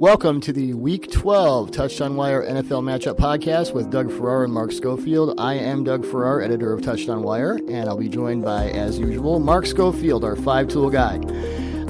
Welcome 0.00 0.40
to 0.40 0.52
the 0.54 0.72
Week 0.72 1.10
12 1.10 1.72
Touchdown 1.72 2.16
Wire 2.16 2.42
NFL 2.42 2.82
Matchup 2.82 3.18
Podcast 3.18 3.74
with 3.74 3.90
Doug 3.90 4.10
Farrar 4.10 4.44
and 4.44 4.52
Mark 4.54 4.72
Schofield. 4.72 5.38
I 5.38 5.52
am 5.52 5.84
Doug 5.84 6.06
Farrar, 6.06 6.40
editor 6.40 6.72
of 6.72 6.80
Touchdown 6.80 7.22
Wire, 7.22 7.60
and 7.68 7.86
I'll 7.86 7.98
be 7.98 8.08
joined 8.08 8.42
by, 8.42 8.70
as 8.70 8.98
usual, 8.98 9.40
Mark 9.40 9.66
Schofield, 9.66 10.24
our 10.24 10.36
five 10.36 10.68
tool 10.68 10.88
guy. 10.88 11.18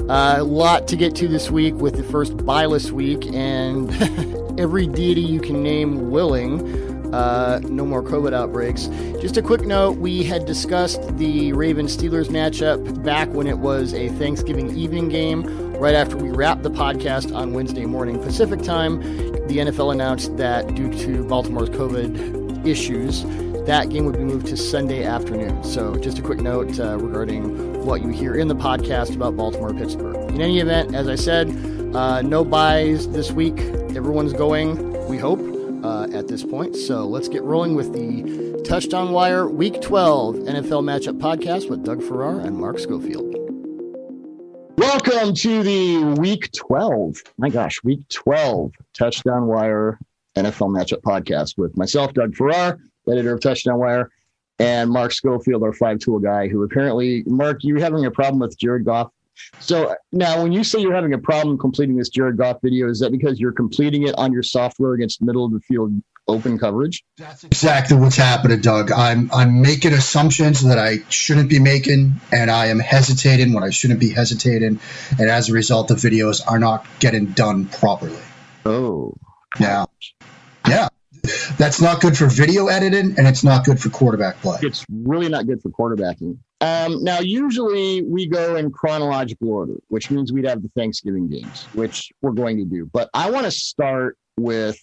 Uh, 0.09 0.41
a 0.41 0.43
lot 0.43 0.89
to 0.89 0.97
get 0.97 1.15
to 1.15 1.29
this 1.29 1.49
week 1.49 1.73
with 1.75 1.95
the 1.95 2.03
first 2.03 2.35
byless 2.35 2.91
week, 2.91 3.25
and 3.27 3.89
every 4.59 4.87
deity 4.87 5.21
you 5.21 5.39
can 5.39 5.63
name 5.63 6.11
willing. 6.11 7.15
Uh, 7.15 7.61
no 7.63 7.85
more 7.85 8.03
COVID 8.03 8.33
outbreaks. 8.33 8.87
Just 9.21 9.37
a 9.37 9.41
quick 9.41 9.61
note 9.61 9.99
we 9.99 10.21
had 10.21 10.45
discussed 10.45 11.17
the 11.17 11.53
Ravens 11.53 11.95
Steelers 11.95 12.27
matchup 12.27 13.05
back 13.05 13.29
when 13.29 13.47
it 13.47 13.59
was 13.59 13.93
a 13.93 14.09
Thanksgiving 14.09 14.77
evening 14.77 15.07
game, 15.07 15.70
right 15.81 15.95
after 15.95 16.15
we 16.15 16.29
wrap 16.29 16.61
the 16.61 16.69
podcast 16.69 17.35
on 17.35 17.53
Wednesday 17.53 17.87
morning 17.87 18.21
Pacific 18.21 18.61
time. 18.61 18.99
The 19.47 19.57
NFL 19.57 19.91
announced 19.91 20.37
that 20.37 20.75
due 20.75 20.93
to 20.99 21.23
Baltimore's 21.23 21.71
COVID 21.71 22.67
issues, 22.67 23.23
that 23.65 23.89
game 23.89 24.05
would 24.05 24.15
be 24.15 24.23
moved 24.23 24.45
to 24.47 24.57
Sunday 24.57 25.03
afternoon. 25.03 25.63
So, 25.63 25.95
just 25.95 26.19
a 26.19 26.21
quick 26.21 26.39
note 26.39 26.79
uh, 26.79 26.99
regarding 26.99 27.83
what 27.83 28.03
you 28.03 28.09
hear 28.09 28.35
in 28.35 28.47
the 28.47 28.55
podcast 28.55 29.15
about 29.15 29.35
Baltimore 29.35 29.73
Pittsburgh. 29.73 30.29
In 30.29 30.39
any 30.39 30.59
event, 30.59 30.93
as 30.93 31.07
I 31.07 31.15
said, 31.15 31.49
uh, 31.95 32.21
no 32.21 32.45
byes 32.45 33.09
this 33.09 33.31
week. 33.31 33.59
Everyone's 33.95 34.33
going, 34.33 35.07
we 35.07 35.17
hope, 35.17 35.39
uh, 35.83 36.03
at 36.13 36.27
this 36.27 36.43
point. 36.43 36.75
So 36.75 37.07
let's 37.07 37.27
get 37.27 37.41
rolling 37.41 37.73
with 37.73 37.91
the 37.91 38.63
Touchdown 38.67 39.13
Wire 39.13 39.49
Week 39.49 39.81
12 39.81 40.35
NFL 40.35 40.83
Matchup 40.83 41.17
Podcast 41.17 41.71
with 41.71 41.83
Doug 41.83 42.03
Farrar 42.03 42.39
and 42.39 42.55
Mark 42.55 42.77
Schofield. 42.77 43.30
Welcome 44.77 45.33
to 45.35 45.63
the 45.63 46.15
Week 46.19 46.51
12. 46.53 47.17
My 47.37 47.49
gosh, 47.49 47.83
Week 47.83 48.07
12 48.09 48.71
Touchdown 48.97 49.47
Wire 49.47 49.99
NFL 50.35 50.75
Matchup 50.75 51.01
Podcast 51.01 51.57
with 51.57 51.75
myself, 51.77 52.13
Doug 52.13 52.35
Farrar, 52.35 52.79
editor 53.09 53.33
of 53.33 53.41
Touchdown 53.41 53.79
Wire, 53.79 54.09
and 54.59 54.89
Mark 54.89 55.11
Schofield, 55.11 55.63
our 55.63 55.73
five 55.73 55.99
tool 55.99 56.19
guy, 56.19 56.47
who 56.47 56.63
apparently, 56.63 57.23
Mark, 57.25 57.59
you're 57.61 57.79
having 57.79 58.05
a 58.05 58.11
problem 58.11 58.39
with 58.39 58.57
Jared 58.57 58.85
Goff 58.85 59.11
so 59.59 59.95
now, 60.11 60.41
when 60.41 60.51
you 60.51 60.63
say 60.63 60.79
you're 60.79 60.93
having 60.93 61.13
a 61.13 61.17
problem 61.17 61.57
completing 61.57 61.95
this 61.95 62.09
Jared 62.09 62.37
Goff 62.37 62.61
video, 62.61 62.89
is 62.89 62.99
that 62.99 63.11
because 63.11 63.39
you're 63.39 63.51
completing 63.51 64.07
it 64.07 64.15
on 64.17 64.31
your 64.33 64.43
software 64.43 64.93
against 64.93 65.21
middle 65.21 65.45
of 65.45 65.51
the 65.51 65.59
field 65.61 65.91
open 66.31 66.57
coverage? 66.57 67.03
That's 67.17 67.43
exactly 67.43 67.97
what's 67.97 68.15
happening, 68.15 68.61
Doug. 68.61 68.91
I'm 68.91 69.29
I'm 69.33 69.61
making 69.61 69.93
assumptions 69.93 70.63
that 70.63 70.79
I 70.79 70.99
shouldn't 71.09 71.49
be 71.49 71.59
making, 71.59 72.13
and 72.31 72.49
I 72.49 72.67
am 72.67 72.79
hesitating 72.79 73.53
when 73.53 73.63
I 73.63 73.69
shouldn't 73.69 73.99
be 73.99 74.09
hesitating, 74.09 74.79
and 75.19 75.29
as 75.29 75.49
a 75.49 75.53
result, 75.53 75.87
the 75.87 75.95
videos 75.95 76.41
are 76.47 76.59
not 76.59 76.85
getting 76.99 77.27
done 77.27 77.65
properly. 77.65 78.19
Oh, 78.65 79.13
yeah, 79.59 79.85
yeah. 80.67 80.89
That's 81.57 81.79
not 81.79 82.01
good 82.01 82.17
for 82.17 82.25
video 82.25 82.67
editing, 82.67 83.15
and 83.17 83.27
it's 83.27 83.43
not 83.43 83.63
good 83.63 83.79
for 83.79 83.89
quarterback 83.89 84.41
play. 84.41 84.57
It's 84.63 84.85
really 84.89 85.29
not 85.29 85.45
good 85.45 85.61
for 85.61 85.69
quarterbacking. 85.69 86.39
Um, 86.61 87.03
now, 87.03 87.19
usually 87.19 88.01
we 88.01 88.27
go 88.27 88.55
in 88.55 88.71
chronological 88.71 89.49
order, 89.51 89.75
which 89.89 90.09
means 90.09 90.31
we'd 90.31 90.45
have 90.45 90.63
the 90.63 90.69
Thanksgiving 90.75 91.27
games, 91.27 91.65
which 91.73 92.11
we're 92.21 92.31
going 92.31 92.57
to 92.57 92.65
do. 92.65 92.89
But 92.91 93.09
I 93.13 93.29
want 93.29 93.45
to 93.45 93.51
start 93.51 94.17
with 94.37 94.79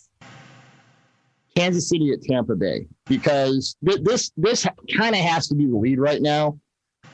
Kansas 1.58 1.88
City 1.88 2.12
at 2.12 2.22
Tampa 2.22 2.54
Bay 2.54 2.86
because 3.06 3.76
th- 3.84 4.00
this 4.02 4.30
this 4.36 4.64
kind 4.96 5.14
of 5.14 5.20
has 5.20 5.48
to 5.48 5.56
be 5.56 5.66
the 5.66 5.76
lead 5.76 5.98
right 5.98 6.22
now. 6.22 6.58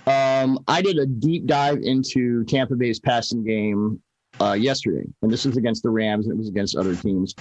Um, 0.06 0.62
I 0.68 0.82
did 0.82 0.98
a 0.98 1.06
deep 1.06 1.46
dive 1.46 1.78
into 1.78 2.44
Tampa 2.44 2.74
Bay's 2.74 3.00
passing 3.00 3.42
game 3.42 4.02
uh, 4.40 4.52
yesterday, 4.52 5.06
and 5.22 5.30
this 5.30 5.46
was 5.46 5.56
against 5.56 5.82
the 5.82 5.88
Rams, 5.88 6.26
and 6.26 6.34
it 6.34 6.36
was 6.38 6.48
against 6.48 6.76
other 6.76 6.94
teams. 6.94 7.34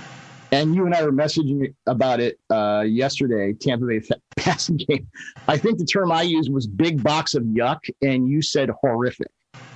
And 0.54 0.74
you 0.74 0.86
and 0.86 0.96
I 0.96 1.04
were 1.04 1.12
messaging 1.12 1.74
about 1.88 2.22
it 2.22 2.40
uh, 2.50 2.86
yesterday, 2.88 3.52
Tampa 3.52 3.86
Bay 3.86 4.00
passing 4.38 4.78
game. 4.78 5.06
I 5.50 5.58
think 5.58 5.80
the 5.80 5.86
term 5.86 6.10
I 6.10 6.22
used 6.22 6.54
was 6.54 6.68
big 6.68 7.04
box 7.04 7.34
of 7.34 7.44
yuck, 7.44 7.80
and 8.02 8.30
you 8.30 8.42
said 8.42 8.70
horrific. 8.80 9.28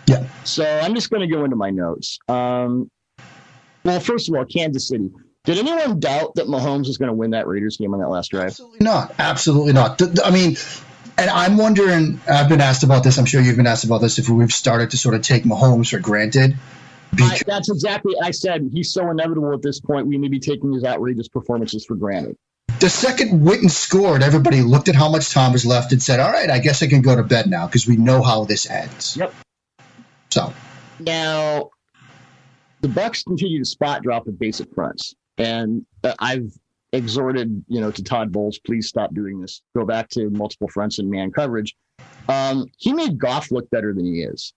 Yeah. 0.06 0.26
So 0.46 0.64
I'm 0.64 0.96
just 0.96 1.10
going 1.10 1.28
to 1.28 1.36
go 1.36 1.44
into 1.44 1.58
my 1.58 1.72
notes. 1.72 2.20
Um, 2.30 2.90
well, 3.84 4.00
first 4.00 4.30
of 4.30 4.36
all, 4.36 4.46
Kansas 4.46 4.88
City. 4.88 5.10
Did 5.48 5.60
anyone 5.60 6.02
doubt 6.02 6.36
that 6.36 6.48
Mahomes 6.48 6.88
was 6.88 6.98
going 6.98 7.08
to 7.08 7.14
win 7.14 7.32
that 7.32 7.48
Raiders 7.48 7.78
game 7.78 7.94
on 7.94 8.02
that 8.02 8.10
last 8.10 8.32
drive? 8.32 8.48
Absolutely 8.48 8.80
not. 8.82 9.16
Absolutely 9.18 9.72
not. 9.72 10.02
I 10.26 10.30
mean, 10.30 10.58
and 11.18 11.30
I'm 11.30 11.56
wondering, 11.56 12.20
I've 12.30 12.50
been 12.50 12.60
asked 12.60 12.84
about 12.84 13.06
this. 13.06 13.18
I'm 13.18 13.24
sure 13.24 13.40
you've 13.40 13.56
been 13.56 13.66
asked 13.66 13.86
about 13.86 14.00
this 14.02 14.20
if 14.20 14.28
we've 14.28 14.52
started 14.52 14.92
to 14.92 14.98
sort 14.98 15.16
of 15.16 15.22
take 15.22 15.44
Mahomes 15.44 15.90
for 15.92 16.00
granted. 16.00 16.58
I, 17.18 17.40
that's 17.48 17.70
exactly. 17.70 18.14
I 18.22 18.32
said 18.32 18.70
he's 18.74 18.92
so 18.92 19.10
inevitable 19.10 19.54
at 19.54 19.62
this 19.62 19.80
point. 19.80 20.06
We 20.06 20.18
may 20.18 20.28
be 20.28 20.40
taking 20.40 20.74
his 20.74 20.84
outrageous 20.84 21.30
performances 21.30 21.86
for 21.86 21.96
granted. 21.96 22.36
The 22.82 22.90
second 22.90 23.48
Witten 23.48 23.72
scored, 23.72 24.24
everybody 24.24 24.60
looked 24.64 24.90
at 24.90 24.96
how 24.96 25.10
much 25.10 25.32
time 25.32 25.54
was 25.54 25.66
left 25.66 25.94
and 25.94 26.04
said, 26.04 26.20
"All 26.20 26.30
right, 26.30 26.50
I 26.50 26.60
guess 26.60 26.84
I 26.84 26.88
can 26.88 27.02
go 27.02 27.16
to 27.16 27.24
bed 27.24 27.50
now 27.50 27.68
because 27.68 27.88
we 27.88 27.96
know 27.96 28.22
how 28.22 28.44
this 28.44 28.70
ends." 28.70 29.16
Yep. 29.16 29.34
So 30.30 30.54
now, 31.00 31.70
the 32.82 32.90
Bucs 32.90 33.24
continue 33.24 33.60
to 33.60 33.66
spot 33.66 34.04
drop 34.04 34.28
at 34.28 34.38
basic 34.38 34.68
fronts, 34.76 35.16
and 35.38 35.86
uh, 36.04 36.14
I've 36.20 36.52
exhorted 36.94 37.64
you 37.68 37.82
know 37.82 37.92
to 37.92 38.04
Todd 38.04 38.32
Bowles, 38.32 38.60
please 38.60 38.88
stop 38.88 39.14
doing 39.14 39.40
this. 39.40 39.62
Go 39.76 39.86
back 39.86 40.10
to 40.10 40.30
multiple 40.30 40.68
fronts 40.68 41.00
and 41.00 41.10
man 41.10 41.32
coverage. 41.32 41.76
Um, 42.30 42.68
he 42.78 42.94
made 42.94 43.18
Goff 43.18 43.52
look 43.52 43.70
better 43.70 43.94
than 43.94 44.06
he 44.06 44.22
is. 44.22 44.54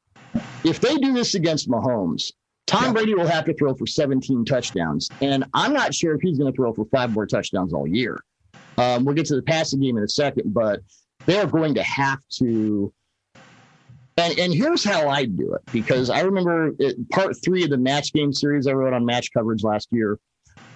If 0.65 0.81
they 0.81 0.97
do 0.97 1.13
this 1.13 1.35
against 1.35 1.69
Mahomes, 1.69 2.33
Tom 2.67 2.85
yeah. 2.85 2.93
Brady 2.93 3.15
will 3.15 3.27
have 3.27 3.45
to 3.47 3.55
throw 3.55 3.75
for 3.75 3.87
17 3.87 4.45
touchdowns, 4.45 5.09
and 5.21 5.45
I'm 5.55 5.73
not 5.73 5.95
sure 5.95 6.15
if 6.15 6.21
he's 6.21 6.39
going 6.39 6.53
to 6.53 6.57
throw 6.57 6.73
for 6.73 6.85
five 6.87 7.13
more 7.13 7.27
touchdowns 7.27 7.73
all 7.73 7.87
year. 7.87 8.21
Um, 8.79 9.05
we'll 9.05 9.15
get 9.15 9.27
to 9.27 9.37
the 9.37 9.43
passing 9.43 9.81
game 9.81 9.99
in 9.99 10.05
a 10.05 10.09
second, 10.09 10.55
but 10.55 10.81
they're 11.27 11.47
going 11.47 11.75
to 11.75 11.83
have 11.83 12.21
to. 12.39 12.93
And, 14.17 14.39
and 14.39 14.55
here's 14.55 14.85
how 14.85 15.09
I 15.09 15.25
do 15.25 15.55
it 15.55 15.63
because 15.73 16.11
I 16.11 16.21
remember 16.21 16.73
it, 16.79 17.09
part 17.11 17.35
three 17.43 17.65
of 17.65 17.71
the 17.71 17.79
match 17.79 18.13
game 18.13 18.33
series 18.33 18.67
I 18.67 18.73
wrote 18.73 18.93
on 18.93 19.05
match 19.05 19.33
coverage 19.33 19.63
last 19.63 19.89
year. 19.91 20.19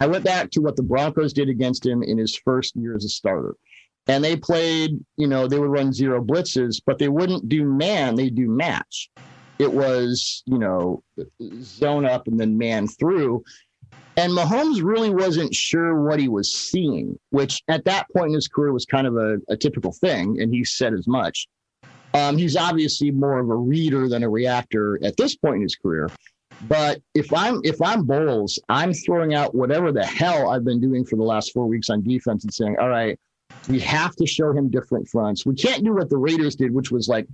I 0.00 0.06
went 0.06 0.24
back 0.24 0.50
to 0.50 0.60
what 0.60 0.76
the 0.76 0.82
Broncos 0.82 1.32
did 1.32 1.48
against 1.48 1.84
him 1.86 2.02
in 2.02 2.18
his 2.18 2.36
first 2.36 2.76
year 2.76 2.96
as 2.96 3.04
a 3.04 3.08
starter. 3.08 3.54
And 4.06 4.22
they 4.22 4.36
played, 4.36 4.98
you 5.16 5.26
know, 5.26 5.46
they 5.46 5.58
would 5.58 5.70
run 5.70 5.92
zero 5.92 6.22
blitzes, 6.22 6.80
but 6.84 6.98
they 6.98 7.08
wouldn't 7.08 7.48
do 7.48 7.64
man, 7.64 8.16
they 8.16 8.28
do 8.28 8.48
match 8.50 9.10
it 9.58 9.72
was, 9.72 10.42
you 10.46 10.58
know, 10.58 11.02
zone 11.60 12.04
up 12.04 12.26
and 12.26 12.38
then 12.38 12.58
man 12.58 12.88
through. 12.88 13.44
And 14.16 14.32
Mahomes 14.32 14.82
really 14.82 15.10
wasn't 15.10 15.54
sure 15.54 16.02
what 16.02 16.20
he 16.20 16.28
was 16.28 16.52
seeing, 16.52 17.18
which 17.30 17.62
at 17.68 17.84
that 17.84 18.06
point 18.14 18.28
in 18.28 18.34
his 18.34 18.48
career 18.48 18.72
was 18.72 18.84
kind 18.84 19.06
of 19.06 19.16
a, 19.16 19.38
a 19.48 19.56
typical 19.56 19.92
thing. 19.92 20.40
And 20.40 20.52
he 20.52 20.64
said 20.64 20.94
as 20.94 21.06
much. 21.06 21.48
Um, 22.14 22.38
he's 22.38 22.56
obviously 22.56 23.10
more 23.10 23.40
of 23.40 23.50
a 23.50 23.56
reader 23.56 24.08
than 24.08 24.22
a 24.22 24.28
reactor 24.28 25.00
at 25.02 25.16
this 25.16 25.34
point 25.34 25.56
in 25.56 25.62
his 25.62 25.74
career. 25.74 26.08
But 26.62 27.00
if 27.14 27.32
I'm 27.32 27.60
if 27.64 27.80
I'm 27.82 28.04
Bowles, 28.04 28.58
I'm 28.68 28.92
throwing 28.92 29.34
out 29.34 29.54
whatever 29.54 29.92
the 29.92 30.04
hell 30.04 30.50
I've 30.50 30.64
been 30.64 30.80
doing 30.80 31.04
for 31.04 31.16
the 31.16 31.22
last 31.22 31.52
four 31.52 31.66
weeks 31.66 31.90
on 31.90 32.02
defense 32.02 32.44
and 32.44 32.52
saying, 32.52 32.76
all 32.80 32.88
right, 32.88 33.18
we 33.68 33.80
have 33.80 34.16
to 34.16 34.26
show 34.26 34.52
him 34.52 34.70
different 34.70 35.08
fronts. 35.08 35.44
We 35.44 35.54
can't 35.54 35.84
do 35.84 35.94
what 35.94 36.10
the 36.10 36.16
Raiders 36.16 36.56
did, 36.56 36.72
which 36.72 36.90
was 36.90 37.08
like 37.08 37.26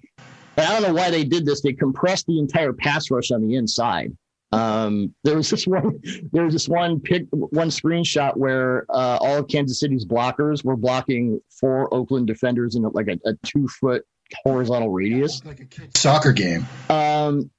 I 0.57 0.73
don't 0.73 0.83
know 0.83 0.95
why 0.95 1.11
they 1.11 1.25
did 1.25 1.47
this. 1.47 1.61
They 1.63 1.73
compressed 1.73 2.27
the 2.27 2.39
entire 2.39 2.73
pass 2.73 3.11
rush 3.11 3.31
on 3.31 3.47
the 3.47 3.55
inside. 3.55 4.17
Um, 4.53 5.15
there 5.23 5.37
was 5.37 5.51
this 5.51 5.67
one. 5.67 6.01
There 6.33 6.45
was 6.45 6.55
this 6.55 6.69
one 6.69 7.01
pick, 7.01 7.27
one 7.31 7.69
screenshot 7.69 8.37
where 8.37 8.87
uh, 8.91 9.19
all 9.21 9.39
of 9.39 9.49
Kansas 9.49 9.81
City's 9.81 10.05
blockers 10.05 10.65
were 10.65 10.77
blocking 10.77 11.41
four 11.49 11.93
Oakland 11.95 12.27
defenders 12.27 12.75
in 12.75 12.83
like 12.83 13.09
a, 13.09 13.19
a 13.29 13.35
two 13.45 13.69
foot 13.69 14.05
horizontal 14.45 14.91
radius, 14.91 15.45
like 15.45 15.61
a 15.61 15.99
soccer 15.99 16.33
game. 16.33 16.67
Um, 16.89 17.51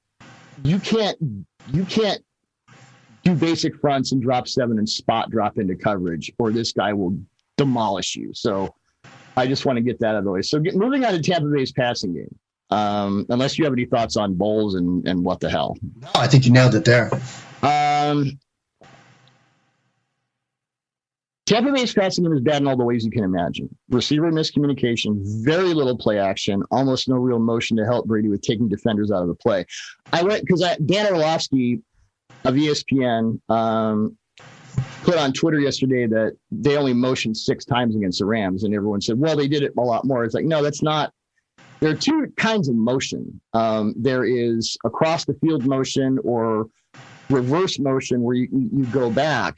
you 0.64 0.78
can't 0.78 1.18
you 1.68 1.84
can't 1.84 2.22
do 3.24 3.34
basic 3.34 3.76
fronts 3.76 4.12
and 4.12 4.22
drop 4.22 4.48
seven 4.48 4.78
and 4.78 4.88
spot 4.88 5.30
drop 5.30 5.58
into 5.58 5.76
coverage, 5.76 6.32
or 6.38 6.50
this 6.50 6.72
guy 6.72 6.92
will 6.92 7.16
demolish 7.56 8.16
you. 8.16 8.32
So 8.34 8.74
I 9.36 9.46
just 9.46 9.64
want 9.64 9.76
to 9.76 9.82
get 9.82 9.98
that 10.00 10.10
out 10.10 10.16
of 10.16 10.24
the 10.24 10.30
way. 10.30 10.42
So 10.42 10.58
get, 10.58 10.74
moving 10.74 11.04
on 11.04 11.12
to 11.12 11.22
Tampa 11.22 11.48
Bay's 11.48 11.72
passing 11.72 12.14
game. 12.14 12.38
Um, 12.70 13.26
unless 13.28 13.58
you 13.58 13.64
have 13.64 13.74
any 13.74 13.84
thoughts 13.84 14.16
on 14.16 14.34
Bowles 14.34 14.76
and, 14.76 15.06
and 15.06 15.22
what 15.24 15.40
the 15.40 15.50
hell. 15.50 15.76
No, 16.00 16.08
I 16.14 16.26
think 16.26 16.46
you 16.46 16.52
nailed 16.52 16.74
it 16.74 16.86
there. 16.86 17.10
Um, 17.62 18.38
Tampa 21.44 21.72
Bay's 21.72 21.92
passing 21.92 22.24
game 22.24 22.32
is 22.32 22.40
bad 22.40 22.62
in 22.62 22.68
all 22.68 22.76
the 22.76 22.84
ways 22.84 23.04
you 23.04 23.10
can 23.10 23.24
imagine. 23.24 23.68
Receiver 23.90 24.30
miscommunication, 24.30 25.20
very 25.44 25.74
little 25.74 25.98
play 25.98 26.18
action, 26.18 26.62
almost 26.70 27.08
no 27.08 27.16
real 27.16 27.40
motion 27.40 27.76
to 27.76 27.84
help 27.84 28.06
Brady 28.06 28.28
with 28.28 28.42
taking 28.42 28.68
defenders 28.68 29.10
out 29.10 29.22
of 29.22 29.28
the 29.28 29.34
play. 29.34 29.66
I 30.12 30.22
went 30.22 30.46
because 30.46 30.64
Dan 30.86 31.12
Orlovsky 31.12 31.80
of 32.44 32.54
ESPN 32.54 33.40
um, 33.50 34.16
put 35.02 35.16
on 35.16 35.32
Twitter 35.32 35.58
yesterday 35.58 36.06
that 36.06 36.36
they 36.52 36.76
only 36.76 36.92
motioned 36.92 37.36
six 37.36 37.64
times 37.64 37.96
against 37.96 38.20
the 38.20 38.26
Rams, 38.26 38.62
and 38.62 38.72
everyone 38.72 39.00
said, 39.00 39.18
"Well, 39.18 39.36
they 39.36 39.48
did 39.48 39.64
it 39.64 39.72
a 39.76 39.82
lot 39.82 40.04
more." 40.04 40.24
It's 40.24 40.34
like, 40.34 40.44
no, 40.44 40.62
that's 40.62 40.82
not 40.82 41.12
there 41.82 41.90
are 41.90 41.96
two 41.96 42.32
kinds 42.36 42.68
of 42.68 42.76
motion. 42.76 43.40
Um, 43.54 43.92
there 43.96 44.24
is 44.24 44.76
across 44.84 45.24
the 45.24 45.34
field 45.34 45.66
motion 45.66 46.20
or 46.22 46.68
reverse 47.28 47.80
motion 47.80 48.22
where 48.22 48.36
you, 48.36 48.48
you 48.52 48.84
go 48.86 49.10
back. 49.10 49.56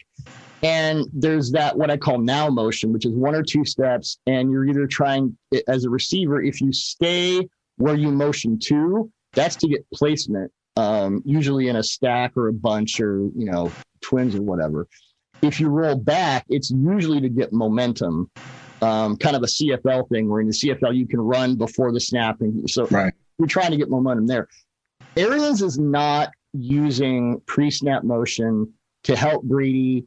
And 0.64 1.05
there's 1.12 1.50
that 1.52 1.76
what 1.76 1.90
I 1.90 1.99
call 1.99 2.19
now 2.19 2.49
motion, 2.49 2.90
which 2.90 3.05
is 3.05 3.12
one 3.12 3.34
or 3.34 3.43
two 3.43 3.66
steps, 3.66 4.19
and 4.26 4.50
you're 4.50 4.64
either 4.64 4.87
trying 4.87 5.37
as 5.69 5.84
a 5.84 5.90
receiver, 5.90 6.43
if 6.43 6.62
you 6.62 6.72
stay 6.72 7.46
where 7.76 7.94
you 7.94 8.11
motion 8.11 8.58
to, 8.61 9.12
that's 9.34 9.56
to 9.56 9.69
get 9.69 9.84
placement, 9.93 10.50
um, 10.76 11.22
usually 11.26 11.69
in 11.69 11.76
a 11.76 11.82
stack 11.82 12.34
or 12.34 12.49
a 12.49 12.52
bunch 12.52 12.99
or 12.99 13.19
you 13.37 13.44
know 13.44 13.70
twins 14.00 14.34
or 14.34 14.40
whatever. 14.40 14.88
If 15.43 15.61
you 15.61 15.69
roll 15.69 15.96
back, 15.96 16.46
it's 16.49 16.70
usually 16.70 17.20
to 17.20 17.28
get 17.28 17.52
momentum, 17.52 18.31
um, 18.81 19.19
kind 19.19 19.37
of 19.37 19.43
a 19.43 19.46
CFL 19.46 20.08
thing 20.08 20.31
where 20.31 20.40
in 20.40 20.46
the 20.46 20.55
CFL 20.55 20.96
you 20.96 21.06
can 21.06 21.20
run 21.20 21.56
before 21.56 21.93
the 21.93 22.00
snap, 22.00 22.40
and 22.40 22.69
so 22.70 22.87
right. 22.87 23.12
we're 23.38 23.46
trying 23.46 23.72
to 23.72 23.76
get 23.76 23.90
momentum 23.90 24.26
there. 24.26 24.49
Arians 25.14 25.60
is 25.60 25.78
not 25.78 26.31
using 26.55 27.43
pre-snap 27.44 28.02
motion 28.02 28.72
to 29.02 29.14
help 29.14 29.43
Brady. 29.43 30.06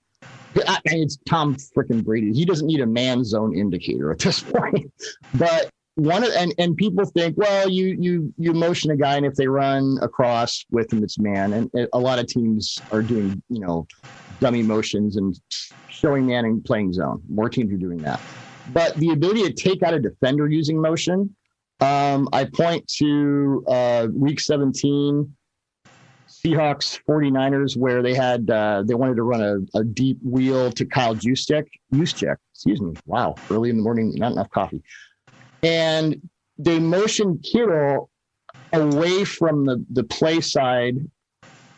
It's 0.85 1.17
Tom 1.27 1.55
freaking 1.55 2.03
Brady. 2.03 2.33
He 2.33 2.45
doesn't 2.45 2.67
need 2.67 2.81
a 2.81 2.87
man 2.87 3.23
zone 3.23 3.55
indicator 3.55 4.11
at 4.11 4.19
this 4.19 4.41
point. 4.53 4.91
But 5.33 5.69
one 5.95 6.23
of 6.23 6.31
and 6.33 6.53
and 6.57 6.77
people 6.77 7.05
think, 7.05 7.37
well, 7.37 7.69
you 7.69 7.97
you 7.99 8.33
you 8.37 8.53
motion 8.53 8.91
a 8.91 8.95
guy, 8.95 9.17
and 9.17 9.25
if 9.25 9.33
they 9.35 9.47
run 9.47 9.97
across 10.01 10.65
with 10.71 10.93
him, 10.93 11.03
it's 11.03 11.17
man. 11.17 11.53
And 11.53 11.87
a 11.91 11.99
lot 11.99 12.19
of 12.19 12.27
teams 12.27 12.79
are 12.91 13.01
doing 13.01 13.41
you 13.49 13.59
know 13.59 13.87
dummy 14.39 14.61
motions 14.61 15.17
and 15.17 15.39
showing 15.89 16.27
man 16.27 16.45
and 16.45 16.63
playing 16.63 16.93
zone. 16.93 17.21
More 17.27 17.49
teams 17.49 17.73
are 17.73 17.77
doing 17.77 17.97
that. 17.99 18.21
But 18.73 18.95
the 18.95 19.09
ability 19.09 19.43
to 19.43 19.53
take 19.53 19.81
out 19.81 19.93
a 19.93 19.99
defender 19.99 20.47
using 20.47 20.79
motion, 20.79 21.35
um, 21.79 22.29
I 22.33 22.45
point 22.45 22.87
to 22.97 23.63
uh, 23.67 24.07
week 24.13 24.39
17, 24.39 25.33
Seahawks 26.45 26.99
49ers, 27.07 27.75
where 27.75 28.01
they 28.01 28.13
had 28.13 28.49
uh, 28.49 28.83
they 28.85 28.93
wanted 28.93 29.15
to 29.15 29.23
run 29.23 29.41
a, 29.41 29.79
a 29.79 29.83
deep 29.83 30.19
wheel 30.23 30.71
to 30.71 30.85
Kyle 30.85 31.15
Juszczyk. 31.15 31.65
Juszczyk, 31.93 32.35
excuse 32.53 32.81
me. 32.81 32.93
Wow, 33.05 33.35
early 33.49 33.69
in 33.69 33.77
the 33.77 33.83
morning, 33.83 34.13
not 34.15 34.31
enough 34.31 34.49
coffee 34.49 34.83
and 35.63 36.21
they 36.57 36.79
motioned 36.79 37.43
Kittle 37.43 38.09
away 38.73 39.23
from 39.23 39.65
the, 39.65 39.83
the 39.91 40.03
play 40.03 40.41
side, 40.41 40.97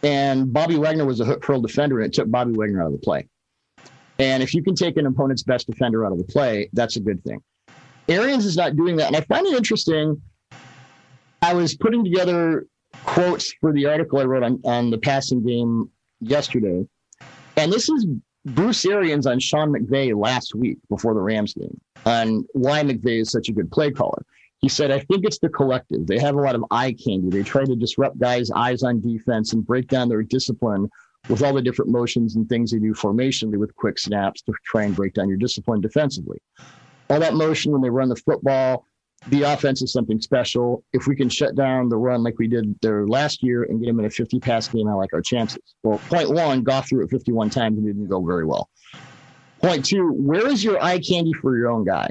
and 0.03 0.51
Bobby 0.51 0.77
Wagner 0.77 1.05
was 1.05 1.19
a 1.19 1.25
hook 1.25 1.41
curl 1.41 1.61
defender, 1.61 1.99
and 1.99 2.07
it 2.07 2.13
took 2.13 2.29
Bobby 2.29 2.53
Wagner 2.53 2.81
out 2.81 2.87
of 2.87 2.93
the 2.93 2.99
play. 2.99 3.27
And 4.17 4.43
if 4.43 4.53
you 4.53 4.63
can 4.63 4.75
take 4.75 4.97
an 4.97 5.05
opponent's 5.05 5.43
best 5.43 5.67
defender 5.67 6.05
out 6.05 6.11
of 6.11 6.17
the 6.17 6.25
play, 6.25 6.69
that's 6.73 6.97
a 6.97 6.99
good 6.99 7.23
thing. 7.23 7.41
Arians 8.07 8.45
is 8.45 8.57
not 8.57 8.75
doing 8.75 8.95
that. 8.97 9.07
And 9.07 9.15
I 9.15 9.21
find 9.21 9.45
it 9.47 9.55
interesting. 9.55 10.21
I 11.41 11.53
was 11.53 11.75
putting 11.75 12.03
together 12.03 12.65
quotes 13.03 13.53
for 13.53 13.73
the 13.73 13.85
article 13.85 14.19
I 14.19 14.23
wrote 14.23 14.43
on, 14.43 14.61
on 14.65 14.89
the 14.89 14.97
passing 14.97 15.45
game 15.45 15.89
yesterday. 16.19 16.87
And 17.55 17.71
this 17.71 17.89
is 17.89 18.07
Bruce 18.45 18.85
Arians 18.85 19.27
on 19.27 19.39
Sean 19.39 19.73
McVay 19.73 20.15
last 20.15 20.55
week 20.55 20.77
before 20.89 21.13
the 21.13 21.21
Rams 21.21 21.53
game 21.53 21.79
on 22.05 22.45
why 22.53 22.81
McVay 22.83 23.21
is 23.21 23.31
such 23.31 23.49
a 23.49 23.51
good 23.51 23.71
play 23.71 23.91
caller. 23.91 24.25
He 24.59 24.69
said, 24.69 24.91
I 24.91 24.99
think 24.99 25.25
it's 25.25 25.39
the 25.39 25.49
collective. 25.49 26.05
They 26.05 26.19
have 26.19 26.35
a 26.35 26.41
lot 26.41 26.55
of 26.55 26.65
eye 26.69 26.93
candy. 26.93 27.29
They 27.29 27.43
try 27.43 27.63
to 27.63 27.75
disrupt 27.75 28.19
guys' 28.19 28.51
eyes 28.51 28.83
on 28.83 28.99
defense 28.99 29.53
and 29.53 29.65
break 29.65 29.87
down 29.87 30.09
their 30.09 30.23
discipline 30.23 30.89
with 31.29 31.43
all 31.43 31.53
the 31.53 31.61
different 31.61 31.91
motions 31.91 32.35
and 32.35 32.47
things 32.47 32.71
they 32.71 32.79
do 32.79 32.93
formationally 32.93 33.57
with 33.57 33.75
quick 33.75 33.99
snaps 33.99 34.41
to 34.43 34.53
try 34.65 34.83
and 34.83 34.95
break 34.95 35.13
down 35.13 35.29
your 35.29 35.37
discipline 35.37 35.79
defensively. 35.79 36.39
All 37.09 37.19
that 37.19 37.35
motion 37.35 37.71
when 37.71 37.81
they 37.81 37.89
run 37.89 38.09
the 38.09 38.15
football, 38.15 38.85
the 39.27 39.43
offense 39.43 39.81
is 39.81 39.91
something 39.91 40.19
special. 40.21 40.83
If 40.93 41.07
we 41.07 41.15
can 41.15 41.29
shut 41.29 41.55
down 41.55 41.89
the 41.89 41.97
run 41.97 42.23
like 42.23 42.37
we 42.39 42.47
did 42.47 42.75
there 42.81 43.05
last 43.05 43.43
year 43.43 43.63
and 43.63 43.79
get 43.79 43.87
them 43.87 43.99
in 43.99 44.05
a 44.05 44.09
50 44.09 44.39
pass 44.39 44.67
game, 44.67 44.87
I 44.87 44.93
like 44.93 45.13
our 45.13 45.21
chances. 45.21 45.61
Well, 45.83 45.99
point 46.09 46.29
one, 46.29 46.63
Goff 46.63 46.89
threw 46.89 47.03
it 47.03 47.09
51 47.09 47.49
times 47.49 47.77
and 47.77 47.85
didn't 47.85 48.07
go 48.07 48.23
very 48.25 48.45
well. 48.45 48.69
Point 49.61 49.85
two, 49.85 50.11
where 50.13 50.47
is 50.47 50.63
your 50.63 50.81
eye 50.81 50.99
candy 50.99 51.33
for 51.33 51.57
your 51.57 51.69
own 51.69 51.83
guy? 51.83 52.09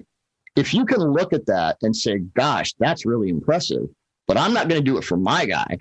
If 0.54 0.74
you 0.74 0.84
can 0.84 1.00
look 1.00 1.32
at 1.32 1.46
that 1.46 1.78
and 1.82 1.96
say, 1.96 2.18
gosh, 2.18 2.74
that's 2.78 3.06
really 3.06 3.30
impressive, 3.30 3.84
but 4.26 4.36
I'm 4.36 4.52
not 4.52 4.68
going 4.68 4.80
to 4.80 4.84
do 4.84 4.98
it 4.98 5.04
for 5.04 5.16
my 5.16 5.46
guy. 5.46 5.78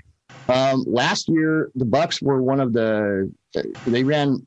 Um, 0.48 0.86
last 0.88 1.28
year, 1.28 1.72
the 1.76 1.86
Bucs 1.86 2.22
were 2.22 2.42
one 2.42 2.62
of 2.62 2.72
the, 2.72 3.32
they 3.86 4.04
ran 4.04 4.47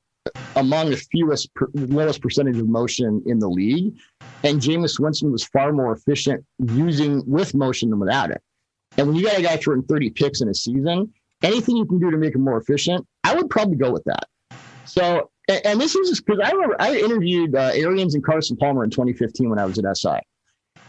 among 0.57 0.91
the 0.91 0.97
fewest, 0.97 1.51
lowest 1.75 2.21
percentage 2.21 2.59
of 2.59 2.69
motion 2.69 3.23
in 3.27 3.39
the 3.39 3.49
league. 3.49 3.95
And 4.43 4.61
Jameis 4.61 4.99
Winston 4.99 5.33
was 5.33 5.45
far 5.45 5.73
more 5.73 5.93
efficient 5.93 6.45
using 6.59 7.23
with 7.27 7.55
motion 7.55 7.91
than 7.91 7.99
without 7.99 8.31
it. 8.31 8.43
And 8.97 9.07
when 9.07 9.17
you 9.17 9.25
got 9.25 9.39
a 9.39 9.43
guy 9.43 9.57
throwing 9.57 9.83
30 9.83 10.11
picks 10.11 10.41
in 10.41 10.49
a 10.49 10.55
season, 10.55 11.13
anything 11.43 11.77
you 11.77 11.87
can 11.87 12.01
do 12.01 12.11
to 12.11 12.17
make 12.17 12.35
him 12.35 12.43
more 12.43 12.59
efficient, 12.59 13.07
I 13.25 13.35
would 13.35 13.49
probably 13.49 13.77
go 13.77 13.91
with 13.91 14.05
that. 14.05 14.27
So 14.85 15.31
and, 15.51 15.67
and 15.67 15.81
this 15.81 15.95
is 15.95 16.21
because 16.21 16.41
I 16.43 16.51
remember 16.51 16.77
I 16.79 16.97
interviewed 16.97 17.55
uh, 17.55 17.73
Arians 17.75 18.15
and 18.15 18.25
Carson 18.25 18.57
Palmer 18.57 18.85
in 18.85 18.91
2015 18.91 19.51
when 19.51 19.59
I 19.59 19.65
was 19.65 19.79
at 19.79 19.97
SI, 19.97 20.19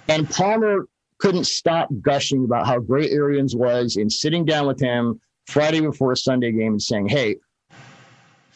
and 0.07 0.29
Palmer 0.29 0.87
couldn't 1.17 1.45
stop 1.45 1.89
gushing 2.01 2.45
about 2.45 2.67
how 2.67 2.79
great 2.79 3.11
Arians 3.11 3.55
was 3.55 3.97
in 3.97 4.09
sitting 4.09 4.45
down 4.45 4.67
with 4.67 4.79
him 4.79 5.19
Friday 5.47 5.81
before 5.81 6.11
a 6.11 6.17
Sunday 6.17 6.51
game 6.51 6.73
and 6.73 6.81
saying, 6.81 7.07
"Hey, 7.07 7.37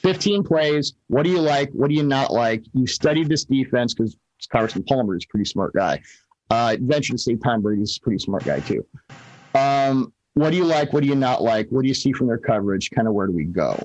15 0.05 0.43
plays. 0.43 0.93
What 1.07 1.23
do 1.23 1.31
you 1.31 1.39
like? 1.39 1.71
What 1.71 1.89
do 1.89 1.95
you 1.95 2.03
not 2.03 2.31
like? 2.31 2.63
You 2.73 2.85
studied 2.85 3.27
this 3.27 3.43
defense 3.43 3.95
because 3.95 4.15
Carson 4.51 4.83
Palmer 4.83 5.15
is 5.15 5.23
a 5.23 5.27
pretty 5.27 5.45
smart 5.45 5.73
guy. 5.73 5.99
Uh, 6.51 6.77
venture 6.79 7.13
to 7.13 7.17
say 7.17 7.35
Tom 7.37 7.63
Brady's 7.63 7.97
a 7.97 8.01
pretty 8.01 8.19
smart 8.19 8.43
guy 8.43 8.59
too. 8.59 8.85
Um, 9.55 10.13
what 10.35 10.51
do 10.51 10.57
you 10.57 10.63
like? 10.63 10.93
What 10.93 11.01
do 11.01 11.09
you 11.09 11.15
not 11.15 11.41
like? 11.41 11.69
What 11.69 11.81
do 11.81 11.87
you 11.87 11.95
see 11.95 12.11
from 12.11 12.27
their 12.27 12.37
coverage? 12.37 12.91
Kind 12.91 13.07
of 13.07 13.15
where 13.15 13.25
do 13.25 13.33
we 13.33 13.45
go? 13.45 13.81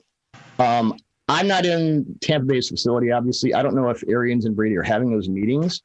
Um, 0.58 0.94
I'm 1.26 1.46
not 1.46 1.64
in 1.64 2.04
Tampa 2.20 2.44
Bay's 2.44 2.68
facility, 2.68 3.10
obviously. 3.10 3.54
I 3.54 3.62
don't 3.62 3.74
know 3.74 3.88
if 3.88 4.04
Arians 4.06 4.44
and 4.44 4.54
Brady 4.54 4.76
are 4.76 4.82
having 4.82 5.10
those 5.10 5.30
meetings. 5.30 5.80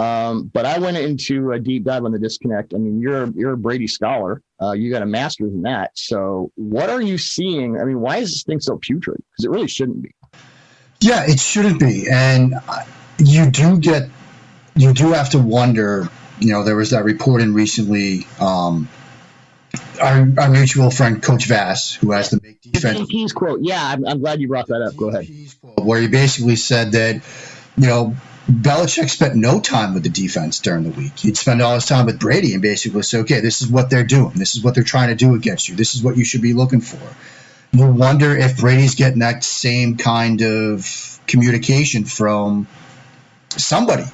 Um, 0.00 0.44
but 0.44 0.64
I 0.64 0.78
went 0.78 0.96
into 0.96 1.52
a 1.52 1.58
deep 1.58 1.84
dive 1.84 2.04
on 2.04 2.12
the 2.12 2.18
disconnect. 2.18 2.72
I 2.72 2.78
mean, 2.78 3.00
you're 3.00 3.26
you're 3.34 3.52
a 3.52 3.56
Brady 3.56 3.86
scholar. 3.86 4.42
Uh, 4.60 4.72
you 4.72 4.90
got 4.90 5.02
a 5.02 5.06
master's 5.06 5.52
in 5.52 5.62
that. 5.62 5.90
So, 5.94 6.50
what 6.54 6.88
are 6.88 7.02
you 7.02 7.18
seeing? 7.18 7.78
I 7.78 7.84
mean, 7.84 8.00
why 8.00 8.16
is 8.18 8.30
this 8.30 8.42
thing 8.44 8.60
so 8.60 8.78
putrid? 8.78 9.22
Because 9.30 9.44
it 9.44 9.50
really 9.50 9.68
shouldn't 9.68 10.02
be. 10.02 10.14
Yeah, 11.00 11.24
it 11.26 11.38
shouldn't 11.38 11.80
be, 11.80 12.08
and 12.10 12.54
you 13.18 13.50
do 13.50 13.78
get 13.78 14.08
you 14.74 14.94
do 14.94 15.12
have 15.12 15.30
to 15.30 15.38
wonder. 15.38 16.08
You 16.38 16.54
know, 16.54 16.64
there 16.64 16.76
was 16.76 16.90
that 16.90 17.04
report 17.04 17.42
in 17.42 17.52
recently. 17.52 18.26
Um, 18.40 18.88
our, 20.00 20.26
our 20.38 20.48
mutual 20.48 20.90
friend 20.90 21.22
Coach 21.22 21.44
Vass, 21.44 21.92
who 21.92 22.12
has 22.12 22.30
the 22.30 22.40
make 22.42 22.62
defense. 22.62 22.98
MP's 22.98 23.32
quote. 23.32 23.60
Yeah, 23.62 23.84
I'm, 23.84 24.06
I'm 24.06 24.20
glad 24.20 24.40
you 24.40 24.48
brought 24.48 24.68
that 24.68 24.80
up. 24.80 24.96
Go 24.96 25.10
ahead. 25.10 25.28
Where 25.76 26.00
he 26.00 26.08
basically 26.08 26.56
said 26.56 26.92
that, 26.92 27.22
you 27.76 27.86
know, 27.86 28.16
Belichick 28.50 29.10
spent 29.10 29.36
no 29.36 29.60
time 29.60 29.94
with 29.94 30.02
the 30.02 30.08
defense 30.08 30.58
during 30.60 30.84
the 30.84 30.90
week. 30.90 31.18
He'd 31.18 31.36
spend 31.36 31.62
all 31.62 31.74
his 31.74 31.86
time 31.86 32.06
with 32.06 32.18
Brady 32.18 32.52
and 32.52 32.62
basically 32.62 33.02
say, 33.02 33.18
okay, 33.18 33.40
this 33.40 33.62
is 33.62 33.68
what 33.68 33.90
they're 33.90 34.04
doing. 34.04 34.32
This 34.34 34.54
is 34.54 34.62
what 34.62 34.74
they're 34.74 34.84
trying 34.84 35.08
to 35.08 35.14
do 35.14 35.34
against 35.34 35.68
you. 35.68 35.76
This 35.76 35.94
is 35.94 36.02
what 36.02 36.16
you 36.16 36.24
should 36.24 36.42
be 36.42 36.52
looking 36.52 36.80
for. 36.80 37.00
You 37.72 37.86
wonder 37.86 38.36
if 38.36 38.58
Brady's 38.58 38.94
getting 38.94 39.20
that 39.20 39.44
same 39.44 39.96
kind 39.96 40.42
of 40.42 41.20
communication 41.26 42.04
from 42.04 42.66
somebody 43.56 44.04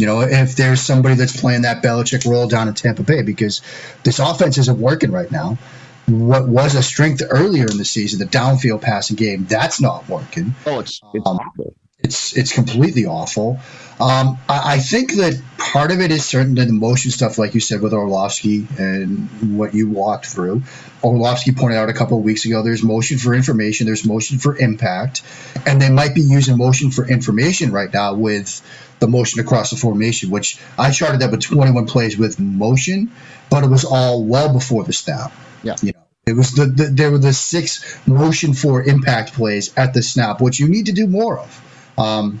you 0.00 0.06
know, 0.06 0.22
if 0.22 0.56
there's 0.56 0.80
somebody 0.80 1.14
that's 1.14 1.38
playing 1.38 1.62
that 1.62 1.82
Belichick 1.82 2.24
role 2.24 2.48
down 2.48 2.68
in 2.68 2.74
Tampa 2.74 3.02
Bay, 3.02 3.20
because 3.20 3.60
this 4.02 4.18
offense 4.18 4.56
isn't 4.56 4.78
working 4.78 5.12
right 5.12 5.30
now. 5.30 5.58
What 6.06 6.48
was 6.48 6.74
a 6.74 6.82
strength 6.82 7.22
earlier 7.28 7.66
in 7.66 7.76
the 7.76 7.84
season, 7.84 8.18
the 8.18 8.24
downfield 8.24 8.80
passing 8.80 9.16
game, 9.16 9.44
that's 9.44 9.78
not 9.78 10.08
working. 10.08 10.54
Oh, 10.64 10.80
it's 10.80 11.02
it's 11.12 11.26
um, 11.26 11.36
awful. 11.36 11.74
It's 12.02 12.36
it's 12.36 12.52
completely 12.52 13.06
awful. 13.06 13.60
Um, 14.00 14.38
I, 14.48 14.76
I, 14.76 14.78
think 14.78 15.12
that 15.16 15.38
part 15.58 15.90
of 15.90 16.00
it 16.00 16.10
is 16.10 16.24
certainly 16.24 16.64
the 16.64 16.72
motion 16.72 17.10
stuff, 17.10 17.36
like 17.36 17.52
you 17.52 17.60
said 17.60 17.82
with 17.82 17.92
Orlovsky 17.92 18.66
and 18.78 19.58
what 19.58 19.74
you 19.74 19.90
walked 19.90 20.24
through. 20.24 20.62
Orlovsky 21.04 21.52
pointed 21.52 21.76
out 21.76 21.90
a 21.90 21.92
couple 21.92 22.16
of 22.16 22.24
weeks 22.24 22.46
ago. 22.46 22.62
There's 22.62 22.82
motion 22.82 23.18
for 23.18 23.34
information. 23.34 23.86
There's 23.86 24.06
motion 24.06 24.38
for 24.38 24.56
impact, 24.56 25.20
and 25.66 25.82
they 25.82 25.90
might 25.90 26.14
be 26.14 26.22
using 26.22 26.56
motion 26.56 26.90
for 26.90 27.06
information 27.06 27.72
right 27.72 27.92
now 27.92 28.14
with 28.14 28.62
the 29.00 29.06
motion 29.06 29.40
across 29.40 29.68
the 29.68 29.76
formation, 29.76 30.30
which 30.30 30.58
I 30.78 30.92
charted 30.92 31.20
that 31.20 31.30
with 31.30 31.42
21 31.42 31.84
plays 31.86 32.16
with 32.16 32.40
motion, 32.40 33.10
but 33.50 33.64
it 33.64 33.68
was 33.68 33.84
all 33.84 34.24
well 34.24 34.50
before 34.50 34.84
the 34.84 34.94
snap. 34.94 35.30
Yeah. 35.62 35.76
You 35.82 35.92
know, 35.92 36.00
it 36.26 36.36
was 36.36 36.52
the, 36.52 36.64
the 36.66 36.84
there 36.84 37.10
were 37.10 37.18
the 37.18 37.34
six 37.34 37.98
motion 38.06 38.54
for 38.54 38.82
impact 38.82 39.34
plays 39.34 39.76
at 39.76 39.92
the 39.92 40.02
snap, 40.02 40.40
which 40.40 40.58
you 40.58 40.68
need 40.68 40.86
to 40.86 40.92
do 40.92 41.06
more 41.06 41.38
of. 41.38 41.66
Um, 42.00 42.40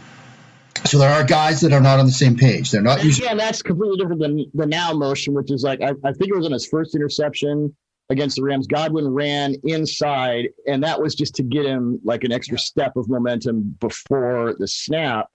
so 0.86 0.98
there 0.98 1.10
are 1.10 1.24
guys 1.24 1.60
that 1.60 1.72
are 1.72 1.80
not 1.80 1.98
on 1.98 2.06
the 2.06 2.12
same 2.12 2.36
page. 2.36 2.70
They're 2.70 2.80
not 2.80 3.04
using. 3.04 3.24
Yeah, 3.24 3.34
that's 3.34 3.62
completely 3.62 3.98
different 3.98 4.20
than 4.20 4.50
the 4.54 4.66
now 4.66 4.92
motion, 4.92 5.34
which 5.34 5.50
is 5.50 5.62
like 5.62 5.80
I, 5.82 5.90
I 6.04 6.12
think 6.12 6.30
it 6.30 6.36
was 6.36 6.46
on 6.46 6.52
his 6.52 6.66
first 6.66 6.94
interception 6.94 7.74
against 8.08 8.36
the 8.36 8.42
Rams. 8.42 8.66
Godwin 8.66 9.08
ran 9.08 9.54
inside, 9.64 10.48
and 10.66 10.82
that 10.82 11.00
was 11.00 11.14
just 11.14 11.34
to 11.36 11.42
get 11.42 11.66
him 11.66 12.00
like 12.04 12.24
an 12.24 12.32
extra 12.32 12.58
step 12.58 12.96
of 12.96 13.08
momentum 13.08 13.76
before 13.80 14.54
the 14.58 14.66
snap. 14.66 15.28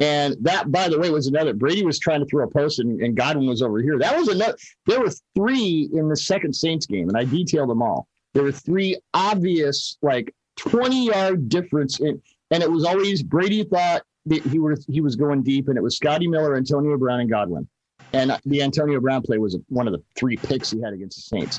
And 0.00 0.36
that, 0.40 0.72
by 0.72 0.88
the 0.88 0.98
way, 0.98 1.10
was 1.10 1.28
another. 1.28 1.54
Brady 1.54 1.84
was 1.84 1.98
trying 1.98 2.20
to 2.20 2.26
throw 2.26 2.44
a 2.44 2.50
post, 2.50 2.80
and, 2.80 3.00
and 3.00 3.16
Godwin 3.16 3.46
was 3.46 3.62
over 3.62 3.80
here. 3.80 3.98
That 3.98 4.16
was 4.16 4.28
another. 4.28 4.56
There 4.86 5.00
were 5.00 5.12
three 5.36 5.88
in 5.92 6.08
the 6.08 6.16
second 6.16 6.54
Saints 6.54 6.86
game, 6.86 7.08
and 7.08 7.16
I 7.16 7.24
detailed 7.24 7.70
them 7.70 7.82
all. 7.82 8.08
There 8.34 8.42
were 8.42 8.52
three 8.52 8.98
obvious, 9.14 9.96
like 10.02 10.34
20 10.56 11.06
yard 11.06 11.48
difference. 11.48 12.00
In, 12.00 12.20
and 12.52 12.62
it 12.62 12.70
was 12.70 12.84
always 12.84 13.22
Brady 13.22 13.64
thought 13.64 14.02
that 14.26 14.42
he 14.42 14.58
was 14.58 14.86
he 14.88 15.00
was 15.00 15.16
going 15.16 15.42
deep, 15.42 15.68
and 15.68 15.76
it 15.76 15.82
was 15.82 15.96
Scotty 15.96 16.28
Miller, 16.28 16.56
Antonio 16.56 16.96
Brown, 16.96 17.20
and 17.20 17.30
Godwin. 17.30 17.66
And 18.12 18.38
the 18.44 18.62
Antonio 18.62 19.00
Brown 19.00 19.22
play 19.22 19.38
was 19.38 19.58
one 19.68 19.88
of 19.88 19.94
the 19.94 20.02
three 20.16 20.36
picks 20.36 20.70
he 20.70 20.80
had 20.80 20.92
against 20.92 21.16
the 21.16 21.36
Saints. 21.36 21.58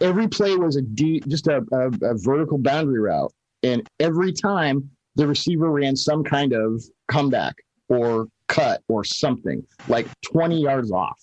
Every 0.00 0.26
play 0.26 0.56
was 0.56 0.76
a 0.76 0.82
deep, 0.82 1.28
just 1.28 1.46
a, 1.46 1.62
a, 1.70 2.12
a 2.12 2.14
vertical 2.16 2.58
boundary 2.58 2.98
route, 2.98 3.32
and 3.62 3.86
every 4.00 4.32
time 4.32 4.90
the 5.14 5.26
receiver 5.28 5.70
ran 5.70 5.94
some 5.94 6.24
kind 6.24 6.54
of 6.54 6.82
comeback 7.08 7.56
or 7.88 8.28
cut 8.48 8.82
or 8.88 9.04
something 9.04 9.62
like 9.88 10.06
20 10.22 10.60
yards 10.60 10.90
off. 10.90 11.22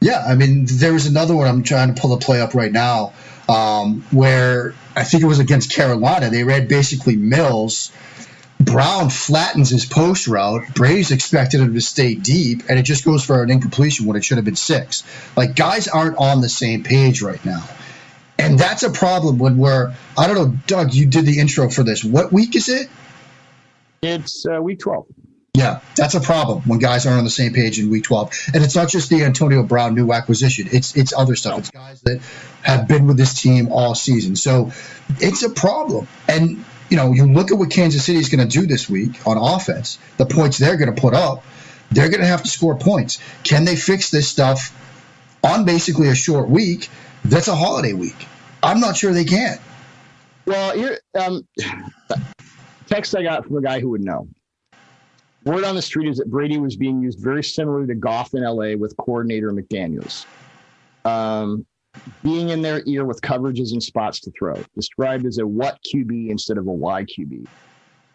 Yeah, 0.00 0.24
I 0.26 0.34
mean, 0.36 0.66
there 0.68 0.92
was 0.92 1.06
another 1.06 1.34
one. 1.34 1.48
I'm 1.48 1.62
trying 1.62 1.92
to 1.94 2.00
pull 2.00 2.10
the 2.10 2.24
play 2.24 2.40
up 2.40 2.54
right 2.54 2.70
now, 2.70 3.12
um, 3.48 4.02
where 4.10 4.74
I 4.94 5.02
think 5.02 5.22
it 5.22 5.26
was 5.26 5.40
against 5.40 5.72
Carolina. 5.72 6.30
They 6.30 6.44
read 6.44 6.68
basically 6.68 7.16
Mills. 7.16 7.90
Brown 8.60 9.08
flattens 9.08 9.70
his 9.70 9.86
post 9.86 10.26
route. 10.26 10.74
Brady's 10.74 11.10
expected 11.12 11.60
him 11.60 11.74
to 11.74 11.80
stay 11.80 12.14
deep, 12.14 12.64
and 12.68 12.78
it 12.78 12.82
just 12.82 13.04
goes 13.04 13.24
for 13.24 13.42
an 13.42 13.50
incompletion 13.50 14.06
when 14.06 14.16
it 14.16 14.24
should 14.24 14.36
have 14.38 14.44
been 14.44 14.56
six. 14.56 15.04
Like 15.36 15.54
guys 15.54 15.88
aren't 15.88 16.18
on 16.18 16.40
the 16.40 16.48
same 16.48 16.82
page 16.82 17.22
right 17.22 17.42
now, 17.44 17.64
and 18.38 18.58
that's 18.58 18.82
a 18.82 18.90
problem 18.90 19.38
when 19.38 19.58
we're. 19.58 19.94
I 20.16 20.26
don't 20.26 20.36
know, 20.36 20.58
Doug. 20.66 20.92
You 20.92 21.06
did 21.06 21.24
the 21.24 21.38
intro 21.38 21.70
for 21.70 21.84
this. 21.84 22.02
What 22.02 22.32
week 22.32 22.56
is 22.56 22.68
it? 22.68 22.88
It's 24.02 24.44
uh, 24.46 24.60
week 24.60 24.80
twelve. 24.80 25.06
Yeah, 25.54 25.80
that's 25.96 26.14
a 26.14 26.20
problem 26.20 26.62
when 26.62 26.78
guys 26.78 27.04
aren't 27.04 27.18
on 27.18 27.24
the 27.24 27.30
same 27.30 27.52
page 27.52 27.80
in 27.80 27.90
week 27.90 28.04
12. 28.04 28.50
And 28.54 28.62
it's 28.62 28.76
not 28.76 28.88
just 28.88 29.10
the 29.10 29.24
Antonio 29.24 29.64
Brown 29.64 29.96
new 29.96 30.12
acquisition. 30.12 30.68
It's 30.70 30.96
it's 30.96 31.12
other 31.12 31.34
stuff. 31.34 31.58
It's 31.58 31.70
guys 31.70 32.00
that 32.02 32.20
have 32.62 32.86
been 32.86 33.08
with 33.08 33.16
this 33.16 33.42
team 33.42 33.72
all 33.72 33.96
season. 33.96 34.36
So 34.36 34.70
it's 35.18 35.42
a 35.42 35.50
problem. 35.50 36.06
And 36.28 36.64
you 36.88 36.96
know, 36.96 37.12
you 37.12 37.26
look 37.26 37.50
at 37.50 37.58
what 37.58 37.70
Kansas 37.70 38.04
City 38.04 38.18
is 38.18 38.28
going 38.28 38.46
to 38.46 38.60
do 38.60 38.66
this 38.66 38.88
week 38.88 39.26
on 39.26 39.36
offense, 39.36 39.98
the 40.16 40.26
points 40.26 40.58
they're 40.58 40.76
going 40.76 40.94
to 40.94 41.00
put 41.00 41.14
up, 41.14 41.44
they're 41.90 42.08
going 42.08 42.20
to 42.20 42.26
have 42.26 42.42
to 42.42 42.48
score 42.48 42.76
points. 42.76 43.18
Can 43.44 43.64
they 43.64 43.76
fix 43.76 44.10
this 44.10 44.28
stuff 44.28 44.74
on 45.42 45.64
basically 45.64 46.08
a 46.08 46.14
short 46.14 46.48
week? 46.48 46.88
That's 47.24 47.48
a 47.48 47.54
holiday 47.54 47.92
week. 47.92 48.26
I'm 48.62 48.80
not 48.80 48.96
sure 48.96 49.12
they 49.12 49.24
can. 49.24 49.58
Well, 50.46 50.74
here, 50.74 50.98
um, 51.18 51.46
text 52.86 53.14
I 53.14 53.22
got 53.22 53.46
from 53.46 53.56
a 53.56 53.62
guy 53.62 53.80
who 53.80 53.90
would 53.90 54.02
know. 54.02 54.28
Word 55.44 55.64
on 55.64 55.74
the 55.74 55.82
street 55.82 56.08
is 56.08 56.18
that 56.18 56.30
Brady 56.30 56.58
was 56.58 56.76
being 56.76 57.00
used 57.00 57.20
very 57.20 57.44
similar 57.44 57.86
to 57.86 57.94
Goff 57.94 58.34
in 58.34 58.42
LA 58.42 58.76
with 58.76 58.96
coordinator 58.96 59.52
McDaniels. 59.52 60.26
Um, 61.04 61.64
being 62.22 62.50
in 62.50 62.62
their 62.62 62.82
ear 62.86 63.04
with 63.04 63.20
coverages 63.20 63.72
and 63.72 63.82
spots 63.82 64.20
to 64.20 64.30
throw, 64.38 64.62
described 64.74 65.26
as 65.26 65.38
a 65.38 65.46
what 65.46 65.78
QB 65.92 66.30
instead 66.30 66.58
of 66.58 66.66
a 66.66 66.72
why 66.72 67.04
QB. 67.04 67.46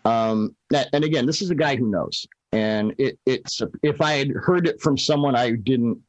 Um, 0.05 0.55
and 0.71 1.03
again, 1.03 1.25
this 1.25 1.41
is 1.41 1.49
a 1.49 1.55
guy 1.55 1.75
who 1.75 1.89
knows. 1.89 2.25
And 2.51 2.93
it, 2.97 3.17
it's 3.25 3.61
if 3.81 4.01
I 4.01 4.13
had 4.13 4.29
heard 4.29 4.67
it 4.67 4.79
from 4.79 4.97
someone 4.97 5.35
I 5.35 5.51
didn't 5.51 5.99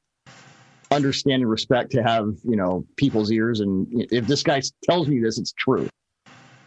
understand 0.91 1.43
and 1.43 1.51
respect 1.51 1.93
to 1.93 2.03
have 2.03 2.35
you 2.45 2.57
know 2.57 2.85
people's 2.97 3.33
ears, 3.33 3.61
and 3.61 3.87
if 3.91 4.27
this 4.27 4.43
guy 4.43 4.61
tells 4.85 5.09
me 5.09 5.21
this, 5.21 5.39
it's 5.39 5.53
true 5.53 5.89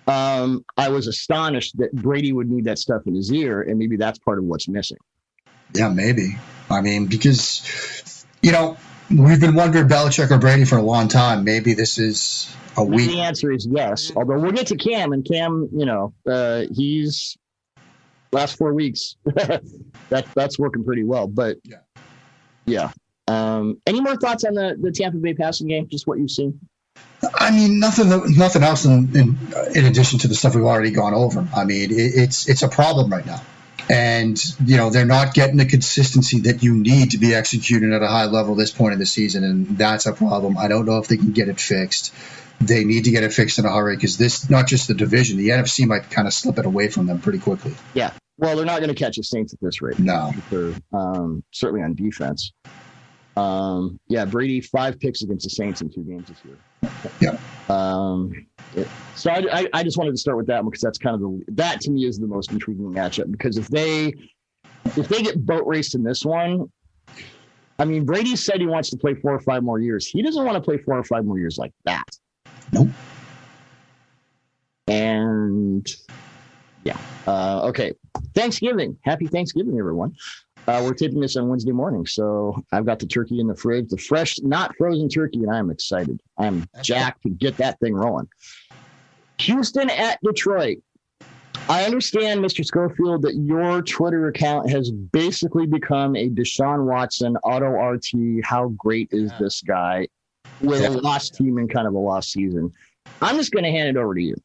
um, 0.08 0.64
I 0.78 0.90
was 0.90 1.08
astonished 1.08 1.78
that 1.78 1.92
Brady 1.94 2.32
would 2.32 2.50
need 2.50 2.66
that 2.66 2.80
stuff 2.80 3.02
in 3.06 3.16
his 3.16 3.32
ear, 3.32 3.62
and 3.62 3.78
maybe 3.78 3.98
that's 3.98 4.18
part 4.20 4.40
of 4.40 4.46
what's 4.46 4.68
missing. 4.68 4.98
Yeah, 5.76 5.90
maybe. 5.90 6.38
I 6.70 6.82
mean, 6.82 7.08
because 7.08 8.26
you 8.42 8.52
know 8.52 8.78
we've 9.10 9.40
been 9.40 9.56
wondering 9.56 9.88
Belichick 9.88 10.32
or 10.32 10.38
Brady 10.38 10.66
for 10.66 10.78
a 10.78 10.82
long 10.82 11.08
time. 11.08 11.44
Maybe 11.44 11.74
this 11.74 11.98
is 11.98 12.54
a 12.76 12.84
week. 12.84 13.10
The 13.10 13.22
answer 13.22 13.52
is 13.52 13.68
yes. 13.70 14.12
Although 14.16 14.40
we'll 14.40 14.52
get 14.52 14.68
to 14.68 14.78
Cam, 14.78 15.12
and 15.14 15.26
Cam, 15.26 15.70
you 15.74 15.86
know, 15.86 16.14
uh, 16.30 16.66
he's 16.72 17.38
last 18.32 18.58
four 18.58 18.74
weeks 18.74 19.16
that 19.26 20.26
that's 20.34 20.60
working 20.60 20.84
pretty 20.84 21.04
well. 21.04 21.28
But 21.28 21.58
yeah, 21.64 21.78
yeah. 22.66 22.92
Um, 23.28 23.82
any 23.86 24.00
more 24.00 24.16
thoughts 24.16 24.44
on 24.44 24.54
the 24.54 24.78
the 24.80 24.92
Tampa 24.92 25.18
Bay 25.18 25.34
passing 25.34 25.68
game? 25.68 25.88
Just 25.90 26.08
what 26.08 26.20
you've 26.20 26.32
seen. 26.32 26.60
I 27.36 27.52
mean, 27.52 27.80
nothing, 27.80 28.10
nothing 28.38 28.64
else 28.64 28.86
in, 28.86 29.16
in, 29.16 29.38
in, 29.76 29.86
addition 29.86 30.20
to 30.20 30.28
the 30.28 30.36
stuff 30.36 30.56
we've 30.56 30.64
already 30.64 30.92
gone 30.92 31.14
over. 31.14 31.48
I 31.56 31.64
mean, 31.64 31.92
it, 31.92 31.94
it's 31.94 32.48
it's 32.48 32.62
a 32.62 32.68
problem 32.68 33.12
right 33.12 33.26
now, 33.26 33.42
and 33.90 34.42
you 34.66 34.78
know 34.78 34.90
they're 34.90 35.06
not 35.06 35.34
getting 35.34 35.58
the 35.58 35.66
consistency 35.66 36.42
that 36.42 36.64
you 36.64 36.76
need 36.76 37.12
to 37.12 37.18
be 37.18 37.34
executing 37.34 37.94
at 37.94 38.02
a 38.02 38.08
high 38.08 38.26
level 38.26 38.56
this 38.56 38.72
point 38.72 38.94
in 38.94 39.00
the 39.00 39.06
season, 39.06 39.44
and 39.44 39.78
that's 39.78 40.06
a 40.06 40.14
problem. 40.14 40.58
I 40.58 40.68
don't 40.68 40.86
know 40.86 40.98
if 40.98 41.08
they 41.08 41.18
can 41.18 41.32
get 41.32 41.48
it 41.50 41.60
fixed. 41.60 42.14
They 42.60 42.84
need 42.84 43.06
to 43.06 43.12
get 43.12 43.24
it 43.24 43.34
fixed 43.34 43.60
in 43.60 43.66
a 43.66 43.70
hurry 43.70 43.96
because 43.96 44.18
this, 44.18 44.50
not 44.50 44.66
just 44.66 44.88
the 44.88 44.96
division, 44.96 45.38
the 45.38 45.50
NFC 45.50 45.86
might 45.86 46.10
kind 46.10 46.28
of 46.28 46.34
slip 46.34 46.58
it 46.58 46.66
away 46.66 46.88
from 46.88 47.06
them 47.06 47.20
pretty 47.20 47.38
quickly. 47.38 47.76
Yeah, 47.94 48.12
well, 48.38 48.56
they're 48.56 48.66
not 48.66 48.80
going 48.80 48.90
to 48.90 48.96
catch 48.96 49.18
the 49.18 49.24
Saints 49.24 49.54
at 49.54 49.60
this 49.62 49.82
rate. 49.82 50.00
No, 50.00 50.34
um, 50.94 51.44
certainly 51.52 51.84
on 51.84 51.94
defense. 51.94 52.52
Um, 53.38 54.00
yeah, 54.08 54.26
Brady 54.26 54.62
five 54.62 55.00
picks 55.00 55.22
against 55.22 55.44
the 55.44 55.52
Saints 55.52 55.82
in 55.82 55.92
two 55.92 56.04
games 56.04 56.28
this 56.28 56.44
year. 56.44 56.58
Yeah. 57.20 57.38
Um, 57.70 58.48
so 59.16 59.30
I, 59.30 59.46
I, 59.52 59.68
I, 59.74 59.84
just 59.84 59.98
wanted 59.98 60.12
to 60.12 60.18
start 60.18 60.38
with 60.38 60.48
that 60.48 60.64
one 60.64 60.72
because 60.72 60.82
that's 60.82 60.98
kind 60.98 61.14
of 61.14 61.22
the 61.22 61.44
that 61.50 61.82
to 61.82 61.92
me 61.92 62.06
is 62.06 62.18
the 62.18 62.26
most 62.26 62.52
intriguing 62.52 62.92
matchup 62.92 63.30
because 63.32 63.58
if 63.58 63.68
they 63.68 64.14
if 64.96 65.08
they 65.08 65.22
get 65.22 65.46
boat 65.46 65.68
raced 65.68 65.94
in 65.94 66.04
this 66.04 66.26
one, 66.26 66.72
I 67.78 67.86
mean 67.86 68.06
Brady 68.06 68.36
said 68.36 68.60
he 68.60 68.66
wants 68.66 68.90
to 68.90 68.98
play 68.98 69.14
four 69.14 69.34
or 69.36 69.42
five 69.42 69.62
more 69.62 69.80
years. 69.80 70.08
He 70.08 70.24
doesn't 70.24 70.44
want 70.44 70.56
to 70.56 70.62
play 70.62 70.78
four 70.78 70.98
or 70.98 71.04
five 71.04 71.24
more 71.24 71.38
years 71.38 71.60
like 71.60 71.74
that. 71.86 72.06
Nope. 72.72 72.90
And 74.88 75.88
yeah. 76.84 76.98
Uh, 77.28 77.62
okay. 77.66 77.94
Thanksgiving. 78.34 78.98
Happy 79.04 79.28
Thanksgiving, 79.28 79.78
everyone. 79.78 80.16
Uh, 80.68 80.82
we're 80.84 80.94
taping 80.94 81.22
this 81.22 81.38
on 81.38 81.48
Wednesday 81.48 81.72
morning, 81.72 82.06
so 82.06 82.62
I've 82.74 82.86
got 82.86 83.00
the 83.00 83.06
turkey 83.06 83.40
in 83.40 83.48
the 83.48 83.56
fridge, 83.56 83.88
the 83.88 83.98
fresh, 83.98 84.38
not 84.42 84.76
frozen 84.76 85.08
turkey, 85.08 85.40
and 85.40 85.50
I'm 85.50 85.70
excited. 85.70 86.20
I'm 86.38 86.68
jacked 86.82 87.24
to 87.24 87.30
get 87.30 87.56
that 87.58 87.80
thing 87.80 87.94
rolling. 87.94 88.28
Houston 89.40 89.90
at 89.90 90.20
Detroit. 90.22 90.80
I 91.70 91.86
understand, 91.86 92.44
Mr. 92.44 92.66
Schofield, 92.66 93.22
that 93.22 93.36
your 93.36 93.82
Twitter 93.82 94.28
account 94.28 94.70
has 94.70 94.92
basically 94.92 95.68
become 95.68 96.18
a 96.18 96.30
Deshaun 96.30 96.86
Watson 96.86 97.38
auto 97.44 97.68
RT. 97.68 98.44
How 98.44 98.70
great 98.70 99.08
is 99.12 99.32
this 99.40 99.62
guy 99.62 100.08
with 100.60 100.84
a 100.84 100.90
lost 100.90 101.36
team 101.36 101.58
and 101.58 101.72
kind 101.72 101.88
of 101.88 101.94
a 101.94 101.98
lost 101.98 102.32
season? 102.32 102.74
I'm 103.22 103.38
just 103.38 103.52
going 103.52 103.64
to 103.64 103.72
hand 103.72 103.90
it 103.90 103.98
over 103.98 104.16
to 104.16 104.22
you. 104.22 104.36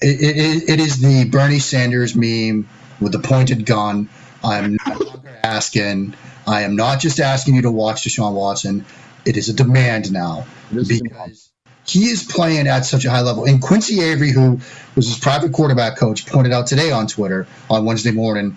It, 0.00 0.36
it, 0.36 0.70
it 0.70 0.80
is 0.80 1.00
the 1.00 1.28
Bernie 1.28 1.58
Sanders 1.58 2.14
meme 2.14 2.68
with 3.00 3.12
the 3.12 3.20
pointed 3.20 3.66
gun. 3.66 4.08
I'm 4.44 4.76
not 4.86 5.24
asking. 5.42 6.14
I 6.46 6.62
am 6.62 6.76
not 6.76 7.00
just 7.00 7.20
asking 7.20 7.54
you 7.54 7.62
to 7.62 7.70
watch 7.70 8.02
Deshaun 8.02 8.34
Watson. 8.34 8.84
It 9.24 9.36
is 9.36 9.48
a 9.48 9.54
demand 9.54 10.12
now 10.12 10.46
because 10.70 11.50
he 11.86 12.06
is 12.06 12.22
playing 12.22 12.66
at 12.66 12.84
such 12.84 13.04
a 13.04 13.10
high 13.10 13.20
level. 13.20 13.44
And 13.44 13.60
Quincy 13.60 14.00
Avery, 14.00 14.30
who 14.30 14.60
was 14.94 15.08
his 15.08 15.18
private 15.18 15.52
quarterback 15.52 15.96
coach, 15.96 16.26
pointed 16.26 16.52
out 16.52 16.66
today 16.66 16.90
on 16.90 17.06
Twitter 17.06 17.46
on 17.70 17.84
Wednesday 17.84 18.10
morning 18.10 18.56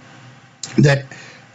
that 0.78 1.06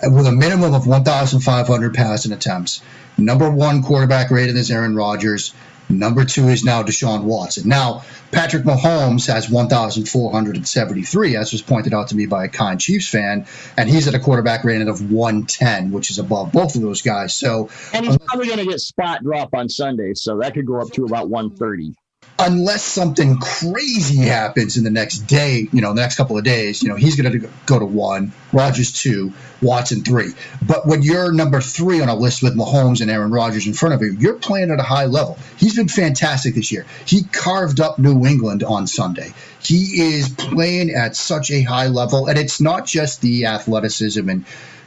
with 0.03 0.27
a 0.27 0.33
minimum 0.33 0.75
of 0.75 0.87
1,500 0.87 1.95
passing 1.95 2.33
attempts, 2.33 2.83
number 3.17 3.51
one 3.51 3.83
quarterback 3.83 4.31
rated 4.31 4.57
is 4.57 4.71
Aaron 4.71 4.97
Rodgers. 4.97 5.55
Number 5.99 6.25
two 6.25 6.49
is 6.49 6.65
now 6.65 6.83
Deshaun 6.83 7.25
Watson. 7.25 7.69
Now, 7.69 8.05
Patrick 8.31 8.65
Mahomes 8.65 9.27
has 9.33 9.51
1,473, 9.51 11.37
as 11.37 11.53
was 11.53 11.63
pointed 11.63 11.95
out 11.95 12.09
to 12.09 12.17
me 12.17 12.27
by 12.27 12.45
a 12.45 12.49
kind 12.49 12.81
Chiefs 12.81 13.09
fan, 13.09 13.47
and 13.77 13.89
he's 13.89 14.09
at 14.09 14.15
a 14.15 14.19
quarterback 14.19 14.65
rating 14.65 14.89
of 14.89 15.11
110, 15.11 15.93
which 15.93 16.11
is 16.11 16.19
above 16.19 16.53
both 16.53 16.75
of 16.75 16.83
those 16.83 17.03
guys. 17.03 17.35
So, 17.35 17.69
and 17.93 18.07
he's 18.07 18.19
probably 18.19 18.47
going 18.47 18.59
to 18.59 18.67
get 18.67 18.81
spot 18.81 19.23
drop 19.23 19.55
on 19.55 19.69
Sunday, 19.69 20.15
so 20.15 20.39
that 20.39 20.55
could 20.55 20.67
go 20.67 20.81
up 20.81 20.91
to 20.93 21.05
about 21.05 21.29
130 21.29 21.95
unless 22.43 22.83
something 22.83 23.39
crazy 23.39 24.17
happens 24.17 24.77
in 24.77 24.85
the 24.85 24.91
next 24.91 25.19
day, 25.21 25.69
you 25.73 25.81
know, 25.81 25.95
the 25.95 26.01
next 26.01 26.17
couple 26.17 26.37
of 26.37 26.45
days, 26.45 26.83
you 26.83 26.89
know, 26.89 26.97
he's 26.97 27.21
going 27.21 27.41
to 27.41 27.49
go 27.67 27.79
to 27.79 27.85
one, 27.85 28.33
Rodgers 28.53 28.93
two, 28.93 29.33
Watson 29.61 30.03
three. 30.03 30.33
But 30.67 30.87
when 30.87 31.03
you're 31.03 31.33
number 31.33 31.61
three 31.61 32.01
on 32.01 32.09
a 32.09 32.15
list 32.15 32.43
with 32.43 32.57
Mahomes 32.57 33.01
and 33.01 33.11
Aaron 33.11 33.31
Rodgers 33.31 33.67
in 33.67 33.75
front 33.75 33.95
of 33.95 34.03
you, 34.03 34.13
you're 34.13 34.35
playing 34.35 34.71
at 34.71 34.81
a 34.81 34.85
high 34.85 35.07
level. 35.07 35.39
He's 35.57 35.77
been 35.77 35.89
fantastic 35.89 36.55
this 36.55 36.73
year. 36.73 36.85
He 37.07 37.23
carved 37.25 37.81
up 37.81 37.99
New 37.99 38.27
England 38.27 38.65
on 38.65 38.87
Sunday. 38.87 39.33
He 39.63 40.01
is 40.01 40.29
playing 40.29 40.91
at 40.91 41.15
such 41.15 41.51
a 41.51 41.63
high 41.63 41.87
level, 41.87 42.27
and 42.27 42.39
it's 42.39 42.61
not 42.61 42.87
just 42.87 43.21
the 43.21 43.47
athleticism 43.47 44.29
and 44.29 44.45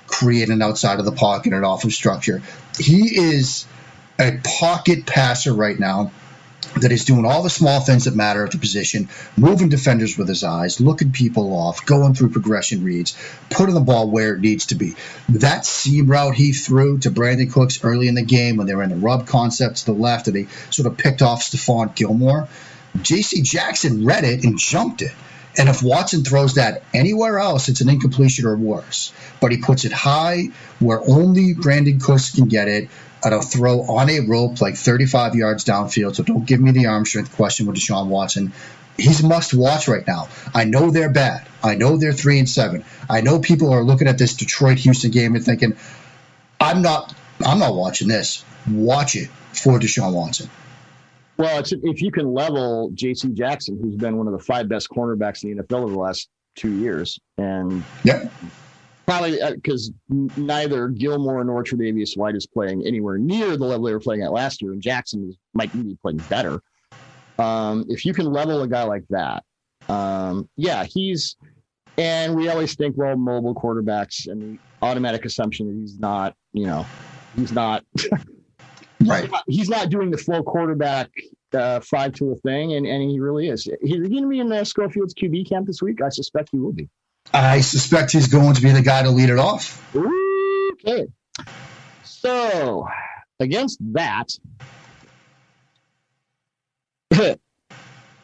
creating 0.08 0.62
outside 0.62 1.00
of 1.00 1.06
the 1.06 1.12
pocket 1.12 1.54
and 1.54 1.66
off 1.66 1.86
of 1.86 1.94
structure. 1.94 2.42
He 2.78 3.18
is 3.18 3.66
a 4.20 4.40
pocket 4.44 5.06
passer 5.06 5.54
right 5.54 5.80
now 5.80 6.12
that 6.82 6.92
he's 6.92 7.06
doing 7.06 7.26
all 7.26 7.42
the 7.42 7.50
small 7.50 7.80
things 7.80 8.06
that 8.06 8.16
matter 8.16 8.44
at 8.44 8.52
the 8.52 8.58
position, 8.58 9.10
moving 9.38 9.70
defenders 9.70 10.18
with 10.18 10.28
his 10.28 10.44
eyes, 10.44 10.82
looking 10.82 11.12
people 11.12 11.54
off, 11.54 11.86
going 11.86 12.14
through 12.14 12.30
progression 12.30 12.84
reads, 12.84 13.18
putting 13.50 13.76
the 13.76 13.82
ball 13.82 14.10
where 14.10 14.36
it 14.36 14.42
needs 14.42 14.68
to 14.68 14.76
be. 14.76 14.96
That 15.30 15.66
seam 15.66 16.08
route 16.08 16.36
he 16.36 16.52
threw 16.52 17.00
to 17.00 17.12
Brandin 17.12 17.52
Cooks 17.52 17.84
early 17.84 18.08
in 18.08 18.16
the 18.16 18.24
game 18.24 18.58
when 18.58 18.68
they 18.68 18.76
were 18.76 18.84
in 18.84 18.90
the 18.90 18.96
rub 18.96 19.28
concept 19.28 19.78
to 19.78 19.86
the 19.86 19.94
left 19.94 20.28
and 20.28 20.36
they 20.36 20.48
sort 20.70 20.88
of 20.88 20.98
picked 20.98 21.22
off 21.22 21.44
Stephon 21.44 21.96
Gilmore. 21.96 22.48
J.C. 23.02 23.42
Jackson 23.42 24.06
read 24.06 24.24
it 24.24 24.44
and 24.44 24.58
jumped 24.58 25.02
it. 25.02 25.12
And 25.58 25.70
if 25.70 25.82
Watson 25.82 26.24
throws 26.24 26.56
that 26.56 26.84
anywhere 26.94 27.40
else, 27.40 27.70
it's 27.70 27.80
an 27.80 27.90
incompletion 27.90 28.46
or 28.46 28.58
worse. 28.58 29.14
But 29.40 29.52
he 29.52 29.58
puts 29.58 29.86
it 29.86 29.92
high 29.92 30.50
where 30.80 31.02
only 31.02 31.54
Brandin 31.54 32.02
Cooks 32.02 32.36
can 32.36 32.48
get 32.50 32.68
it 32.68 32.90
at 33.26 33.34
a 33.34 33.42
throw 33.42 33.82
on 33.82 34.10
a 34.10 34.20
rope 34.22 34.62
like 34.62 34.76
35 34.76 35.36
yards 35.36 35.66
downfield. 35.66 36.16
So 36.16 36.24
don't 36.24 36.46
give 36.46 36.62
me 36.62 36.72
the 36.72 36.86
arm 36.86 37.06
strength 37.06 37.36
question 37.36 37.66
with 37.66 37.76
Deshaun 37.76 38.08
Watson. 38.08 38.54
He's 38.98 39.24
must 39.24 39.54
watch 39.54 39.88
right 39.88 40.06
now. 40.08 40.30
I 40.54 40.64
know 40.64 40.92
they're 40.92 41.12
bad. 41.12 41.46
I 41.64 41.76
know 41.76 41.98
they're 41.98 42.14
three 42.14 42.40
and 42.40 42.48
seven. 42.48 42.86
I 43.10 43.22
know 43.22 43.40
people 43.40 43.74
are 43.74 43.84
looking 43.84 44.08
at 44.08 44.18
this 44.18 44.36
Detroit 44.36 44.78
Houston 44.78 45.12
game 45.12 45.36
and 45.36 45.44
thinking, 45.44 45.76
I'm 46.62 46.82
not 46.82 47.14
I'm 47.44 47.60
not 47.60 47.76
watching 47.76 48.08
this. 48.08 48.46
Watch 48.70 49.16
it 49.16 49.30
for 49.54 49.80
Deshaun 49.80 50.14
Watson. 50.14 50.50
Well, 51.38 51.62
if 51.66 52.02
you 52.02 52.12
can 52.12 52.34
level 52.34 52.92
J.C. 52.94 53.30
Jackson, 53.30 53.78
who's 53.82 53.98
been 53.98 54.18
one 54.18 54.28
of 54.28 54.34
the 54.34 54.40
five 54.40 54.70
best 54.70 54.90
cornerbacks 54.90 55.44
in 55.44 55.58
the 55.58 55.64
NFL 55.64 55.84
over 55.84 55.92
the 55.92 56.00
last 56.00 56.30
two 56.56 56.72
years, 56.72 57.20
and 57.38 57.84
yeah, 58.04 58.30
probably 59.06 59.40
because 59.54 59.92
uh, 60.12 60.16
neither 60.38 60.88
Gilmore 60.90 61.44
nor 61.44 61.64
Tre'Davious 61.64 62.18
White 62.18 62.36
is 62.36 62.48
playing 62.48 62.86
anywhere 62.86 63.18
near 63.18 63.58
the 63.58 63.66
level 63.66 63.86
they 63.86 63.94
were 63.94 64.00
playing 64.00 64.24
at 64.24 64.32
last 64.32 64.62
year, 64.62 64.72
and 64.72 64.82
Jackson 64.82 65.36
might 65.54 65.72
be 65.74 65.98
playing 66.02 66.18
better. 66.30 66.62
Um, 67.38 67.86
if 67.90 68.06
you 68.06 68.14
can 68.14 68.26
level 68.26 68.62
a 68.62 68.68
guy 68.68 68.84
like 68.84 69.06
that, 69.10 69.44
um, 69.90 70.50
yeah, 70.56 70.84
he's. 70.84 71.36
And 71.98 72.36
we 72.36 72.50
always 72.50 72.76
think, 72.76 72.98
well, 72.98 73.16
mobile 73.16 73.56
quarterbacks, 73.56 74.28
and 74.28 74.42
the 74.42 74.60
automatic 74.82 75.24
assumption 75.24 75.68
that 75.68 75.80
he's 75.80 75.98
not, 75.98 76.36
you 76.52 76.66
know, 76.66 76.86
he's 77.38 77.54
not 77.54 77.86
Right. 79.06 79.30
He's 79.48 79.70
not 79.70 79.90
doing 79.90 80.12
the 80.12 80.18
full 80.18 80.44
quarterback 80.44 81.10
uh, 81.54 81.80
five 81.82 82.14
tool 82.14 82.38
thing, 82.44 82.74
and, 82.74 82.86
and 82.86 83.10
he 83.10 83.20
really 83.20 83.50
is. 83.50 83.68
He's 83.82 84.08
going 84.08 84.24
to 84.24 84.30
be 84.30 84.40
in 84.40 84.50
the 84.50 84.64
Schofield's 84.64 85.14
QB 85.14 85.50
camp 85.50 85.68
this 85.68 85.82
week. 85.82 86.02
I 86.02 86.10
suspect 86.10 86.50
he 86.52 86.60
will 86.60 86.74
be. 86.74 86.90
I 87.34 87.62
suspect 87.62 88.12
he's 88.12 88.28
going 88.28 88.54
to 88.56 88.62
be 88.62 88.72
the 88.72 88.82
guy 88.82 89.04
to 89.04 89.10
lead 89.10 89.30
it 89.30 89.40
off. 89.40 89.82
Okay. 90.74 91.08
So, 92.04 92.88
against 93.40 93.80
that, 93.94 94.30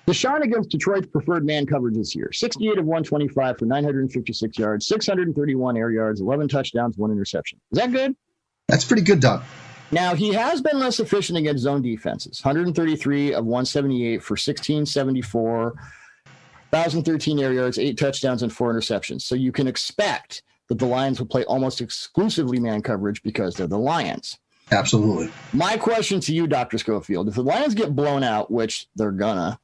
Deshaun 0.08 0.42
against 0.42 0.70
Detroit's 0.70 1.08
preferred 1.08 1.46
man 1.46 1.66
coverage 1.66 1.96
this 1.96 2.16
year 2.16 2.32
68 2.32 2.78
of 2.80 2.86
125 2.86 3.58
for 3.58 3.66
956 3.66 4.58
yards, 4.58 4.88
631 4.88 5.78
air 5.78 5.92
yards, 5.92 6.22
11 6.22 6.48
touchdowns, 6.48 6.98
one 6.98 7.12
interception. 7.12 7.60
Is 7.72 7.80
that 7.80 7.92
good? 7.92 8.16
That's 8.68 8.86
pretty 8.86 9.04
good, 9.04 9.20
Doug. 9.20 9.44
Now, 9.92 10.16
he 10.16 10.34
has 10.34 10.62
been 10.62 10.80
less 10.80 11.00
efficient 11.02 11.38
against 11.38 11.64
zone 11.64 11.82
defenses 11.82 12.44
133 12.44 13.34
of 13.34 13.46
178 13.46 14.24
for 14.24 14.34
1674, 14.34 15.76
1,013 16.72 17.40
air 17.40 17.54
yards, 17.54 17.78
eight 17.78 17.98
touchdowns, 17.98 18.44
and 18.44 18.52
four 18.52 18.74
interceptions. 18.74 19.22
So 19.22 19.36
you 19.36 19.52
can 19.52 19.68
expect 19.68 20.44
that 20.70 20.80
the 20.80 20.86
Lions 20.86 21.20
will 21.20 21.28
play 21.28 21.44
almost 21.46 21.82
exclusively 21.82 22.60
man 22.60 22.82
coverage 22.82 23.22
because 23.24 23.56
they're 23.56 23.68
the 23.68 23.78
Lions. 23.78 24.40
Absolutely. 24.72 25.30
My 25.52 25.76
question 25.76 26.22
to 26.22 26.34
you, 26.34 26.48
Dr. 26.48 26.78
Schofield 26.78 27.28
if 27.28 27.36
the 27.36 27.44
Lions 27.44 27.76
get 27.76 27.96
blown 27.96 28.24
out, 28.24 28.50
which 28.50 28.88
they're 28.96 29.12
gonna, 29.12 29.60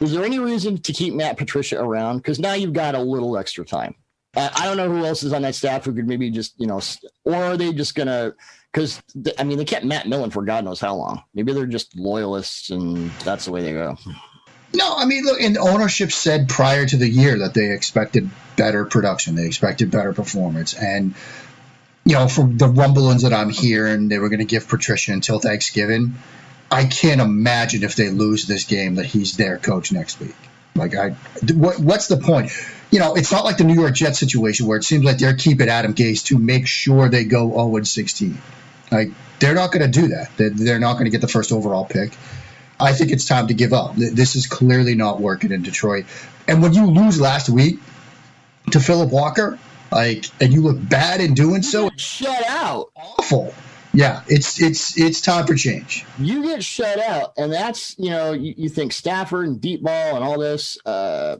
is 0.00 0.12
there 0.12 0.24
any 0.24 0.40
reason 0.40 0.78
to 0.78 0.92
keep 0.92 1.14
Matt 1.14 1.36
Patricia 1.36 1.80
around? 1.80 2.18
Because 2.18 2.40
now 2.40 2.54
you've 2.54 2.72
got 2.72 2.96
a 2.96 3.00
little 3.00 3.38
extra 3.38 3.64
time. 3.64 3.94
I 4.36 4.66
don't 4.66 4.76
know 4.76 4.88
who 4.88 5.04
else 5.04 5.22
is 5.22 5.32
on 5.32 5.42
that 5.42 5.54
staff 5.54 5.84
who 5.84 5.92
could 5.92 6.06
maybe 6.06 6.30
just, 6.30 6.54
you 6.60 6.66
know, 6.66 6.80
or 7.24 7.34
are 7.34 7.56
they 7.56 7.72
just 7.72 7.94
going 7.94 8.06
to 8.06 8.34
because 8.72 9.02
I 9.38 9.44
mean 9.44 9.58
they 9.58 9.64
kept 9.64 9.84
Matt 9.84 10.06
Millen 10.06 10.30
for 10.30 10.44
God 10.44 10.64
knows 10.64 10.80
how 10.80 10.94
long. 10.94 11.22
Maybe 11.34 11.52
they're 11.52 11.66
just 11.66 11.96
loyalists, 11.96 12.70
and 12.70 13.10
that's 13.24 13.46
the 13.46 13.52
way 13.52 13.62
they 13.62 13.72
go. 13.72 13.96
No, 14.74 14.96
I 14.96 15.06
mean, 15.06 15.24
look, 15.24 15.40
and 15.40 15.56
ownership 15.56 16.12
said 16.12 16.48
prior 16.48 16.84
to 16.86 16.96
the 16.96 17.08
year 17.08 17.38
that 17.38 17.54
they 17.54 17.72
expected 17.72 18.28
better 18.56 18.84
production, 18.84 19.34
they 19.34 19.46
expected 19.46 19.90
better 19.90 20.12
performance, 20.12 20.74
and 20.74 21.14
you 22.04 22.14
know, 22.14 22.26
from 22.26 22.56
the 22.56 22.68
rumblings 22.68 23.22
that 23.22 23.34
I'm 23.34 23.50
hearing, 23.50 24.08
they 24.08 24.18
were 24.18 24.30
going 24.30 24.38
to 24.38 24.46
give 24.46 24.66
Patricia 24.66 25.12
until 25.12 25.40
Thanksgiving. 25.40 26.14
I 26.70 26.86
can't 26.86 27.20
imagine 27.20 27.82
if 27.82 27.96
they 27.96 28.08
lose 28.08 28.46
this 28.46 28.64
game 28.64 28.94
that 28.94 29.04
he's 29.04 29.36
their 29.36 29.58
coach 29.58 29.92
next 29.92 30.18
week. 30.18 30.34
Like, 30.74 30.94
I, 30.94 31.10
what, 31.52 31.78
what's 31.78 32.08
the 32.08 32.16
point? 32.16 32.50
You 32.90 32.98
know, 32.98 33.14
it's 33.14 33.30
not 33.30 33.44
like 33.44 33.58
the 33.58 33.64
New 33.64 33.74
York 33.74 33.94
Jets 33.94 34.18
situation 34.18 34.66
where 34.66 34.78
it 34.78 34.84
seems 34.84 35.04
like 35.04 35.18
they're 35.18 35.36
keeping 35.36 35.68
Adam 35.68 35.92
Gase 35.92 36.24
to 36.26 36.38
make 36.38 36.66
sure 36.66 37.10
they 37.10 37.24
go 37.24 37.50
0 37.50 37.82
16. 37.82 38.38
Like 38.90 39.10
they're 39.38 39.54
not 39.54 39.70
going 39.72 39.90
to 39.90 40.00
do 40.00 40.08
that. 40.08 40.30
They're 40.36 40.78
not 40.78 40.94
going 40.94 41.04
to 41.04 41.10
get 41.10 41.20
the 41.20 41.28
first 41.28 41.52
overall 41.52 41.84
pick. 41.84 42.12
I 42.80 42.92
think 42.92 43.10
it's 43.10 43.24
time 43.24 43.48
to 43.48 43.54
give 43.54 43.72
up. 43.72 43.94
This 43.96 44.36
is 44.36 44.46
clearly 44.46 44.94
not 44.94 45.20
working 45.20 45.52
in 45.52 45.62
Detroit. 45.62 46.06
And 46.46 46.62
when 46.62 46.72
you 46.72 46.86
lose 46.86 47.20
last 47.20 47.48
week 47.48 47.78
to 48.70 48.80
Phillip 48.80 49.10
Walker, 49.10 49.58
like, 49.90 50.26
and 50.40 50.52
you 50.52 50.62
look 50.62 50.76
bad 50.88 51.20
in 51.20 51.34
doing 51.34 51.62
so, 51.62 51.90
shut 51.96 52.44
out, 52.48 52.90
awful. 52.96 53.54
Yeah, 53.94 54.22
it's 54.28 54.60
it's 54.60 54.98
it's 54.98 55.20
time 55.20 55.46
for 55.46 55.54
change. 55.54 56.04
You 56.18 56.42
get 56.42 56.62
shut 56.62 57.00
out, 57.00 57.32
and 57.36 57.52
that's 57.52 57.98
you 57.98 58.10
know 58.10 58.32
you, 58.32 58.54
you 58.56 58.68
think 58.68 58.92
Stafford 58.92 59.46
and 59.46 59.60
deep 59.60 59.82
ball 59.82 60.14
and 60.14 60.22
all 60.22 60.38
this. 60.38 60.78
Uh, 60.84 61.38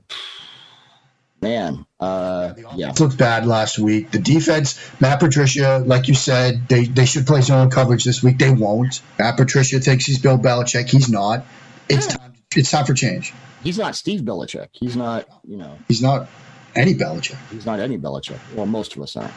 man, 1.40 1.86
uh, 2.00 2.54
yeah, 2.74 2.92
looked 2.98 3.18
bad 3.18 3.46
last 3.46 3.78
week. 3.78 4.10
The 4.10 4.18
defense, 4.18 4.78
Matt 5.00 5.20
Patricia, 5.20 5.82
like 5.84 6.08
you 6.08 6.14
said, 6.14 6.68
they 6.68 6.84
they 6.84 7.06
should 7.06 7.26
play 7.26 7.40
zone 7.40 7.70
coverage 7.70 8.04
this 8.04 8.22
week. 8.22 8.38
They 8.38 8.50
won't. 8.50 9.00
Matt 9.18 9.36
Patricia 9.36 9.80
thinks 9.80 10.04
he's 10.04 10.18
Bill 10.18 10.38
Belichick. 10.38 10.88
He's 10.88 11.08
not. 11.08 11.44
It's 11.88 12.06
yeah. 12.06 12.16
time. 12.16 12.32
It's 12.56 12.70
time 12.70 12.86
for 12.86 12.94
change. 12.94 13.32
He's 13.62 13.78
not 13.78 13.96
Steve 13.96 14.20
Belichick. 14.20 14.68
He's 14.72 14.96
not. 14.96 15.26
You 15.46 15.56
know. 15.56 15.78
He's 15.88 16.02
not 16.02 16.28
any 16.74 16.94
Belichick. 16.94 17.36
He's 17.50 17.66
not 17.66 17.80
any 17.80 17.98
Belichick. 17.98 18.38
Well, 18.54 18.66
most 18.66 18.96
of 18.96 19.02
us 19.02 19.16
aren't. 19.16 19.32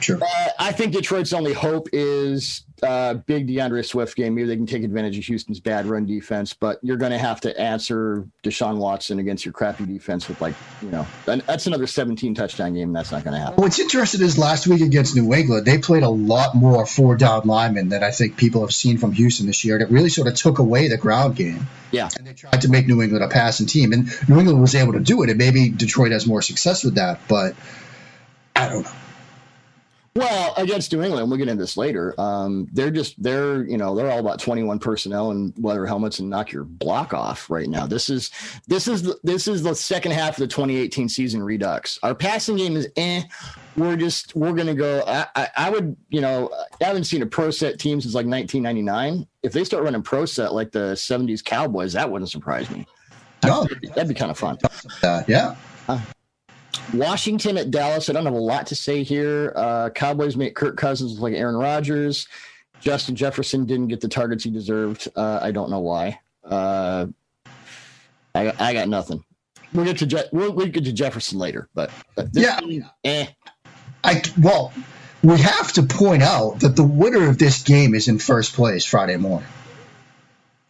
Sure. 0.00 0.18
Uh, 0.20 0.48
I 0.58 0.72
think 0.72 0.92
Detroit's 0.92 1.32
only 1.32 1.52
hope 1.52 1.88
is 1.92 2.64
uh, 2.82 3.14
big 3.14 3.46
D'Andre 3.46 3.82
Swift 3.82 4.16
game. 4.16 4.34
Maybe 4.34 4.48
they 4.48 4.56
can 4.56 4.66
take 4.66 4.82
advantage 4.82 5.16
of 5.16 5.24
Houston's 5.24 5.60
bad 5.60 5.86
run 5.86 6.04
defense, 6.04 6.52
but 6.52 6.80
you're 6.82 6.96
going 6.96 7.12
to 7.12 7.18
have 7.18 7.40
to 7.42 7.58
answer 7.60 8.26
Deshaun 8.42 8.78
Watson 8.78 9.20
against 9.20 9.44
your 9.44 9.52
crappy 9.52 9.86
defense 9.86 10.28
with 10.28 10.40
like, 10.40 10.54
you 10.82 10.90
know, 10.90 11.06
that's 11.24 11.66
another 11.66 11.86
17 11.86 12.34
touchdown 12.34 12.74
game. 12.74 12.92
that's 12.92 13.12
not 13.12 13.22
going 13.22 13.34
to 13.34 13.40
happen. 13.40 13.62
What's 13.62 13.78
interesting 13.78 14.20
is 14.22 14.36
last 14.36 14.66
week 14.66 14.80
against 14.80 15.14
New 15.14 15.32
England, 15.32 15.64
they 15.64 15.78
played 15.78 16.02
a 16.02 16.10
lot 16.10 16.54
more 16.54 16.84
four 16.86 17.16
down 17.16 17.42
linemen 17.44 17.88
than 17.88 18.02
I 18.02 18.10
think 18.10 18.36
people 18.36 18.62
have 18.62 18.72
seen 18.72 18.98
from 18.98 19.12
Houston 19.12 19.46
this 19.46 19.64
year. 19.64 19.76
And 19.76 19.82
it 19.84 19.90
really 19.90 20.08
sort 20.08 20.26
of 20.26 20.34
took 20.34 20.58
away 20.58 20.88
the 20.88 20.98
ground 20.98 21.36
game. 21.36 21.68
Yeah. 21.92 22.08
And 22.18 22.26
they 22.26 22.32
tried 22.32 22.62
to 22.62 22.68
make 22.68 22.86
New 22.88 23.00
England 23.00 23.24
a 23.24 23.28
passing 23.28 23.66
team. 23.66 23.92
And 23.92 24.08
New 24.28 24.38
England 24.38 24.60
was 24.60 24.74
able 24.74 24.94
to 24.94 25.00
do 25.00 25.22
it. 25.22 25.30
And 25.30 25.38
maybe 25.38 25.68
Detroit 25.68 26.10
has 26.10 26.26
more 26.26 26.42
success 26.42 26.82
with 26.82 26.96
that, 26.96 27.20
but 27.28 27.54
I 28.56 28.68
don't 28.68 28.82
know. 28.82 28.90
Well, 30.14 30.52
against 30.58 30.92
New 30.92 31.02
England, 31.02 31.30
we'll 31.30 31.38
get 31.38 31.48
into 31.48 31.62
this 31.62 31.78
later. 31.78 32.14
Um, 32.20 32.68
they're 32.72 32.90
just 32.90 33.22
they're 33.22 33.64
you 33.64 33.78
know 33.78 33.94
they're 33.94 34.10
all 34.10 34.18
about 34.18 34.40
21 34.40 34.78
personnel 34.78 35.30
and 35.30 35.54
weather 35.56 35.86
helmets 35.86 36.18
and 36.18 36.28
knock 36.28 36.52
your 36.52 36.64
block 36.64 37.14
off 37.14 37.48
right 37.48 37.68
now. 37.68 37.86
This 37.86 38.10
is 38.10 38.30
this 38.66 38.88
is 38.88 39.02
the, 39.02 39.18
this 39.22 39.48
is 39.48 39.62
the 39.62 39.74
second 39.74 40.12
half 40.12 40.34
of 40.34 40.40
the 40.40 40.46
2018 40.48 41.08
season 41.08 41.42
redux. 41.42 41.98
Our 42.02 42.14
passing 42.14 42.56
game 42.56 42.76
is 42.76 42.88
eh. 42.96 43.22
We're 43.74 43.96
just 43.96 44.36
we're 44.36 44.52
gonna 44.52 44.74
go. 44.74 45.02
I, 45.06 45.26
I, 45.34 45.48
I 45.56 45.70
would 45.70 45.96
you 46.10 46.20
know 46.20 46.50
I 46.82 46.84
haven't 46.84 47.04
seen 47.04 47.22
a 47.22 47.26
pro 47.26 47.50
set 47.50 47.78
team 47.78 47.98
since 48.02 48.14
like 48.14 48.26
1999. 48.26 49.26
If 49.42 49.54
they 49.54 49.64
start 49.64 49.82
running 49.82 50.02
pro 50.02 50.26
set 50.26 50.52
like 50.52 50.72
the 50.72 50.92
70s 50.92 51.42
Cowboys, 51.42 51.94
that 51.94 52.10
wouldn't 52.10 52.30
surprise 52.30 52.68
me. 52.70 52.86
No, 53.44 53.62
that'd 53.62 53.80
be, 53.80 53.88
that'd 53.88 54.08
be 54.08 54.14
kind 54.14 54.30
of 54.30 54.38
fun. 54.38 54.58
Uh, 55.02 55.22
yeah. 55.26 55.56
Uh, 55.88 56.00
Washington 56.92 57.56
at 57.56 57.70
Dallas. 57.70 58.08
I 58.08 58.12
don't 58.12 58.24
have 58.24 58.34
a 58.34 58.38
lot 58.38 58.66
to 58.68 58.74
say 58.74 59.02
here. 59.02 59.52
Uh, 59.56 59.90
Cowboys 59.90 60.36
make 60.36 60.54
Kirk 60.54 60.76
Cousins 60.76 61.12
look 61.12 61.22
like 61.22 61.34
Aaron 61.34 61.56
Rodgers. 61.56 62.26
Justin 62.80 63.14
Jefferson 63.14 63.64
didn't 63.64 63.88
get 63.88 64.00
the 64.00 64.08
targets 64.08 64.44
he 64.44 64.50
deserved. 64.50 65.08
Uh, 65.14 65.38
I 65.40 65.52
don't 65.52 65.70
know 65.70 65.80
why. 65.80 66.18
Uh, 66.44 67.06
I, 68.34 68.52
I 68.58 68.72
got 68.72 68.88
nothing. 68.88 69.24
We'll 69.72 69.84
get 69.84 69.98
to 69.98 70.06
Je- 70.06 70.28
we'll, 70.32 70.52
we'll, 70.52 70.66
get 70.66 70.84
to 70.84 70.92
Jefferson 70.92 71.38
later, 71.38 71.68
but, 71.74 71.90
but 72.14 72.28
yeah, 72.32 72.60
game, 72.60 72.84
eh. 73.04 73.26
I 74.04 74.22
well, 74.38 74.72
we 75.22 75.38
have 75.38 75.72
to 75.74 75.84
point 75.84 76.22
out 76.22 76.60
that 76.60 76.76
the 76.76 76.82
winner 76.82 77.28
of 77.28 77.38
this 77.38 77.62
game 77.62 77.94
is 77.94 78.08
in 78.08 78.18
first 78.18 78.54
place 78.54 78.84
Friday 78.84 79.16
morning. 79.16 79.48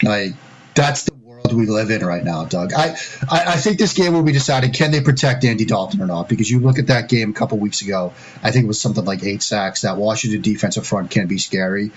Like 0.03 0.35
that's 0.75 1.05
the 1.05 1.15
world 1.45 1.57
we 1.57 1.67
live 1.67 1.91
in 1.91 2.05
right 2.05 2.25
now, 2.25 2.45
Doug. 2.45 2.73
I, 2.73 2.97
I, 3.31 3.45
I, 3.47 3.57
think 3.57 3.79
this 3.79 3.93
game 3.93 4.13
will 4.13 4.23
be 4.23 4.33
decided 4.33 4.75
can 4.75 4.91
they 4.91 5.01
protect 5.01 5.45
Andy 5.45 5.65
Dalton 5.65 6.01
or 6.03 6.07
not? 6.07 6.29
Because 6.29 6.51
you 6.51 6.61
look 6.61 6.79
at 6.79 6.89
that 6.89 7.09
game 7.09 7.31
a 7.31 7.33
couple 7.33 7.59
weeks 7.59 7.83
ago, 7.83 8.13
I 8.43 8.51
think 8.51 8.65
it 8.65 8.69
was 8.69 8.81
something 8.81 9.05
like 9.05 9.23
eight 9.25 9.43
sacks. 9.43 9.83
That 9.83 9.97
Washington 9.97 10.43
defensive 10.43 10.87
front 10.87 11.11
can 11.11 11.27
be 11.27 11.39
scary. 11.39 11.91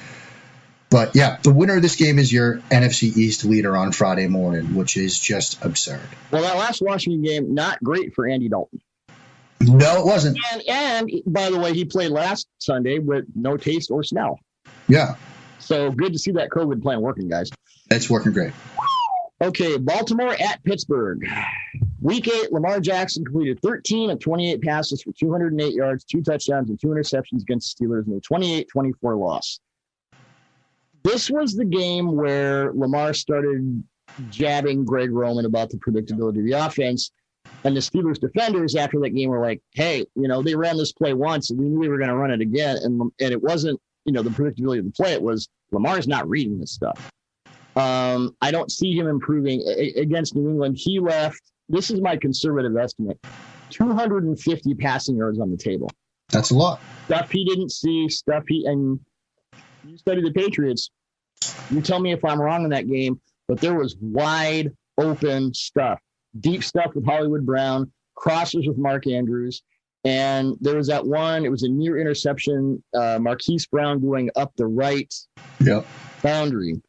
But 0.90 1.16
yeah, 1.16 1.38
the 1.42 1.52
winner 1.52 1.78
of 1.78 1.82
this 1.82 1.96
game 1.96 2.20
is 2.20 2.32
your 2.32 2.60
NFC 2.72 3.16
East 3.18 3.44
leader 3.44 3.76
on 3.76 3.92
Friday 3.92 4.28
morning, 4.28 4.76
which 4.76 4.98
is 4.98 5.20
just 5.20 5.64
absurd. 5.66 6.08
Well, 6.32 6.44
that 6.44 6.58
last 6.58 6.82
Washington 6.82 7.24
game, 7.24 7.54
not 7.54 7.84
great 7.84 8.14
for 8.14 8.28
Andy 8.28 8.50
Dalton. 8.50 8.82
No, 9.62 10.00
it 10.00 10.06
wasn't. 10.06 10.38
And, 10.54 10.62
and 10.68 11.12
by 11.26 11.50
the 11.50 11.60
way, 11.60 11.74
he 11.74 11.86
played 11.86 12.12
last 12.12 12.48
Sunday 12.60 13.00
with 13.00 13.26
no 13.36 13.58
taste 13.58 13.90
or 13.90 14.04
smell. 14.04 14.40
Yeah. 14.88 15.16
So 15.60 15.92
good 15.92 16.14
to 16.14 16.20
see 16.20 16.32
that 16.34 16.50
COVID 16.50 16.84
plan 16.84 17.02
working, 17.02 17.28
guys. 17.28 17.50
It's 17.90 18.10
working 18.10 18.32
great. 18.32 18.54
Okay, 19.42 19.78
Baltimore 19.78 20.34
at 20.40 20.64
Pittsburgh. 20.64 21.28
Week 22.00 22.28
eight, 22.28 22.54
Lamar 22.54 22.80
Jackson 22.80 23.26
completed 23.26 23.60
13 23.62 24.10
of 24.12 24.20
28 24.20 24.62
passes 24.62 25.02
for 25.02 25.12
208 25.12 25.74
yards, 25.74 26.06
two 26.06 26.22
touchdowns, 26.22 26.70
and 26.70 26.80
two 26.80 26.88
interceptions 26.88 27.42
against 27.42 27.78
the 27.78 27.86
Steelers 27.86 28.08
in 28.08 28.14
a 28.14 28.22
28 28.22 28.68
24 28.70 29.16
loss. 29.16 29.60
This 31.04 31.30
was 31.30 31.54
the 31.54 31.66
game 31.66 32.16
where 32.16 32.72
Lamar 32.74 33.14
started 33.14 33.84
jabbing 34.30 34.86
Greg 34.86 35.12
Roman 35.12 35.46
about 35.46 35.70
the 35.70 35.78
predictability 35.78 36.40
of 36.40 36.46
the 36.46 36.54
offense. 36.54 37.12
And 37.64 37.76
the 37.76 37.82
Steelers 37.82 38.20
defenders 38.20 38.76
after 38.76 39.00
that 39.02 39.10
game 39.10 39.30
were 39.30 39.42
like, 39.42 39.62
hey, 39.74 40.06
you 40.16 40.28
know, 40.28 40.42
they 40.42 40.56
ran 40.56 40.78
this 40.78 40.92
play 40.92 41.14
once 41.14 41.50
and 41.50 41.60
we 41.60 41.68
knew 41.68 41.80
we 41.80 41.90
were 41.90 41.98
going 41.98 42.10
to 42.10 42.16
run 42.16 42.32
it 42.32 42.42
again. 42.42 42.78
And, 42.84 43.02
and 43.20 43.32
it 43.32 43.42
wasn't, 43.42 43.80
you 44.06 44.14
know, 44.14 44.24
the 44.24 44.30
predictability 44.30 44.80
of 44.80 44.86
the 44.86 44.92
play. 44.92 45.14
It 45.14 45.22
was 45.22 45.50
Lamar's 45.72 46.08
not 46.08 46.28
reading 46.28 46.60
this 46.60 46.72
stuff. 46.72 47.12
Um, 47.76 48.36
I 48.42 48.52
don't 48.52 48.72
see 48.72 48.94
him 48.94 49.08
improving 49.08 49.62
a- 49.62 49.94
against 50.00 50.36
New 50.36 50.50
England. 50.50 50.78
He 50.80 51.00
left, 51.00 51.42
this 51.70 51.92
is 51.92 52.02
my 52.02 52.16
conservative 52.18 52.76
estimate, 52.78 53.20
250 53.72 54.74
passing 54.76 55.18
yards 55.18 55.40
on 55.40 55.52
the 55.52 55.58
table. 55.58 55.90
That's 56.30 56.52
a 56.52 56.56
lot. 56.56 56.80
Stuff 57.06 57.32
he 57.32 57.44
didn't 57.46 57.72
see, 57.72 58.08
stuff 58.10 58.44
he, 58.48 58.66
and 58.66 59.00
you 59.84 59.98
study 59.98 60.22
the 60.22 60.32
Patriots. 60.32 60.90
You 61.70 61.82
tell 61.82 62.00
me 62.00 62.12
if 62.14 62.24
I'm 62.24 62.40
wrong 62.42 62.64
in 62.64 62.70
that 62.72 62.88
game, 62.88 63.20
but 63.48 63.60
there 63.60 63.74
was 63.76 63.96
wide 64.00 64.70
open 64.98 65.54
stuff, 65.54 66.00
deep 66.40 66.64
stuff 66.64 66.96
with 66.96 67.06
Hollywood 67.06 67.46
Brown, 67.46 67.92
crosses 68.16 68.68
with 68.68 68.78
Mark 68.78 69.06
Andrews. 69.08 69.62
And 70.06 70.56
there 70.62 70.76
was 70.78 70.88
that 70.88 71.06
one, 71.06 71.46
it 71.46 71.50
was 71.50 71.64
a 71.64 71.68
near 71.70 72.00
interception, 72.00 72.82
uh, 72.96 73.18
Marquise 73.20 73.66
Brown 73.68 74.00
going 74.00 74.30
up 74.36 74.54
the 74.56 74.68
right 74.68 75.14
Yep. 75.66 75.86
boundary. 76.22 76.82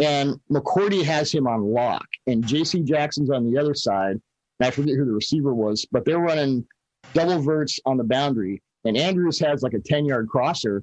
And 0.00 0.40
McCourty 0.50 1.04
has 1.04 1.30
him 1.30 1.46
on 1.46 1.62
lock, 1.62 2.06
and 2.26 2.42
JC 2.42 2.84
Jackson's 2.84 3.30
on 3.30 3.50
the 3.50 3.58
other 3.58 3.74
side. 3.74 4.12
And 4.12 4.66
I 4.66 4.70
forget 4.70 4.96
who 4.96 5.04
the 5.04 5.12
receiver 5.12 5.54
was, 5.54 5.86
but 5.92 6.04
they're 6.04 6.18
running 6.18 6.66
double 7.12 7.40
verts 7.40 7.78
on 7.84 7.96
the 7.96 8.04
boundary. 8.04 8.62
And 8.84 8.96
Andrews 8.96 9.38
has 9.40 9.62
like 9.62 9.74
a 9.74 9.78
10 9.78 10.06
yard 10.06 10.28
crosser, 10.28 10.82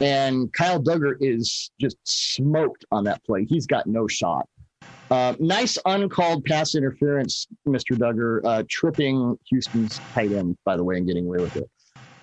and 0.00 0.52
Kyle 0.52 0.82
Dugger 0.82 1.14
is 1.20 1.70
just 1.80 1.96
smoked 2.04 2.84
on 2.90 3.04
that 3.04 3.24
play. 3.24 3.44
He's 3.48 3.66
got 3.66 3.86
no 3.86 4.08
shot. 4.08 4.48
Uh, 5.10 5.34
nice 5.38 5.78
uncalled 5.84 6.44
pass 6.44 6.74
interference, 6.74 7.46
Mr. 7.68 7.96
Dugger, 7.96 8.40
uh, 8.44 8.64
tripping 8.68 9.38
Houston's 9.48 10.00
tight 10.12 10.32
end, 10.32 10.56
by 10.64 10.76
the 10.76 10.82
way, 10.82 10.96
and 10.96 11.06
getting 11.06 11.26
away 11.26 11.38
with 11.38 11.56
it. 11.56 11.70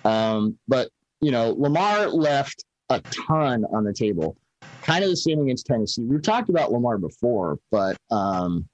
Um, 0.04 0.58
but, 0.68 0.90
you 1.22 1.30
know, 1.30 1.54
Lamar 1.56 2.08
left 2.08 2.66
a 2.90 3.00
ton 3.00 3.64
on 3.72 3.84
the 3.84 3.94
table 3.94 4.36
kind 4.82 5.02
of 5.02 5.10
the 5.10 5.16
same 5.16 5.40
against 5.40 5.66
Tennessee. 5.66 6.02
We've 6.02 6.22
talked 6.22 6.48
about 6.48 6.72
Lamar 6.72 6.98
before, 6.98 7.58
but 7.70 7.96
um, 8.10 8.68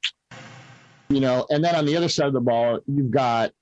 you 1.08 1.20
know, 1.20 1.46
and 1.50 1.64
then 1.64 1.74
on 1.74 1.86
the 1.86 1.96
other 1.96 2.08
side 2.08 2.26
of 2.26 2.32
the 2.32 2.40
ball, 2.40 2.80
you've 2.86 3.10
got 3.10 3.52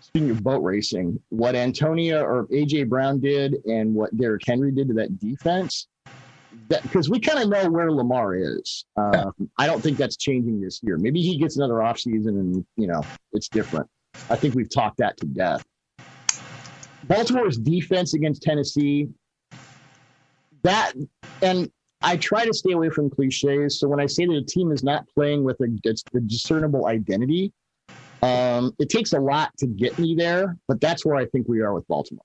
speaking 0.00 0.30
of 0.30 0.42
boat 0.42 0.62
racing, 0.62 1.20
what 1.28 1.54
Antonia 1.54 2.20
or 2.20 2.46
AJ 2.46 2.88
Brown 2.88 3.20
did 3.20 3.56
and 3.66 3.94
what 3.94 4.16
Derrick 4.16 4.42
Henry 4.46 4.72
did 4.72 4.88
to 4.88 4.94
that 4.94 5.18
defense. 5.18 5.86
Because 6.68 7.10
we 7.10 7.20
kind 7.20 7.38
of 7.38 7.48
know 7.48 7.70
where 7.70 7.92
Lamar 7.92 8.34
is. 8.34 8.86
Um, 8.96 9.32
I 9.58 9.66
don't 9.66 9.82
think 9.82 9.98
that's 9.98 10.16
changing 10.16 10.60
this 10.60 10.80
year. 10.82 10.96
Maybe 10.98 11.20
he 11.20 11.38
gets 11.38 11.56
another 11.56 11.74
offseason 11.74 12.28
and, 12.28 12.66
you 12.76 12.86
know, 12.86 13.02
it's 13.32 13.48
different. 13.48 13.86
I 14.30 14.36
think 14.36 14.54
we've 14.54 14.68
talked 14.68 14.96
that 14.98 15.16
to 15.18 15.26
death. 15.26 15.64
Baltimore's 17.04 17.58
defense 17.58 18.14
against 18.14 18.42
Tennessee, 18.42 19.08
that 20.62 20.92
and 21.42 21.70
I 22.02 22.16
try 22.16 22.44
to 22.44 22.54
stay 22.54 22.72
away 22.72 22.90
from 22.90 23.10
cliches. 23.10 23.78
So 23.78 23.88
when 23.88 24.00
I 24.00 24.06
say 24.06 24.26
that 24.26 24.34
a 24.34 24.42
team 24.42 24.70
is 24.70 24.84
not 24.84 25.06
playing 25.14 25.44
with 25.44 25.60
a, 25.60 25.94
a 26.14 26.20
discernible 26.20 26.86
identity, 26.86 27.52
um, 28.22 28.74
it 28.78 28.88
takes 28.88 29.12
a 29.12 29.20
lot 29.20 29.56
to 29.58 29.66
get 29.66 29.98
me 29.98 30.14
there. 30.14 30.56
But 30.68 30.80
that's 30.80 31.04
where 31.04 31.16
I 31.16 31.26
think 31.26 31.48
we 31.48 31.60
are 31.60 31.74
with 31.74 31.86
Baltimore. 31.88 32.24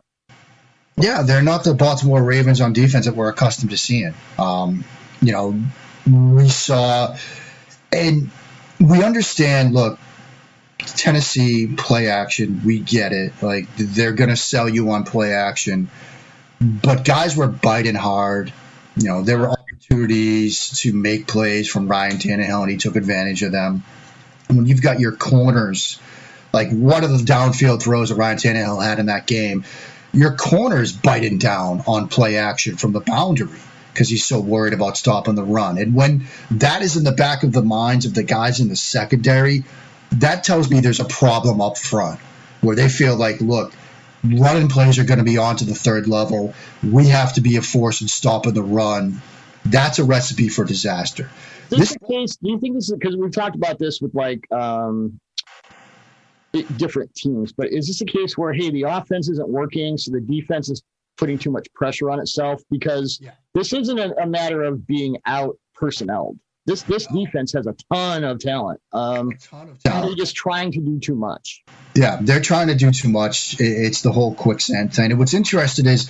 Yeah, 0.98 1.24
they're 1.24 1.42
not 1.42 1.64
the 1.64 1.74
Baltimore 1.74 2.24
Ravens 2.24 2.62
on 2.62 2.72
defense 2.72 3.06
that 3.06 3.16
we're 3.16 3.30
accustomed 3.30 3.72
to 3.72 3.78
seeing. 3.78 4.14
Um, 4.38 4.84
you 5.22 5.32
know, 5.32 5.60
we 6.08 6.50
saw, 6.50 7.18
and 7.92 8.30
we 8.80 9.04
understand. 9.04 9.74
Look, 9.74 9.98
Tennessee 10.80 11.68
play 11.68 12.10
action, 12.10 12.62
we 12.64 12.80
get 12.80 13.12
it. 13.12 13.34
Like 13.42 13.68
they're 13.76 14.14
going 14.14 14.30
to 14.30 14.38
sell 14.38 14.70
you 14.70 14.92
on 14.92 15.04
play 15.04 15.34
action, 15.34 15.90
but 16.62 17.06
guys 17.06 17.36
were 17.36 17.48
biting 17.48 17.96
hard. 17.96 18.54
You 18.96 19.08
know, 19.08 19.22
there 19.24 19.38
were 19.40 19.50
opportunities 19.50 20.80
to 20.82 20.94
make 20.94 21.28
plays 21.28 21.68
from 21.68 21.88
Ryan 21.88 22.18
Tannehill, 22.18 22.62
and 22.62 22.72
he 22.72 22.78
took 22.78 22.96
advantage 22.96 23.42
of 23.44 23.52
them. 23.52 23.84
When 24.48 24.66
you've 24.66 24.82
got 24.82 25.00
your 25.00 25.14
corners, 25.14 26.00
like 26.52 26.70
one 26.72 27.04
of 27.04 27.10
the 27.10 27.18
downfield 27.18 27.82
throws 27.82 28.10
that 28.10 28.16
Ryan 28.16 28.38
Tannehill 28.38 28.84
had 28.84 29.00
in 29.00 29.08
that 29.08 29.26
game, 29.26 29.64
your 30.14 30.36
corners 30.36 30.92
biting 30.92 31.40
down 31.40 31.84
on 31.88 32.08
play 32.08 32.38
action 32.38 32.78
from 32.78 32.92
the 32.92 33.00
boundary 33.00 33.60
because 33.92 34.10
he's 34.10 34.26
so 34.26 34.40
worried 34.40 34.74
about 34.74 34.98
stopping 34.98 35.36
the 35.36 35.44
run. 35.44 35.78
And 35.78 35.96
when 35.96 36.28
that 36.52 36.82
is 36.82 36.98
in 36.98 37.04
the 37.04 37.12
back 37.12 37.44
of 37.44 37.52
the 37.52 37.62
minds 37.62 38.06
of 38.06 38.14
the 38.14 38.24
guys 38.24 38.60
in 38.60 38.68
the 38.68 38.76
secondary, 38.76 39.64
that 40.14 40.44
tells 40.44 40.70
me 40.70 40.80
there's 40.80 41.00
a 41.00 41.06
problem 41.06 41.62
up 41.62 41.78
front 41.78 42.20
where 42.62 42.76
they 42.76 42.90
feel 42.90 43.16
like, 43.16 43.42
look, 43.42 43.74
running 44.24 44.70
plays 44.70 44.98
are 45.00 45.04
going 45.04 45.20
to 45.20 45.26
be 45.26 45.38
on 45.38 45.58
to 45.58 45.66
the 45.66 45.76
third 45.76 46.08
level. 46.08 46.54
We 46.84 47.08
have 47.08 47.34
to 47.34 47.42
be 47.42 47.58
a 47.58 47.62
force 47.62 48.02
in 48.02 48.08
stopping 48.08 48.54
the 48.54 48.64
run. 48.64 49.22
That's 49.66 50.00
a 50.00 50.04
recipe 50.04 50.50
for 50.50 50.66
disaster. 50.66 51.30
Is 51.64 51.70
this, 51.70 51.80
this 51.80 51.98
the 52.02 52.08
case? 52.08 52.36
Do 52.38 52.52
you 52.52 52.60
think 52.60 52.76
this 52.76 52.90
is 52.90 52.96
because 52.98 53.16
we've 53.16 53.32
talked 53.32 53.56
about 53.56 53.80
this 53.80 54.02
with 54.02 54.14
like 54.14 54.50
um, 54.52 55.20
different 56.78 57.14
teams, 57.16 57.52
but 57.52 57.72
is 57.72 57.88
this 57.88 58.02
a 58.02 58.06
case 58.06 58.38
where 58.38 58.54
hey, 58.54 58.70
the 58.70 58.84
offense 58.84 59.30
isn't 59.30 59.50
working, 59.50 59.98
so 59.98 60.12
the 60.12 60.22
defense 60.22 60.70
is 60.70 60.84
putting 61.18 61.38
too 61.38 61.52
much 61.52 61.68
pressure 61.74 62.10
on 62.10 62.20
itself? 62.20 62.62
Because 62.70 63.20
yeah. 63.22 63.32
this 63.54 63.74
isn't 63.74 63.98
a, 63.98 64.14
a, 64.22 64.28
matter 64.28 64.64
of 64.64 64.86
being 64.86 65.18
out 65.26 65.58
personnel. 65.74 66.36
This 66.66 66.84
this 66.84 67.06
defense 67.08 67.52
has 67.54 67.68
a 67.68 67.76
ton 67.92 68.24
of 68.24 68.40
talent. 68.40 68.80
Um, 68.94 69.32
a 69.32 69.38
ton 69.38 69.70
of 69.70 69.84
talent. 69.84 70.08
They're 70.08 70.16
just 70.16 70.36
trying 70.36 70.72
to 70.72 70.80
do 70.80 71.00
too 71.00 71.16
much. 71.16 71.64
Yeah, 71.94 72.20
they're 72.22 72.42
trying 72.42 72.68
to 72.68 72.76
do 72.76 72.92
too 72.92 73.10
much. 73.10 73.60
It's 73.60 74.02
the 74.02 74.12
whole 74.12 74.34
quicksand 74.34 74.94
thing. 74.94 75.12
And 75.12 75.20
what's 75.20 75.34
interesting 75.34 75.86
is, 75.88 76.10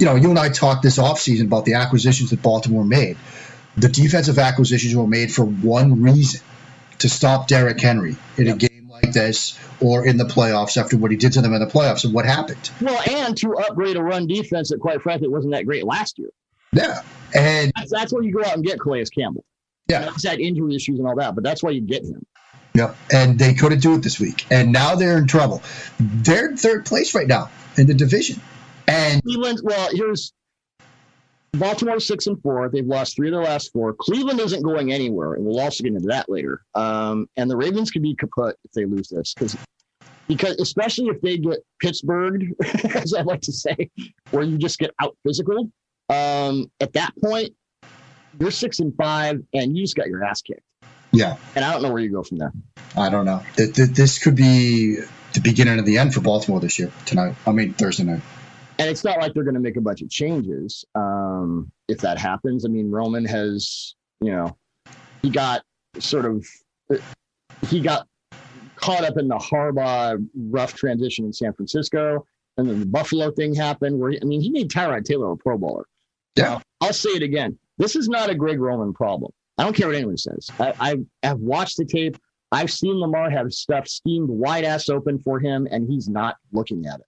you 0.00 0.06
know, 0.06 0.16
you 0.16 0.30
and 0.30 0.38
I 0.38 0.48
talked 0.48 0.82
this 0.82 0.98
offseason 0.98 1.44
about 1.44 1.64
the 1.64 1.74
acquisitions 1.74 2.30
that 2.30 2.42
Baltimore 2.42 2.84
made. 2.84 3.16
The 3.76 3.88
defensive 3.88 4.38
acquisitions 4.38 4.96
were 4.96 5.06
made 5.06 5.32
for 5.32 5.44
one 5.44 6.02
reason 6.02 6.40
to 6.98 7.08
stop 7.08 7.46
Derrick 7.46 7.80
Henry 7.80 8.16
in 8.36 8.46
yep. 8.46 8.56
a 8.56 8.58
game 8.58 8.88
like 8.88 9.12
this 9.12 9.58
or 9.80 10.06
in 10.06 10.16
the 10.16 10.24
playoffs 10.24 10.76
after 10.76 10.96
what 10.96 11.10
he 11.10 11.16
did 11.16 11.32
to 11.32 11.40
them 11.40 11.52
in 11.52 11.60
the 11.60 11.66
playoffs 11.66 12.04
and 12.04 12.12
what 12.12 12.24
happened. 12.24 12.70
Well, 12.80 13.00
and 13.08 13.36
to 13.38 13.54
upgrade 13.54 13.96
a 13.96 14.02
run 14.02 14.26
defense 14.26 14.70
that, 14.70 14.80
quite 14.80 15.02
frankly, 15.02 15.28
wasn't 15.28 15.54
that 15.54 15.66
great 15.66 15.84
last 15.84 16.18
year. 16.18 16.30
Yeah. 16.72 17.02
And 17.32 17.72
that's, 17.76 17.90
that's 17.90 18.12
where 18.12 18.22
you 18.22 18.32
go 18.32 18.44
out 18.44 18.54
and 18.54 18.64
get 18.64 18.80
Calais 18.80 19.04
Campbell. 19.06 19.44
Yeah. 19.88 20.10
He's 20.12 20.26
had 20.26 20.40
injury 20.40 20.74
issues 20.74 20.98
and 20.98 21.06
all 21.06 21.16
that, 21.16 21.34
but 21.34 21.44
that's 21.44 21.62
why 21.62 21.70
you 21.70 21.80
get 21.80 22.02
him. 22.04 22.24
Yep. 22.74 22.96
And 23.12 23.38
they 23.38 23.54
couldn't 23.54 23.80
do 23.80 23.94
it 23.94 24.02
this 24.02 24.18
week. 24.18 24.46
And 24.50 24.72
now 24.72 24.94
they're 24.96 25.18
in 25.18 25.26
trouble. 25.26 25.62
They're 25.98 26.48
in 26.48 26.56
third 26.56 26.84
place 26.84 27.14
right 27.14 27.28
now 27.28 27.50
in 27.76 27.86
the 27.86 27.94
division. 27.94 28.40
And 28.88 29.22
Cleveland, 29.22 29.60
well, 29.62 29.88
here's 29.92 30.32
Baltimore 31.52 32.00
six 32.00 32.26
and 32.26 32.40
four. 32.42 32.68
They've 32.68 32.86
lost 32.86 33.16
three 33.16 33.28
of 33.28 33.32
their 33.32 33.44
last 33.44 33.72
four. 33.72 33.94
Cleveland 33.94 34.40
isn't 34.40 34.62
going 34.62 34.92
anywhere, 34.92 35.34
and 35.34 35.44
we'll 35.44 35.60
also 35.60 35.84
get 35.84 35.94
into 35.94 36.08
that 36.08 36.28
later. 36.28 36.62
Um, 36.74 37.28
and 37.36 37.50
the 37.50 37.56
Ravens 37.56 37.90
could 37.90 38.02
be 38.02 38.14
kaput 38.14 38.56
if 38.64 38.72
they 38.72 38.84
lose 38.84 39.08
this, 39.08 39.34
because 39.34 39.56
because 40.26 40.56
especially 40.58 41.08
if 41.08 41.20
they 41.20 41.38
get 41.38 41.58
Pittsburgh, 41.80 42.54
as 42.94 43.14
I 43.14 43.22
like 43.22 43.42
to 43.42 43.52
say, 43.52 43.90
where 44.30 44.42
you 44.42 44.58
just 44.58 44.78
get 44.78 44.90
out 45.00 45.16
physical. 45.24 45.70
Um, 46.08 46.70
at 46.80 46.92
that 46.94 47.12
point, 47.22 47.54
you're 48.38 48.50
six 48.50 48.80
and 48.80 48.94
five, 48.96 49.42
and 49.52 49.76
you 49.76 49.84
just 49.84 49.96
got 49.96 50.06
your 50.06 50.24
ass 50.24 50.42
kicked. 50.42 50.62
Yeah, 51.12 51.36
and 51.54 51.64
I 51.64 51.72
don't 51.72 51.82
know 51.82 51.92
where 51.92 52.02
you 52.02 52.10
go 52.10 52.22
from 52.22 52.38
there. 52.38 52.52
I 52.96 53.10
don't 53.10 53.24
know. 53.24 53.42
This 53.56 54.22
could 54.22 54.36
be 54.36 54.96
the 55.32 55.40
beginning 55.40 55.78
of 55.78 55.86
the 55.86 55.98
end 55.98 56.14
for 56.14 56.20
Baltimore 56.20 56.60
this 56.60 56.78
year 56.78 56.90
tonight. 57.06 57.34
I 57.46 57.52
mean 57.52 57.74
Thursday 57.74 58.04
night 58.04 58.20
and 58.78 58.88
it's 58.88 59.04
not 59.04 59.18
like 59.18 59.34
they're 59.34 59.44
going 59.44 59.54
to 59.54 59.60
make 59.60 59.76
a 59.76 59.80
bunch 59.80 60.02
of 60.02 60.10
changes 60.10 60.84
um, 60.94 61.70
if 61.88 61.98
that 61.98 62.18
happens. 62.18 62.64
I 62.64 62.68
mean, 62.68 62.90
Roman 62.90 63.24
has, 63.24 63.94
you 64.20 64.32
know, 64.32 64.56
he 65.22 65.30
got 65.30 65.62
sort 65.98 66.26
of 66.26 66.46
he 67.68 67.80
got 67.80 68.08
caught 68.76 69.04
up 69.04 69.16
in 69.16 69.28
the 69.28 69.36
Harbaugh 69.36 70.24
rough 70.34 70.74
transition 70.74 71.24
in 71.24 71.32
San 71.32 71.52
Francisco, 71.52 72.26
and 72.56 72.68
then 72.68 72.80
the 72.80 72.86
Buffalo 72.86 73.30
thing 73.30 73.54
happened. 73.54 73.98
Where 73.98 74.12
I 74.20 74.24
mean, 74.24 74.40
he 74.40 74.50
made 74.50 74.70
Tyrod 74.70 75.04
Taylor 75.04 75.32
a 75.32 75.36
Pro 75.36 75.56
Bowler. 75.56 75.86
Yeah, 76.36 76.60
I'll 76.80 76.92
say 76.92 77.10
it 77.10 77.22
again. 77.22 77.58
This 77.78 77.96
is 77.96 78.08
not 78.08 78.30
a 78.30 78.34
Greg 78.34 78.60
Roman 78.60 78.92
problem. 78.92 79.32
I 79.58 79.64
don't 79.64 79.74
care 79.74 79.86
what 79.86 79.96
anyone 79.96 80.16
says. 80.16 80.48
I, 80.58 80.74
I 80.80 80.96
have 81.26 81.38
watched 81.38 81.76
the 81.76 81.84
tape. 81.84 82.16
I've 82.52 82.70
seen 82.70 83.00
Lamar 83.00 83.30
have 83.30 83.52
stuff 83.52 83.88
schemed 83.88 84.28
wide 84.28 84.64
ass 84.64 84.88
open 84.88 85.18
for 85.18 85.40
him, 85.40 85.66
and 85.70 85.88
he's 85.88 86.08
not 86.08 86.36
looking 86.52 86.86
at 86.86 87.00
it. 87.00 87.06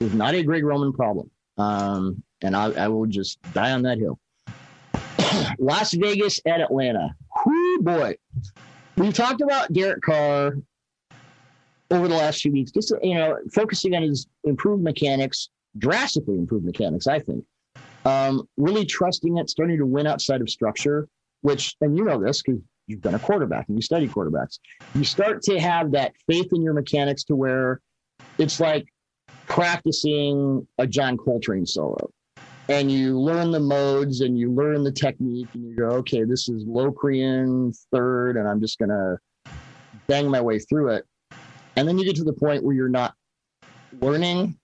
It 0.00 0.06
is 0.06 0.14
not 0.14 0.34
a 0.34 0.42
Greg 0.42 0.64
Roman 0.64 0.92
problem. 0.92 1.30
Um, 1.58 2.22
and 2.42 2.56
I, 2.56 2.70
I, 2.72 2.88
will 2.88 3.06
just 3.06 3.40
die 3.52 3.72
on 3.72 3.82
that 3.82 3.98
hill. 3.98 4.18
Las 5.58 5.92
Vegas 5.92 6.40
at 6.46 6.60
Atlanta. 6.60 7.14
Whoo 7.44 7.78
boy, 7.82 8.16
we've 8.96 9.12
talked 9.12 9.42
about 9.42 9.72
Derek 9.72 10.00
Carr 10.00 10.54
over 11.90 12.08
the 12.08 12.14
last 12.14 12.40
few 12.40 12.52
weeks, 12.52 12.70
just 12.70 12.92
you 13.02 13.14
know, 13.14 13.36
focusing 13.52 13.94
on 13.94 14.02
his 14.02 14.26
improved 14.44 14.82
mechanics, 14.82 15.50
drastically 15.76 16.36
improved 16.36 16.64
mechanics, 16.64 17.06
I 17.06 17.18
think. 17.18 17.44
Um, 18.04 18.48
really 18.56 18.86
trusting 18.86 19.38
it, 19.38 19.50
starting 19.50 19.76
to 19.78 19.86
win 19.86 20.06
outside 20.06 20.40
of 20.40 20.48
structure, 20.48 21.08
which, 21.42 21.76
and 21.80 21.96
you 21.96 22.04
know 22.04 22.18
this 22.22 22.42
because 22.42 22.60
you've 22.86 23.02
been 23.02 23.14
a 23.14 23.18
quarterback 23.18 23.68
and 23.68 23.76
you 23.76 23.82
study 23.82 24.08
quarterbacks. 24.08 24.58
You 24.94 25.04
start 25.04 25.42
to 25.42 25.60
have 25.60 25.92
that 25.92 26.14
faith 26.26 26.48
in 26.52 26.62
your 26.62 26.72
mechanics 26.72 27.24
to 27.24 27.36
where 27.36 27.80
it's 28.38 28.58
like 28.58 28.86
practicing 29.46 30.66
a 30.78 30.86
John 30.86 31.16
Coltrane 31.16 31.66
solo. 31.66 32.10
And 32.68 32.90
you 32.90 33.18
learn 33.18 33.50
the 33.50 33.60
modes 33.60 34.20
and 34.20 34.38
you 34.38 34.52
learn 34.52 34.84
the 34.84 34.92
technique 34.92 35.48
and 35.54 35.64
you 35.64 35.76
go, 35.76 35.88
okay, 35.96 36.22
this 36.22 36.48
is 36.48 36.64
Locrian 36.64 37.72
third, 37.92 38.36
and 38.36 38.46
I'm 38.46 38.60
just 38.60 38.78
gonna 38.78 39.18
bang 40.06 40.30
my 40.30 40.40
way 40.40 40.58
through 40.58 40.90
it. 40.90 41.04
And 41.76 41.86
then 41.88 41.98
you 41.98 42.04
get 42.04 42.16
to 42.16 42.24
the 42.24 42.32
point 42.32 42.62
where 42.62 42.74
you're 42.74 42.88
not 42.88 43.14
learning, 44.00 44.56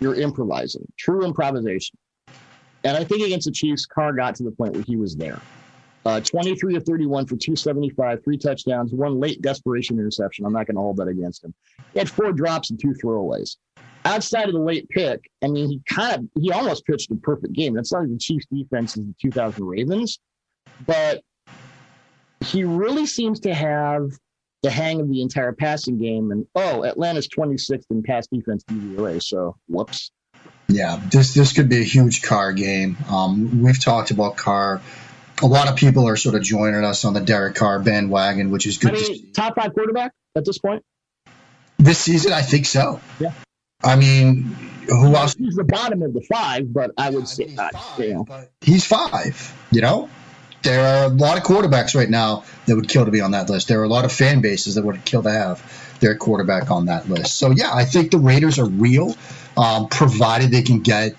you're 0.00 0.16
improvising, 0.16 0.86
true 0.98 1.24
improvisation. 1.24 1.96
And 2.84 2.96
I 2.96 3.04
think 3.04 3.24
against 3.24 3.46
the 3.46 3.52
Chiefs, 3.52 3.86
Carr 3.86 4.12
got 4.12 4.34
to 4.36 4.42
the 4.42 4.50
point 4.50 4.74
where 4.74 4.82
he 4.82 4.96
was 4.96 5.16
there. 5.16 5.40
Uh, 6.06 6.20
23 6.20 6.74
to 6.74 6.80
31 6.80 7.24
for 7.24 7.36
275, 7.36 8.22
three 8.22 8.36
touchdowns, 8.36 8.92
one 8.92 9.18
late 9.18 9.40
desperation 9.40 9.98
interception. 9.98 10.44
I'm 10.44 10.52
not 10.52 10.66
going 10.66 10.76
to 10.76 10.82
hold 10.82 10.98
that 10.98 11.08
against 11.08 11.42
him. 11.42 11.54
He 11.94 11.98
had 11.98 12.10
four 12.10 12.30
drops 12.32 12.68
and 12.70 12.78
two 12.78 12.94
throwaways. 13.02 13.56
Outside 14.04 14.48
of 14.48 14.52
the 14.52 14.60
late 14.60 14.86
pick, 14.90 15.30
I 15.42 15.48
mean, 15.48 15.66
he 15.66 15.80
kind 15.88 16.14
of, 16.36 16.42
he 16.42 16.52
almost 16.52 16.84
pitched 16.84 17.10
a 17.10 17.14
perfect 17.14 17.54
game. 17.54 17.72
That's 17.72 17.90
not 17.90 18.06
the 18.06 18.18
Chiefs 18.18 18.44
defense 18.52 18.98
is 18.98 19.06
the 19.06 19.14
2000 19.22 19.64
Ravens, 19.64 20.18
but 20.86 21.22
he 22.44 22.64
really 22.64 23.06
seems 23.06 23.40
to 23.40 23.54
have 23.54 24.10
the 24.62 24.70
hang 24.70 25.00
of 25.00 25.08
the 25.08 25.22
entire 25.22 25.52
passing 25.52 25.98
game. 25.98 26.32
And 26.32 26.46
oh, 26.54 26.84
Atlanta's 26.84 27.28
26th 27.28 27.84
in 27.90 28.02
pass 28.02 28.26
defense 28.26 28.62
DVOA. 28.64 29.22
So 29.22 29.56
whoops. 29.68 30.10
Yeah, 30.68 31.00
this 31.10 31.34
this 31.34 31.52
could 31.52 31.68
be 31.68 31.80
a 31.80 31.84
huge 31.84 32.22
Carr 32.22 32.52
game. 32.52 32.96
Um, 33.08 33.62
we've 33.62 33.82
talked 33.82 34.10
about 34.10 34.36
Carr. 34.36 34.80
A 35.42 35.46
lot 35.46 35.68
of 35.68 35.76
people 35.76 36.08
are 36.08 36.16
sort 36.16 36.34
of 36.34 36.42
joining 36.42 36.84
us 36.84 37.04
on 37.04 37.12
the 37.12 37.20
Derek 37.20 37.54
Carr 37.56 37.80
bandwagon, 37.80 38.50
which 38.50 38.66
is 38.66 38.78
good. 38.78 38.94
I 38.94 39.00
mean, 39.00 39.32
top 39.32 39.56
five 39.56 39.74
quarterback 39.74 40.12
at 40.36 40.44
this 40.44 40.58
point. 40.58 40.84
This 41.78 41.98
season, 41.98 42.32
I 42.32 42.42
think 42.42 42.66
so. 42.66 43.00
Yeah. 43.18 43.32
I 43.82 43.96
mean, 43.96 44.42
who 44.88 45.14
else? 45.14 45.34
He's 45.34 45.56
the 45.56 45.64
bottom 45.64 46.02
of 46.02 46.14
the 46.14 46.22
five, 46.22 46.72
but 46.72 46.92
I 46.96 47.10
would 47.10 47.28
say, 47.28 47.48
he's 47.48 47.56
five, 47.56 47.98
you 47.98 48.14
know, 48.14 48.24
but 48.24 48.52
he's 48.60 48.86
five. 48.86 49.54
You 49.70 49.82
know, 49.82 50.08
there 50.62 50.86
are 50.86 51.04
a 51.04 51.08
lot 51.08 51.36
of 51.36 51.44
quarterbacks 51.44 51.94
right 51.94 52.08
now 52.08 52.44
that 52.66 52.74
would 52.74 52.88
kill 52.88 53.04
to 53.04 53.10
be 53.10 53.20
on 53.20 53.32
that 53.32 53.50
list. 53.50 53.68
There 53.68 53.80
are 53.80 53.84
a 53.84 53.88
lot 53.88 54.04
of 54.04 54.12
fan 54.12 54.40
bases 54.40 54.76
that 54.76 54.84
would 54.84 55.04
kill 55.04 55.22
to 55.22 55.30
have 55.30 55.98
their 56.00 56.16
quarterback 56.16 56.70
on 56.70 56.86
that 56.86 57.08
list. 57.08 57.36
So 57.36 57.50
yeah, 57.50 57.72
I 57.72 57.84
think 57.84 58.10
the 58.10 58.18
Raiders 58.18 58.58
are 58.58 58.66
real, 58.66 59.14
um, 59.56 59.88
provided 59.88 60.50
they 60.50 60.62
can 60.62 60.80
get 60.80 61.16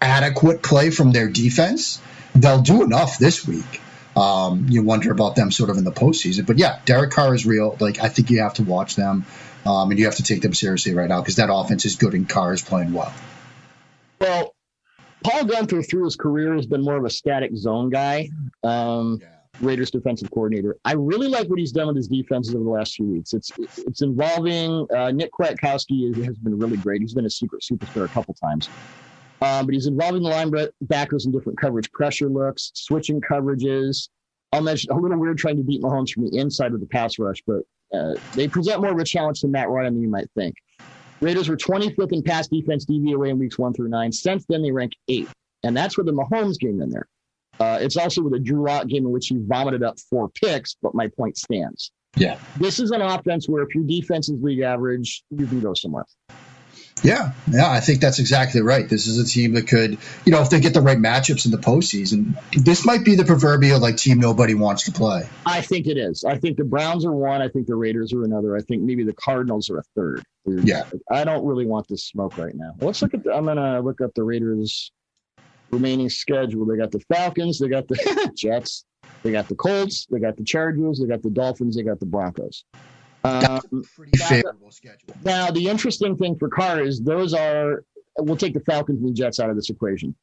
adequate 0.00 0.62
play 0.62 0.90
from 0.90 1.12
their 1.12 1.28
defense. 1.28 2.00
They'll 2.34 2.62
do 2.62 2.82
enough 2.82 3.18
this 3.18 3.46
week. 3.46 3.80
Um, 4.14 4.66
you 4.68 4.82
wonder 4.82 5.12
about 5.12 5.36
them 5.36 5.50
sort 5.50 5.68
of 5.68 5.76
in 5.76 5.84
the 5.84 5.92
postseason, 5.92 6.46
but 6.46 6.58
yeah, 6.58 6.80
Derek 6.86 7.10
Carr 7.10 7.34
is 7.34 7.44
real. 7.44 7.76
Like 7.80 8.00
I 8.00 8.08
think 8.08 8.30
you 8.30 8.40
have 8.40 8.54
to 8.54 8.62
watch 8.62 8.96
them, 8.96 9.26
um, 9.66 9.90
and 9.90 9.98
you 9.98 10.06
have 10.06 10.16
to 10.16 10.22
take 10.22 10.40
them 10.40 10.54
seriously 10.54 10.94
right 10.94 11.08
now 11.08 11.20
because 11.20 11.36
that 11.36 11.52
offense 11.52 11.84
is 11.84 11.96
good 11.96 12.14
and 12.14 12.26
Carr 12.26 12.54
is 12.54 12.62
playing 12.62 12.92
well. 12.94 13.12
well, 14.20 14.54
Paul 15.22 15.42
Guenther 15.42 15.86
through 15.86 16.04
his 16.04 16.16
career 16.16 16.54
has 16.54 16.66
been 16.66 16.82
more 16.82 16.96
of 16.96 17.04
a 17.04 17.10
static 17.10 17.50
zone 17.56 17.90
guy. 17.90 18.30
Um, 18.62 19.20
Raiders 19.60 19.90
defensive 19.90 20.30
coordinator. 20.30 20.76
I 20.84 20.92
really 20.92 21.28
like 21.28 21.48
what 21.48 21.58
he's 21.58 21.72
done 21.72 21.86
with 21.86 21.96
his 21.96 22.08
defenses 22.08 22.54
over 22.54 22.64
the 22.64 22.70
last 22.70 22.94
few 22.94 23.06
weeks. 23.06 23.32
It's 23.32 23.50
it's 23.58 24.02
involving 24.02 24.86
uh, 24.94 25.10
Nick 25.12 25.30
Kwiatkoski 25.32 26.24
has 26.24 26.38
been 26.38 26.58
really 26.58 26.76
great. 26.76 27.00
He's 27.00 27.14
been 27.14 27.26
a 27.26 27.30
secret 27.30 27.62
superstar 27.62 28.04
a 28.04 28.08
couple 28.08 28.34
times, 28.34 28.68
um, 29.40 29.66
but 29.66 29.74
he's 29.74 29.86
involving 29.86 30.22
the 30.22 30.30
linebackers 30.30 31.26
in 31.26 31.32
different 31.32 31.58
coverage 31.58 31.90
pressure 31.92 32.28
looks, 32.28 32.72
switching 32.74 33.20
coverages. 33.20 34.08
I'll 34.52 34.62
mention 34.62 34.90
a 34.90 34.96
little 34.96 35.18
weird 35.18 35.38
trying 35.38 35.56
to 35.56 35.62
beat 35.62 35.82
Mahomes 35.82 36.12
from 36.12 36.28
the 36.28 36.38
inside 36.38 36.72
of 36.72 36.80
the 36.80 36.86
pass 36.86 37.18
rush, 37.18 37.42
but 37.46 37.62
uh, 37.92 38.14
they 38.34 38.48
present 38.48 38.80
more 38.80 38.92
of 38.92 38.98
a 38.98 39.04
challenge 39.04 39.40
than 39.40 39.50
Matt 39.50 39.68
Ryan 39.68 39.94
than 39.94 40.02
you 40.02 40.08
might 40.08 40.30
think. 40.36 40.54
Raiders 41.20 41.48
were 41.48 41.56
25th 41.56 42.12
in 42.12 42.22
pass 42.22 42.46
defense 42.46 42.84
DVOA 42.84 43.30
in 43.30 43.38
weeks 43.38 43.58
one 43.58 43.72
through 43.72 43.88
nine. 43.88 44.12
Since 44.12 44.44
then, 44.48 44.62
they 44.62 44.70
rank 44.70 44.92
eighth, 45.08 45.32
and 45.62 45.76
that's 45.76 45.96
with 45.96 46.06
the 46.06 46.12
Mahomes 46.12 46.58
game 46.58 46.80
in 46.82 46.90
there. 46.90 47.08
Uh, 47.60 47.78
it's 47.80 47.96
also 47.96 48.22
with 48.22 48.34
a 48.34 48.38
Drew 48.38 48.64
Lock 48.64 48.86
game 48.86 49.06
in 49.06 49.12
which 49.12 49.28
he 49.28 49.38
vomited 49.40 49.82
up 49.82 49.98
four 50.10 50.28
picks, 50.28 50.76
but 50.82 50.94
my 50.94 51.08
point 51.08 51.36
stands. 51.36 51.90
Yeah. 52.16 52.38
This 52.58 52.80
is 52.80 52.90
an 52.90 53.02
offense 53.02 53.48
where 53.48 53.62
if 53.62 53.74
your 53.74 53.84
defense 53.84 54.28
is 54.28 54.42
league 54.42 54.60
average, 54.60 55.22
you 55.30 55.46
can 55.46 55.60
go 55.60 55.74
somewhere. 55.74 56.04
Yeah, 57.02 57.32
yeah, 57.52 57.70
I 57.70 57.80
think 57.80 58.00
that's 58.00 58.18
exactly 58.18 58.62
right. 58.62 58.88
This 58.88 59.06
is 59.06 59.18
a 59.18 59.24
team 59.24 59.52
that 59.52 59.68
could, 59.68 59.98
you 60.24 60.32
know, 60.32 60.40
if 60.40 60.48
they 60.48 60.60
get 60.60 60.72
the 60.72 60.80
right 60.80 60.96
matchups 60.96 61.44
in 61.44 61.50
the 61.50 61.58
postseason, 61.58 62.34
this 62.52 62.86
might 62.86 63.04
be 63.04 63.14
the 63.14 63.24
proverbial 63.24 63.78
like 63.80 63.98
team 63.98 64.18
nobody 64.18 64.54
wants 64.54 64.84
to 64.84 64.92
play. 64.92 65.28
I 65.44 65.60
think 65.60 65.86
it 65.86 65.98
is. 65.98 66.24
I 66.24 66.38
think 66.38 66.56
the 66.56 66.64
Browns 66.64 67.04
are 67.04 67.12
one. 67.12 67.42
I 67.42 67.48
think 67.48 67.66
the 67.66 67.76
Raiders 67.76 68.14
are 68.14 68.24
another. 68.24 68.56
I 68.56 68.62
think 68.62 68.82
maybe 68.82 69.04
the 69.04 69.12
Cardinals 69.12 69.68
are 69.68 69.78
a 69.78 69.82
third. 69.94 70.24
Yeah. 70.46 70.84
I 71.10 71.24
don't 71.24 71.44
really 71.44 71.66
want 71.66 71.86
this 71.86 72.04
smoke 72.04 72.38
right 72.38 72.54
now. 72.54 72.74
Let's 72.80 73.02
look 73.02 73.12
at. 73.12 73.24
The, 73.24 73.32
I'm 73.34 73.44
gonna 73.44 73.80
look 73.82 74.00
up 74.00 74.12
the 74.14 74.24
Raiders' 74.24 74.90
remaining 75.70 76.08
schedule. 76.08 76.64
They 76.66 76.76
got 76.76 76.90
the 76.92 77.00
Falcons. 77.12 77.58
They 77.58 77.68
got 77.68 77.88
the 77.88 78.32
Jets. 78.36 78.84
They 79.22 79.32
got 79.32 79.48
the 79.48 79.54
Colts. 79.54 80.06
They 80.10 80.18
got 80.18 80.36
the 80.36 80.44
Chargers. 80.44 81.00
They 81.00 81.06
got 81.06 81.22
the 81.22 81.30
Dolphins. 81.30 81.76
They 81.76 81.82
got 81.82 82.00
the 82.00 82.06
Broncos. 82.06 82.64
Um, 83.24 83.60
Pretty 83.96 84.16
favorable 84.18 84.70
schedule. 84.70 85.14
now, 85.24 85.50
the 85.50 85.68
interesting 85.68 86.16
thing 86.16 86.38
for 86.38 86.48
Carr 86.48 86.80
is 86.80 87.00
those 87.00 87.34
are. 87.34 87.84
We'll 88.18 88.36
take 88.36 88.54
the 88.54 88.60
Falcons 88.60 89.00
and 89.00 89.10
the 89.10 89.12
Jets 89.14 89.40
out 89.40 89.50
of 89.50 89.56
this 89.56 89.68
equation. 89.68 90.14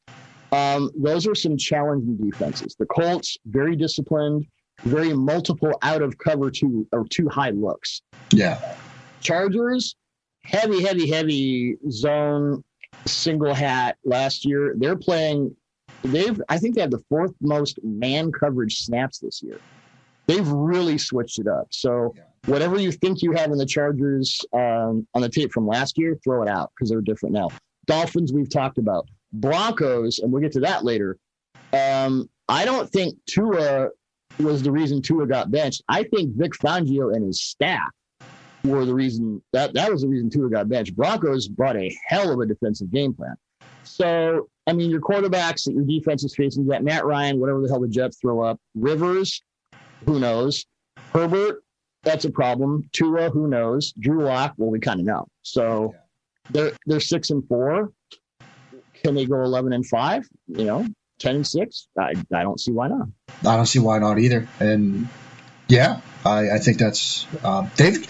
Um, 0.52 0.90
those 0.96 1.26
are 1.26 1.34
some 1.34 1.56
challenging 1.56 2.16
defenses. 2.16 2.74
The 2.78 2.86
Colts, 2.86 3.36
very 3.46 3.76
disciplined, 3.76 4.46
very 4.82 5.12
multiple 5.12 5.72
out 5.82 6.02
of 6.02 6.16
cover 6.18 6.50
two 6.50 6.86
or 6.92 7.04
two 7.08 7.28
high 7.28 7.50
looks. 7.50 8.02
Yeah, 8.32 8.76
Chargers, 9.20 9.96
heavy, 10.44 10.82
heavy, 10.82 11.10
heavy 11.10 11.76
zone 11.90 12.64
single 13.06 13.54
hat 13.54 13.96
last 14.04 14.44
year. 14.44 14.74
They're 14.76 14.96
playing. 14.96 15.54
They've. 16.02 16.40
I 16.48 16.58
think 16.58 16.74
they 16.74 16.80
have 16.80 16.90
the 16.90 17.04
fourth 17.08 17.32
most 17.40 17.78
man 17.82 18.32
coverage 18.32 18.78
snaps 18.80 19.18
this 19.18 19.42
year. 19.42 19.60
They've 20.26 20.48
really 20.48 20.96
switched 20.96 21.38
it 21.38 21.46
up. 21.46 21.68
So 21.70 22.14
whatever 22.46 22.78
you 22.78 22.92
think 22.92 23.22
you 23.22 23.32
have 23.32 23.50
in 23.50 23.58
the 23.58 23.66
Chargers 23.66 24.40
um, 24.54 25.06
on 25.14 25.20
the 25.22 25.28
tape 25.28 25.52
from 25.52 25.66
last 25.66 25.98
year, 25.98 26.18
throw 26.24 26.42
it 26.42 26.48
out 26.48 26.72
because 26.74 26.88
they're 26.90 27.02
different 27.02 27.34
now. 27.34 27.50
Dolphins, 27.86 28.32
we've 28.32 28.48
talked 28.48 28.78
about. 28.78 29.06
Broncos, 29.32 30.20
and 30.20 30.32
we'll 30.32 30.40
get 30.40 30.52
to 30.52 30.60
that 30.60 30.84
later. 30.84 31.18
Um, 31.72 32.30
I 32.48 32.64
don't 32.64 32.88
think 32.88 33.18
Tua 33.26 33.88
was 34.38 34.62
the 34.62 34.70
reason 34.70 35.02
Tua 35.02 35.26
got 35.26 35.50
benched. 35.50 35.82
I 35.88 36.04
think 36.04 36.36
Vic 36.36 36.52
Fangio 36.52 37.14
and 37.14 37.24
his 37.24 37.42
staff 37.42 37.90
were 38.64 38.84
the 38.84 38.94
reason 38.94 39.42
that 39.52 39.74
that 39.74 39.90
was 39.92 40.02
the 40.02 40.08
reason 40.08 40.30
Tua 40.30 40.50
got 40.50 40.68
benched. 40.68 40.96
Broncos 40.96 41.48
brought 41.48 41.76
a 41.76 41.96
hell 42.06 42.32
of 42.32 42.40
a 42.40 42.46
defensive 42.46 42.90
game 42.90 43.14
plan. 43.14 43.36
So, 43.84 44.48
I 44.66 44.72
mean, 44.72 44.90
your 44.90 45.00
quarterbacks 45.00 45.64
that 45.64 45.74
your 45.74 45.84
defense 45.84 46.24
is 46.24 46.34
facing, 46.34 46.64
you 46.64 46.70
got 46.70 46.82
Matt 46.82 47.04
Ryan, 47.04 47.38
whatever 47.38 47.60
the 47.60 47.68
hell 47.68 47.80
the 47.80 47.88
Jets 47.88 48.18
throw 48.18 48.40
up. 48.40 48.58
Rivers, 48.74 49.42
who 50.06 50.18
knows? 50.18 50.64
Herbert, 51.12 51.62
that's 52.02 52.24
a 52.24 52.30
problem. 52.30 52.88
Tua, 52.92 53.30
who 53.30 53.46
knows? 53.46 53.92
Drew 53.92 54.24
Lock, 54.24 54.54
well, 54.56 54.70
we 54.70 54.80
kind 54.80 55.00
of 55.00 55.06
know. 55.06 55.28
So 55.42 55.94
they're 56.50 56.72
they're 56.86 57.00
six 57.00 57.30
and 57.30 57.46
four. 57.46 57.92
Can 59.02 59.14
they 59.14 59.26
go 59.26 59.42
eleven 59.42 59.72
and 59.72 59.86
five? 59.86 60.26
You 60.46 60.64
know, 60.64 60.86
ten 61.18 61.36
and 61.36 61.46
six? 61.46 61.88
I, 61.98 62.14
I 62.34 62.42
don't 62.42 62.58
see 62.58 62.72
why 62.72 62.88
not. 62.88 63.08
I 63.46 63.56
don't 63.56 63.66
see 63.66 63.78
why 63.78 63.98
not 63.98 64.18
either. 64.18 64.48
And 64.60 65.08
yeah, 65.68 66.00
I, 66.24 66.52
I 66.52 66.58
think 66.58 66.78
that's 66.78 67.26
um, 67.44 67.70
they've 67.76 68.06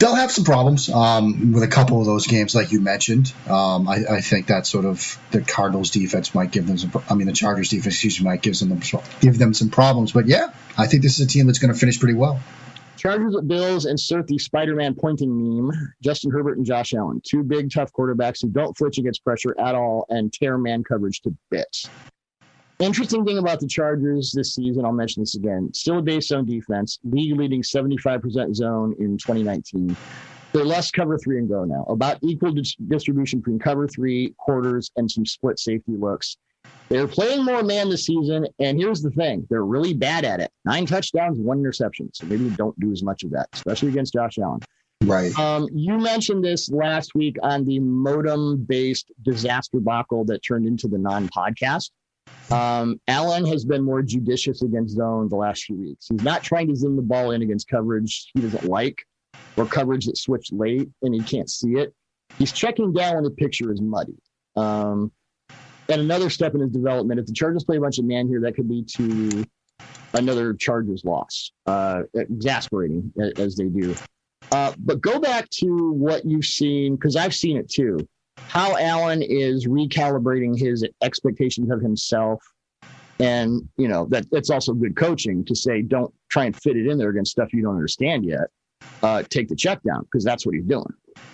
they'll 0.00 0.14
have 0.14 0.32
some 0.32 0.44
problems 0.44 0.88
um, 0.88 1.52
with 1.52 1.62
a 1.62 1.68
couple 1.68 2.00
of 2.00 2.06
those 2.06 2.26
games, 2.26 2.54
like 2.54 2.72
you 2.72 2.80
mentioned. 2.80 3.32
Um, 3.48 3.88
I, 3.88 4.04
I 4.10 4.20
think 4.20 4.48
that 4.48 4.66
sort 4.66 4.86
of 4.86 5.18
the 5.30 5.42
Cardinals 5.42 5.90
defense 5.90 6.34
might 6.34 6.50
give 6.50 6.66
them 6.66 6.78
some. 6.78 6.90
I 7.08 7.14
mean, 7.14 7.28
the 7.28 7.32
Chargers 7.32 7.68
defense, 7.68 7.94
excuse 7.94 8.20
me, 8.20 8.24
might 8.24 8.42
give 8.42 8.58
them 8.58 8.80
give 9.20 9.38
them 9.38 9.54
some 9.54 9.68
problems. 9.68 10.12
But 10.12 10.26
yeah, 10.26 10.52
I 10.76 10.86
think 10.88 11.02
this 11.02 11.20
is 11.20 11.26
a 11.26 11.28
team 11.28 11.46
that's 11.46 11.60
going 11.60 11.72
to 11.72 11.78
finish 11.78 12.00
pretty 12.00 12.14
well. 12.14 12.40
Chargers 12.96 13.34
at 13.34 13.48
Bills 13.48 13.86
insert 13.86 14.26
the 14.26 14.36
Spider-Man 14.38 14.94
pointing 14.94 15.30
meme. 15.34 15.94
Justin 16.02 16.30
Herbert 16.30 16.58
and 16.58 16.66
Josh 16.66 16.92
Allen, 16.92 17.22
two 17.24 17.42
big 17.42 17.70
tough 17.72 17.90
quarterbacks 17.92 18.42
who 18.42 18.48
don't 18.48 18.76
flinch 18.76 18.98
against 18.98 19.24
pressure 19.24 19.58
at 19.58 19.74
all 19.74 20.04
and 20.10 20.30
tear 20.32 20.58
man 20.58 20.84
coverage 20.84 21.22
to 21.22 21.34
bits. 21.50 21.88
Interesting 22.80 23.26
thing 23.26 23.36
about 23.36 23.60
the 23.60 23.66
Chargers 23.66 24.32
this 24.32 24.54
season, 24.54 24.86
I'll 24.86 24.92
mention 24.92 25.20
this 25.22 25.34
again. 25.34 25.70
Still 25.74 25.98
a 25.98 26.02
base 26.02 26.28
zone 26.28 26.46
defense, 26.46 26.98
league 27.04 27.36
leading 27.36 27.60
75% 27.62 28.54
zone 28.54 28.94
in 28.98 29.18
2019. 29.18 29.94
They're 30.52 30.64
less 30.64 30.90
cover 30.90 31.18
three 31.18 31.38
and 31.38 31.46
go 31.46 31.64
now, 31.64 31.84
about 31.88 32.18
equal 32.22 32.52
dis- 32.52 32.76
distribution 32.88 33.40
between 33.40 33.58
cover 33.58 33.86
three, 33.86 34.34
quarters, 34.38 34.90
and 34.96 35.10
some 35.10 35.26
split 35.26 35.58
safety 35.58 35.92
looks. 35.92 36.38
They're 36.88 37.06
playing 37.06 37.44
more 37.44 37.62
man 37.62 37.90
this 37.90 38.06
season, 38.06 38.46
and 38.58 38.78
here's 38.78 39.02
the 39.02 39.10
thing: 39.10 39.46
they're 39.50 39.64
really 39.64 39.92
bad 39.92 40.24
at 40.24 40.40
it. 40.40 40.50
Nine 40.64 40.86
touchdowns, 40.86 41.38
one 41.38 41.58
interception. 41.58 42.10
So 42.14 42.26
maybe 42.26 42.48
don't 42.50 42.78
do 42.80 42.92
as 42.92 43.02
much 43.02 43.24
of 43.24 43.30
that, 43.32 43.48
especially 43.52 43.90
against 43.90 44.14
Josh 44.14 44.38
Allen. 44.38 44.60
Right. 45.04 45.38
Um, 45.38 45.68
you 45.72 45.98
mentioned 45.98 46.42
this 46.44 46.70
last 46.70 47.14
week 47.14 47.36
on 47.42 47.64
the 47.64 47.78
modem-based 47.78 49.12
disaster 49.22 49.78
debacle 49.78 50.24
that 50.26 50.40
turned 50.40 50.66
into 50.66 50.88
the 50.88 50.98
non-podcast. 50.98 51.90
Um, 52.50 53.00
Allen 53.06 53.46
has 53.46 53.64
been 53.64 53.82
more 53.82 54.02
judicious 54.02 54.62
against 54.62 54.96
zone 54.96 55.28
the 55.28 55.36
last 55.36 55.64
few 55.64 55.76
weeks. 55.76 56.08
He's 56.08 56.22
not 56.22 56.42
trying 56.42 56.68
to 56.68 56.76
zoom 56.76 56.96
the 56.96 57.02
ball 57.02 57.30
in 57.30 57.42
against 57.42 57.68
coverage 57.68 58.30
he 58.34 58.40
doesn't 58.40 58.64
like 58.64 59.06
or 59.56 59.66
coverage 59.66 60.06
that 60.06 60.16
switched 60.16 60.52
late 60.52 60.88
and 61.02 61.14
he 61.14 61.20
can't 61.20 61.48
see 61.48 61.74
it. 61.74 61.94
He's 62.38 62.52
checking 62.52 62.92
down 62.92 63.16
when 63.16 63.24
the 63.24 63.30
picture 63.30 63.72
is 63.72 63.80
muddy. 63.80 64.16
Um, 64.56 65.12
and 65.88 66.00
another 66.00 66.30
step 66.30 66.54
in 66.54 66.60
his 66.60 66.70
development, 66.70 67.20
if 67.20 67.26
the 67.26 67.32
Chargers 67.32 67.64
play 67.64 67.76
a 67.76 67.80
bunch 67.80 67.98
of 67.98 68.04
man 68.04 68.28
here, 68.28 68.40
that 68.40 68.54
could 68.54 68.68
lead 68.68 68.88
to 68.88 69.44
another 70.14 70.54
Chargers 70.54 71.04
loss, 71.04 71.52
uh, 71.66 72.02
exasperating 72.14 73.12
as 73.36 73.56
they 73.56 73.66
do. 73.66 73.94
Uh, 74.52 74.72
but 74.78 75.00
go 75.00 75.20
back 75.20 75.48
to 75.50 75.92
what 75.92 76.24
you've 76.24 76.44
seen, 76.44 76.96
because 76.96 77.16
I've 77.16 77.34
seen 77.34 77.56
it 77.56 77.68
too. 77.68 78.08
How 78.48 78.76
Allen 78.76 79.22
is 79.22 79.66
recalibrating 79.66 80.58
his 80.58 80.86
expectations 81.02 81.70
of 81.70 81.80
himself. 81.80 82.42
And, 83.18 83.68
you 83.76 83.86
know, 83.86 84.06
that 84.06 84.30
that's 84.30 84.50
also 84.50 84.72
good 84.72 84.96
coaching 84.96 85.44
to 85.44 85.54
say, 85.54 85.82
don't 85.82 86.12
try 86.30 86.46
and 86.46 86.56
fit 86.56 86.76
it 86.76 86.86
in 86.86 86.98
there 86.98 87.10
against 87.10 87.32
stuff 87.32 87.52
you 87.52 87.62
don't 87.62 87.74
understand 87.74 88.24
yet. 88.24 88.48
Uh, 89.02 89.22
take 89.28 89.48
the 89.48 89.56
check 89.56 89.82
down 89.82 90.02
because 90.02 90.24
that's 90.24 90.46
what 90.46 90.54
he's 90.54 90.64
doing. 90.64 90.92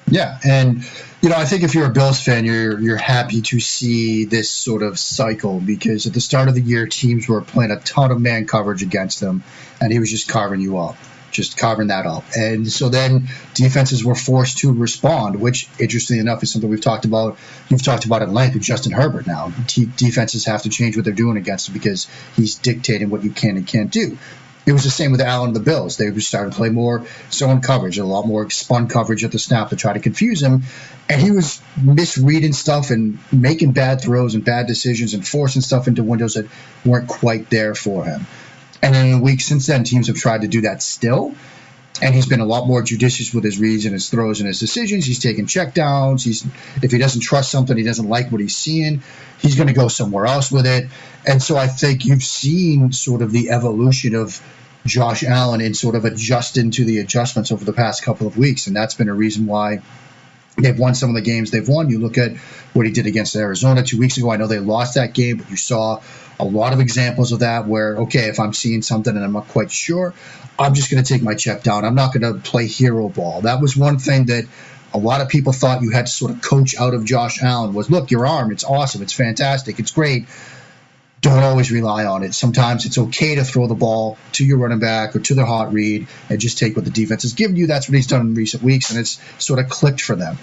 Yeah, 0.08 0.38
and 0.44 0.84
you 1.20 1.28
know, 1.28 1.36
I 1.36 1.44
think 1.44 1.62
if 1.64 1.74
you're 1.74 1.86
a 1.86 1.92
Bills 1.92 2.20
fan, 2.20 2.44
you're 2.44 2.78
you're 2.78 2.96
happy 2.96 3.42
to 3.42 3.60
see 3.60 4.24
this 4.24 4.50
sort 4.50 4.82
of 4.82 4.98
cycle 4.98 5.58
because 5.58 6.06
at 6.06 6.12
the 6.12 6.20
start 6.20 6.48
of 6.48 6.54
the 6.54 6.60
year, 6.60 6.86
teams 6.86 7.28
were 7.28 7.40
playing 7.40 7.72
a 7.72 7.80
ton 7.80 8.12
of 8.12 8.20
man 8.20 8.46
coverage 8.46 8.82
against 8.82 9.20
him, 9.20 9.42
and 9.80 9.92
he 9.92 9.98
was 9.98 10.10
just 10.10 10.28
carving 10.28 10.60
you 10.60 10.78
up, 10.78 10.96
just 11.36 11.56
covering 11.56 11.88
that 11.88 12.06
up. 12.06 12.24
And 12.36 12.66
so 12.66 12.88
then 12.88 13.28
defenses 13.54 14.04
were 14.04 14.14
forced 14.14 14.58
to 14.58 14.72
respond, 14.72 15.38
which, 15.40 15.68
interestingly 15.78 16.20
enough, 16.20 16.42
is 16.42 16.50
something 16.50 16.68
we've 16.68 16.80
talked 16.80 17.04
about. 17.04 17.38
You've 17.68 17.84
talked 17.84 18.06
about 18.06 18.22
at 18.22 18.30
length 18.30 18.54
with 18.54 18.62
Justin 18.62 18.92
Herbert. 18.92 19.26
Now, 19.26 19.52
T- 19.66 19.88
defenses 19.96 20.46
have 20.46 20.62
to 20.62 20.70
change 20.70 20.96
what 20.96 21.04
they're 21.04 21.14
doing 21.14 21.36
against 21.36 21.68
him 21.68 21.74
because 21.74 22.08
he's 22.34 22.56
dictating 22.56 23.10
what 23.10 23.22
you 23.22 23.30
can 23.30 23.56
and 23.56 23.66
can't 23.66 23.90
do. 23.90 24.18
It 24.66 24.72
was 24.72 24.82
the 24.82 24.90
same 24.90 25.12
with 25.12 25.20
Allen 25.20 25.50
and 25.50 25.56
the 25.56 25.60
Bills. 25.60 25.96
They 25.96 26.10
started 26.18 26.50
to 26.50 26.56
play 26.56 26.70
more 26.70 27.06
zone 27.30 27.60
coverage, 27.60 27.98
a 27.98 28.04
lot 28.04 28.26
more 28.26 28.50
spun 28.50 28.88
coverage 28.88 29.22
at 29.22 29.30
the 29.30 29.38
snap 29.38 29.70
to 29.70 29.76
try 29.76 29.92
to 29.92 30.00
confuse 30.00 30.42
him. 30.42 30.64
And 31.08 31.22
he 31.22 31.30
was 31.30 31.62
misreading 31.80 32.52
stuff 32.52 32.90
and 32.90 33.20
making 33.30 33.72
bad 33.72 34.00
throws 34.00 34.34
and 34.34 34.44
bad 34.44 34.66
decisions 34.66 35.14
and 35.14 35.26
forcing 35.26 35.62
stuff 35.62 35.86
into 35.86 36.02
windows 36.02 36.34
that 36.34 36.48
weren't 36.84 37.06
quite 37.06 37.48
there 37.48 37.76
for 37.76 38.04
him. 38.04 38.26
And 38.82 38.94
in 38.94 39.12
the 39.12 39.18
week 39.20 39.40
since 39.40 39.66
then, 39.66 39.84
teams 39.84 40.08
have 40.08 40.16
tried 40.16 40.42
to 40.42 40.48
do 40.48 40.62
that 40.62 40.82
still. 40.82 41.34
And 42.02 42.14
he's 42.14 42.26
been 42.26 42.40
a 42.40 42.44
lot 42.46 42.66
more 42.66 42.82
judicious 42.82 43.32
with 43.32 43.42
his 43.42 43.58
reads 43.58 43.86
and 43.86 43.94
his 43.94 44.10
throws 44.10 44.40
and 44.40 44.46
his 44.46 44.60
decisions. 44.60 45.06
He's 45.06 45.18
taking 45.18 45.46
checkdowns. 45.46 46.22
He's 46.22 46.46
if 46.82 46.92
he 46.92 46.98
doesn't 46.98 47.22
trust 47.22 47.50
something, 47.50 47.76
he 47.76 47.84
doesn't 47.84 48.08
like 48.08 48.30
what 48.30 48.40
he's 48.40 48.54
seeing, 48.54 49.02
he's 49.40 49.54
going 49.54 49.68
to 49.68 49.72
go 49.72 49.88
somewhere 49.88 50.26
else 50.26 50.52
with 50.52 50.66
it. 50.66 50.88
And 51.26 51.42
so 51.42 51.56
I 51.56 51.68
think 51.68 52.04
you've 52.04 52.22
seen 52.22 52.92
sort 52.92 53.22
of 53.22 53.32
the 53.32 53.50
evolution 53.50 54.14
of 54.14 54.40
Josh 54.84 55.24
Allen 55.24 55.60
in 55.60 55.74
sort 55.74 55.94
of 55.94 56.04
adjusting 56.04 56.70
to 56.72 56.84
the 56.84 56.98
adjustments 56.98 57.50
over 57.50 57.64
the 57.64 57.72
past 57.72 58.02
couple 58.02 58.26
of 58.26 58.36
weeks. 58.36 58.66
And 58.66 58.76
that's 58.76 58.94
been 58.94 59.08
a 59.08 59.14
reason 59.14 59.46
why 59.46 59.80
they've 60.56 60.78
won 60.78 60.94
some 60.94 61.10
of 61.10 61.14
the 61.14 61.22
games 61.22 61.50
they've 61.50 61.68
won. 61.68 61.90
You 61.90 61.98
look 61.98 62.18
at 62.18 62.36
what 62.72 62.86
he 62.86 62.92
did 62.92 63.06
against 63.06 63.36
Arizona 63.36 63.82
two 63.82 63.98
weeks 63.98 64.16
ago. 64.16 64.30
I 64.30 64.36
know 64.36 64.46
they 64.46 64.58
lost 64.58 64.94
that 64.94 65.14
game, 65.14 65.38
but 65.38 65.50
you 65.50 65.56
saw 65.56 66.00
a 66.38 66.44
lot 66.44 66.72
of 66.72 66.80
examples 66.80 67.32
of 67.32 67.40
that 67.40 67.66
where, 67.66 67.96
okay, 67.98 68.28
if 68.28 68.40
I'm 68.40 68.52
seeing 68.52 68.82
something 68.82 69.14
and 69.14 69.24
I'm 69.24 69.32
not 69.32 69.48
quite 69.48 69.70
sure, 69.70 70.14
I'm 70.58 70.74
just 70.74 70.90
going 70.90 71.02
to 71.02 71.08
take 71.12 71.22
my 71.22 71.34
check 71.34 71.62
down. 71.62 71.84
I'm 71.84 71.94
not 71.94 72.12
going 72.12 72.34
to 72.34 72.40
play 72.40 72.66
hero 72.66 73.08
ball. 73.08 73.42
That 73.42 73.60
was 73.60 73.76
one 73.76 73.98
thing 73.98 74.26
that 74.26 74.46
a 74.94 74.98
lot 74.98 75.20
of 75.20 75.28
people 75.28 75.52
thought 75.52 75.82
you 75.82 75.90
had 75.90 76.06
to 76.06 76.12
sort 76.12 76.30
of 76.30 76.40
coach 76.40 76.76
out 76.76 76.94
of 76.94 77.04
Josh 77.04 77.42
Allen 77.42 77.74
was 77.74 77.90
look, 77.90 78.10
your 78.10 78.26
arm, 78.26 78.50
it's 78.50 78.64
awesome, 78.64 79.02
it's 79.02 79.12
fantastic, 79.12 79.78
it's 79.78 79.90
great 79.90 80.26
don't 81.26 81.42
always 81.42 81.72
rely 81.72 82.04
on 82.04 82.22
it. 82.22 82.34
Sometimes 82.34 82.86
it's 82.86 82.98
okay 82.98 83.34
to 83.34 83.44
throw 83.44 83.66
the 83.66 83.74
ball 83.74 84.16
to 84.32 84.44
your 84.44 84.58
running 84.58 84.78
back 84.78 85.16
or 85.16 85.20
to 85.20 85.34
the 85.34 85.44
hot 85.44 85.72
read 85.72 86.06
and 86.30 86.38
just 86.38 86.58
take 86.58 86.76
what 86.76 86.84
the 86.84 86.90
defense 86.90 87.22
has 87.22 87.32
given 87.34 87.56
you. 87.56 87.66
That's 87.66 87.88
what 87.88 87.96
he's 87.96 88.06
done 88.06 88.20
in 88.20 88.34
recent 88.34 88.62
weeks, 88.62 88.90
and 88.90 89.00
it's 89.00 89.20
sort 89.42 89.58
of 89.58 89.68
clicked 89.68 90.00
for 90.00 90.14
them. 90.14 90.38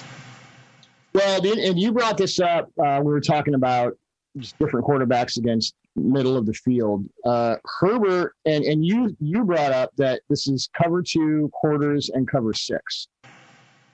Well, 1.13 1.45
and 1.45 1.79
you 1.79 1.91
brought 1.91 2.17
this 2.17 2.39
up. 2.39 2.69
Uh, 2.77 2.99
we 3.03 3.11
were 3.11 3.21
talking 3.21 3.53
about 3.53 3.93
just 4.37 4.57
different 4.57 4.85
quarterbacks 4.85 5.37
against 5.37 5.75
middle 5.95 6.35
of 6.35 6.45
the 6.45 6.53
field. 6.53 7.05
Uh, 7.23 7.55
Herbert, 7.79 8.35
and, 8.45 8.63
and 8.65 8.83
you 8.83 9.15
you 9.19 9.43
brought 9.45 9.71
up 9.71 9.91
that 9.97 10.21
this 10.29 10.47
is 10.47 10.69
cover 10.75 11.01
two, 11.01 11.49
quarters, 11.53 12.09
and 12.09 12.27
cover 12.27 12.53
six. 12.53 13.07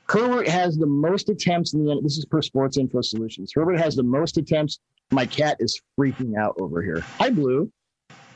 Herbert 0.10 0.48
has 0.48 0.78
the 0.78 0.88
most 0.88 1.30
attempts 1.30 1.74
in 1.74 1.86
the 1.86 2.00
this 2.02 2.18
is 2.18 2.26
per 2.26 2.42
Sports 2.42 2.78
Info 2.78 3.02
Solutions. 3.02 3.52
Herbert 3.54 3.80
has 3.80 3.96
the 3.96 4.04
most 4.04 4.38
attempts 4.38 4.80
my 5.12 5.26
cat 5.26 5.58
is 5.60 5.80
freaking 6.00 6.38
out 6.38 6.56
over 6.60 6.82
here. 6.82 7.02
Hi, 7.20 7.30
Blue. 7.30 7.72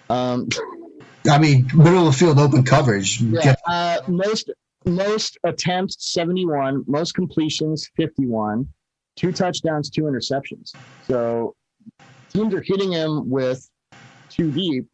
Um, 0.09 0.47
I 1.29 1.37
mean, 1.37 1.69
middle 1.73 2.07
of 2.07 2.13
the 2.13 2.19
field 2.19 2.37
open 2.37 2.63
coverage. 2.63 3.21
Yeah, 3.21 3.55
uh, 3.67 3.99
most 4.07 4.51
most 4.85 5.37
attempts 5.45 6.11
71, 6.11 6.83
most 6.87 7.13
completions 7.13 7.89
51, 7.95 8.67
two 9.15 9.31
touchdowns, 9.31 9.89
two 9.89 10.03
interceptions. 10.03 10.73
So 11.07 11.55
teams 12.33 12.53
are 12.53 12.61
hitting 12.61 12.91
him 12.91 13.29
with 13.29 13.67
two 14.29 14.51
deep. 14.51 14.87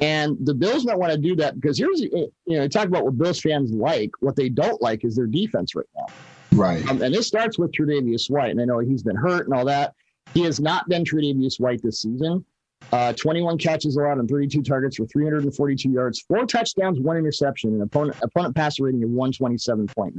And 0.00 0.36
the 0.40 0.54
Bills 0.54 0.84
might 0.84 0.98
want 0.98 1.12
to 1.12 1.18
do 1.18 1.34
that 1.36 1.60
because 1.60 1.78
here's, 1.78 2.00
you 2.00 2.30
know, 2.46 2.68
talk 2.68 2.86
about 2.86 3.04
what 3.04 3.18
Bills 3.18 3.40
fans 3.40 3.72
like. 3.72 4.10
What 4.20 4.36
they 4.36 4.48
don't 4.48 4.80
like 4.80 5.04
is 5.04 5.16
their 5.16 5.26
defense 5.26 5.74
right 5.74 5.86
now. 5.96 6.06
Right. 6.52 6.88
Um, 6.88 7.02
and 7.02 7.12
this 7.12 7.26
starts 7.26 7.58
with 7.58 7.72
Tre'Davious 7.72 8.30
White. 8.30 8.50
And 8.50 8.60
I 8.60 8.64
know 8.64 8.78
he's 8.78 9.02
been 9.02 9.16
hurt 9.16 9.46
and 9.46 9.54
all 9.54 9.64
that. 9.64 9.94
He 10.34 10.42
has 10.42 10.60
not 10.60 10.88
been 10.88 11.04
Tre'Davious 11.04 11.58
White 11.58 11.82
this 11.82 12.02
season. 12.02 12.44
Uh, 12.92 13.12
21 13.12 13.58
catches 13.58 13.96
allowed 13.96 14.18
on 14.18 14.26
32 14.26 14.62
targets 14.62 14.96
for 14.96 15.06
342 15.06 15.90
yards, 15.90 16.20
four 16.20 16.46
touchdowns, 16.46 17.00
one 17.00 17.16
interception, 17.16 17.72
and 17.72 17.82
opponent 17.82 18.16
opponent 18.22 18.54
passer 18.54 18.84
rating 18.84 19.02
of 19.02 19.10
127.9. 19.10 20.14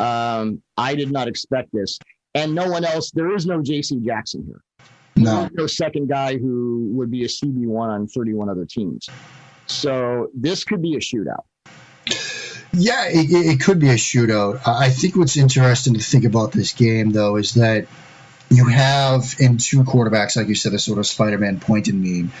Um, 0.00 0.62
I 0.76 0.94
did 0.94 1.12
not 1.12 1.28
expect 1.28 1.72
this, 1.72 1.98
and 2.34 2.54
no 2.54 2.68
one 2.68 2.84
else. 2.84 3.10
There 3.10 3.34
is 3.34 3.46
no 3.46 3.62
J.C. 3.62 4.00
Jackson 4.00 4.44
here. 4.44 4.62
No, 5.22 5.48
no 5.52 5.66
second 5.66 6.08
guy 6.08 6.38
who 6.38 6.88
would 6.92 7.10
be 7.10 7.24
a 7.24 7.28
CB 7.28 7.66
one 7.66 7.90
on 7.90 8.06
31 8.06 8.48
other 8.48 8.64
teams. 8.64 9.08
So 9.66 10.30
this 10.34 10.64
could 10.64 10.82
be 10.82 10.94
a 10.94 10.98
shootout. 10.98 11.44
Yeah, 12.72 13.06
it, 13.08 13.30
it 13.30 13.60
could 13.60 13.78
be 13.78 13.88
a 13.88 13.94
shootout. 13.94 14.60
I 14.66 14.90
think 14.90 15.16
what's 15.16 15.36
interesting 15.36 15.94
to 15.94 16.00
think 16.00 16.24
about 16.24 16.52
this 16.52 16.72
game, 16.72 17.10
though, 17.10 17.36
is 17.36 17.54
that 17.54 17.86
you 18.50 18.66
have 18.66 19.36
in 19.38 19.58
two 19.58 19.84
quarterbacks, 19.84 20.36
like 20.36 20.48
you 20.48 20.54
said, 20.54 20.74
a 20.74 20.78
sort 20.78 20.98
of 20.98 21.06
Spider-Man 21.06 21.60
point 21.60 21.88
and 21.88 22.02
meme. 22.02 22.32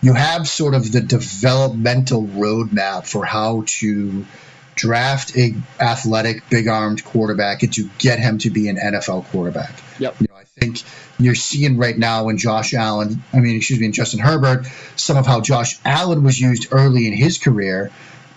You 0.00 0.14
have 0.14 0.48
sort 0.48 0.74
of 0.74 0.90
the 0.90 1.00
developmental 1.00 2.24
roadmap 2.24 3.06
for 3.06 3.24
how 3.24 3.64
to 3.66 4.26
draft 4.74 5.36
a 5.36 5.54
athletic, 5.78 6.48
big-armed 6.48 7.04
quarterback 7.04 7.62
and 7.62 7.72
to 7.74 7.88
get 7.98 8.18
him 8.18 8.38
to 8.38 8.50
be 8.50 8.68
an 8.68 8.76
NFL 8.76 9.26
quarterback. 9.26 9.72
Yep. 9.98 10.16
You 10.20 10.26
think 10.58 10.82
you're 11.18 11.34
seeing 11.34 11.78
right 11.78 11.96
now 11.96 12.28
in 12.28 12.36
Josh 12.36 12.74
Allen, 12.74 13.22
I 13.32 13.40
mean, 13.40 13.56
excuse 13.56 13.80
me, 13.80 13.86
in 13.86 13.92
Justin 13.92 14.20
Herbert, 14.20 14.66
some 14.96 15.16
of 15.16 15.26
how 15.26 15.40
Josh 15.40 15.78
Allen 15.84 16.22
was 16.22 16.38
used 16.38 16.68
early 16.72 17.06
in 17.06 17.12
his 17.12 17.38
career. 17.38 17.90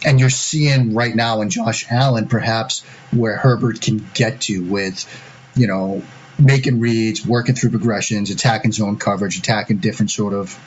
And 0.05 0.19
you're 0.19 0.29
seeing 0.29 0.93
right 0.93 1.15
now 1.15 1.41
in 1.41 1.49
Josh 1.49 1.85
Allen, 1.89 2.27
perhaps 2.27 2.83
where 3.11 3.35
Herbert 3.35 3.81
can 3.81 4.05
get 4.13 4.41
to 4.41 4.63
with, 4.63 5.05
you 5.55 5.67
know, 5.67 6.03
making 6.37 6.79
reads, 6.79 7.25
working 7.25 7.55
through 7.55 7.71
progressions, 7.71 8.29
attacking 8.29 8.71
zone 8.71 8.97
coverage, 8.97 9.37
attacking 9.37 9.77
different 9.77 10.11
sort 10.11 10.33
of 10.33 10.57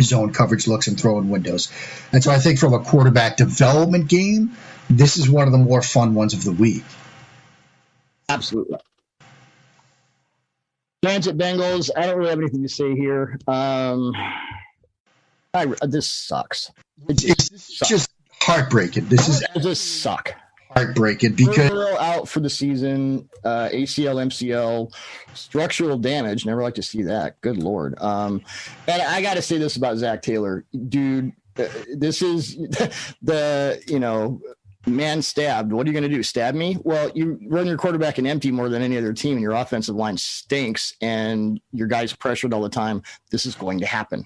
zone 0.00 0.32
coverage 0.32 0.66
looks 0.66 0.88
and 0.88 0.98
throwing 0.98 1.28
windows. 1.28 1.70
And 2.12 2.22
so 2.22 2.30
I 2.30 2.38
think 2.38 2.58
from 2.58 2.74
a 2.74 2.80
quarterback 2.80 3.36
development 3.36 4.08
game, 4.08 4.56
this 4.90 5.18
is 5.18 5.28
one 5.28 5.46
of 5.46 5.52
the 5.52 5.58
more 5.58 5.82
fun 5.82 6.14
ones 6.14 6.34
of 6.34 6.44
the 6.44 6.52
week. 6.52 6.84
Absolutely. 8.28 8.78
Giants 11.04 11.28
at 11.28 11.36
Bengals. 11.36 11.90
I 11.96 12.06
don't 12.06 12.18
really 12.18 12.30
have 12.30 12.38
anything 12.38 12.62
to 12.62 12.68
say 12.68 12.94
here. 12.94 13.38
Um, 13.46 14.12
I, 15.54 15.66
this 15.82 16.08
sucks. 16.08 16.70
It 17.08 17.18
just, 17.18 17.52
it's 17.52 17.78
sucks. 17.78 17.88
just 17.88 18.10
heartbreaking. 18.40 19.06
This 19.06 19.28
is 19.28 19.44
just 19.62 20.02
suck 20.02 20.34
heartbreaking 20.70 21.32
because 21.32 21.70
out 21.98 22.28
for 22.28 22.40
the 22.40 22.50
season, 22.50 23.28
uh, 23.44 23.68
ACL, 23.72 24.16
MCL, 24.26 24.92
structural 25.34 25.98
damage. 25.98 26.44
Never 26.44 26.62
like 26.62 26.74
to 26.74 26.82
see 26.82 27.02
that. 27.02 27.40
Good 27.40 27.58
lord. 27.58 27.94
Um, 28.00 28.42
and 28.86 29.00
I 29.02 29.22
got 29.22 29.34
to 29.34 29.42
say 29.42 29.58
this 29.58 29.76
about 29.76 29.96
Zac 29.96 30.22
Taylor, 30.22 30.64
dude. 30.88 31.32
Uh, 31.56 31.68
this 31.96 32.22
is 32.22 32.56
the 33.22 33.82
you 33.86 33.98
know 33.98 34.40
man 34.88 35.22
stabbed. 35.22 35.72
What 35.72 35.86
are 35.86 35.90
you 35.90 35.92
going 35.98 36.08
to 36.08 36.14
do? 36.14 36.22
Stab 36.22 36.54
me? 36.54 36.76
Well, 36.82 37.10
you 37.14 37.38
run 37.46 37.66
your 37.66 37.76
quarterback 37.76 38.18
in 38.18 38.26
empty 38.26 38.50
more 38.50 38.68
than 38.68 38.82
any 38.82 38.96
other 38.98 39.12
team, 39.12 39.32
and 39.34 39.42
your 39.42 39.52
offensive 39.52 39.94
line 39.96 40.16
stinks, 40.16 40.94
and 41.00 41.60
your 41.72 41.88
guys 41.88 42.12
pressured 42.12 42.52
all 42.52 42.62
the 42.62 42.68
time. 42.68 43.02
This 43.30 43.46
is 43.46 43.54
going 43.54 43.80
to 43.80 43.86
happen. 43.86 44.24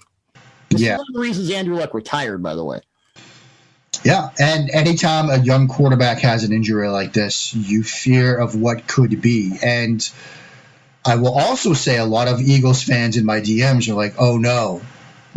This 0.69 0.81
Yeah. 0.81 0.93
is 0.95 0.99
one 0.99 1.07
of 1.09 1.13
the 1.13 1.19
reasons 1.19 1.49
Andrew 1.51 1.75
Luck 1.75 1.93
retired, 1.93 2.41
by 2.41 2.55
the 2.55 2.63
way. 2.63 2.79
Yeah, 4.03 4.29
and 4.39 4.69
anytime 4.71 5.29
a 5.29 5.37
young 5.37 5.67
quarterback 5.67 6.19
has 6.19 6.43
an 6.43 6.51
injury 6.51 6.89
like 6.89 7.13
this, 7.13 7.53
you 7.53 7.83
fear 7.83 8.35
of 8.35 8.55
what 8.55 8.85
could 8.87 9.21
be. 9.21 9.57
And 9.63 10.07
I 11.05 11.15
will 11.15 11.33
also 11.33 11.73
say 11.73 11.97
a 11.97 12.05
lot 12.05 12.27
of 12.27 12.41
Eagles 12.41 12.83
fans 12.83 13.15
in 13.17 13.25
my 13.25 13.39
DMs 13.39 13.87
are 13.87 13.93
like, 13.93 14.15
"Oh 14.17 14.37
no," 14.37 14.81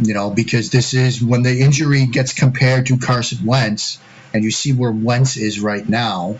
you 0.02 0.14
know, 0.14 0.30
because 0.30 0.70
this 0.70 0.94
is 0.94 1.22
when 1.22 1.42
the 1.42 1.60
injury 1.60 2.06
gets 2.06 2.32
compared 2.32 2.86
to 2.86 2.98
Carson 2.98 3.44
Wentz, 3.44 3.98
and 4.36 4.44
you 4.44 4.50
see 4.50 4.72
where 4.72 4.92
Wentz 4.92 5.36
is 5.36 5.58
right 5.60 5.88
now. 5.88 6.36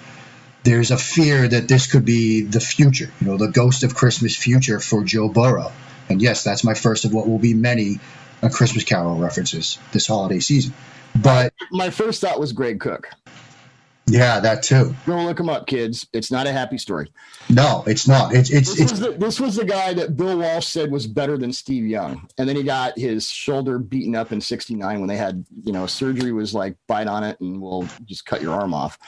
There's 0.62 0.90
a 0.90 0.98
fear 0.98 1.48
that 1.48 1.66
this 1.66 1.90
could 1.90 2.04
be 2.04 2.42
the 2.42 2.60
future, 2.60 3.10
you 3.20 3.26
know, 3.26 3.36
the 3.36 3.48
ghost 3.48 3.84
of 3.84 3.94
Christmas 3.94 4.36
future 4.36 4.80
for 4.80 5.02
Joe 5.02 5.28
Burrow. 5.28 5.72
And 6.08 6.20
yes, 6.20 6.44
that's 6.44 6.62
my 6.62 6.74
first 6.74 7.04
of 7.04 7.14
what 7.14 7.28
will 7.28 7.38
be 7.38 7.54
many 7.54 7.98
uh, 8.42 8.48
Christmas 8.48 8.84
Carol 8.84 9.16
references 9.16 9.78
this 9.92 10.06
holiday 10.06 10.40
season. 10.40 10.74
But 11.14 11.52
My 11.70 11.90
first 11.90 12.20
thought 12.20 12.38
was 12.38 12.52
Greg 12.52 12.80
Cook. 12.80 13.08
Yeah, 14.06 14.40
that 14.40 14.62
too. 14.62 14.94
Go 15.06 15.22
look 15.22 15.40
him 15.40 15.48
up, 15.48 15.66
kids. 15.66 16.06
It's 16.12 16.30
not 16.30 16.46
a 16.46 16.52
happy 16.52 16.78
story. 16.78 17.10
No, 17.50 17.84
it's 17.86 18.06
not. 18.06 18.34
It's 18.34 18.50
it's 18.50 18.70
This 18.70 18.80
it's 18.80 18.90
was, 18.92 19.00
the, 19.00 19.10
this 19.12 19.40
was 19.40 19.56
the 19.56 19.64
guy 19.64 19.94
that 19.94 20.16
Bill 20.16 20.38
Walsh 20.38 20.66
said 20.66 20.90
was 20.90 21.06
better 21.06 21.36
than 21.36 21.52
Steve 21.52 21.86
Young, 21.86 22.28
and 22.38 22.48
then 22.48 22.56
he 22.56 22.62
got 22.62 22.98
his 22.98 23.28
shoulder 23.28 23.78
beaten 23.78 24.14
up 24.14 24.32
in 24.32 24.40
'69 24.40 25.00
when 25.00 25.08
they 25.08 25.16
had, 25.16 25.44
you 25.62 25.72
know, 25.72 25.86
surgery 25.86 26.32
was 26.32 26.54
like 26.54 26.76
bite 26.86 27.08
on 27.08 27.24
it 27.24 27.40
and 27.40 27.60
we'll 27.60 27.88
just 28.04 28.26
cut 28.26 28.42
your 28.42 28.54
arm 28.54 28.74
off. 28.74 28.98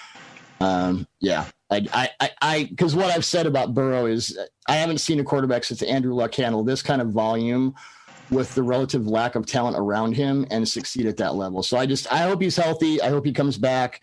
Um, 0.60 1.06
yeah, 1.20 1.46
I, 1.70 1.86
I, 1.92 2.10
I, 2.20 2.30
I, 2.40 2.64
because 2.64 2.96
what 2.96 3.06
I've 3.06 3.24
said 3.24 3.46
about 3.46 3.74
Burrow 3.74 4.06
is 4.06 4.36
I 4.66 4.74
haven't 4.76 4.98
seen 4.98 5.20
a 5.20 5.24
quarterback 5.24 5.64
since 5.64 5.82
Andrew 5.82 6.14
Luck 6.14 6.34
handle 6.34 6.64
this 6.64 6.82
kind 6.82 7.00
of 7.00 7.10
volume 7.10 7.74
with 8.30 8.54
the 8.54 8.62
relative 8.62 9.06
lack 9.06 9.34
of 9.36 9.46
talent 9.46 9.76
around 9.78 10.14
him 10.14 10.46
and 10.50 10.68
succeed 10.68 11.06
at 11.06 11.16
that 11.18 11.34
level. 11.34 11.62
So 11.62 11.78
I 11.78 11.86
just, 11.86 12.12
I 12.12 12.18
hope 12.18 12.42
he's 12.42 12.56
healthy. 12.56 13.00
I 13.00 13.08
hope 13.08 13.24
he 13.24 13.32
comes 13.32 13.56
back, 13.56 14.02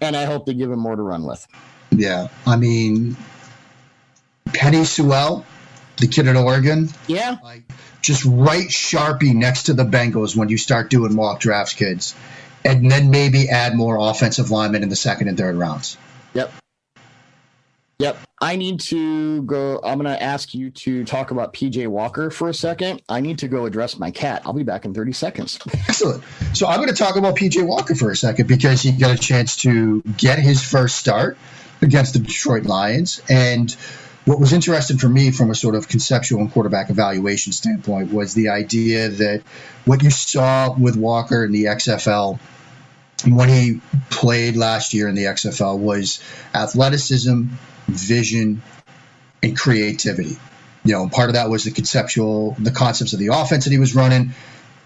and 0.00 0.16
I 0.16 0.24
hope 0.24 0.46
they 0.46 0.54
give 0.54 0.70
him 0.70 0.78
more 0.78 0.96
to 0.96 1.02
run 1.02 1.24
with. 1.24 1.46
yeah. 1.90 2.28
I 2.46 2.56
mean, 2.56 3.16
Penei 4.48 4.84
Sewell, 4.86 5.44
the 5.96 6.06
kid 6.06 6.26
at 6.26 6.36
Oregon, 6.36 6.88
Yeah, 7.06 7.36
like 7.42 7.62
just 8.02 8.24
write 8.24 8.68
Sharpie 8.68 9.34
next 9.34 9.64
to 9.64 9.74
the 9.74 9.84
Bengals 9.84 10.34
when 10.34 10.48
you 10.48 10.56
start 10.58 10.90
doing 10.90 11.14
mock 11.14 11.40
drafts, 11.40 11.74
kids, 11.74 12.14
and 12.64 12.90
then 12.90 13.10
maybe 13.10 13.48
add 13.50 13.74
more 13.74 13.96
offensive 13.98 14.50
linemen 14.50 14.82
in 14.82 14.88
the 14.88 14.96
second 14.96 15.28
and 15.28 15.36
third 15.36 15.56
rounds. 15.56 15.96
Yep. 16.34 16.52
Yep. 17.98 18.16
I 18.42 18.56
need 18.56 18.80
to 18.80 19.42
go. 19.42 19.80
I'm 19.84 19.98
going 19.98 20.10
to 20.10 20.22
ask 20.22 20.54
you 20.54 20.70
to 20.70 21.04
talk 21.04 21.30
about 21.30 21.52
PJ 21.52 21.86
Walker 21.88 22.30
for 22.30 22.48
a 22.48 22.54
second. 22.54 23.02
I 23.06 23.20
need 23.20 23.40
to 23.40 23.48
go 23.48 23.66
address 23.66 23.98
my 23.98 24.10
cat. 24.10 24.42
I'll 24.46 24.54
be 24.54 24.62
back 24.62 24.86
in 24.86 24.94
30 24.94 25.12
seconds. 25.12 25.58
Excellent. 25.88 26.24
So 26.54 26.66
I'm 26.66 26.78
going 26.78 26.88
to 26.88 26.94
talk 26.94 27.16
about 27.16 27.36
PJ 27.36 27.66
Walker 27.66 27.94
for 27.94 28.10
a 28.10 28.16
second 28.16 28.48
because 28.48 28.80
he 28.80 28.92
got 28.92 29.10
a 29.10 29.18
chance 29.18 29.56
to 29.56 30.00
get 30.16 30.38
his 30.38 30.62
first 30.62 30.96
start 30.96 31.36
against 31.82 32.14
the 32.14 32.20
Detroit 32.20 32.64
Lions. 32.64 33.20
And 33.28 33.70
what 34.24 34.40
was 34.40 34.54
interesting 34.54 34.96
for 34.96 35.08
me 35.08 35.32
from 35.32 35.50
a 35.50 35.54
sort 35.54 35.74
of 35.74 35.88
conceptual 35.88 36.40
and 36.40 36.50
quarterback 36.50 36.88
evaluation 36.88 37.52
standpoint 37.52 38.10
was 38.10 38.32
the 38.32 38.48
idea 38.48 39.10
that 39.10 39.42
what 39.84 40.02
you 40.02 40.10
saw 40.10 40.74
with 40.74 40.96
Walker 40.96 41.44
in 41.44 41.52
the 41.52 41.64
XFL 41.64 42.38
when 43.26 43.48
he 43.50 43.80
played 44.08 44.56
last 44.56 44.94
year 44.94 45.08
in 45.08 45.14
the 45.14 45.24
XFL 45.24 45.78
was 45.78 46.22
athleticism, 46.54 47.48
vision, 47.92 48.62
and 49.42 49.56
creativity. 49.56 50.36
You 50.84 50.92
know, 50.92 51.08
part 51.08 51.28
of 51.28 51.34
that 51.34 51.50
was 51.50 51.64
the 51.64 51.70
conceptual, 51.70 52.56
the 52.58 52.70
concepts 52.70 53.12
of 53.12 53.18
the 53.18 53.28
offense 53.28 53.64
that 53.64 53.70
he 53.70 53.78
was 53.78 53.94
running. 53.94 54.32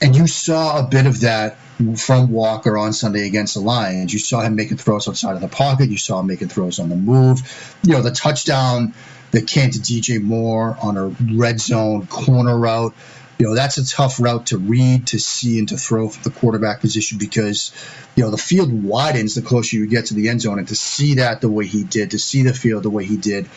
And 0.01 0.17
you 0.17 0.27
saw 0.27 0.85
a 0.85 0.89
bit 0.89 1.07
of 1.07 1.21
that 1.21 1.57
from 1.97 2.31
Walker 2.31 2.77
on 2.77 2.93
Sunday 2.93 3.27
against 3.27 3.55
the 3.55 3.61
Lions. 3.61 4.13
You 4.13 4.19
saw 4.19 4.41
him 4.41 4.57
making 4.57 4.77
throws 4.77 5.09
outside 5.09 5.35
of 5.35 5.41
the 5.41 5.49
pocket. 5.49 5.89
You 5.89 5.99
saw 5.99 6.21
him 6.21 6.27
making 6.27 6.49
throws 6.49 6.79
on 6.79 6.89
the 6.89 6.97
move. 6.97 7.77
You 7.83 7.93
know, 7.93 8.03
the 8.03 8.11
touchdown 8.11 8.95
that 9.31 9.47
came 9.47 9.71
to 9.71 9.79
DJ 9.79 10.21
Moore 10.21 10.77
on 10.81 10.97
a 10.97 11.07
red 11.37 11.61
zone 11.61 12.07
corner 12.07 12.57
route. 12.57 12.95
You 13.39 13.47
know, 13.47 13.55
that's 13.55 13.79
a 13.79 13.87
tough 13.87 14.21
route 14.21 14.47
to 14.47 14.59
read, 14.59 15.09
to 15.09 15.19
see, 15.19 15.59
and 15.59 15.69
to 15.71 15.77
throw 15.77 16.09
from 16.09 16.23
the 16.23 16.39
quarterback 16.39 16.81
position 16.81 17.19
because, 17.19 17.73
you 18.15 18.23
know, 18.23 18.31
the 18.31 18.39
field 18.39 18.73
widens 18.85 19.35
the 19.35 19.43
closer 19.43 19.77
you 19.77 19.87
get 19.87 20.07
to 20.07 20.15
the 20.15 20.29
end 20.29 20.41
zone. 20.41 20.59
And 20.59 20.69
to 20.69 20.77
see 20.77 21.15
that 21.15 21.41
the 21.41 21.51
way 21.51 21.67
he 21.67 21.83
did, 21.83 22.13
to 22.13 22.19
see 22.19 22.43
the 22.43 22.55
field 22.55 22.85
the 22.85 22.91
way 22.91 23.05
he 23.05 23.17
did, 23.17 23.49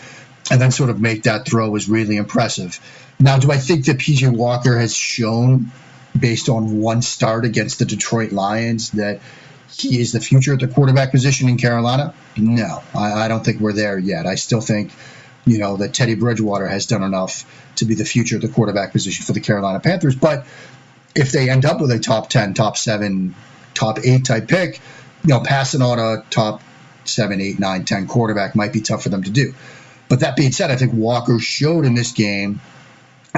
and 0.49 0.59
then 0.59 0.71
sort 0.71 0.89
of 0.89 0.99
make 0.99 1.23
that 1.23 1.45
throw 1.45 1.69
was 1.69 1.89
really 1.89 2.17
impressive. 2.17 2.79
Now, 3.19 3.37
do 3.37 3.51
I 3.51 3.57
think 3.57 3.85
that 3.85 3.97
PJ 3.97 4.35
Walker 4.35 4.77
has 4.77 4.95
shown, 4.95 5.71
based 6.17 6.49
on 6.49 6.79
one 6.79 7.01
start 7.01 7.45
against 7.45 7.79
the 7.79 7.85
Detroit 7.85 8.31
Lions, 8.31 8.91
that 8.91 9.19
he 9.69 9.99
is 9.99 10.11
the 10.11 10.19
future 10.19 10.53
at 10.53 10.59
the 10.59 10.67
quarterback 10.67 11.11
position 11.11 11.49
in 11.49 11.57
Carolina? 11.57 12.13
No, 12.37 12.81
I, 12.95 13.13
I 13.13 13.27
don't 13.27 13.43
think 13.43 13.59
we're 13.59 13.73
there 13.73 13.97
yet. 13.97 14.25
I 14.25 14.35
still 14.35 14.61
think, 14.61 14.91
you 15.47 15.57
know, 15.57 15.77
that 15.77 15.93
Teddy 15.93 16.15
Bridgewater 16.15 16.67
has 16.67 16.85
done 16.85 17.03
enough 17.03 17.45
to 17.77 17.85
be 17.85 17.95
the 17.95 18.05
future 18.05 18.35
of 18.35 18.41
the 18.41 18.49
quarterback 18.49 18.91
position 18.91 19.25
for 19.25 19.33
the 19.33 19.39
Carolina 19.39 19.79
Panthers. 19.79 20.15
But 20.15 20.45
if 21.15 21.31
they 21.31 21.49
end 21.49 21.65
up 21.65 21.79
with 21.79 21.89
a 21.91 21.99
top 21.99 22.29
10, 22.29 22.53
top 22.53 22.77
seven, 22.77 23.33
top 23.73 23.99
eight 24.03 24.25
type 24.25 24.47
pick, 24.47 24.81
you 25.23 25.29
know, 25.29 25.39
passing 25.39 25.81
on 25.81 25.99
a 25.99 26.23
top 26.29 26.61
seven, 27.05 27.39
eight, 27.41 27.59
nine, 27.59 27.85
10 27.85 28.07
quarterback 28.07 28.55
might 28.55 28.73
be 28.73 28.81
tough 28.81 29.03
for 29.03 29.09
them 29.09 29.23
to 29.23 29.31
do. 29.31 29.53
But 30.09 30.19
that 30.19 30.35
being 30.35 30.51
said, 30.51 30.69
I 30.69 30.75
think 30.75 30.93
Walker 30.93 31.39
showed 31.39 31.85
in 31.85 31.95
this 31.95 32.11
game 32.11 32.59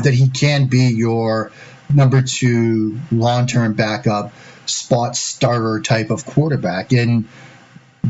that 0.03 0.13
he 0.13 0.29
can 0.29 0.67
be 0.67 0.89
your 0.89 1.51
number 1.93 2.21
two 2.21 2.99
long 3.11 3.47
term 3.47 3.73
backup, 3.73 4.33
spot 4.65 5.15
starter 5.15 5.81
type 5.81 6.09
of 6.09 6.25
quarterback. 6.25 6.91
And 6.91 7.27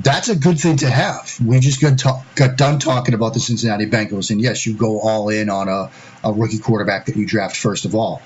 that's 0.03 0.29
a 0.29 0.35
good 0.35 0.59
thing 0.59 0.77
to 0.77 0.89
have. 0.89 1.37
We 1.43 1.59
just 1.59 1.81
got, 1.81 2.01
got 2.35 2.57
done 2.57 2.79
talking 2.79 3.13
about 3.13 3.33
the 3.33 3.39
Cincinnati 3.39 3.85
Bengals. 3.85 4.31
And 4.31 4.41
yes, 4.41 4.65
you 4.65 4.73
go 4.73 4.99
all 4.99 5.29
in 5.29 5.49
on 5.49 5.67
a, 5.67 5.91
a 6.23 6.31
rookie 6.31 6.59
quarterback 6.59 7.05
that 7.07 7.15
you 7.15 7.25
draft 7.25 7.57
first 7.57 7.85
of 7.85 7.95
all, 7.95 8.21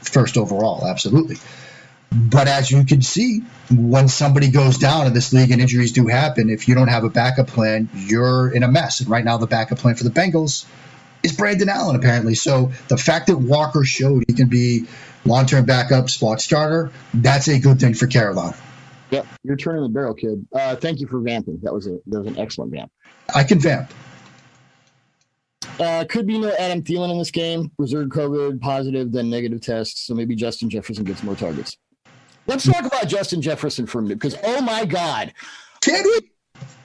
first 0.00 0.36
overall, 0.36 0.86
absolutely. 0.86 1.36
But 2.10 2.46
as 2.46 2.70
you 2.70 2.84
can 2.84 3.00
see, 3.00 3.40
when 3.70 4.08
somebody 4.08 4.50
goes 4.50 4.76
down 4.76 5.06
in 5.06 5.14
this 5.14 5.32
league 5.32 5.50
and 5.50 5.62
injuries 5.62 5.92
do 5.92 6.06
happen, 6.06 6.50
if 6.50 6.68
you 6.68 6.74
don't 6.74 6.88
have 6.88 7.04
a 7.04 7.10
backup 7.10 7.46
plan, 7.46 7.88
you're 7.94 8.50
in 8.50 8.62
a 8.62 8.68
mess. 8.68 9.00
And 9.00 9.08
right 9.08 9.24
now, 9.24 9.38
the 9.38 9.46
backup 9.46 9.78
plan 9.78 9.94
for 9.94 10.04
the 10.04 10.10
Bengals 10.10 10.66
is 11.22 11.32
Brandon 11.32 11.70
Allen, 11.70 11.96
apparently. 11.96 12.34
So 12.34 12.72
the 12.88 12.98
fact 12.98 13.28
that 13.28 13.38
Walker 13.38 13.84
showed 13.84 14.24
he 14.26 14.34
can 14.34 14.48
be 14.48 14.86
long 15.24 15.46
term 15.46 15.64
backup, 15.64 16.10
spot 16.10 16.40
starter, 16.42 16.90
that's 17.14 17.48
a 17.48 17.58
good 17.58 17.80
thing 17.80 17.94
for 17.94 18.06
Carolina. 18.06 18.56
Yep. 19.12 19.26
You're 19.44 19.56
turning 19.56 19.82
the 19.82 19.90
barrel, 19.90 20.14
kid. 20.14 20.44
Uh, 20.54 20.74
thank 20.74 20.98
you 20.98 21.06
for 21.06 21.20
vamping. 21.20 21.60
That 21.62 21.72
was 21.72 21.86
a 21.86 21.98
that 22.06 22.20
was 22.20 22.28
an 22.28 22.38
excellent 22.38 22.72
vamp. 22.72 22.90
I 23.34 23.44
can 23.44 23.60
vamp. 23.60 23.92
Uh, 25.78 26.04
could 26.08 26.26
be 26.26 26.38
no 26.38 26.52
Adam 26.58 26.82
Thielen 26.82 27.10
in 27.10 27.18
this 27.18 27.30
game. 27.30 27.70
Reserved 27.78 28.10
COVID 28.10 28.60
positive, 28.60 29.12
then 29.12 29.28
negative 29.28 29.60
test. 29.60 30.06
So 30.06 30.14
maybe 30.14 30.34
Justin 30.34 30.70
Jefferson 30.70 31.04
gets 31.04 31.22
more 31.22 31.36
targets. 31.36 31.76
Let's 32.46 32.64
talk 32.64 32.84
about 32.84 33.06
Justin 33.06 33.40
Jefferson 33.40 33.86
for 33.86 33.98
a 33.98 34.02
minute 34.02 34.18
because 34.18 34.36
oh 34.42 34.62
my 34.62 34.84
God, 34.84 35.32
Can 35.80 36.02
we? 36.04 36.30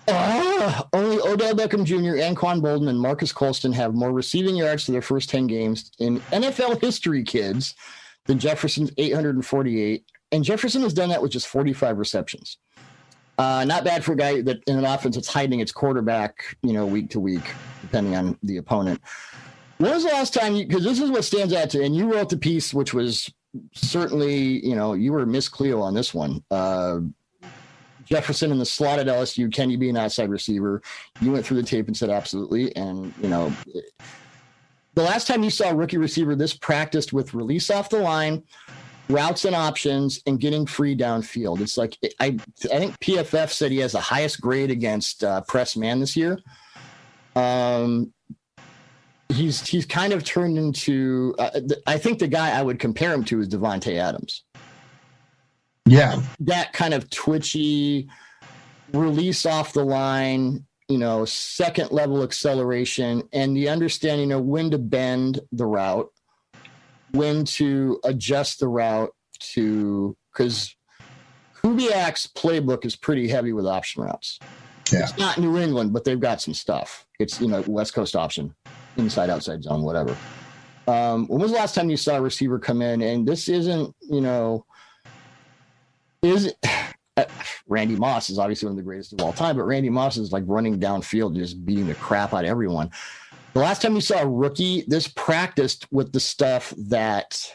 Ah, 0.10 0.88
only 0.94 1.20
Odell 1.20 1.54
Beckham 1.54 1.84
Jr. 1.84 2.22
and 2.22 2.36
Quan 2.36 2.62
Boldin 2.62 2.90
and 2.90 3.00
Marques 3.00 3.34
Colston 3.34 3.74
have 3.74 3.94
more 3.94 4.12
receiving 4.14 4.56
yards 4.56 4.86
to 4.86 4.92
their 4.94 5.02
first 5.02 5.30
10 5.30 5.48
games 5.48 5.92
in 6.00 6.20
NFL 6.32 6.82
history, 6.82 7.24
kids, 7.24 7.76
than 8.26 8.40
Jefferson's 8.40 8.92
848. 8.98 10.06
And 10.32 10.44
Jefferson 10.44 10.82
has 10.82 10.94
done 10.94 11.10
that 11.10 11.22
with 11.22 11.32
just 11.32 11.48
45 11.48 11.98
receptions. 11.98 12.58
Uh, 13.38 13.64
not 13.66 13.84
bad 13.84 14.04
for 14.04 14.14
a 14.14 14.16
guy 14.16 14.42
that 14.42 14.64
in 14.66 14.78
an 14.78 14.86
offense 14.86 15.16
that's 15.16 15.28
hiding 15.28 15.60
its 15.60 15.72
quarterback, 15.72 16.58
you 16.64 16.74
know, 16.74 16.86
week 16.86 17.10
to 17.12 17.20
week, 17.20 17.54
depending 17.82 18.16
on 18.16 18.38
the 18.42 18.58
opponent. 18.58 19.00
When 19.78 19.92
was 19.92 20.04
the 20.04 20.10
last 20.10 20.34
time 20.34 20.56
because 20.56 20.84
this 20.84 21.00
is 21.00 21.12
what 21.12 21.24
stands 21.24 21.54
out 21.54 21.70
to, 21.72 21.84
and 21.84 21.96
you 21.96 22.12
wrote 22.12 22.30
the 22.30 22.38
piece, 22.38 22.74
which 22.74 22.96
was 22.96 23.32
certainly, 23.74 24.66
you 24.66 24.76
know, 24.76 24.94
you 24.94 25.14
were 25.14 25.26
Miss 25.26 25.48
Cleo 25.48 25.82
on 25.82 25.94
this 25.94 26.16
one. 26.16 26.44
Uh, 26.50 27.00
Jefferson 28.06 28.52
in 28.52 28.58
the 28.58 28.66
slot 28.66 29.00
at 29.00 29.08
LSU, 29.08 29.54
can 29.54 29.70
you 29.70 29.78
be 29.78 29.90
an 29.90 29.98
outside 29.98 30.30
receiver? 30.30 30.82
You 31.22 31.32
went 31.32 31.46
through 31.46 31.58
the 31.58 31.68
tape 31.68 31.88
and 31.88 31.96
said 31.96 32.10
absolutely. 32.10 32.76
And, 32.76 33.14
you 33.22 33.30
know, 33.30 33.54
the 34.94 35.04
last 35.04 35.28
time 35.28 35.44
you 35.44 35.50
saw 35.50 35.70
a 35.70 35.76
rookie 35.76 35.98
receiver 35.98 36.36
this 36.36 36.56
practiced 36.56 37.12
with 37.12 37.34
release 37.34 37.70
off 37.70 37.90
the 37.90 38.00
line, 38.00 38.44
routes 39.10 39.46
and 39.46 39.56
options, 39.56 40.22
and 40.28 40.40
getting 40.40 40.66
free 40.66 40.96
downfield. 40.96 41.62
It's 41.62 41.78
like, 41.78 41.98
I, 42.20 42.38
I 42.72 42.80
think 42.80 43.00
PFF 43.00 43.50
said 43.52 43.72
he 43.72 43.78
has 43.80 43.94
the 43.94 44.00
highest 44.02 44.42
grade 44.42 44.72
against 44.72 45.24
uh, 45.24 45.42
press 45.48 45.76
man 45.78 46.00
this 46.00 46.16
year. 46.18 46.40
Um, 47.36 48.14
he's 49.30 49.66
he's 49.68 49.86
kind 49.86 50.14
of 50.14 50.24
turned 50.24 50.58
into. 50.58 51.36
Uh, 51.40 51.52
th- 51.52 51.82
I 51.86 51.98
think 51.98 52.20
the 52.20 52.28
guy 52.28 52.58
I 52.58 52.62
would 52.62 52.80
compare 52.80 53.14
him 53.14 53.24
to 53.26 53.40
is 53.42 53.48
Davante 53.50 53.96
Adams 53.98 54.44
Yeah. 55.86 56.22
that 56.42 56.74
kind 56.74 56.94
of 56.94 57.10
twitchy, 57.10 58.10
release 58.94 59.46
off 59.46 59.74
the 59.74 59.86
line, 59.86 60.66
you 60.90 60.98
know, 60.98 61.26
second 61.26 61.92
level 61.92 62.24
acceleration, 62.24 63.24
and 63.34 63.56
the 63.56 63.70
understanding 63.70 64.32
of 64.32 64.44
when 64.44 64.72
to 64.72 64.78
bend 64.78 65.40
the 65.52 65.66
route, 65.66 66.10
when 67.12 67.46
to 67.46 68.00
adjust 68.04 68.60
the 68.60 68.68
route 68.68 69.12
to, 69.40 70.16
because 70.32 70.76
Kubiak's 71.56 72.28
playbook 72.28 72.86
is 72.86 72.96
pretty 72.96 73.28
heavy 73.28 73.54
with 73.54 73.66
option 73.66 74.04
routes. 74.04 74.40
Yeah. 74.92 75.04
It's 75.04 75.18
not 75.18 75.38
New 75.38 75.58
England, 75.58 75.94
but 75.94 76.04
they've 76.04 76.20
got 76.20 76.42
some 76.42 76.54
stuff. 76.54 77.06
It's, 77.20 77.42
you 77.42 77.48
know, 77.48 77.62
West 77.68 77.94
Coast 77.94 78.16
option, 78.16 78.56
inside, 78.96 79.30
outside 79.30 79.64
zone, 79.64 79.84
whatever. 79.84 80.16
Um, 80.88 81.28
when 81.28 81.42
was 81.42 81.52
the 81.52 81.58
last 81.58 81.76
time 81.76 81.90
you 81.90 81.98
saw 81.98 82.16
a 82.16 82.22
receiver 82.22 82.60
come 82.60 82.82
in? 82.82 83.02
And 83.02 83.28
this 83.28 83.50
isn't, 83.50 83.94
you 84.02 84.22
know, 84.22 84.66
is 86.22 86.54
uh, 87.18 87.26
Randy 87.68 87.96
Moss 87.96 88.30
is 88.30 88.40
obviously 88.40 88.68
one 88.68 88.74
of 88.74 88.78
the 88.78 88.84
greatest 88.84 89.14
of 89.14 89.22
all 89.22 89.34
time, 89.34 89.58
but 89.58 89.64
Randy 89.64 89.90
Moss 89.90 90.18
is 90.18 90.32
like 90.32 90.44
running 90.48 90.80
downfield 90.80 91.28
and 91.28 91.38
just 91.38 91.66
beating 91.66 91.88
the 91.88 91.96
crap 91.96 92.34
out 92.34 92.46
of 92.46 92.50
everyone. 92.50 92.92
The 93.54 93.60
last 93.60 93.82
time 93.82 93.96
you 93.96 94.02
saw 94.02 94.20
a 94.22 94.28
rookie, 94.28 94.84
this 94.88 95.08
practiced 95.08 95.88
with 95.92 96.12
the 96.12 96.20
stuff 96.20 96.74
that 96.78 97.52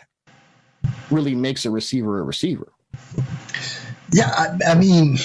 really 1.11 1.35
makes 1.35 1.65
a 1.65 1.71
receiver 1.71 2.19
a 2.19 2.23
receiver. 2.23 2.73
Yeah, 4.13 4.31
I, 4.31 4.73
I 4.73 4.75
mean, 4.75 5.17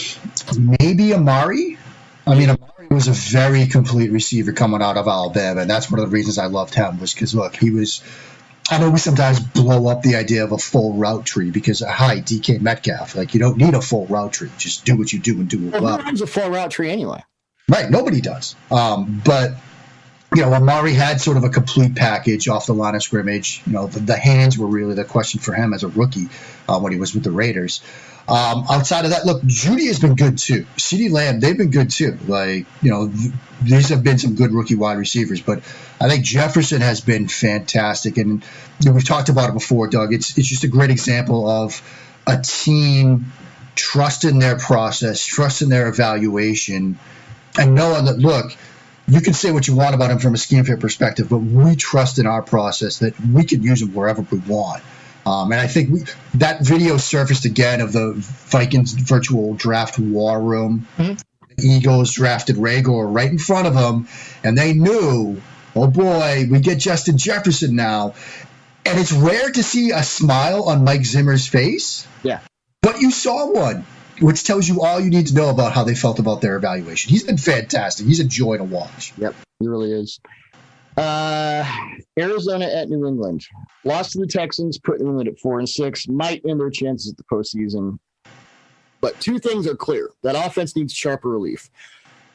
maybe 0.80 1.14
Amari. 1.14 1.78
I 2.26 2.36
mean, 2.36 2.50
Amari 2.50 2.88
was 2.92 3.08
a 3.08 3.12
very 3.12 3.66
complete 3.68 4.12
receiver 4.12 4.52
coming 4.54 4.82
out 4.82 4.98
of 4.98 5.08
Alabama, 5.08 5.62
and 5.62 5.70
that's 5.70 5.90
one 5.90 6.00
of 6.00 6.10
the 6.10 6.14
reasons 6.14 6.38
I 6.38 6.46
loved 6.46 6.74
him 6.76 7.00
was 7.00 7.14
because 7.14 7.34
look, 7.34 7.56
he 7.56 7.72
was. 7.72 8.02
I 8.70 8.80
know 8.80 8.90
we 8.90 9.00
sometimes 9.00 9.40
blow 9.40 9.88
up 9.88 10.02
the 10.02 10.18
idea 10.18 10.44
of 10.44 10.52
a 10.52 10.58
full 10.58 10.94
route 10.94 11.26
tree 11.26 11.52
because 11.52 11.80
hi, 11.80 12.18
DK 12.20 12.60
Metcalf, 12.62 13.16
like 13.16 13.34
you 13.34 13.40
don't 13.40 13.58
need 13.58 13.74
a 13.74 13.82
full 13.82 14.06
route 14.08 14.34
tree. 14.34 14.52
Just 14.58 14.84
do 14.86 14.98
what 14.98 15.12
you 15.14 15.20
do 15.20 15.40
and 15.40 15.48
do 15.50 15.68
it 15.68 15.72
Well, 15.74 15.84
well. 15.84 15.98
who 15.98 16.04
runs 16.04 16.22
a 16.22 16.28
full 16.28 16.50
route 16.50 16.70
tree 16.72 16.90
anyway? 16.92 17.24
Right, 17.70 17.90
nobody 17.90 18.20
does. 18.20 18.56
Um, 18.70 19.22
but 19.26 19.52
you 20.36 20.42
know, 20.42 20.54
Amari 20.54 20.94
had 20.94 21.22
sort 21.22 21.38
of 21.38 21.44
a 21.44 21.50
complete 21.50 21.96
package 21.96 22.48
off 22.48 22.66
the 22.66 22.74
line 22.74 22.96
of 22.96 23.04
scrimmage. 23.04 23.62
You 23.66 23.74
know, 23.74 23.88
the, 23.88 24.00
the 24.00 24.18
hands 24.18 24.58
were 24.58 24.68
really 24.68 24.94
the 24.94 25.06
question 25.06 25.40
for 25.40 25.54
him 25.54 25.74
as 25.74 25.84
a 25.84 25.88
rookie 25.88 26.28
uh, 26.68 26.80
when 26.80 26.92
he 26.92 27.00
was 27.00 27.14
with 27.14 27.24
the 27.24 27.32
Raiders. 27.32 27.82
Um, 28.28 28.66
outside 28.70 29.06
of 29.06 29.12
that, 29.12 29.26
look, 29.26 29.42
Jeudy 29.44 29.88
has 29.88 30.00
been 30.00 30.16
good 30.16 30.38
too. 30.38 30.66
CeeDee 30.76 31.10
Lamb, 31.10 31.40
they've 31.40 31.58
been 31.58 31.72
good 31.72 31.90
too. 31.90 32.18
Like, 32.28 32.66
you 32.82 32.92
know, 32.92 33.08
th- 33.08 33.32
these 33.62 33.90
have 33.90 34.04
been 34.04 34.18
some 34.18 34.36
good 34.36 34.52
rookie 34.52 34.76
wide 34.76 34.98
receivers, 34.98 35.42
but 35.42 35.60
I 36.02 36.10
think 36.10 36.26
Jefferson 36.26 36.82
has 36.82 37.00
been 37.00 37.30
fantastic. 37.30 38.18
And 38.18 38.44
you 38.82 38.90
know, 38.90 38.92
we've 38.92 39.06
talked 39.06 39.30
about 39.30 39.50
it 39.50 39.54
before, 39.54 39.88
Doug. 39.88 40.14
It's 40.14 40.38
it's 40.38 40.48
just 40.48 40.66
a 40.66 40.68
great 40.68 40.90
example 40.90 41.50
of 41.50 41.82
a 42.28 42.42
team 42.42 43.32
trusting 43.76 44.40
their 44.40 44.58
process, 44.58 45.26
trusting 45.26 45.70
their 45.70 45.88
evaluation, 45.88 47.00
and 47.58 47.76
knowing 47.76 48.06
that 48.06 48.20
look, 48.20 48.52
you 49.08 49.22
can 49.22 49.34
say 49.34 49.52
what 49.52 49.68
you 49.68 49.76
want 49.76 49.96
about 49.96 50.12
him 50.12 50.20
from 50.20 50.34
a 50.34 50.38
scheme 50.38 50.66
fit 50.66 50.80
perspective, 50.80 51.30
but 51.30 51.40
we 51.40 51.76
trust 51.76 52.20
in 52.20 52.28
our 52.28 52.42
process 52.42 53.00
that 53.00 53.20
we 53.20 53.44
can 53.44 53.64
use 53.64 53.82
him 53.82 53.94
wherever 53.94 54.22
we 54.22 54.38
want. 54.40 54.84
Um, 55.26 55.52
and 55.52 55.60
I 55.60 55.68
think 55.68 55.90
we, 55.90 56.04
that 56.36 56.62
video 56.62 56.98
surfaced 56.98 57.46
again 57.46 57.82
of 57.82 57.92
the 57.92 58.14
Vikings 58.16 58.94
virtual 58.94 59.56
draft 59.56 60.00
war 60.00 60.42
room. 60.42 60.88
Mhm. 60.98 61.22
Eagles 61.60 62.14
drafted 62.14 62.56
Reagor 62.58 63.12
right 63.12 63.30
in 63.30 63.40
front 63.40 63.68
of 63.68 63.74
them, 63.74 64.08
and 64.44 64.58
they 64.58 64.74
knew, 64.74 65.42
oh 65.76 65.88
boy, 65.88 66.48
we 66.50 66.60
get 66.60 66.78
Justin 66.78 67.18
Jefferson 67.18 67.76
now. 67.76 68.14
And 68.86 68.98
it's 69.00 69.12
rare 69.12 69.50
to 69.50 69.64
see 69.64 69.92
a 69.92 70.04
smile 70.04 70.64
on 70.64 70.84
Mike 70.84 71.04
Zimmer's 71.04 71.48
face. 71.48 72.08
Yeah. 72.24 72.40
But 72.82 73.02
you 73.02 73.12
saw 73.12 73.52
one, 73.52 73.86
which 74.20 74.44
tells 74.44 74.68
you 74.68 74.82
all 74.82 75.00
you 75.00 75.10
need 75.10 75.28
to 75.28 75.36
know 75.36 75.50
about 75.50 75.74
how 75.74 75.84
they 75.84 75.96
felt 75.96 76.20
about 76.20 76.42
their 76.42 76.56
evaluation. 76.56 77.10
He's 77.10 77.24
been 77.24 77.38
fantastic. 77.38 78.06
He's 78.06 78.20
a 78.20 78.26
joy 78.26 78.58
to 78.58 78.64
watch. 78.64 79.14
Yep, 79.18 79.36
he 79.60 79.68
really 79.68 79.92
is. 79.92 80.20
Uh, 80.96 81.64
Arizona 82.18 82.66
at 82.66 82.90
New 82.90 83.08
England. 83.08 83.46
Lost 83.84 84.14
to 84.14 84.20
the 84.20 84.28
Texans, 84.28 84.80
put 84.80 85.00
New 85.00 85.08
England 85.08 85.30
at 85.30 85.40
four 85.40 85.60
and 85.60 85.70
six. 85.70 86.08
Might 86.08 86.44
end 86.48 86.60
their 86.60 86.72
chances 86.72 87.12
at 87.12 87.18
the 87.18 87.24
postseason. 87.24 88.00
But 89.00 89.20
two 89.20 89.38
things 89.38 89.68
are 89.68 89.76
clear: 89.76 90.10
that 90.24 90.36
offense 90.36 90.76
needs 90.76 90.94
sharper 90.94 91.30
relief. 91.30 91.70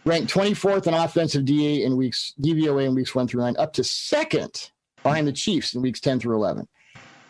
Ranked 0.05 0.33
24th 0.33 0.89
in 0.89 0.95
offensive 0.95 1.45
DA 1.45 1.85
in 1.85 1.97
weeks 1.97 2.35
DVOA 2.41 2.87
in 2.87 2.95
weeks 2.95 3.14
one 3.14 3.28
through 3.28 3.43
nine, 3.43 3.57
up 3.57 3.72
to 3.74 3.85
second 3.85 4.70
behind 5.03 5.26
the 5.28 5.33
Chiefs 5.33 5.74
in 5.74 5.83
weeks 5.83 6.01
10 6.01 6.20
through 6.20 6.37
11. 6.37 6.66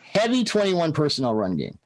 Heavy 0.03 0.45
21 0.45 0.93
personnel 0.93 1.35
run 1.35 1.57
game. 1.57 1.79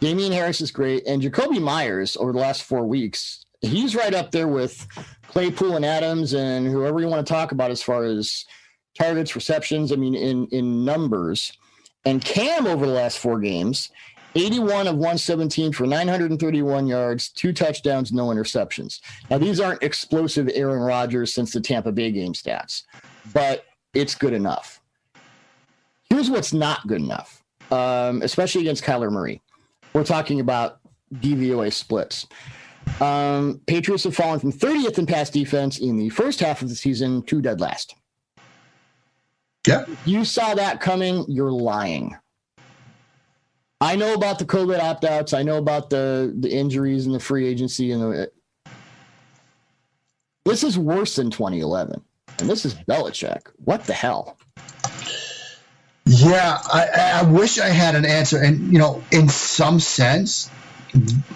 Damien 0.00 0.32
Harris 0.32 0.60
is 0.60 0.70
great, 0.70 1.06
and 1.06 1.22
Jakobi 1.22 1.60
Meyers 1.60 2.16
over 2.16 2.32
the 2.32 2.38
last 2.38 2.64
four 2.64 2.86
weeks, 2.86 3.44
he's 3.60 3.94
right 3.94 4.14
up 4.14 4.30
there 4.30 4.48
with 4.48 4.86
Claypool 5.28 5.76
and 5.76 5.84
Adams 5.84 6.34
and 6.34 6.66
whoever 6.66 7.00
you 7.00 7.08
want 7.08 7.26
to 7.26 7.32
talk 7.32 7.52
about 7.52 7.70
as 7.70 7.82
far 7.82 8.04
as 8.04 8.44
targets, 8.98 9.34
receptions. 9.34 9.92
I 9.92 9.96
mean, 9.96 10.14
in 10.14 10.46
in 10.48 10.84
numbers. 10.84 11.52
And 12.04 12.24
Cam 12.24 12.68
over 12.68 12.86
the 12.86 12.92
last 12.92 13.18
four 13.18 13.40
games, 13.40 13.90
81 14.36 14.86
of 14.86 14.94
117 14.94 15.72
for 15.72 15.86
931 15.86 16.86
yards, 16.86 17.30
two 17.30 17.52
touchdowns, 17.52 18.12
no 18.12 18.26
interceptions. 18.26 19.00
Now 19.28 19.38
these 19.38 19.58
aren't 19.58 19.82
explosive 19.82 20.48
Aaron 20.54 20.80
Rodgers 20.80 21.34
since 21.34 21.52
the 21.52 21.60
Tampa 21.60 21.90
Bay 21.90 22.12
game 22.12 22.32
stats, 22.32 22.84
but 23.32 23.64
it's 23.92 24.14
good 24.14 24.34
enough. 24.34 24.80
Here's 26.10 26.30
what's 26.30 26.52
not 26.52 26.86
good 26.86 27.00
enough, 27.00 27.42
um, 27.72 28.22
especially 28.22 28.60
against 28.60 28.84
Kyler 28.84 29.10
Murray. 29.10 29.42
We're 29.96 30.04
talking 30.04 30.40
about 30.40 30.80
DVOA 31.14 31.72
splits. 31.72 32.26
Um, 33.00 33.62
Patriots 33.66 34.04
have 34.04 34.14
fallen 34.14 34.38
from 34.38 34.52
30th 34.52 34.98
in 34.98 35.06
pass 35.06 35.30
defense 35.30 35.78
in 35.78 35.96
the 35.96 36.10
first 36.10 36.38
half 36.38 36.60
of 36.60 36.68
the 36.68 36.74
season 36.74 37.22
to 37.22 37.40
dead 37.40 37.62
last. 37.62 37.94
Yeah. 39.66 39.86
If 39.88 40.06
you 40.06 40.26
saw 40.26 40.52
that 40.52 40.82
coming, 40.82 41.24
you're 41.28 41.50
lying. 41.50 42.14
I 43.80 43.96
know 43.96 44.12
about 44.12 44.38
the 44.38 44.44
COVID 44.44 44.78
opt 44.80 45.06
outs. 45.06 45.32
I 45.32 45.42
know 45.42 45.56
about 45.56 45.88
the, 45.88 46.34
the 46.40 46.52
injuries 46.52 47.06
and 47.06 47.14
the 47.14 47.18
free 47.18 47.46
agency. 47.46 47.92
And 47.92 48.02
the, 48.02 48.30
this 50.44 50.62
is 50.62 50.78
worse 50.78 51.16
than 51.16 51.30
2011. 51.30 52.02
And 52.38 52.50
this 52.50 52.66
is 52.66 52.74
Belichick. 52.74 53.46
What 53.64 53.84
the 53.84 53.94
hell? 53.94 54.36
Yeah, 56.06 56.58
I, 56.72 57.20
I 57.20 57.22
wish 57.24 57.58
I 57.58 57.68
had 57.68 57.96
an 57.96 58.04
answer. 58.04 58.38
And, 58.40 58.72
you 58.72 58.78
know, 58.78 59.02
in 59.10 59.28
some 59.28 59.80
sense, 59.80 60.50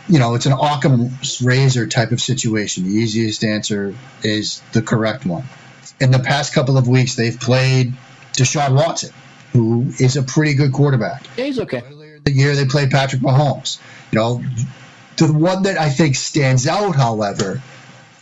you 0.08 0.18
know, 0.18 0.34
it's 0.34 0.46
an 0.46 0.52
Occam's 0.52 1.42
razor 1.42 1.86
type 1.86 2.12
of 2.12 2.20
situation. 2.20 2.84
The 2.84 2.90
easiest 2.90 3.44
answer 3.44 3.94
is 4.22 4.62
the 4.72 4.80
correct 4.80 5.26
one. 5.26 5.44
In 6.00 6.12
the 6.12 6.20
past 6.20 6.54
couple 6.54 6.78
of 6.78 6.88
weeks, 6.88 7.16
they've 7.16 7.38
played 7.38 7.92
Deshaun 8.32 8.74
Watson, 8.76 9.10
who 9.52 9.86
is 9.98 10.16
a 10.16 10.22
pretty 10.22 10.54
good 10.54 10.72
quarterback. 10.72 11.26
Yeah, 11.36 11.46
he's 11.46 11.58
okay. 11.58 11.82
Earlier 11.84 12.16
in 12.16 12.22
the 12.24 12.32
year, 12.32 12.54
they 12.54 12.64
played 12.64 12.90
Patrick 12.90 13.22
Mahomes. 13.22 13.80
You 14.12 14.18
know, 14.18 14.44
the 15.16 15.32
one 15.32 15.64
that 15.64 15.78
I 15.78 15.90
think 15.90 16.14
stands 16.14 16.66
out, 16.66 16.94
however, 16.94 17.60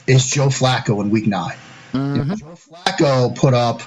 is 0.06 0.26
Joe 0.26 0.48
Flacco 0.48 1.00
in 1.02 1.10
Week 1.10 1.26
Nine. 1.26 1.56
Mhm. 1.92 2.38
Joe 2.38 2.56
Flacco 2.56 3.36
put 3.36 3.54
up, 3.54 3.82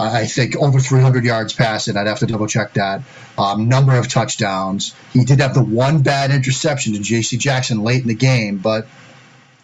I 0.00 0.26
think, 0.26 0.56
over 0.56 0.80
300 0.80 1.24
yards 1.24 1.52
passing. 1.52 1.96
I'd 1.96 2.06
have 2.06 2.20
to 2.20 2.26
double 2.26 2.46
check 2.46 2.74
that. 2.74 3.02
Um, 3.36 3.68
number 3.68 3.96
of 3.96 4.08
touchdowns. 4.08 4.94
He 5.12 5.24
did 5.24 5.40
have 5.40 5.54
the 5.54 5.62
one 5.62 6.02
bad 6.02 6.30
interception 6.30 6.94
to 6.94 7.00
J.C. 7.00 7.36
Jackson 7.36 7.82
late 7.82 8.02
in 8.02 8.08
the 8.08 8.14
game, 8.14 8.58
but 8.58 8.86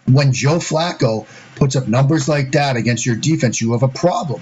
when 0.07 0.33
Joe 0.33 0.57
Flacco 0.57 1.27
puts 1.57 1.75
up 1.77 1.89
numbers 1.89 2.29
like 2.29 2.53
that 2.53 2.77
against 2.77 3.07
your 3.07 3.17
defense, 3.17 3.61
you 3.61 3.73
have 3.73 3.83
a 3.83 3.89
problem. 3.89 4.41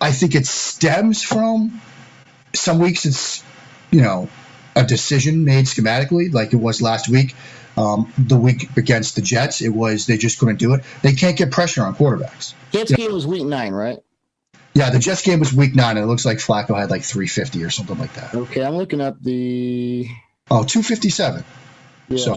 I 0.00 0.12
think 0.12 0.34
it 0.34 0.46
stems 0.46 1.22
from 1.22 1.80
some 2.54 2.78
weeks 2.78 3.04
it's, 3.04 3.42
you 3.90 4.00
know, 4.00 4.28
a 4.74 4.84
decision 4.84 5.44
made 5.44 5.66
schematically, 5.66 6.32
like 6.32 6.52
it 6.52 6.56
was 6.56 6.80
last 6.82 7.08
week. 7.08 7.34
Um, 7.76 8.10
the 8.16 8.36
week 8.36 8.74
against 8.78 9.16
the 9.16 9.22
Jets, 9.22 9.60
it 9.60 9.68
was 9.68 10.06
they 10.06 10.16
just 10.16 10.38
couldn't 10.38 10.56
do 10.56 10.72
it. 10.72 10.82
They 11.02 11.12
can't 11.12 11.36
get 11.36 11.50
pressure 11.50 11.82
on 11.82 11.94
quarterbacks. 11.94 12.54
Jets 12.70 12.92
game 12.92 13.12
was 13.12 13.26
week 13.26 13.44
nine, 13.44 13.72
right? 13.74 13.98
Yeah, 14.76 14.90
the 14.90 14.98
Jets 14.98 15.22
game 15.22 15.40
was 15.40 15.54
week 15.54 15.74
nine, 15.74 15.96
and 15.96 16.04
it 16.04 16.06
looks 16.06 16.26
like 16.26 16.36
Flacco 16.36 16.78
had 16.78 16.90
like 16.90 17.02
350 17.02 17.64
or 17.64 17.70
something 17.70 17.98
like 17.98 18.12
that. 18.12 18.34
Okay, 18.34 18.62
I'm 18.62 18.76
looking 18.76 19.00
up 19.00 19.16
the. 19.22 20.06
Oh, 20.50 20.64
257. 20.64 21.42
Yeah. 22.10 22.18
So 22.18 22.36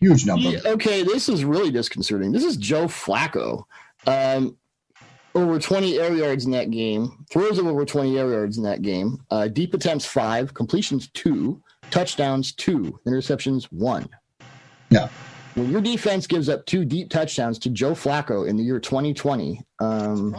huge 0.00 0.26
number. 0.26 0.48
Yeah, 0.48 0.58
okay, 0.66 1.04
this 1.04 1.28
is 1.28 1.44
really 1.44 1.70
disconcerting. 1.70 2.32
This 2.32 2.42
is 2.42 2.56
Joe 2.56 2.86
Flacco. 2.86 3.66
Um, 4.04 4.56
over 5.36 5.60
20 5.60 5.96
air 6.00 6.12
yards 6.12 6.44
in 6.44 6.50
that 6.50 6.72
game, 6.72 7.24
throws 7.30 7.56
of 7.60 7.68
over 7.68 7.84
20 7.84 8.18
air 8.18 8.32
yards 8.32 8.58
in 8.58 8.64
that 8.64 8.82
game. 8.82 9.24
Uh, 9.30 9.46
deep 9.46 9.72
attempts 9.72 10.04
five, 10.04 10.54
completions 10.54 11.08
two, 11.14 11.62
touchdowns 11.92 12.50
two, 12.50 12.98
interceptions 13.06 13.66
one. 13.66 14.08
Yeah. 14.90 15.08
When 15.54 15.70
your 15.70 15.80
defense 15.80 16.26
gives 16.26 16.48
up 16.48 16.66
two 16.66 16.84
deep 16.84 17.10
touchdowns 17.10 17.60
to 17.60 17.70
Joe 17.70 17.92
Flacco 17.92 18.48
in 18.48 18.56
the 18.56 18.64
year 18.64 18.80
2020, 18.80 19.62
um, 19.78 20.36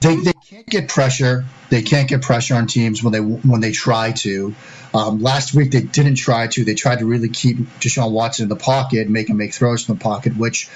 They, 0.00 0.16
they 0.16 0.32
can't 0.32 0.66
get 0.66 0.88
pressure. 0.88 1.44
They 1.68 1.82
can't 1.82 2.08
get 2.08 2.22
pressure 2.22 2.54
on 2.54 2.66
teams 2.66 3.02
when 3.02 3.12
they 3.12 3.20
when 3.20 3.60
they 3.60 3.72
try 3.72 4.12
to. 4.12 4.54
Um, 4.94 5.20
last 5.20 5.54
week 5.54 5.70
they 5.70 5.82
didn't 5.82 6.14
try 6.14 6.46
to. 6.48 6.64
They 6.64 6.74
tried 6.74 7.00
to 7.00 7.06
really 7.06 7.28
keep 7.28 7.58
Deshaun 7.80 8.10
Watson 8.10 8.44
in 8.44 8.48
the 8.48 8.56
pocket, 8.56 9.08
make 9.08 9.28
him 9.28 9.36
make 9.36 9.52
throws 9.52 9.84
from 9.84 9.96
the 9.96 10.02
pocket, 10.02 10.36
which 10.36 10.70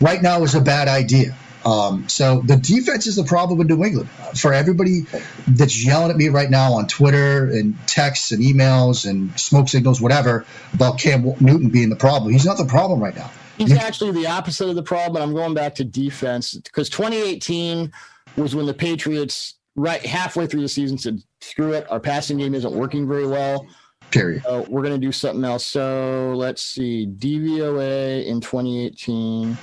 right 0.00 0.20
now 0.20 0.42
is 0.42 0.54
a 0.54 0.60
bad 0.60 0.88
idea. 0.88 1.36
Um, 1.64 2.08
so 2.08 2.40
the 2.40 2.56
defense 2.56 3.06
is 3.06 3.16
the 3.16 3.24
problem 3.24 3.60
in 3.60 3.66
New 3.66 3.84
England. 3.84 4.08
For 4.34 4.54
everybody 4.54 5.02
that's 5.46 5.84
yelling 5.84 6.10
at 6.10 6.16
me 6.16 6.28
right 6.28 6.48
now 6.48 6.72
on 6.72 6.86
Twitter 6.86 7.50
and 7.50 7.76
texts 7.86 8.32
and 8.32 8.42
emails 8.42 9.08
and 9.08 9.38
smoke 9.38 9.68
signals, 9.68 10.00
whatever, 10.00 10.46
about 10.72 10.98
Cam 10.98 11.22
Newton 11.40 11.68
being 11.68 11.90
the 11.90 11.96
problem, 11.96 12.32
he's 12.32 12.46
not 12.46 12.56
the 12.56 12.64
problem 12.64 13.00
right 13.00 13.14
now. 13.14 13.30
He's 13.58 13.76
actually 13.76 14.12
the 14.12 14.26
opposite 14.26 14.70
of 14.70 14.74
the 14.74 14.82
problem. 14.82 15.22
I'm 15.22 15.34
going 15.34 15.52
back 15.52 15.74
to 15.74 15.84
defense 15.84 16.54
because 16.54 16.88
2018 16.88 17.92
was 18.36 18.54
when 18.54 18.66
the 18.66 18.74
Patriots, 18.74 19.54
right 19.76 20.04
halfway 20.04 20.46
through 20.46 20.62
the 20.62 20.68
season, 20.68 20.98
said, 20.98 21.22
"Screw 21.40 21.72
it, 21.72 21.90
our 21.90 22.00
passing 22.00 22.38
game 22.38 22.54
isn't 22.54 22.72
working 22.72 23.08
very 23.08 23.26
well." 23.26 23.66
Period. 24.10 24.42
So 24.42 24.66
we're 24.68 24.82
going 24.82 24.98
to 25.00 25.06
do 25.06 25.12
something 25.12 25.44
else. 25.44 25.64
So 25.64 26.34
let's 26.36 26.62
see, 26.62 27.06
DVOA 27.06 28.26
in 28.26 28.40
2018. 28.40 29.56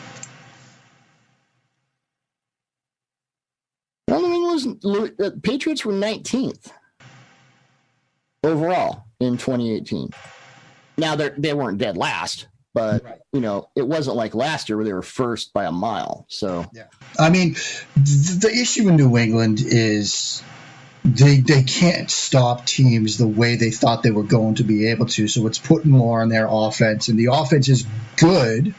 Well, 4.08 4.22
New 4.22 4.34
England 4.34 4.80
was, 4.82 5.18
the 5.18 5.26
uh, 5.26 5.32
Patriots 5.44 5.84
were 5.84 5.92
19th 5.92 6.72
overall 8.44 9.06
in 9.20 9.38
2018. 9.38 10.10
Now 10.98 11.16
they 11.16 11.30
they 11.38 11.54
weren't 11.54 11.78
dead 11.78 11.98
last, 11.98 12.48
but 12.78 13.04
right. 13.04 13.20
you 13.34 13.42
know 13.42 13.70
it 13.76 13.88
wasn't 13.88 14.16
like 14.16 14.36
last 14.36 14.70
year 14.70 14.78
where 14.78 14.86
they 14.86 14.94
were 14.94 15.02
first 15.02 15.52
by 15.52 15.66
a 15.66 15.72
mile. 15.72 16.26
So 16.30 16.66
yeah, 16.74 16.86
I 17.18 17.32
mean 17.32 17.56
the, 17.96 18.38
the 18.42 18.52
issue 18.52 18.88
in 18.88 18.96
New 18.96 19.18
England 19.18 19.62
is 19.64 20.44
they 21.04 21.40
they 21.40 21.64
can't 21.64 22.12
stop 22.12 22.68
teams 22.68 23.18
the 23.18 23.28
way 23.28 23.56
they 23.56 23.72
thought 23.72 24.04
they 24.04 24.12
were 24.12 24.24
going 24.24 24.56
to 24.56 24.64
be 24.64 24.88
able 24.88 25.08
to. 25.08 25.28
So 25.28 25.48
it's 25.48 25.58
putting 25.58 25.90
more 25.92 26.22
on 26.22 26.30
their 26.30 26.48
offense, 26.50 27.08
and 27.08 27.18
the 27.18 27.30
offense 27.32 27.68
is 27.68 27.88
good. 28.16 28.76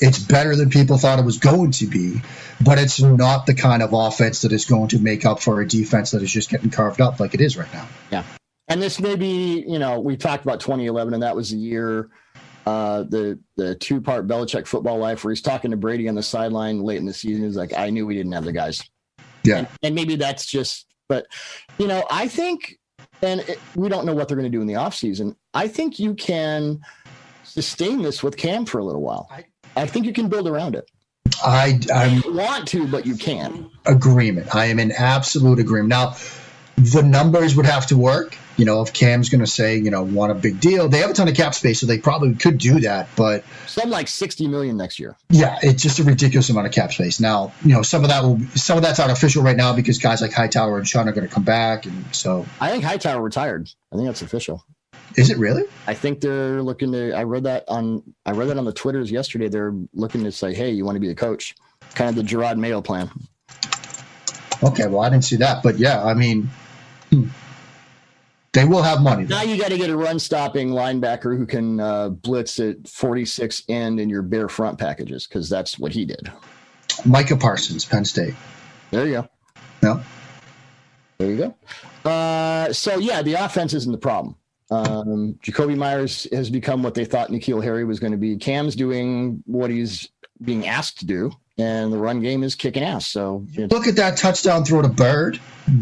It's 0.00 0.18
better 0.18 0.54
than 0.54 0.70
people 0.70 0.96
thought 0.98 1.18
it 1.18 1.24
was 1.24 1.38
going 1.38 1.72
to 1.72 1.86
be, 1.86 2.20
but 2.60 2.78
it's 2.78 3.00
not 3.00 3.46
the 3.46 3.54
kind 3.54 3.82
of 3.82 3.92
offense 3.92 4.42
that 4.42 4.52
is 4.52 4.64
going 4.64 4.88
to 4.88 5.00
make 5.00 5.24
up 5.24 5.40
for 5.40 5.60
a 5.60 5.66
defense 5.66 6.12
that 6.12 6.22
is 6.22 6.30
just 6.30 6.50
getting 6.50 6.70
carved 6.70 7.00
up 7.00 7.18
like 7.18 7.34
it 7.34 7.40
is 7.40 7.56
right 7.56 7.72
now. 7.72 7.88
Yeah. 8.12 8.22
And 8.68 8.82
this 8.82 9.00
may 9.00 9.16
be, 9.16 9.64
you 9.66 9.78
know, 9.78 9.98
we 9.98 10.16
talked 10.16 10.44
about 10.44 10.60
2011, 10.60 11.14
and 11.14 11.22
that 11.22 11.34
was 11.34 11.50
the 11.50 11.56
year, 11.56 12.10
uh, 12.68 13.02
the 13.04 13.38
the 13.56 13.74
two 13.76 13.98
part 13.98 14.26
Belichick 14.26 14.66
football 14.66 14.98
life, 14.98 15.24
where 15.24 15.32
he's 15.32 15.40
talking 15.40 15.70
to 15.70 15.76
Brady 15.76 16.06
on 16.06 16.14
the 16.14 16.22
sideline 16.22 16.82
late 16.82 16.98
in 16.98 17.06
the 17.06 17.14
season. 17.14 17.44
He's 17.44 17.56
like, 17.56 17.72
"I 17.72 17.88
knew 17.88 18.06
we 18.06 18.14
didn't 18.14 18.32
have 18.32 18.44
the 18.44 18.52
guys." 18.52 18.82
Yeah. 19.42 19.58
And, 19.58 19.68
and 19.82 19.94
maybe 19.94 20.16
that's 20.16 20.44
just, 20.44 20.86
but 21.08 21.26
you 21.78 21.86
know, 21.86 22.04
I 22.10 22.28
think, 22.28 22.78
and 23.22 23.40
it, 23.40 23.58
we 23.74 23.88
don't 23.88 24.04
know 24.04 24.14
what 24.14 24.28
they're 24.28 24.36
going 24.36 24.50
to 24.50 24.54
do 24.54 24.60
in 24.60 24.66
the 24.66 24.74
offseason. 24.74 25.34
I 25.54 25.68
think 25.68 25.98
you 25.98 26.14
can 26.14 26.80
sustain 27.42 28.02
this 28.02 28.22
with 28.22 28.36
Cam 28.36 28.66
for 28.66 28.78
a 28.78 28.84
little 28.84 29.00
while. 29.00 29.28
I, 29.30 29.46
I 29.74 29.86
think 29.86 30.04
you 30.04 30.12
can 30.12 30.28
build 30.28 30.46
around 30.46 30.74
it. 30.74 30.90
I 31.42 31.80
I 31.94 32.20
want 32.26 32.68
to, 32.68 32.86
but 32.86 33.06
you 33.06 33.16
can. 33.16 33.70
Agreement. 33.86 34.54
I 34.54 34.66
am 34.66 34.78
in 34.78 34.92
absolute 34.92 35.58
agreement. 35.58 35.88
Now, 35.88 36.16
the 36.76 37.02
numbers 37.02 37.56
would 37.56 37.66
have 37.66 37.86
to 37.86 37.96
work. 37.96 38.36
You 38.58 38.64
know, 38.64 38.82
if 38.82 38.92
Cam's 38.92 39.28
going 39.28 39.40
to 39.40 39.46
say, 39.46 39.76
you 39.78 39.90
know, 39.90 40.02
want 40.02 40.32
a 40.32 40.34
big 40.34 40.60
deal, 40.60 40.88
they 40.88 40.98
have 40.98 41.10
a 41.10 41.14
ton 41.14 41.28
of 41.28 41.34
cap 41.34 41.54
space, 41.54 41.80
so 41.80 41.86
they 41.86 41.98
probably 41.98 42.34
could 42.34 42.58
do 42.58 42.80
that. 42.80 43.08
But 43.16 43.44
some 43.66 43.88
like 43.88 44.08
sixty 44.08 44.48
million 44.48 44.76
next 44.76 44.98
year. 44.98 45.16
Yeah, 45.30 45.58
it's 45.62 45.80
just 45.80 46.00
a 46.00 46.04
ridiculous 46.04 46.50
amount 46.50 46.66
of 46.66 46.72
cap 46.72 46.92
space. 46.92 47.20
Now, 47.20 47.52
you 47.64 47.72
know, 47.72 47.82
some 47.82 48.02
of 48.02 48.10
that 48.10 48.22
will, 48.24 48.40
some 48.56 48.76
of 48.76 48.82
that's 48.82 48.98
artificial 48.98 49.44
right 49.44 49.56
now 49.56 49.74
because 49.74 49.98
guys 49.98 50.20
like 50.20 50.32
Hightower 50.32 50.76
and 50.76 50.86
Sean 50.86 51.08
are 51.08 51.12
going 51.12 51.26
to 51.26 51.32
come 51.32 51.44
back, 51.44 51.86
and 51.86 52.04
so 52.12 52.44
I 52.60 52.70
think 52.70 52.82
Hightower 52.82 53.22
retired. 53.22 53.70
I 53.92 53.96
think 53.96 54.08
that's 54.08 54.22
official. 54.22 54.64
Is 55.16 55.30
it 55.30 55.38
really? 55.38 55.64
I 55.86 55.94
think 55.94 56.20
they're 56.20 56.60
looking 56.60 56.90
to. 56.92 57.12
I 57.12 57.22
read 57.22 57.44
that 57.44 57.64
on. 57.68 58.02
I 58.26 58.32
read 58.32 58.48
that 58.48 58.58
on 58.58 58.64
the 58.64 58.72
Twitters 58.72 59.10
yesterday. 59.10 59.48
They're 59.48 59.74
looking 59.94 60.24
to 60.24 60.32
say, 60.32 60.52
"Hey, 60.52 60.70
you 60.70 60.84
want 60.84 60.96
to 60.96 61.00
be 61.00 61.08
the 61.08 61.14
coach?" 61.14 61.54
Kind 61.94 62.10
of 62.10 62.16
the 62.16 62.22
Jerod 62.22 62.58
Mayo 62.58 62.82
plan. 62.82 63.08
Okay, 64.62 64.88
well, 64.88 65.00
I 65.00 65.10
didn't 65.10 65.24
see 65.24 65.36
that, 65.36 65.62
but 65.62 65.78
yeah, 65.78 66.04
I 66.04 66.14
mean, 66.14 66.50
hmm. 67.10 67.28
They 68.58 68.64
will 68.64 68.82
have 68.82 69.02
money. 69.02 69.22
Though. 69.22 69.36
Now 69.36 69.42
you 69.42 69.56
got 69.56 69.68
to 69.68 69.78
get 69.78 69.88
a 69.88 69.96
run-stopping 69.96 70.70
linebacker 70.70 71.38
who 71.38 71.46
can 71.46 71.78
uh, 71.78 72.08
blitz 72.08 72.58
at 72.58 72.88
46 72.88 73.62
end 73.68 74.00
in 74.00 74.08
your 74.08 74.22
bear 74.22 74.48
front 74.48 74.80
packages 74.80 75.28
because 75.28 75.48
that's 75.48 75.78
what 75.78 75.92
he 75.92 76.04
did. 76.04 76.32
Micah 77.04 77.36
Parsons, 77.36 77.84
Penn 77.84 78.04
State. 78.04 78.34
There 78.90 79.06
you 79.06 79.12
go. 79.12 79.28
Yeah. 79.80 80.02
There 81.18 81.30
you 81.30 81.36
go. 82.04 82.10
Uh, 82.10 82.72
so 82.72 82.98
yeah, 82.98 83.22
the 83.22 83.34
offense 83.34 83.74
isn't 83.74 83.92
the 83.92 83.96
problem. 83.98 84.34
Um, 84.72 85.38
Jakobi 85.40 85.76
Meyers 85.76 86.26
has 86.32 86.50
become 86.50 86.82
what 86.82 86.94
they 86.94 87.04
thought 87.04 87.30
N'Keal 87.30 87.62
Harry 87.62 87.84
was 87.84 88.00
going 88.00 88.12
to 88.12 88.18
be. 88.18 88.36
Cam's 88.38 88.74
doing 88.74 89.40
what 89.46 89.70
he's 89.70 90.08
being 90.42 90.66
asked 90.66 90.98
to 90.98 91.06
do, 91.06 91.30
and 91.58 91.92
the 91.92 91.98
run 91.98 92.20
game 92.20 92.42
is 92.42 92.56
kicking 92.56 92.82
ass. 92.82 93.06
So 93.06 93.46
look 93.56 93.86
at 93.86 93.94
that 93.94 94.16
touchdown 94.16 94.64
throw 94.64 94.82
to 94.82 94.88
Byrd. 94.88 95.36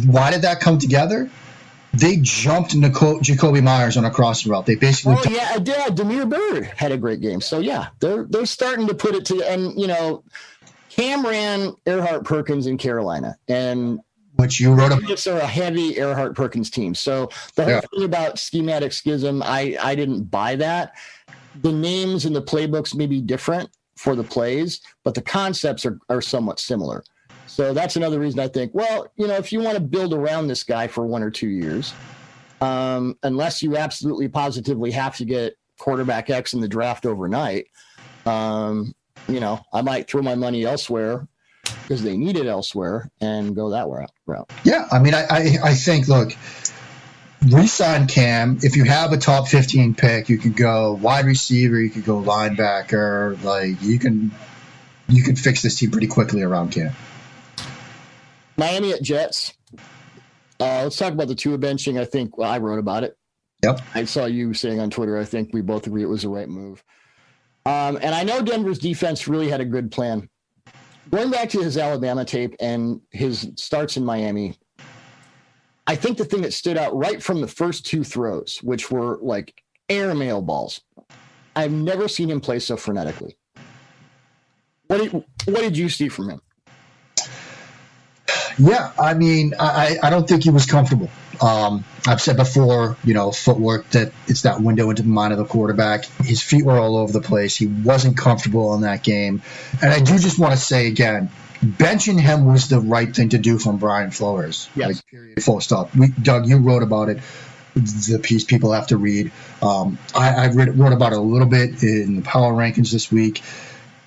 Why 0.05 0.31
did 0.31 0.43
that 0.43 0.61
come 0.61 0.79
together? 0.79 1.31
They 1.99 2.17
jumped 2.17 2.75
Nicole, 2.75 3.21
Jakobi 3.21 3.63
Meyers 3.63 3.97
on 3.97 4.05
a 4.05 4.11
crossing 4.11 4.51
route. 4.51 4.67
They 4.67 4.75
basically. 4.75 5.17
Oh 5.19 5.31
yeah, 5.31 5.51
I 5.55 5.59
did. 5.59 5.95
Damiere 5.95 6.27
Byrd 6.27 6.65
had 6.65 6.93
a 6.93 6.99
great 6.99 7.21
game. 7.21 7.41
So 7.41 7.59
yeah, 7.59 7.89
they're 8.01 8.25
they're 8.25 8.47
starting 8.47 8.87
to 8.89 8.95
put 8.95 9.15
it 9.15 9.25
to 9.27 9.43
and 9.49 9.79
you 9.81 9.87
know, 9.87 10.25
Cam 10.91 11.25
ran 11.25 11.73
Erhardt 11.87 12.25
Perkins 12.25 12.67
in 12.67 12.79
Carolina, 12.79 13.37
and 13.49 14.01
which 14.37 14.61
you 14.61 14.73
wrote 14.73 14.93
about. 14.93 15.27
are 15.27 15.39
a 15.39 15.47
heavy 15.47 15.95
Erhardt 15.95 16.35
Perkins 16.35 16.71
team. 16.71 16.95
So 16.95 17.31
the 17.55 17.65
whole 17.65 17.73
yeah. 17.73 17.81
thing 17.81 18.05
about 18.05 18.39
schematic 18.39 18.93
schism, 18.93 19.43
I, 19.43 19.77
I 19.81 19.95
didn't 19.95 20.25
buy 20.25 20.57
that. 20.57 20.93
The 21.63 21.73
names 21.73 22.25
and 22.25 22.37
the 22.37 22.43
playbooks 22.43 22.95
may 22.95 23.07
be 23.07 23.21
different 23.21 23.71
for 23.97 24.15
the 24.15 24.25
plays, 24.25 24.81
but 25.05 25.15
the 25.15 25.23
concepts 25.23 25.87
are, 25.87 25.99
are 26.09 26.21
somewhat 26.21 26.61
similar. 26.61 27.03
So 27.57 27.73
that's 27.73 27.97
another 27.97 28.21
reason 28.21 28.39
I 28.39 28.49
think, 28.49 28.75
well, 28.75 29.11
you 29.17 29.27
know, 29.27 29.37
if 29.37 29.51
you 29.51 29.61
want 29.61 29.77
to 29.77 29.81
build 29.81 30.13
around 30.13 30.47
this 30.49 30.63
guy 30.63 30.89
for 30.89 31.07
one 31.07 31.23
or 31.23 31.31
two 31.31 31.49
years, 31.49 31.95
um, 32.61 33.17
unless 33.23 33.63
you 33.63 33.79
absolutely 33.79 34.29
positively 34.29 34.91
have 34.91 35.17
to 35.17 35.25
get 35.25 35.57
quarterback 35.79 36.29
X 36.29 36.53
in 36.53 36.61
the 36.61 36.69
draft 36.69 37.07
overnight, 37.07 37.69
um, 38.27 38.95
you 39.27 39.41
know, 39.41 39.59
I 39.73 39.81
might 39.81 40.07
throw 40.07 40.21
my 40.21 40.35
money 40.35 40.67
elsewhere 40.67 41.29
because 41.81 42.03
they 42.03 42.19
need 42.19 42.37
it 42.37 42.45
elsewhere 42.45 43.11
and 43.23 43.57
go 43.57 43.71
that 43.71 43.87
route. 44.27 44.51
Yeah, 44.63 44.87
I 44.93 44.99
mean, 44.99 45.15
I, 45.15 45.23
I, 45.23 45.57
I 45.65 45.73
think 45.73 46.09
look, 46.09 46.37
resign 47.49 48.07
Cam. 48.07 48.59
If 48.61 48.77
you 48.77 48.85
have 48.85 49.15
a 49.15 49.17
top 49.17 49.49
fifteen 49.49 49.95
pick, 49.95 50.29
you 50.29 50.37
could 50.37 50.57
go 50.57 50.93
wide 50.93 51.25
receiver, 51.25 51.81
you 51.81 51.89
could 51.89 52.05
go 52.05 52.21
linebacker. 52.21 53.43
Like 53.43 53.81
you 53.81 53.99
can, 53.99 54.31
you 55.09 55.23
can 55.23 55.37
fix 55.37 55.63
this 55.63 55.77
team 55.77 55.91
pretty 55.91 56.09
quickly 56.09 56.43
around 56.43 56.73
Cam. 56.73 56.93
Miami 58.57 58.93
at 58.93 59.03
Jets. 59.03 59.55
Uh, 60.59 60.85
let's 60.85 60.97
talk 60.97 61.13
about 61.13 61.29
the 61.29 61.35
Tua 61.35 61.59
benching. 61.59 62.01
I 62.01 62.05
think 62.05 62.39
well, 62.39 62.51
I 62.51 62.59
wrote 62.59 62.79
about 62.79 63.05
it. 63.05 63.17
Yep. 63.63 63.81
I 63.95 64.05
saw 64.05 64.27
you 64.27 64.55
saying 64.55 64.81
on 64.81 64.91
Twitter. 64.91 65.19
I 65.19 65.25
think 65.25 65.51
we 65.53 65.61
both 65.61 65.87
agree 65.87 66.03
it 66.03 66.09
was 66.09 66.23
the 66.23 66.29
right 66.29 66.49
move. 66.49 66.83
Um, 67.65 67.99
and 68.01 68.15
I 68.15 68.23
know 68.23 68.43
Denver's 68.43 68.79
defense 68.79 69.27
really 69.27 69.49
had 69.49 69.61
a 69.61 69.65
good 69.65 69.91
plan 69.91 70.29
going 71.11 71.31
back 71.31 71.49
to 71.51 71.61
his 71.61 71.79
Alabama 71.79 72.25
tape 72.25 72.55
and 72.61 73.01
his 73.11 73.51
starts 73.57 73.97
in 73.97 74.05
Miami, 74.05 74.57
I 75.87 75.95
think 75.95 76.19
the 76.19 76.25
thing 76.25 76.43
that 76.43 76.53
stood 76.53 76.77
out 76.77 76.97
right 76.97 77.23
from 77.23 77.41
the 77.41 77.49
first 77.49 77.87
two 77.87 78.03
throws, 78.03 78.59
which 78.63 78.91
were 78.91 79.19
like 79.21 79.63
airmail 79.89 80.43
balls, 80.43 80.81
I've 81.55 81.73
never 81.73 82.09
seen 82.09 82.31
him 82.31 82.41
play 82.41 82.59
so 82.59 82.77
frenetically. 82.77 83.35
What 84.89 84.99
did, 84.99 85.13
what 85.13 85.61
did 85.61 85.77
you 85.77 85.89
see 85.89 86.09
from 86.09 86.31
him? 86.31 86.41
Yeah, 88.59 88.93
I 88.99 89.15
mean, 89.15 89.55
I, 89.59 89.99
I 90.03 90.11
don't 90.11 90.27
think 90.27 90.43
he 90.43 90.51
was 90.51 90.67
comfortable. 90.67 91.11
Um, 91.41 91.85
I've 92.07 92.23
said 92.23 92.37
before, 92.37 92.97
you 93.05 93.13
know, 93.13 93.31
footwork 93.31 93.91
that 93.91 94.13
it's 94.27 94.43
that 94.43 94.61
window 94.61 94.89
into 94.89 95.03
the 95.03 95.09
mind 95.09 95.33
of 95.33 95.39
the 95.39 95.45
quarterback. 95.45 96.07
His 96.23 96.43
feet 96.43 96.65
were 96.65 96.79
all 96.79 96.97
over 96.97 97.13
the 97.13 97.21
place. 97.21 97.55
He 97.55 97.67
wasn't 97.67 98.17
comfortable 98.17 98.75
in 98.75 98.81
that 98.83 99.03
game. 99.03 99.43
And 99.83 99.93
I 99.93 99.99
do 99.99 100.19
just 100.19 100.39
want 100.39 100.55
to 100.55 100.59
say 100.59 100.87
again, 100.87 101.29
benching 101.63 102.19
him 102.19 102.47
was 102.47 102.69
the 102.69 102.81
right 102.81 103.15
thing 103.15 103.31
to 103.31 103.39
do 103.39 103.59
from 103.59 103.77
Brian 103.77 104.11
Flores. 104.11 104.71
Yes. 104.75 104.87
Like, 104.89 105.07
period, 105.07 105.43
full 105.43 105.61
stop. 105.61 105.95
We, 105.95 106.09
Doug, 106.09 106.49
you 106.49 106.57
wrote 106.57 106.83
about 106.83 107.11
it. 107.11 107.19
The 107.75 108.19
piece 108.23 108.45
people 108.45 108.73
have 108.73 108.87
to 108.87 108.97
read. 108.97 109.33
Um, 109.61 109.99
I, 110.15 110.47
I 110.47 110.49
read, 110.49 110.79
wrote 110.79 110.95
about 110.95 111.13
it 111.13 111.19
a 111.19 111.23
little 111.23 111.49
bit 111.49 111.83
in 111.83 112.17
the 112.17 112.23
power 112.23 112.55
rankings 112.55 112.91
this 112.91 113.13
week. 113.13 113.43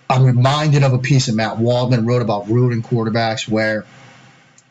I'm 0.10 0.24
reminded 0.24 0.84
of 0.84 0.93
a 0.93 0.97
piece 0.97 1.28
that 1.28 1.36
Matt 1.36 1.60
Waldman 1.60 2.08
wrote 2.08 2.24
about 2.24 2.50
rooting 2.50 2.82
quarterbacks 2.82 3.47
where– 3.47 3.86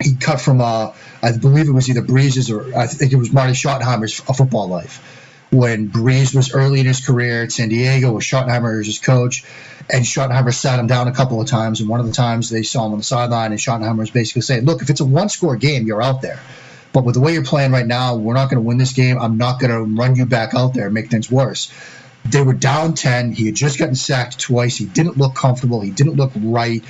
he 0.03 0.15
cut 0.15 0.41
from 0.41 0.61
uh, 0.61 0.93
I 1.23 1.37
believe 1.37 1.69
it 1.69 1.73
was 1.73 1.89
either 1.89 2.03
Brees's 2.03 2.51
or 2.51 2.77
I 2.77 2.87
think 2.87 3.13
it 3.13 3.17
was 3.17 3.33
Marty 3.33 3.53
Schottenheimer's 3.53 4.21
A 4.29 4.35
Football 4.35 4.69
Life. 4.69 5.15
When 5.51 5.89
Brees 5.89 6.35
was 6.35 6.53
early 6.53 6.81
in 6.81 6.87
his 6.87 7.05
career 7.05 7.45
at 7.45 7.53
San 7.53 7.71
Diego, 7.71 8.13
with 8.13 8.23
Schottenheimer 8.23 8.81
as 8.81 8.87
his 8.87 8.99
coach, 8.99 9.45
and 9.91 10.05
Schottenheimer 10.05 10.53
sat 10.53 10.79
him 10.79 10.87
down 10.87 11.09
a 11.09 11.13
couple 11.13 11.41
of 11.41 11.49
times. 11.49 11.81
And 11.81 11.89
one 11.89 12.01
of 12.01 12.07
the 12.07 12.13
times 12.13 12.51
they 12.51 12.63
saw 12.63 12.85
him 12.85 12.93
on 12.93 12.99
the 12.99 13.05
sideline, 13.05 13.53
and 13.53 13.61
Schottenheimer 13.61 13.99
was 13.99 14.11
basically 14.11 14.43
saying, 14.43 14.65
"Look, 14.67 14.83
if 14.83 14.91
it's 14.91 15.01
a 15.01 15.07
one-score 15.07 15.57
game, 15.57 15.87
you're 15.87 16.03
out 16.03 16.21
there. 16.21 16.39
But 16.93 17.05
with 17.05 17.15
the 17.15 17.21
way 17.21 17.33
you're 17.33 17.45
playing 17.45 17.73
right 17.73 17.87
now, 17.87 18.17
we're 18.17 18.35
not 18.35 18.51
going 18.51 18.63
to 18.63 18.67
win 18.67 18.79
this 18.79 18.93
game. 18.93 19.19
I'm 19.19 19.39
not 19.39 19.59
going 19.59 19.71
to 19.71 19.83
run 19.83 20.17
you 20.17 20.27
back 20.27 20.55
out 20.55 20.75
there 20.75 20.87
and 20.87 20.95
make 20.95 21.11
things 21.11 21.31
worse." 21.31 21.73
They 22.25 22.43
were 22.43 22.53
down 22.53 22.93
10. 22.93 23.33
He 23.33 23.47
had 23.47 23.55
just 23.55 23.79
gotten 23.79 23.95
sacked 23.95 24.39
twice. 24.39 24.77
He 24.77 24.85
didn't 24.85 25.17
look 25.17 25.35
comfortable. 25.35 25.81
He 25.81 25.91
didn't 25.91 26.17
look 26.17 26.33
right. 26.37 26.85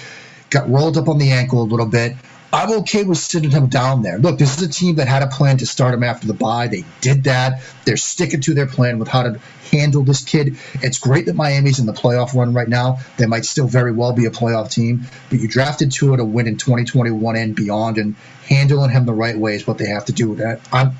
Got 0.51 0.69
rolled 0.69 0.97
up 0.97 1.09
on 1.09 1.19
the 1.19 1.31
ankle 1.31 1.63
a 1.63 1.65
little 1.65 1.87
bit. 1.87 2.17
I'm 2.53 2.73
okay 2.81 3.05
with 3.05 3.19
sitting 3.19 3.51
him 3.51 3.67
down 3.67 4.03
there. 4.03 4.19
Look, 4.19 4.39
this 4.39 4.57
is 4.57 4.63
a 4.67 4.73
team 4.73 4.97
that 4.97 5.07
had 5.07 5.23
a 5.23 5.27
plan 5.27 5.59
to 5.59 5.67
start 5.67 5.93
him 5.93 6.03
after 6.03 6.27
the 6.27 6.33
bye. 6.33 6.67
They 6.69 6.85
did 7.03 7.25
that. 7.25 7.63
They're 7.85 7.99
sticking 7.99 8.41
to 8.43 8.55
their 8.55 8.67
plan 8.67 8.99
with 8.99 9.09
how 9.09 9.25
to 9.25 9.39
handle 9.71 10.03
this 10.03 10.25
kid. 10.25 10.57
It's 10.75 10.99
great 10.99 11.27
that 11.27 11.37
Miami's 11.37 11.79
in 11.79 11.85
the 11.85 11.93
playoff 11.93 12.35
run 12.35 12.55
right 12.55 12.69
now. 12.69 13.01
They 13.19 13.27
might 13.27 13.45
still 13.45 13.67
very 13.67 13.93
well 13.93 14.15
be 14.15 14.25
a 14.25 14.31
playoff 14.31 14.71
team, 14.71 15.03
but 15.29 15.41
you 15.41 15.49
drafted 15.49 15.93
Tua 15.93 16.17
to 16.17 16.25
win 16.25 16.47
in 16.47 16.57
2021 16.57 17.37
and 17.37 17.55
beyond, 17.55 17.99
and 17.99 18.17
handling 18.49 18.91
him 18.91 19.05
the 19.05 19.13
right 19.13 19.37
way 19.37 19.55
is 19.55 19.67
what 19.67 19.77
they 19.77 19.89
have 19.89 20.07
to 20.07 20.13
do. 20.13 20.43
I'm 20.73 20.93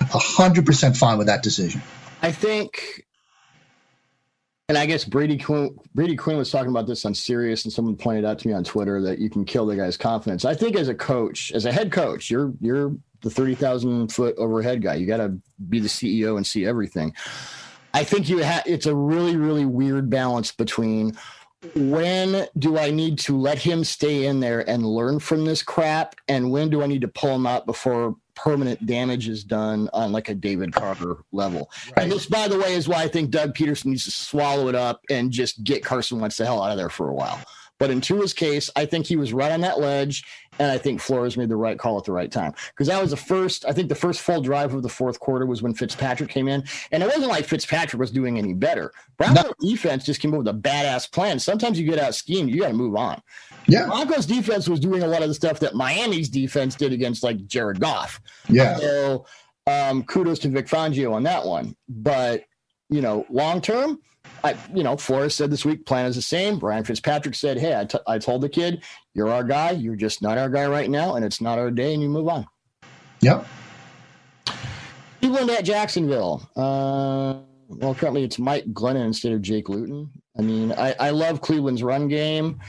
100% 0.00 0.96
fine 0.96 1.18
with 1.18 1.26
that 1.26 1.42
decision. 1.42 1.82
I 2.22 2.30
think 2.30 3.04
and 4.72 4.78
I 4.78 4.86
guess 4.86 5.04
Brady 5.04 5.36
Quinn, 5.36 5.78
Brady 5.94 6.16
Quinn 6.16 6.38
was 6.38 6.50
talking 6.50 6.70
about 6.70 6.86
this 6.86 7.04
on 7.04 7.12
Sirius, 7.12 7.64
and 7.64 7.72
someone 7.72 7.94
pointed 7.94 8.24
out 8.24 8.38
to 8.38 8.48
me 8.48 8.54
on 8.54 8.64
Twitter 8.64 9.02
that 9.02 9.18
you 9.18 9.28
can 9.28 9.44
kill 9.44 9.66
the 9.66 9.76
guy's 9.76 9.98
confidence. 9.98 10.46
I 10.46 10.54
think 10.54 10.76
as 10.76 10.88
a 10.88 10.94
coach, 10.94 11.52
as 11.52 11.66
a 11.66 11.72
head 11.72 11.92
coach, 11.92 12.30
you're 12.30 12.54
you're 12.58 12.96
the 13.20 13.28
thirty 13.28 13.54
thousand 13.54 14.10
foot 14.10 14.34
overhead 14.38 14.80
guy. 14.80 14.94
You 14.94 15.06
got 15.06 15.18
to 15.18 15.36
be 15.68 15.78
the 15.78 15.88
CEO 15.88 16.38
and 16.38 16.46
see 16.46 16.64
everything. 16.64 17.14
I 17.92 18.02
think 18.02 18.30
you 18.30 18.42
ha- 18.42 18.62
it's 18.64 18.86
a 18.86 18.94
really 18.94 19.36
really 19.36 19.66
weird 19.66 20.08
balance 20.08 20.52
between 20.52 21.18
when 21.74 22.46
do 22.58 22.78
I 22.78 22.90
need 22.90 23.18
to 23.18 23.36
let 23.36 23.58
him 23.58 23.84
stay 23.84 24.24
in 24.24 24.40
there 24.40 24.66
and 24.66 24.86
learn 24.86 25.18
from 25.18 25.44
this 25.44 25.62
crap, 25.62 26.14
and 26.28 26.50
when 26.50 26.70
do 26.70 26.82
I 26.82 26.86
need 26.86 27.02
to 27.02 27.08
pull 27.08 27.34
him 27.34 27.46
out 27.46 27.66
before 27.66 28.16
permanent 28.34 28.84
damage 28.86 29.28
is 29.28 29.44
done 29.44 29.88
on 29.92 30.12
like 30.12 30.28
a 30.28 30.34
David 30.34 30.72
Carter 30.72 31.18
level. 31.32 31.70
Right. 31.96 32.04
And 32.04 32.12
this, 32.12 32.26
by 32.26 32.48
the 32.48 32.58
way, 32.58 32.74
is 32.74 32.88
why 32.88 33.02
I 33.02 33.08
think 33.08 33.30
Doug 33.30 33.54
Pederson 33.54 33.86
needs 33.86 34.04
to 34.04 34.10
swallow 34.10 34.68
it 34.68 34.74
up 34.74 35.02
and 35.10 35.30
just 35.30 35.62
get 35.64 35.84
Carson 35.84 36.20
Wentz 36.20 36.36
the 36.36 36.46
hell 36.46 36.62
out 36.62 36.70
of 36.70 36.76
there 36.76 36.88
for 36.88 37.08
a 37.08 37.14
while. 37.14 37.40
But 37.82 37.90
in 37.90 38.00
Tua's 38.00 38.32
case, 38.32 38.70
I 38.76 38.86
think 38.86 39.06
he 39.06 39.16
was 39.16 39.32
right 39.32 39.50
on 39.50 39.60
that 39.62 39.80
ledge, 39.80 40.24
and 40.60 40.70
I 40.70 40.78
think 40.78 41.00
Flores 41.00 41.36
made 41.36 41.48
the 41.48 41.56
right 41.56 41.76
call 41.76 41.98
at 41.98 42.04
the 42.04 42.12
right 42.12 42.30
time 42.30 42.54
because 42.68 42.86
that 42.86 43.02
was 43.02 43.10
the 43.10 43.16
first. 43.16 43.64
I 43.64 43.72
think 43.72 43.88
the 43.88 43.96
first 43.96 44.20
full 44.20 44.40
drive 44.40 44.72
of 44.72 44.84
the 44.84 44.88
fourth 44.88 45.18
quarter 45.18 45.46
was 45.46 45.62
when 45.62 45.74
Fitzpatrick 45.74 46.30
came 46.30 46.46
in, 46.46 46.62
and 46.92 47.02
it 47.02 47.06
wasn't 47.06 47.26
like 47.26 47.44
Fitzpatrick 47.44 47.98
was 47.98 48.12
doing 48.12 48.38
any 48.38 48.52
better. 48.52 48.92
Brown's 49.16 49.34
no. 49.34 49.52
defense 49.60 50.04
just 50.04 50.20
came 50.20 50.32
up 50.32 50.38
with 50.38 50.46
a 50.46 50.52
badass 50.52 51.10
plan. 51.10 51.40
Sometimes 51.40 51.76
you 51.76 51.84
get 51.84 51.98
out 51.98 52.14
schemed, 52.14 52.50
you 52.50 52.60
got 52.60 52.68
to 52.68 52.74
move 52.74 52.94
on. 52.94 53.20
Yeah. 53.66 53.86
Broncos 53.86 54.26
defense 54.26 54.68
was 54.68 54.80
doing 54.80 55.02
a 55.02 55.06
lot 55.06 55.22
of 55.22 55.28
the 55.28 55.34
stuff 55.34 55.60
that 55.60 55.74
Miami's 55.74 56.28
defense 56.28 56.74
did 56.74 56.92
against 56.92 57.22
like 57.22 57.46
Jared 57.46 57.80
Goff. 57.80 58.20
Yeah. 58.48 58.76
So 58.76 59.26
um, 59.66 60.02
kudos 60.04 60.38
to 60.40 60.48
Vic 60.48 60.66
Fangio 60.66 61.12
on 61.12 61.22
that 61.24 61.44
one. 61.44 61.76
But, 61.88 62.44
you 62.90 63.00
know, 63.00 63.26
long 63.30 63.60
term, 63.60 64.00
I, 64.44 64.56
you 64.74 64.82
know, 64.82 64.96
Flores 64.96 65.34
said 65.34 65.50
this 65.50 65.64
week, 65.64 65.86
plan 65.86 66.06
is 66.06 66.16
the 66.16 66.22
same. 66.22 66.58
Brian 66.58 66.84
Fitzpatrick 66.84 67.34
said, 67.34 67.58
Hey, 67.58 67.78
I, 67.78 67.84
t- 67.84 67.98
I 68.06 68.18
told 68.18 68.42
the 68.42 68.48
kid, 68.48 68.82
you're 69.14 69.30
our 69.30 69.44
guy. 69.44 69.70
You're 69.72 69.96
just 69.96 70.22
not 70.22 70.38
our 70.38 70.48
guy 70.48 70.66
right 70.66 70.90
now. 70.90 71.14
And 71.14 71.24
it's 71.24 71.40
not 71.40 71.58
our 71.58 71.70
day. 71.70 71.94
And 71.94 72.02
you 72.02 72.08
move 72.08 72.28
on. 72.28 72.46
Yep. 73.20 73.46
Cleveland 75.20 75.50
at 75.50 75.64
Jacksonville. 75.64 76.50
Uh, 76.56 77.38
well, 77.68 77.94
currently 77.94 78.24
it's 78.24 78.38
Mike 78.38 78.66
Glennon 78.72 79.06
instead 79.06 79.32
of 79.32 79.40
Jake 79.40 79.68
Luton. 79.68 80.10
I 80.36 80.42
mean, 80.42 80.72
I, 80.72 80.94
I 80.98 81.10
love 81.10 81.40
Cleveland's 81.40 81.82
run 81.82 82.08
game. 82.08 82.60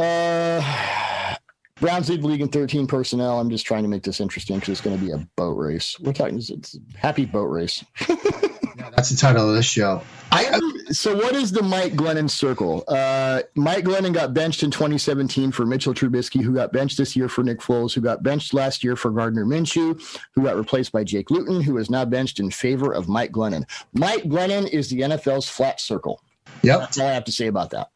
Uh, 0.00 1.36
Browns 1.80 2.10
lead 2.10 2.22
league 2.22 2.42
in 2.42 2.48
13 2.48 2.86
personnel. 2.86 3.40
I'm 3.40 3.50
just 3.50 3.66
trying 3.66 3.82
to 3.82 3.88
make 3.88 4.02
this 4.02 4.20
interesting 4.20 4.56
because 4.56 4.72
it's 4.72 4.80
going 4.80 4.98
to 4.98 5.04
be 5.04 5.12
a 5.12 5.18
boat 5.36 5.56
race. 5.56 5.98
We're 6.00 6.12
talking 6.12 6.36
it's 6.36 6.78
happy 6.94 7.24
boat 7.24 7.46
race. 7.46 7.84
yeah, 8.08 8.90
that's 8.94 9.08
the 9.08 9.16
title 9.16 9.48
of 9.48 9.56
this 9.56 9.64
show. 9.64 10.02
I, 10.30 10.60
so 10.90 11.16
what 11.16 11.34
is 11.34 11.52
the 11.52 11.62
Mike 11.62 11.94
Glennon 11.94 12.28
circle? 12.28 12.84
Uh, 12.86 13.42
Mike 13.54 13.84
Glennon 13.84 14.12
got 14.12 14.34
benched 14.34 14.62
in 14.62 14.70
2017 14.70 15.52
for 15.52 15.64
Mitchell 15.64 15.94
Trubisky, 15.94 16.42
who 16.42 16.54
got 16.54 16.70
benched 16.70 16.98
this 16.98 17.16
year 17.16 17.28
for 17.28 17.42
Nick 17.42 17.60
Foles, 17.60 17.94
who 17.94 18.02
got 18.02 18.22
benched 18.22 18.52
last 18.52 18.84
year 18.84 18.96
for 18.96 19.10
Gardner 19.10 19.46
Minshew, 19.46 20.00
who 20.34 20.42
got 20.42 20.56
replaced 20.56 20.92
by 20.92 21.02
Jake 21.02 21.30
Luton, 21.30 21.62
who 21.62 21.78
is 21.78 21.88
now 21.88 22.04
benched 22.04 22.40
in 22.40 22.50
favor 22.50 22.92
of 22.92 23.08
Mike 23.08 23.32
Glennon. 23.32 23.64
Mike 23.94 24.24
Glennon 24.24 24.68
is 24.68 24.90
the 24.90 25.00
NFL's 25.00 25.48
flat 25.48 25.80
circle. 25.80 26.22
Yep. 26.62 26.80
That's 26.80 26.98
all 26.98 27.08
I 27.08 27.12
have 27.12 27.24
to 27.24 27.32
say 27.32 27.46
about 27.46 27.70
that. 27.70 27.90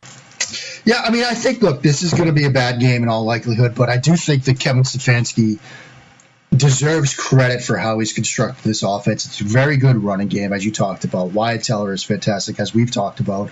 Yeah, 0.85 1.03
I 1.05 1.11
mean, 1.11 1.25
I 1.25 1.35
think 1.35 1.63
look, 1.63 1.83
this 1.83 2.03
is 2.03 2.13
going 2.13 2.27
to 2.27 2.33
be 2.33 2.45
a 2.45 2.51
bad 2.51 2.81
game 2.81 3.03
in 3.03 3.09
all 3.09 3.25
likelihood, 3.25 3.75
but 3.75 3.89
I 3.89 3.97
do 3.97 4.17
think 4.17 4.45
that 4.45 4.59
Kevin 4.59 4.83
Stefanski 4.83 5.59
deserves 6.55 7.15
credit 7.15 7.63
for 7.63 7.77
how 7.77 7.99
he's 7.99 8.13
constructed 8.13 8.63
this 8.65 8.83
offense. 8.83 9.27
It's 9.27 9.41
a 9.41 9.45
very 9.45 9.77
good 9.77 9.97
running 10.03 10.29
game, 10.29 10.53
as 10.53 10.65
you 10.65 10.73
talked 10.73 11.05
about. 11.05 11.33
Wyatt 11.33 11.65
Teller 11.65 11.93
is 11.93 12.03
fantastic, 12.03 12.61
as 12.61 12.75
we've 12.75 12.91
talked 12.91 13.21
about. 13.21 13.51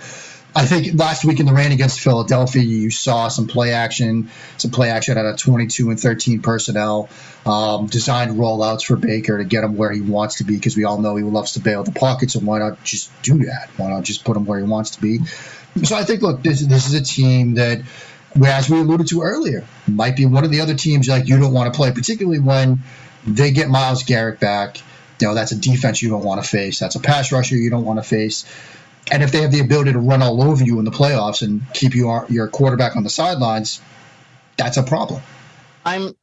I 0.55 0.65
think 0.65 0.99
last 0.99 1.25
week 1.25 1.39
in 1.39 1.47
the 1.47 1.53
rain 1.53 1.71
against 1.71 1.99
Philadelphia, 1.99 2.61
you 2.61 2.91
saw 2.91 3.27
some 3.27 3.47
play 3.47 3.73
action, 3.73 4.29
some 4.57 4.69
play 4.69 4.91
action 4.91 5.17
out 5.17 5.25
of 5.25 5.37
22 5.37 5.89
and 5.89 5.99
13 5.99 6.43
personnel, 6.43 7.09
um, 7.45 7.87
designed 7.87 8.37
rollouts 8.37 8.85
for 8.85 8.95
Baker 8.95 9.39
to 9.39 9.45
get 9.45 9.63
him 9.63 9.77
where 9.77 9.91
he 9.91 10.01
wants 10.01 10.35
to 10.35 10.43
be 10.43 10.55
because 10.55 10.77
we 10.77 10.83
all 10.83 10.99
know 10.99 11.15
he 11.15 11.23
loves 11.23 11.53
to 11.53 11.59
bail 11.59 11.83
the 11.83 11.91
pocket. 11.91 12.29
So 12.29 12.39
why 12.39 12.59
not 12.59 12.83
just 12.83 13.09
do 13.23 13.45
that? 13.45 13.69
Why 13.77 13.89
not 13.89 14.03
just 14.03 14.25
put 14.25 14.37
him 14.37 14.45
where 14.45 14.59
he 14.59 14.65
wants 14.65 14.91
to 14.91 15.01
be? 15.01 15.21
So 15.81 15.95
I 15.95 16.03
think, 16.03 16.21
look, 16.21 16.43
this 16.43 16.61
this 16.61 16.87
is 16.87 16.93
a 16.93 17.03
team 17.03 17.55
that, 17.55 17.81
as 18.45 18.69
we 18.69 18.79
alluded 18.79 19.07
to 19.07 19.21
earlier, 19.21 19.65
might 19.87 20.15
be 20.15 20.25
one 20.25 20.43
of 20.43 20.51
the 20.51 20.61
other 20.61 20.75
teams 20.75 21.07
like 21.07 21.27
you 21.27 21.39
don't 21.39 21.53
want 21.53 21.73
to 21.73 21.77
play, 21.77 21.91
particularly 21.91 22.39
when 22.39 22.83
they 23.25 23.51
get 23.51 23.69
Myles 23.69 24.03
Garrett 24.03 24.39
back. 24.39 24.77
You 25.19 25.29
know, 25.29 25.35
that's 25.35 25.51
a 25.51 25.57
defense 25.57 26.01
you 26.01 26.09
don't 26.09 26.23
want 26.23 26.43
to 26.43 26.49
face. 26.49 26.79
That's 26.79 26.95
a 26.95 26.99
pass 26.99 27.31
rusher 27.31 27.55
you 27.55 27.69
don't 27.69 27.85
want 27.85 27.97
to 27.97 28.03
face. 28.03 28.45
And 29.11 29.23
if 29.23 29.31
they 29.31 29.41
have 29.41 29.51
the 29.51 29.61
ability 29.61 29.93
to 29.93 29.99
run 29.99 30.21
all 30.21 30.43
over 30.43 30.63
you 30.63 30.79
in 30.79 30.85
the 30.85 30.91
playoffs 30.91 31.41
and 31.41 31.61
keep 31.73 31.95
your 31.95 32.25
your 32.29 32.47
quarterback 32.47 32.95
on 32.95 33.03
the 33.03 33.09
sidelines, 33.09 33.81
that's 34.57 34.77
a 34.77 34.83
problem. 34.83 35.21
I'm 35.85 36.15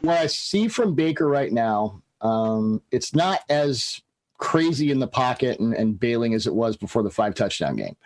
what 0.00 0.18
I 0.18 0.26
see 0.26 0.68
from 0.68 0.94
Baker 0.94 1.26
right 1.26 1.52
now. 1.52 2.02
Um, 2.20 2.82
it's 2.90 3.14
not 3.14 3.40
as 3.48 4.00
crazy 4.38 4.90
in 4.90 4.98
the 4.98 5.06
pocket 5.06 5.58
and, 5.60 5.74
and 5.74 5.98
bailing 5.98 6.34
as 6.34 6.46
it 6.46 6.54
was 6.54 6.76
before 6.76 7.02
the 7.02 7.10
five 7.10 7.34
touchdown 7.34 7.76
game 7.76 7.96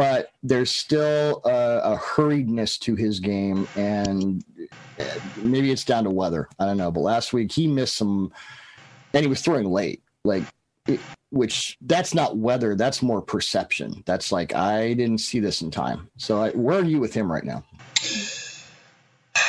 but 0.00 0.32
there's 0.42 0.74
still 0.74 1.42
a, 1.44 1.92
a, 1.92 1.98
hurriedness 1.98 2.78
to 2.78 2.94
his 2.94 3.20
game, 3.20 3.68
and 3.76 4.42
uh, 4.98 5.04
maybe 5.42 5.70
it's 5.70 5.84
down 5.84 6.04
to 6.04 6.10
weather. 6.10 6.48
I 6.58 6.64
don't 6.64 6.78
know. 6.78 6.90
But 6.90 7.00
last 7.00 7.34
week 7.34 7.52
he 7.52 7.66
missed 7.66 7.98
some, 7.98 8.32
and 9.12 9.22
he 9.22 9.28
was 9.28 9.42
throwing 9.42 9.70
late, 9.70 10.02
like, 10.24 10.44
it, 10.88 11.00
which 11.28 11.76
that's 11.82 12.14
not 12.14 12.38
weather. 12.38 12.74
That's 12.76 13.02
more 13.02 13.20
perception. 13.20 14.02
That's 14.06 14.32
like 14.32 14.54
I 14.54 14.94
didn't 14.94 15.18
see 15.18 15.38
this 15.38 15.60
in 15.60 15.70
time. 15.70 16.08
So 16.16 16.44
I, 16.44 16.50
where 16.52 16.78
are 16.78 16.84
you 16.84 16.98
with 16.98 17.12
him 17.12 17.30
right 17.30 17.44
now? 17.44 17.62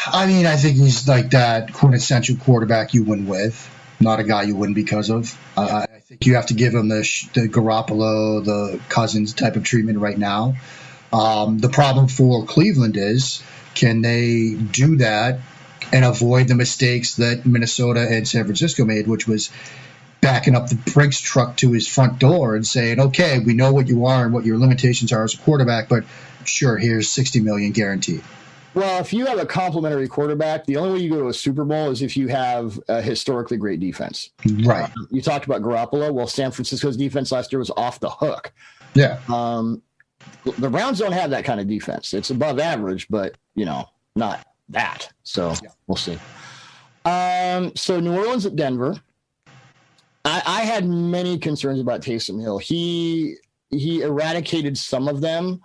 I 0.08 0.28
mean, 0.28 0.45
I 0.45 0.58
think 0.58 0.76
he's 0.76 1.08
like 1.08 1.30
that 1.30 1.72
quintessential 1.72 2.36
quarterback 2.36 2.93
you 2.93 3.06
win 3.06 3.26
with, 3.26 3.74
not 4.02 4.20
a 4.20 4.24
guy 4.24 4.43
you 4.43 4.56
win 4.56 4.74
because 4.74 5.10
of. 5.10 5.38
Uh, 5.56 5.86
think 6.12 6.26
you 6.26 6.36
have 6.36 6.47
to 6.47 6.54
give 6.54 6.74
him 6.74 6.89
the 6.89 7.30
the 7.34 7.47
Garoppolo, 7.47 8.43
the 8.43 8.80
Cousins 8.89 9.34
type 9.34 9.56
of 9.56 9.64
treatment 9.64 9.99
right 9.99 10.18
now. 10.18 10.56
Um, 11.14 11.58
the 11.58 11.70
problem 11.70 12.08
for 12.08 12.45
Cleveland 12.45 12.97
is 12.97 13.41
can 13.76 14.02
they 14.02 14.56
do 14.56 14.97
that 14.97 15.39
and 15.93 16.04
avoid 16.04 16.47
the 16.47 16.56
mistakes 16.56 17.16
that 17.16 17.45
Minnesota 17.45 18.06
and 18.10 18.28
San 18.28 18.43
Francisco 18.43 18.84
made, 18.84 19.08
which 19.08 19.28
was 19.28 19.52
backing 20.20 20.56
up 20.56 20.68
the 20.70 20.76
Brinks 20.76 21.20
truck 21.20 21.56
to 21.58 21.72
his 21.72 21.88
front 21.88 22.20
door 22.20 22.56
and 22.56 22.68
saying, 22.68 22.99
"Okay, 22.99 23.39
we 23.39 23.54
know 23.54 23.72
what 23.72 23.88
you 23.88 24.06
are 24.06 24.26
and 24.26 24.34
what 24.34 24.45
your 24.45 24.58
limitations 24.58 25.14
are 25.14 25.24
as 25.24 25.34
a 25.34 25.38
quarterback, 25.38 25.88
but 25.88 26.04
sure, 26.43 26.78
here's 26.78 27.10
60 27.10 27.39
million 27.39 27.72
guaranteed." 27.72 28.22
Well, 28.74 29.02
if 29.02 29.12
you 29.12 29.26
have 29.26 29.38
a 29.38 29.46
complimentary 29.46 30.08
quarterback, 30.08 30.66
the 30.66 30.78
only 30.78 30.94
way 30.94 31.00
you 31.00 31.10
go 31.10 31.20
to 31.20 31.28
a 31.28 31.34
Super 31.34 31.66
Bowl 31.66 31.92
is 31.92 32.02
if 32.02 32.16
you 32.16 32.30
have 32.30 32.80
a 32.88 33.02
historically 33.02 33.58
great 33.58 33.82
defense. 33.82 34.30
Right. 34.64 34.86
Uh, 34.86 35.06
you 35.10 35.22
talked 35.22 35.46
about 35.46 35.62
Garoppolo. 35.62 36.14
Well, 36.14 36.28
San 36.28 36.52
Francisco's 36.52 36.96
defense 36.96 37.32
last 37.32 37.52
year 37.52 37.60
was 37.60 37.72
off 37.72 38.00
the 38.00 38.10
hook. 38.10 38.54
Yeah. 38.94 39.20
Um, 39.28 39.82
the 40.58 40.70
Browns 40.70 41.00
don't 41.00 41.12
have 41.12 41.32
that 41.32 41.44
kind 41.44 41.60
of 41.60 41.68
defense. 41.68 42.14
It's 42.14 42.30
above 42.30 42.60
average, 42.60 43.08
but 43.10 43.36
you 43.56 43.66
know, 43.66 43.90
not 44.16 44.48
that. 44.70 45.12
So 45.24 45.54
yeah. 45.62 45.70
we'll 45.88 45.98
see. 45.98 46.18
Um, 47.04 47.76
so 47.76 48.00
New 48.00 48.16
Orleans 48.16 48.46
at 48.46 48.56
Denver. 48.56 48.96
I, 50.24 50.42
I 50.46 50.62
had 50.62 50.88
many 50.88 51.38
concerns 51.38 51.80
about 51.80 52.02
Taysom 52.02 52.40
Hill. 52.40 52.60
He 52.60 53.36
he 53.70 54.02
eradicated 54.02 54.78
some 54.78 55.08
of 55.08 55.20
them 55.22 55.62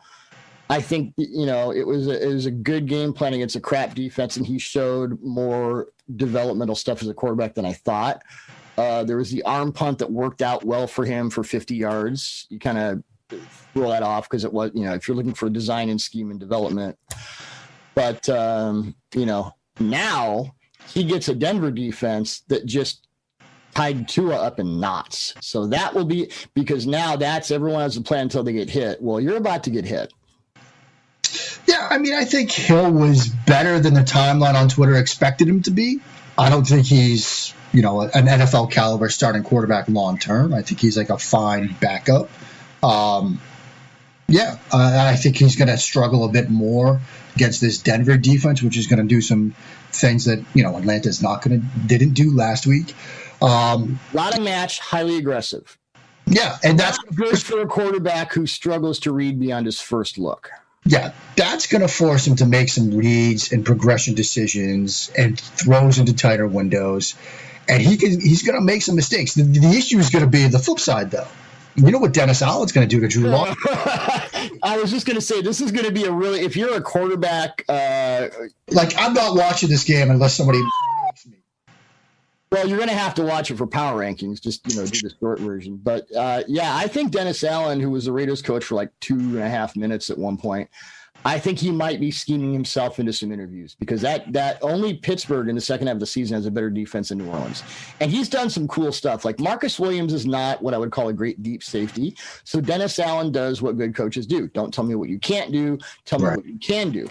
I 0.69 0.81
think 0.81 1.15
you 1.17 1.47
know 1.47 1.71
it 1.71 1.87
was 1.87 2.09
a, 2.09 2.23
it 2.23 2.33
was 2.33 2.47
a 2.47 2.51
good 2.51 2.87
game 2.87 3.13
plan 3.13 3.35
against 3.35 3.57
a 3.57 3.61
crap 3.61 3.95
defense, 3.95 4.37
and 4.37 4.47
he 4.47 4.59
showed 4.59 5.23
more 5.23 5.89
developmental 6.17 6.75
stuff 6.75 7.03
as 7.03 7.09
a 7.09 7.15
quarterback 7.15 7.55
than 7.55 7.65
I 7.65 7.73
thought. 7.73 8.23
Uh, 8.77 9.05
there 9.05 9.17
was 9.17 9.31
the 9.31 9.43
arm 9.45 9.73
punt 9.73 9.99
that 9.99 10.11
worked 10.11 10.43
out 10.43 10.65
well 10.65 10.87
for 10.87 11.05
him 11.05 11.31
for 11.31 11.43
50 11.43 11.75
yards. 11.75 12.47
You 12.51 12.59
kind 12.59 12.79
of 12.79 13.41
throw 13.73 13.89
that 13.89 14.03
off 14.03 14.29
because 14.29 14.45
it 14.45 14.53
was 14.53 14.71
you 14.75 14.85
know 14.85 14.95
if 14.95 15.07
you're 15.07 15.17
looking 15.17 15.35
for 15.35 15.49
design 15.49 15.89
and 15.89 16.01
scheme 16.01 16.31
and 16.31 16.41
development, 16.41 16.99
but 17.95 18.29
um, 18.29 18.95
you 19.15 19.27
know 19.27 19.55
now 19.79 20.55
he 20.89 21.05
gets 21.05 21.29
a 21.29 21.35
Denver 21.35 21.71
defense 21.71 22.41
that 22.49 22.67
just 22.67 23.07
tied 23.75 24.09
Tua 24.09 24.37
up 24.37 24.59
in 24.59 24.81
knots. 24.81 25.35
So 25.41 25.67
that 25.67 25.95
will 25.95 26.05
be 26.05 26.31
because 26.55 26.87
now 26.87 27.15
that's 27.15 27.51
everyone 27.51 27.81
has 27.81 27.97
a 27.97 28.01
plan 28.01 28.23
until 28.23 28.43
they 28.43 28.53
get 28.53 28.71
hit. 28.71 29.01
Well, 29.03 29.21
you're 29.21 29.37
about 29.37 29.63
to 29.65 29.71
get 29.71 29.85
hit. 29.85 30.13
Yeah, 31.77 31.89
I 31.91 31.99
mean, 31.99 32.15
I 32.15 32.25
think 32.25 32.51
Hill 32.51 32.91
was 32.91 33.29
better 33.29 33.79
than 33.79 33.95
the 33.95 34.01
timeline 34.01 34.55
on 34.55 34.69
Twitter 34.69 34.97
expected 34.97 35.49
him 35.49 35.63
to 35.63 35.71
be. 35.71 36.01
I 36.39 36.49
don't 36.49 36.67
think 36.67 36.87
he's, 36.87 37.53
you 37.73 37.83
know, 37.83 38.01
an 38.01 38.27
NFL 38.27 38.71
caliber 38.71 39.09
starting 39.11 39.43
quarterback 39.43 39.89
long 39.89 40.19
term. 40.19 40.55
I 40.55 40.63
think 40.63 40.81
he's 40.81 40.97
like 40.97 41.11
a 41.11 41.19
fine 41.19 41.77
backup. 41.81 42.31
Um, 42.83 43.41
yeah, 44.29 44.59
uh, 44.73 45.07
I 45.13 45.17
think 45.17 45.37
he's 45.37 45.57
going 45.57 45.69
to 45.69 45.77
struggle 45.77 46.25
a 46.25 46.29
bit 46.29 46.49
more 46.49 47.01
against 47.35 47.61
this 47.61 47.79
Denver 47.79 48.17
defense, 48.17 48.63
which 48.63 48.77
is 48.77 48.87
going 48.87 49.01
to 49.01 49.07
do 49.07 49.21
some 49.21 49.55
things 49.93 50.25
that 50.25 50.43
you 50.55 50.63
know 50.63 50.77
Atlanta's 50.77 51.23
not 51.23 51.43
going 51.43 51.61
to 51.61 51.67
didn't 51.87 52.15
do 52.15 52.35
last 52.35 52.67
week. 52.67 52.95
Um, 53.43 54.01
a 54.13 54.17
lot 54.17 54.37
of 54.37 54.43
match, 54.43 54.81
highly 54.81 55.19
aggressive. 55.19 55.79
Yeah, 56.27 56.57
and 56.65 56.79
that's 56.79 56.99
good 57.15 57.41
for 57.41 57.61
a 57.61 57.67
quarterback 57.67 58.33
who 58.33 58.47
struggles 58.47 58.99
to 59.01 59.13
read 59.13 59.39
beyond 59.39 59.67
his 59.67 59.81
first 59.81 60.19
look. 60.19 60.51
Yeah, 60.87 61.13
that's 61.37 61.67
going 61.67 61.83
to 61.83 61.89
force 61.89 62.27
him 62.27 62.37
to 62.37 62.47
make 62.47 62.69
some 62.69 62.97
reads 62.97 63.53
and 63.53 63.65
progression 63.65 64.15
decisions 64.15 65.11
and 65.17 65.39
throws 65.39 65.99
into 65.99 66.15
tighter 66.15 66.47
windows. 66.47 67.15
And 67.69 67.83
he 67.83 67.97
can, 67.97 68.21
he's 68.21 68.43
going 68.43 68.59
to 68.59 68.65
make 68.65 68.83
some 68.83 68.95
mistakes. 68.95 69.35
The, 69.35 69.43
the 69.43 69.77
issue 69.77 69.99
is 69.99 70.11
going 70.11 70.25
to 70.25 70.31
be 70.31 70.47
the 70.47 70.59
flip 70.61 70.79
side, 70.79 71.11
though. 71.11 71.27
You 71.75 71.91
know 71.91 71.99
what 71.99 72.15
Dennis 72.15 72.41
Allen's 72.41 72.73
going 72.73 72.89
to 72.89 72.95
do 72.95 73.01
to 73.03 73.09
Drew 73.09 73.29
Lock? 73.29 73.59
I 74.63 74.79
was 74.81 74.91
just 74.91 75.07
going 75.07 75.17
to 75.17 75.21
say 75.21 75.43
this 75.43 75.61
is 75.61 75.73
going 75.73 75.85
to 75.85 75.93
be 75.93 76.05
a 76.05 76.11
really 76.11 76.41
if 76.41 76.57
you're 76.57 76.75
a 76.75 76.81
quarterback. 76.81 77.65
Uh, 77.69 78.29
like 78.71 78.95
I'm 78.97 79.13
not 79.13 79.37
watching 79.37 79.69
this 79.69 79.85
game 79.85 80.11
unless 80.11 80.35
somebody. 80.35 80.63
Well, 82.53 82.69
you're 82.69 82.79
going 82.79 82.89
to 82.89 82.95
have 82.95 83.15
to 83.15 83.25
watch 83.25 83.51
it 83.51 83.57
for 83.57 83.67
power 83.67 84.01
rankings. 84.01 84.41
Just 84.41 84.69
you 84.71 84.77
know, 84.77 84.87
do 84.87 85.09
the 85.09 85.15
short 85.19 85.41
version. 85.41 85.81
But 85.83 86.07
uh, 86.15 86.45
yeah, 86.47 86.77
I 86.77 86.87
think 86.87 87.11
Dennis 87.11 87.43
Allen, 87.43 87.81
who 87.81 87.91
was 87.91 88.05
the 88.05 88.13
Raiders 88.13 88.41
coach 88.41 88.65
for 88.65 88.77
like 88.77 88.91
two 89.01 89.15
and 89.15 89.39
a 89.39 89.49
half 89.49 89.75
minutes 89.75 90.11
at 90.11 90.19
one 90.19 90.37
point, 90.37 90.71
I 91.25 91.41
think 91.41 91.59
he 91.59 91.73
might 91.73 91.99
be 91.99 92.13
scheming 92.13 92.53
himself 92.53 93.01
into 93.01 93.13
some 93.13 93.33
interviews 93.33 93.75
because 93.75 94.01
that 94.03 94.33
that 94.33 94.59
only 94.63 94.95
Pittsburgh 94.95 95.49
in 95.49 95.57
the 95.57 95.61
second 95.61 95.89
half 95.89 95.95
of 95.95 96.01
the 96.01 96.07
season 96.07 96.37
has 96.37 96.47
a 96.47 96.51
better 96.53 96.71
defense 96.71 97.09
than 97.09 97.19
New 97.19 97.29
Orleans, 97.29 97.65
and 98.01 98.13
he's 98.13 98.29
done 98.29 98.49
some 98.49 98.69
cool 98.69 98.93
stuff. 98.93 99.25
Like 99.25 99.41
Marcus 99.41 99.81
Williams 99.81 100.13
is 100.13 100.25
not 100.25 100.63
what 100.63 100.73
I 100.73 100.79
would 100.79 100.93
call 100.93 101.09
a 101.09 101.13
great 101.13 101.43
deep 101.43 101.65
safety, 101.65 102.17
so 102.45 102.61
Dennis 102.61 102.99
Allen 103.01 103.33
does 103.33 103.61
what 103.61 103.77
good 103.77 103.95
coaches 103.95 104.25
do. 104.25 104.47
Don't 104.49 104.73
tell 104.73 104.85
me 104.85 104.95
what 104.95 105.09
you 105.09 105.19
can't 105.19 105.51
do. 105.51 105.79
Tell 106.05 106.21
me 106.21 106.27
right. 106.27 106.37
what 106.37 106.47
you 106.47 106.59
can 106.59 106.93
do. 106.93 107.09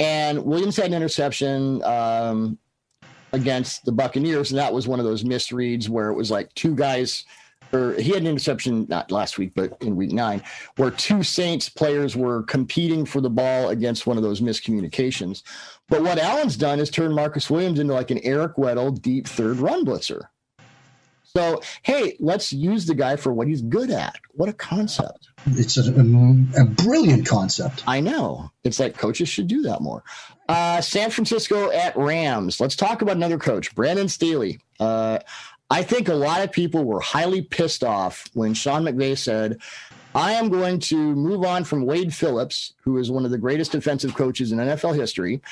And 0.00 0.42
Williams 0.44 0.76
had 0.76 0.86
an 0.86 0.94
interception. 0.94 1.82
Um, 1.84 2.58
against 3.32 3.84
the 3.84 3.92
Buccaneers, 3.92 4.50
and 4.50 4.58
that 4.58 4.72
was 4.72 4.88
one 4.88 4.98
of 4.98 5.04
those 5.04 5.24
misreads 5.24 5.88
where 5.88 6.08
it 6.10 6.14
was 6.14 6.30
like 6.30 6.52
two 6.54 6.74
guys 6.74 7.24
or 7.72 7.94
he 7.94 8.10
had 8.10 8.22
an 8.22 8.26
interception 8.26 8.86
not 8.88 9.10
last 9.10 9.38
week, 9.38 9.52
but 9.54 9.76
in 9.82 9.96
week 9.96 10.12
nine, 10.12 10.42
where 10.76 10.90
two 10.90 11.22
Saints 11.22 11.68
players 11.68 12.16
were 12.16 12.42
competing 12.44 13.04
for 13.04 13.20
the 13.20 13.30
ball 13.30 13.68
against 13.68 14.06
one 14.06 14.16
of 14.16 14.22
those 14.22 14.40
miscommunications. 14.40 15.42
But 15.88 16.02
what 16.02 16.18
Allen's 16.18 16.56
done 16.56 16.80
is 16.80 16.90
turn 16.90 17.12
Marcus 17.12 17.50
Williams 17.50 17.78
into 17.78 17.92
like 17.92 18.10
an 18.10 18.20
Eric 18.22 18.56
Weddle 18.56 19.00
deep 19.00 19.26
third 19.26 19.58
run 19.58 19.84
blitzer. 19.84 20.28
So, 21.24 21.60
hey, 21.82 22.16
let's 22.20 22.52
use 22.54 22.86
the 22.86 22.94
guy 22.94 23.16
for 23.16 23.34
what 23.34 23.48
he's 23.48 23.60
good 23.60 23.90
at. 23.90 24.16
What 24.32 24.48
a 24.48 24.54
concept. 24.54 25.28
It's 25.46 25.76
a, 25.76 25.92
a, 25.92 26.62
a 26.62 26.64
brilliant 26.64 27.26
concept. 27.26 27.84
I 27.86 28.00
know. 28.00 28.50
It's 28.64 28.80
like 28.80 28.96
coaches 28.96 29.28
should 29.28 29.46
do 29.46 29.62
that 29.62 29.82
more. 29.82 30.02
Uh, 30.48 30.80
San 30.80 31.10
Francisco 31.10 31.70
at 31.70 31.96
Rams. 31.96 32.60
Let's 32.60 32.76
talk 32.76 33.02
about 33.02 33.16
another 33.16 33.38
coach, 33.38 33.74
Brandon 33.74 34.08
Staley. 34.08 34.60
Uh, 34.80 35.18
I 35.70 35.82
think 35.82 36.08
a 36.08 36.14
lot 36.14 36.42
of 36.42 36.50
people 36.50 36.84
were 36.84 37.00
highly 37.00 37.42
pissed 37.42 37.84
off 37.84 38.26
when 38.32 38.54
Sean 38.54 38.84
McVay 38.84 39.18
said, 39.18 39.58
I 40.14 40.32
am 40.32 40.48
going 40.48 40.78
to 40.80 40.96
move 40.96 41.44
on 41.44 41.64
from 41.64 41.84
Wade 41.84 42.14
Phillips, 42.14 42.72
who 42.80 42.96
is 42.96 43.10
one 43.10 43.26
of 43.26 43.30
the 43.30 43.36
greatest 43.36 43.72
defensive 43.72 44.14
coaches 44.14 44.50
in 44.50 44.58
NFL 44.58 44.96
history, 44.96 45.42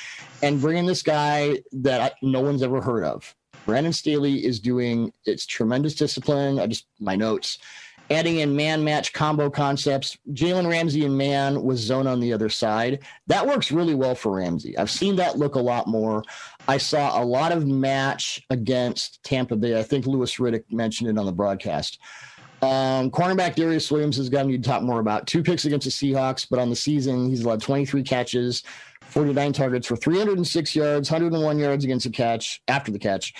and 0.41 0.59
bring 0.59 0.77
in 0.77 0.87
this 0.87 1.03
guy 1.03 1.61
that 1.71 2.15
no 2.23 2.41
one's 2.41 2.63
ever 2.63 2.81
heard 2.81 3.03
of. 3.03 3.35
Brandon 3.67 3.93
Staley 3.93 4.43
is 4.43 4.59
doing 4.59 5.13
it's 5.25 5.45
tremendous 5.45 5.93
discipline. 5.93 6.57
I 6.57 6.67
just 6.67 6.87
my 6.99 7.15
notes 7.15 7.59
adding 8.09 8.39
in 8.39 8.55
man 8.55 8.83
match 8.83 9.13
combo 9.13 9.49
concepts. 9.49 10.17
Jalen 10.31 10.69
Ramsey 10.69 11.05
and 11.05 11.17
man 11.17 11.61
with 11.63 11.77
zone 11.77 12.07
on 12.07 12.19
the 12.19 12.33
other 12.33 12.49
side. 12.49 12.99
That 13.27 13.45
works 13.45 13.71
really 13.71 13.95
well 13.95 14.15
for 14.15 14.37
Ramsey. 14.37 14.77
I've 14.77 14.91
seen 14.91 15.15
that 15.17 15.37
look 15.37 15.55
a 15.55 15.59
lot 15.59 15.87
more. 15.87 16.23
I 16.67 16.77
saw 16.77 17.21
a 17.21 17.23
lot 17.23 17.51
of 17.51 17.65
match 17.65 18.45
against 18.49 19.23
Tampa 19.23 19.55
Bay. 19.55 19.77
I 19.77 19.83
think 19.83 20.05
Louis 20.05 20.33
Riddick 20.35 20.63
mentioned 20.71 21.09
it 21.09 21.17
on 21.17 21.25
the 21.25 21.31
broadcast. 21.31 21.99
Um, 22.61 23.11
cornerback 23.11 23.55
Darious 23.55 23.91
Williams 23.91 24.17
has 24.17 24.29
gotten 24.29 24.49
you 24.49 24.57
to 24.57 24.63
talk 24.63 24.81
more 24.81 24.99
about 24.99 25.27
two 25.27 25.43
picks 25.43 25.65
against 25.65 25.85
the 25.85 25.91
Seahawks, 25.91 26.47
but 26.49 26.57
on 26.57 26.69
the 26.69 26.75
season, 26.75 27.29
he's 27.29 27.43
allowed 27.43 27.61
23 27.61 28.01
catches, 28.01 28.63
49 29.01 29.53
targets 29.53 29.85
for 29.85 29.95
306 29.95 30.75
yards, 30.75 31.11
101 31.11 31.59
yards 31.59 31.83
against 31.83 32.05
the 32.05 32.11
catch 32.11 32.61
after 32.67 32.91
the 32.91 32.97
catch. 32.97 33.35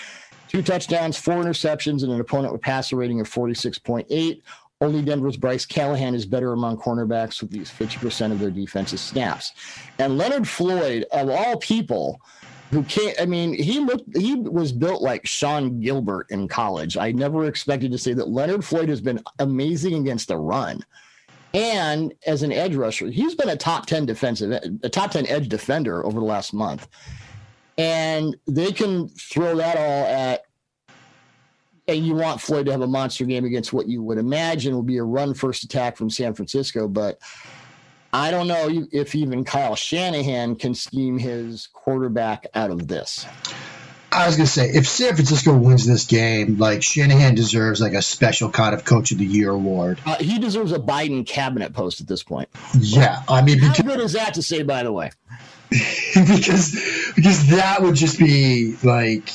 Two 0.48 0.62
touchdowns, 0.62 1.18
four 1.18 1.36
interceptions, 1.36 2.04
and 2.04 2.12
an 2.12 2.22
opponent 2.22 2.54
with 2.54 2.62
passer 2.62 2.96
rating 2.96 3.20
of 3.20 3.30
46.8. 3.30 4.42
Only 4.80 5.02
Denver's 5.02 5.38
Bryce 5.38 5.66
Callahan 5.66 6.14
is 6.14 6.26
better 6.26 6.54
among 6.54 6.78
cornerbacks 6.78 7.42
with 7.42 7.52
these 7.52 7.70
50% 7.70 8.32
of 8.32 8.40
their 8.40 8.52
defensive 8.52 9.00
snaps. 9.00 9.54
And 9.98 10.18
Leonard 10.18 10.48
Floyd, 10.48 11.06
of 11.12 11.30
all 11.30 11.58
people, 11.58 12.22
who 12.72 12.84
can't, 12.84 13.20
I 13.20 13.26
mean, 13.26 13.54
he 13.54 13.80
looked, 13.80 14.16
he 14.16 14.36
was 14.36 14.72
built 14.72 15.02
like 15.02 15.26
Sean 15.26 15.80
Gilbert 15.80 16.28
in 16.30 16.48
college. 16.48 16.96
I 16.96 17.12
never 17.12 17.46
expected 17.46 17.92
to 17.92 17.98
say 17.98 18.14
that 18.14 18.30
Leonard 18.30 18.64
Floyd 18.64 18.90
has 18.90 19.02
been 19.02 19.24
amazing 19.40 19.96
against 19.96 20.28
the 20.28 20.38
run. 20.38 20.84
And 21.54 22.14
as 22.28 22.44
an 22.44 22.52
edge 22.52 22.76
rusher, 22.76 23.08
he's 23.08 23.34
been 23.34 23.50
a 23.50 23.56
top 23.56 23.88
10 23.88 24.06
defensive, 24.06 24.52
a 24.84 24.90
top 24.90 25.12
10 25.12 25.26
edge 25.28 25.50
defender 25.50 26.06
over 26.06 26.20
the 26.20 26.26
last 26.26 26.54
month 26.54 26.88
and 27.78 28.36
they 28.48 28.72
can 28.72 29.08
throw 29.10 29.56
that 29.58 29.78
all 29.78 30.06
at 30.06 30.44
and 31.88 32.06
you 32.06 32.16
want 32.16 32.42
Floyd 32.42 32.66
to 32.66 32.72
have 32.72 32.82
a 32.82 32.88
monster 32.88 33.24
game 33.26 33.46
against 33.46 33.72
what 33.72 33.88
you 33.88 34.04
would 34.04 34.18
imagine 34.18 34.74
will 34.76 34.84
be 34.84 34.98
a 34.98 35.04
run 35.04 35.34
first 35.34 35.64
attack 35.64 35.96
from 35.96 36.10
San 36.10 36.34
Francisco. 36.34 36.88
But 36.88 37.20
I 38.12 38.32
don't 38.32 38.48
know 38.48 38.86
if 38.92 39.16
even 39.16 39.46
Kyle 39.46 39.76
Shanahan 39.76 40.56
can 40.56 40.74
scheme 40.74 41.18
his 41.18 41.68
quarterback 41.72 42.48
out 42.54 42.72
of 42.72 42.88
this. 42.88 43.26
I 44.12 44.26
was 44.26 44.36
gonna 44.36 44.48
say 44.48 44.70
if 44.70 44.88
San 44.88 45.16
Francisco 45.16 45.56
wins 45.56 45.86
this 45.86 46.06
game, 46.06 46.58
like 46.58 46.82
Shanahan 46.82 47.36
deserves 47.36 47.82
like 47.82 47.94
a 47.94 48.02
special 48.02 48.50
kind 48.50 48.74
of 48.74 48.84
Coach 48.86 49.12
of 49.12 49.18
the 49.18 49.26
Year 49.26 49.52
award. 49.52 50.00
Uh, 50.06 50.16
he 50.16 50.40
deserves 50.40 50.72
a 50.72 50.80
Biden 50.80 51.26
cabinet 51.26 51.74
post 51.74 52.02
at 52.02 52.08
this 52.08 52.24
point. 52.24 52.50
Yeah, 52.80 53.22
I 53.28 53.42
mean, 53.42 53.60
how 53.60 53.74
good 53.74 54.00
is 54.00 54.14
that 54.14 54.34
to 54.36 54.42
say? 54.42 54.64
By 54.64 54.84
the 54.84 54.92
way, 54.92 55.12
because 56.14 57.12
because 57.16 57.50
that 57.50 57.82
would 57.82 57.96
just 57.96 58.18
be 58.18 58.76
like 58.84 59.32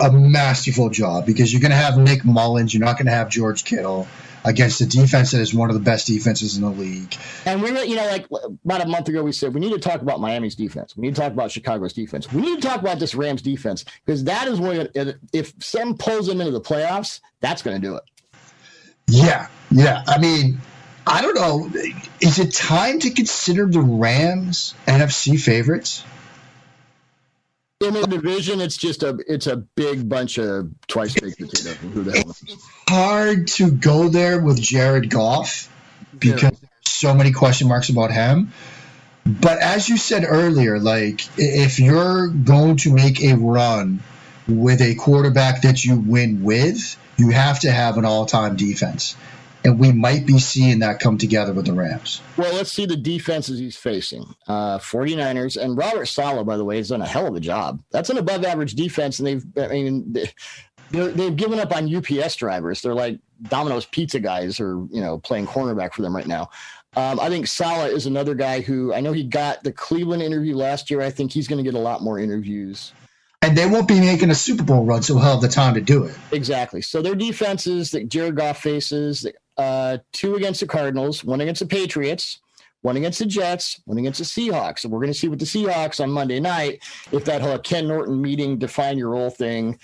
a 0.00 0.12
masterful 0.12 0.90
job 0.90 1.26
because 1.26 1.52
you're 1.52 1.62
going 1.62 1.70
to 1.70 1.76
have 1.76 1.98
Nick 1.98 2.24
Mullens, 2.24 2.74
you're 2.74 2.84
not 2.84 2.96
going 2.96 3.06
to 3.06 3.12
have 3.12 3.28
George 3.28 3.64
Kittle 3.64 4.06
against 4.44 4.80
a 4.80 4.86
defense 4.86 5.32
that 5.32 5.40
is 5.40 5.52
one 5.52 5.70
of 5.70 5.74
the 5.74 5.80
best 5.80 6.06
defenses 6.06 6.56
in 6.56 6.62
the 6.62 6.70
league. 6.70 7.16
And 7.44 7.62
we, 7.62 7.72
were, 7.72 7.82
you 7.82 7.96
know, 7.96 8.06
like 8.06 8.26
about 8.64 8.84
a 8.84 8.86
month 8.86 9.08
ago, 9.08 9.22
we 9.22 9.32
said 9.32 9.52
we 9.52 9.60
need 9.60 9.72
to 9.72 9.78
talk 9.78 10.02
about 10.02 10.20
Miami's 10.20 10.54
defense. 10.54 10.96
We 10.96 11.02
need 11.02 11.16
to 11.16 11.20
talk 11.20 11.32
about 11.32 11.50
Chicago's 11.50 11.92
defense. 11.92 12.32
We 12.32 12.42
need 12.42 12.62
to 12.62 12.68
talk 12.68 12.80
about 12.80 13.00
this 13.00 13.14
Rams 13.14 13.42
defense 13.42 13.84
because 14.04 14.22
that 14.24 14.46
is 14.46 14.60
where, 14.60 14.88
if 15.32 15.52
Sam 15.58 15.96
pulls 15.96 16.28
them 16.28 16.40
into 16.40 16.52
the 16.52 16.60
playoffs, 16.60 17.20
that's 17.40 17.62
going 17.62 17.80
to 17.80 17.86
do 17.86 17.96
it. 17.96 18.04
Yeah, 19.08 19.48
yeah. 19.70 20.04
I 20.06 20.18
mean, 20.18 20.60
I 21.06 21.22
don't 21.22 21.34
know. 21.36 21.70
Is 22.20 22.40
it 22.40 22.52
time 22.52 22.98
to 23.00 23.10
consider 23.10 23.66
the 23.66 23.80
Rams 23.80 24.74
NFC 24.86 25.40
favorites? 25.40 26.02
In 27.80 27.94
the 27.94 28.06
division, 28.06 28.60
it's 28.60 28.76
just 28.76 29.02
a 29.02 29.18
it's 29.28 29.46
a 29.46 29.56
big 29.56 30.08
bunch 30.08 30.38
of 30.38 30.70
twice 30.88 31.14
baked 31.14 31.38
potatoes. 31.38 31.76
Who 31.76 32.02
the 32.02 32.12
hell? 32.12 32.30
It's 32.30 32.68
hard 32.88 33.48
to 33.48 33.70
go 33.70 34.08
there 34.08 34.40
with 34.40 34.60
Jared 34.60 35.10
Goff 35.10 35.70
because 36.18 36.42
yeah. 36.42 36.50
there's 36.50 36.70
so 36.84 37.14
many 37.14 37.32
question 37.32 37.68
marks 37.68 37.90
about 37.90 38.10
him. 38.10 38.52
But 39.26 39.58
as 39.58 39.88
you 39.88 39.98
said 39.98 40.24
earlier, 40.26 40.80
like 40.80 41.20
if 41.38 41.78
you're 41.78 42.28
going 42.28 42.78
to 42.78 42.92
make 42.92 43.22
a 43.22 43.34
run 43.34 44.00
with 44.48 44.80
a 44.80 44.94
quarterback 44.94 45.62
that 45.62 45.84
you 45.84 45.98
win 45.98 46.42
with, 46.42 46.98
you 47.18 47.30
have 47.30 47.60
to 47.60 47.70
have 47.70 47.98
an 47.98 48.04
all-time 48.04 48.56
defense 48.56 49.16
and 49.64 49.78
we 49.78 49.92
might 49.92 50.26
be 50.26 50.38
seeing 50.38 50.78
that 50.80 51.00
come 51.00 51.18
together 51.18 51.52
with 51.52 51.66
the 51.66 51.72
Rams. 51.72 52.20
Well, 52.36 52.54
let's 52.54 52.72
see 52.72 52.86
the 52.86 52.96
defenses 52.96 53.58
he's 53.58 53.76
facing. 53.76 54.24
Uh, 54.46 54.78
49ers 54.78 55.56
and 55.56 55.76
Robert 55.76 56.06
Saleh, 56.06 56.46
by 56.46 56.56
the 56.56 56.64
way, 56.64 56.76
has 56.76 56.88
done 56.90 57.02
a 57.02 57.06
hell 57.06 57.26
of 57.26 57.34
a 57.34 57.40
job. 57.40 57.82
That's 57.90 58.10
an 58.10 58.18
above 58.18 58.44
average 58.44 58.74
defense, 58.74 59.18
and 59.18 59.26
they've, 59.26 59.44
I 59.58 59.68
mean, 59.68 60.12
they've 60.90 61.36
given 61.36 61.58
up 61.58 61.74
on 61.74 61.94
UPS 61.94 62.36
drivers. 62.36 62.80
They're 62.82 62.94
like 62.94 63.18
Domino's 63.42 63.86
pizza 63.86 64.20
guys 64.20 64.60
or, 64.60 64.86
you 64.90 65.00
know, 65.00 65.18
playing 65.18 65.46
cornerback 65.46 65.94
for 65.94 66.02
them 66.02 66.14
right 66.14 66.26
now. 66.28 66.50
Um, 66.94 67.20
I 67.20 67.28
think 67.28 67.46
Saleh 67.46 67.90
is 67.92 68.06
another 68.06 68.34
guy 68.34 68.60
who 68.62 68.94
I 68.94 69.00
know 69.00 69.12
he 69.12 69.24
got 69.24 69.62
the 69.62 69.72
Cleveland 69.72 70.22
interview 70.22 70.54
last 70.56 70.90
year. 70.90 71.02
I 71.02 71.10
think 71.10 71.30
he's 71.32 71.46
going 71.48 71.62
to 71.62 71.70
get 71.70 71.78
a 71.78 71.82
lot 71.82 72.02
more 72.02 72.18
interviews 72.18 72.92
And 73.42 73.56
they 73.56 73.66
won't 73.66 73.86
be 73.86 74.00
making 74.00 74.30
a 74.30 74.34
Super 74.34 74.62
Bowl 74.62 74.84
run, 74.84 75.02
so 75.02 75.14
he'll 75.14 75.22
have 75.24 75.40
the 75.42 75.48
time 75.48 75.74
to 75.74 75.80
do 75.80 76.04
it. 76.04 76.16
Exactly. 76.32 76.80
So 76.80 77.02
their 77.02 77.14
defenses 77.14 77.90
that 77.90 78.08
Jared 78.08 78.36
Goff 78.36 78.62
faces 78.62 79.26
uh, 79.56 79.98
two 80.12 80.34
against 80.34 80.60
the 80.60 80.66
Cardinals, 80.66 81.24
one 81.24 81.40
against 81.40 81.60
the 81.60 81.66
Patriots, 81.66 82.40
one 82.82 82.96
against 82.96 83.18
the 83.18 83.26
Jets, 83.26 83.80
one 83.84 83.98
against 83.98 84.18
the 84.18 84.24
Seahawks. 84.24 84.84
And 84.84 84.92
we're 84.92 85.00
going 85.00 85.12
to 85.12 85.18
see 85.18 85.28
with 85.28 85.40
the 85.40 85.44
Seahawks 85.44 86.02
on 86.02 86.10
Monday 86.10 86.40
night 86.40 86.82
if 87.12 87.24
that 87.24 87.42
whole 87.42 87.58
Ken 87.58 87.88
Norton 87.88 88.20
meeting, 88.20 88.58
define 88.58 88.98
your 88.98 89.10
role 89.10 89.30
thing 89.30 89.78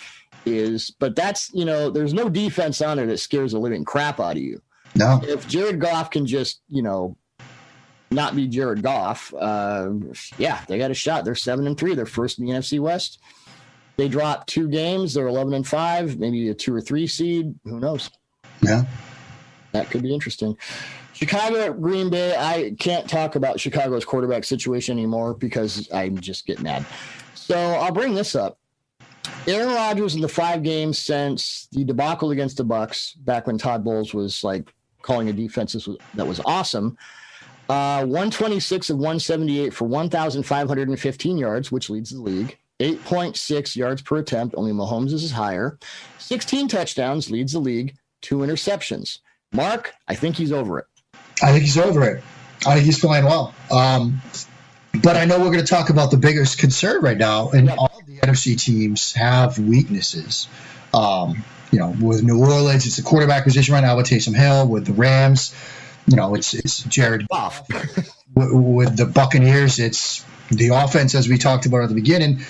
is. 0.47 0.91
But 0.99 1.17
that's, 1.17 1.51
you 1.53 1.65
know, 1.65 1.91
there's 1.91 2.15
no 2.15 2.29
defense 2.29 2.81
on 2.81 2.97
there 2.97 3.07
that 3.07 3.19
scares 3.19 3.53
the 3.53 3.59
living 3.59 3.85
crap 3.85 4.21
out 4.21 4.37
of 4.37 4.43
you. 4.43 4.61
No. 4.95 5.21
If 5.23 5.49
Jared 5.49 5.81
Goff 5.81 6.11
can 6.11 6.27
just, 6.27 6.61
you 6.69 6.83
know, 6.83 7.17
not 8.11 8.37
be 8.37 8.47
Jared 8.47 8.83
Goff, 8.83 9.33
uh, 9.39 9.89
yeah, 10.37 10.61
they 10.69 10.79
got 10.79 10.91
a 10.91 10.95
shot. 10.95 11.25
They're 11.25 11.35
seven 11.35 11.67
and 11.67 11.79
three. 11.79 11.95
They're 11.95 12.07
first 12.07 12.39
in 12.39 12.47
the 12.47 12.53
NFC 12.53 12.79
West. 12.79 13.19
They 13.97 14.09
dropped 14.09 14.49
two 14.49 14.69
games. 14.69 15.15
They're 15.15 15.29
eleven 15.29 15.55
and 15.55 15.67
five, 15.67 16.19
maybe 16.19 16.49
a 16.49 16.55
two 16.55 16.75
or 16.75 16.81
three 16.81 17.07
seed. 17.07 17.55
Who 17.65 17.81
knows? 17.81 18.11
Yeah. 18.61 18.85
That 19.73 19.91
could 19.91 20.03
be 20.03 20.15
interesting. 20.15 20.57
Chicago 21.13 21.73
Green 21.73 22.11
Bay. 22.11 22.35
I 22.37 22.75
can't 22.79 23.09
talk 23.09 23.37
about 23.37 23.61
Chicago's 23.61 24.05
quarterback 24.05 24.45
situation 24.45 24.99
anymore 24.99 25.35
because 25.35 25.89
I'm 25.93 26.19
just 26.19 26.47
getting 26.47 26.65
mad. 26.65 26.85
So 27.35 27.57
I'll 27.57 27.93
bring 27.93 28.15
this 28.15 28.35
up. 28.35 28.59
Aaron 29.47 29.75
Rodgers 29.75 30.15
in 30.15 30.21
the 30.21 30.29
five 30.29 30.63
games 30.63 30.99
since 30.99 31.69
the 31.73 31.85
debacle 31.85 32.31
against 32.31 32.57
the 32.57 32.65
Bucs, 32.65 33.15
back 33.25 33.47
when 33.47 33.59
Todd 33.59 33.85
Bowles 33.85 34.15
was 34.15 34.45
like 34.45 34.73
calling 35.03 35.29
a 35.29 35.33
defense 35.33 35.73
that 36.15 36.27
was 36.27 36.41
awesome. 36.45 36.97
Uh, 37.69 38.05
126 38.05 38.91
of 38.91 38.97
178 38.97 39.73
for 39.73 39.87
1,515 39.87 41.39
yards, 41.39 41.73
which 41.73 41.91
leads 41.91 42.11
the 42.11 42.21
league. 42.21 42.59
8.6 42.81 43.77
yards 43.77 44.03
per 44.03 44.19
attempt. 44.19 44.55
Only 44.57 44.73
Mahomes 44.73 45.13
is 45.13 45.31
higher. 45.31 45.79
16 46.19 46.69
touchdowns 46.69 47.31
leads 47.31 47.53
the 47.53 47.61
league. 47.61 47.97
Two 48.21 48.39
interceptions. 48.39 49.19
Mark, 49.53 49.95
I 50.09 50.15
think 50.15 50.37
he's 50.37 50.53
over 50.53 50.79
it. 50.79 50.87
I 51.43 51.53
think 51.53 51.65
he's 51.65 51.79
over 51.79 52.05
it. 52.05 52.23
I 52.67 52.75
think 52.75 52.87
he's 52.87 53.01
playing 53.01 53.25
well. 53.25 53.55
Um, 53.71 54.23
but 55.03 55.17
I 55.17 55.25
know 55.25 55.39
we're 55.39 55.47
going 55.47 55.61
to 55.61 55.67
talk 55.67 55.91
about 55.91 56.11
the 56.11 56.17
biggest 56.17 56.59
concern 56.59 57.03
right 57.03 57.17
now, 57.17 57.51
and 57.51 57.67
yep. 57.67 57.79
all 57.79 58.03
the 58.07 58.19
NFC 58.19 58.61
teams 58.61 59.13
have 59.15 59.59
weaknesses. 59.59 60.49
Um, 60.95 61.43
you 61.71 61.79
know, 61.79 61.95
with 62.01 62.23
New 62.23 62.39
Orleans, 62.39 62.87
it's 62.87 62.97
the 62.97 63.03
quarterback 63.03 63.45
position 63.45 63.75
right 63.75 63.81
now 63.81 63.97
with 63.97 64.07
Taysom 64.07 64.37
Hill. 64.37 64.69
With 64.69 64.87
the 64.87 64.93
Rams, 64.93 65.55
you 66.07 66.17
know, 66.17 66.35
it's 66.35 66.55
it's 66.55 66.83
Jared 66.85 67.27
Goff. 67.29 67.67
with, 68.35 68.53
with 68.53 68.97
the 68.97 69.07
Buccaneers, 69.07 69.79
it's 69.79 70.25
the 70.51 70.69
offense, 70.69 71.15
as 71.15 71.29
we 71.29 71.39
talked 71.39 71.67
about 71.67 71.83
at 71.83 71.89
the 71.89 71.95
beginning. 71.95 72.43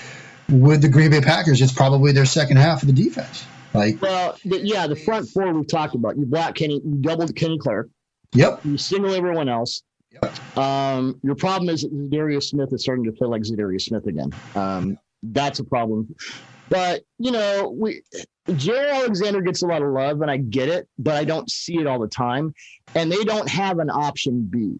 With 0.48 0.82
the 0.82 0.88
Green 0.88 1.10
Bay 1.10 1.20
Packers, 1.20 1.62
it's 1.62 1.72
probably 1.72 2.12
their 2.12 2.26
second 2.26 2.56
half 2.56 2.82
of 2.82 2.88
the 2.88 2.92
defense. 2.92 3.46
Like, 3.74 4.00
well, 4.02 4.36
the, 4.44 4.60
yeah, 4.60 4.86
the 4.86 4.96
front 4.96 5.28
four 5.28 5.52
we've 5.52 5.66
talked 5.66 5.94
about. 5.94 6.16
You 6.16 6.26
block 6.26 6.54
Kenny, 6.54 6.80
you 6.84 6.96
doubled 7.00 7.34
Kenny 7.34 7.58
Clark. 7.58 7.88
Yep. 8.34 8.64
You 8.64 8.76
single 8.76 9.14
everyone 9.14 9.48
else. 9.48 9.82
Yep. 10.10 10.58
Um, 10.58 11.18
your 11.22 11.34
problem 11.34 11.70
is 11.70 11.86
Darius 12.08 12.50
Smith 12.50 12.72
is 12.72 12.82
starting 12.82 13.04
to 13.04 13.12
play 13.12 13.28
like 13.28 13.42
Darius 13.42 13.86
Smith 13.86 14.06
again. 14.06 14.32
Um, 14.54 14.98
that's 15.22 15.58
a 15.58 15.64
problem. 15.64 16.14
But 16.68 17.02
you 17.18 17.30
know, 17.30 17.74
we 17.78 18.02
Jaire 18.48 18.94
Alexander 18.94 19.40
gets 19.40 19.62
a 19.62 19.66
lot 19.66 19.82
of 19.82 19.88
love, 19.92 20.20
and 20.22 20.30
I 20.30 20.38
get 20.38 20.68
it, 20.68 20.88
but 20.98 21.14
I 21.16 21.24
don't 21.24 21.50
see 21.50 21.78
it 21.78 21.86
all 21.86 21.98
the 21.98 22.08
time. 22.08 22.54
And 22.94 23.10
they 23.10 23.22
don't 23.24 23.48
have 23.48 23.78
an 23.78 23.90
option 23.90 24.48
B. 24.50 24.76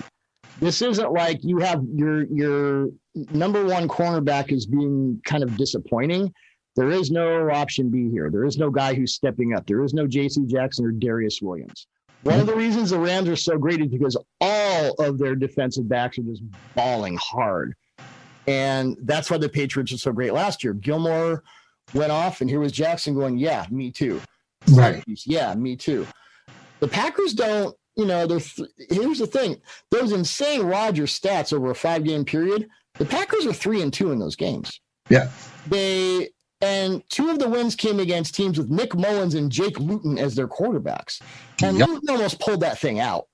This 0.59 0.83
isn't 0.83 1.13
like 1.13 1.41
you 1.43 1.59
have 1.59 1.83
your 1.95 2.25
your 2.25 2.89
number 3.33 3.65
one 3.65 3.89
cornerback 3.89 4.53
is 4.53 4.67
being 4.67 5.21
kind 5.25 5.43
of 5.43 5.57
disappointing. 5.57 6.33
There 6.77 6.91
is 6.91 7.11
no 7.11 7.51
option 7.51 7.91
B 7.91 8.11
here. 8.11 8.31
There 8.31 8.45
is 8.45 8.57
no 8.57 8.71
guy 8.71 8.95
who's 8.95 9.15
stepping 9.15 9.55
up. 9.55 9.67
There 9.67 9.83
is 9.85 9.93
no 9.93 10.07
J.C. 10.07 10.47
Jackson 10.47 10.87
or 10.87 10.93
Darious 10.93 11.43
Williams. 11.43 11.87
One 12.23 12.41
of 12.41 12.47
the 12.47 12.55
reasons 12.55 12.91
the 12.91 12.99
Rams 12.99 13.29
are 13.29 13.37
so 13.37 13.59
great 13.59 13.81
is 13.81 13.89
because 13.89 14.17
all 14.41 14.95
of 15.01 15.19
their 15.19 15.35
defensive 15.35 15.89
backs 15.89 16.19
are 16.19 16.23
just 16.23 16.43
balling 16.75 17.19
hard. 17.21 17.75
And 18.47 18.97
that's 19.03 19.31
why 19.31 19.39
the 19.39 19.49
Patriots 19.49 19.93
are 19.93 19.99
so 19.99 20.13
great 20.13 20.33
last 20.33 20.63
year. 20.65 20.73
Gilmore 20.73 21.43
went 21.95 22.13
off, 22.13 22.41
and 22.41 22.49
here 22.49 22.61
was 22.61 22.73
Jackson 22.73 23.15
going, 23.15 23.39
Yeah, 23.39 23.67
me 23.71 23.91
too. 23.91 24.21
Right. 24.71 25.03
Yeah, 25.07 25.55
me 25.55 25.77
too. 25.77 26.07
The 26.81 26.89
Packers 26.89 27.35
don't, 27.35 27.77
you 27.97 28.07
know, 28.07 28.27
th- 28.27 28.69
here's 28.91 29.19
the 29.19 29.27
thing 29.27 29.61
those 29.91 30.13
insane 30.13 30.63
Rodgers 30.63 31.19
stats 31.19 31.53
over 31.53 31.71
a 31.71 31.75
five 31.75 32.05
game 32.05 32.25
period, 32.25 32.69
the 32.95 33.05
Packers 33.05 33.47
are 33.47 33.53
three 33.53 33.83
and 33.83 33.93
two 33.93 34.13
in 34.13 34.19
those 34.19 34.37
games. 34.37 34.81
Yeah. 35.09 35.29
They 35.69 36.31
and 36.63 37.03
two 37.11 37.29
of 37.29 37.41
the 37.41 37.49
wins 37.49 37.75
came 37.75 37.99
against 37.99 38.35
teams 38.35 38.57
with 38.57 38.71
Nick 38.71 38.95
Mullens 38.95 39.35
and 39.35 39.51
Jake 39.51 39.79
Luton 39.81 40.17
as 40.19 40.37
their 40.37 40.47
quarterbacks. 40.47 41.21
And 41.63 41.77
yep. 41.77 41.89
Luton 41.89 42.11
almost 42.11 42.39
pulled 42.41 42.61
that 42.61 42.79
thing 42.79 43.01
out. 43.01 43.27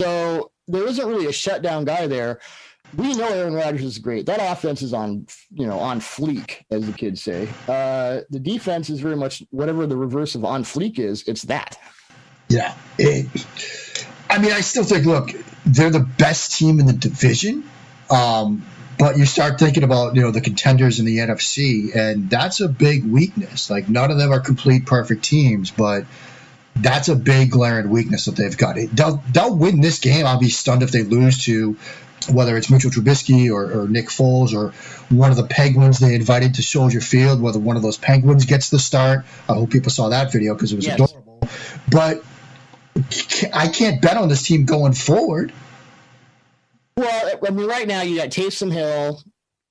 So 0.00 0.50
there 0.66 0.86
isn't 0.86 1.06
really 1.06 1.26
a 1.26 1.32
shutdown 1.32 1.84
guy 1.84 2.06
there. 2.06 2.40
We 2.96 3.14
know 3.14 3.28
Aaron 3.28 3.54
Rodgers 3.54 3.84
is 3.84 3.98
great. 3.98 4.26
That 4.26 4.40
offense 4.40 4.80
is 4.80 4.94
on, 4.94 5.26
you 5.50 5.66
know, 5.66 5.78
on 5.78 6.00
fleek, 6.00 6.62
as 6.70 6.86
the 6.86 6.92
kids 6.92 7.22
say. 7.22 7.48
Uh, 7.68 8.20
the 8.30 8.40
defense 8.40 8.88
is 8.88 9.00
very 9.00 9.16
much 9.16 9.42
whatever 9.50 9.86
the 9.86 9.96
reverse 9.96 10.34
of 10.34 10.44
on 10.44 10.64
fleek 10.64 10.98
is. 10.98 11.24
It's 11.26 11.42
that. 11.42 11.78
Yeah. 12.48 12.74
It, 12.98 13.26
I 14.30 14.38
mean, 14.38 14.52
I 14.52 14.60
still 14.60 14.84
think, 14.84 15.04
look, 15.04 15.30
they're 15.66 15.90
the 15.90 16.00
best 16.00 16.56
team 16.56 16.80
in 16.80 16.86
the 16.86 16.92
division. 16.92 17.68
Um, 18.08 18.64
but 18.98 19.18
you 19.18 19.26
start 19.26 19.58
thinking 19.58 19.82
about 19.82 20.14
you 20.14 20.22
know 20.22 20.30
the 20.30 20.40
contenders 20.40 20.98
in 20.98 21.06
the 21.06 21.18
NFC, 21.18 21.94
and 21.94 22.30
that's 22.30 22.60
a 22.60 22.68
big 22.68 23.04
weakness. 23.04 23.70
Like 23.70 23.88
none 23.88 24.10
of 24.10 24.18
them 24.18 24.32
are 24.32 24.40
complete 24.40 24.86
perfect 24.86 25.24
teams, 25.24 25.70
but 25.70 26.04
that's 26.74 27.08
a 27.08 27.16
big 27.16 27.50
glaring 27.50 27.88
weakness 27.88 28.26
that 28.26 28.36
they've 28.36 28.56
got. 28.56 28.76
They'll 28.92 29.22
they'll 29.30 29.56
win 29.56 29.80
this 29.80 29.98
game. 29.98 30.26
I'll 30.26 30.38
be 30.38 30.50
stunned 30.50 30.82
if 30.82 30.92
they 30.92 31.02
lose 31.02 31.44
to 31.44 31.76
whether 32.30 32.56
it's 32.56 32.70
Mitchell 32.70 32.90
Trubisky 32.90 33.52
or, 33.52 33.82
or 33.82 33.88
Nick 33.88 34.06
Foles 34.06 34.54
or 34.54 34.72
one 35.14 35.30
of 35.30 35.36
the 35.36 35.44
Penguins 35.44 35.98
they 35.98 36.14
invited 36.14 36.54
to 36.54 36.62
Soldier 36.62 37.00
Field, 37.00 37.40
whether 37.40 37.58
one 37.58 37.76
of 37.76 37.82
those 37.82 37.96
Penguins 37.96 38.46
gets 38.46 38.70
the 38.70 38.78
start. 38.78 39.24
I 39.48 39.54
hope 39.54 39.70
people 39.70 39.90
saw 39.90 40.08
that 40.08 40.32
video 40.32 40.54
because 40.54 40.72
it 40.72 40.76
was 40.76 40.86
yes. 40.86 40.94
adorable. 40.94 41.48
But 41.88 42.24
I 43.52 43.68
can't 43.68 44.00
bet 44.00 44.16
on 44.16 44.28
this 44.28 44.42
team 44.42 44.64
going 44.64 44.92
forward. 44.92 45.52
Well, 46.96 47.38
I 47.46 47.50
mean, 47.50 47.66
right 47.66 47.86
now 47.86 48.02
you 48.02 48.16
got 48.16 48.28
Taysom 48.28 48.72
Hill 48.72 49.22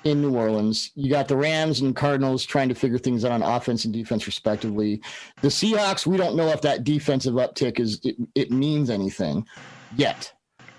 in 0.04 0.22
New 0.22 0.36
Orleans. 0.36 0.92
You 0.94 1.10
got 1.10 1.28
the 1.28 1.36
Rams 1.36 1.82
and 1.82 1.96
Cardinals 1.96 2.46
trying 2.46 2.70
to 2.70 2.76
figure 2.76 3.00
things 3.00 3.26
out 3.26 3.32
on 3.32 3.42
offense 3.42 3.86
and 3.86 3.94
defense, 3.94 4.28
respectively. 4.28 5.02
The 5.42 5.48
Seahawks, 5.48 6.06
we 6.06 6.18
don't 6.18 6.36
know 6.36 6.50
if 6.50 6.62
that 6.62 6.84
defensive 6.84 7.34
uptick 7.34 7.80
is 7.80 8.00
it, 8.04 8.16
it 8.36 8.52
means 8.52 8.92
anything 8.92 9.48
yet. 9.96 10.32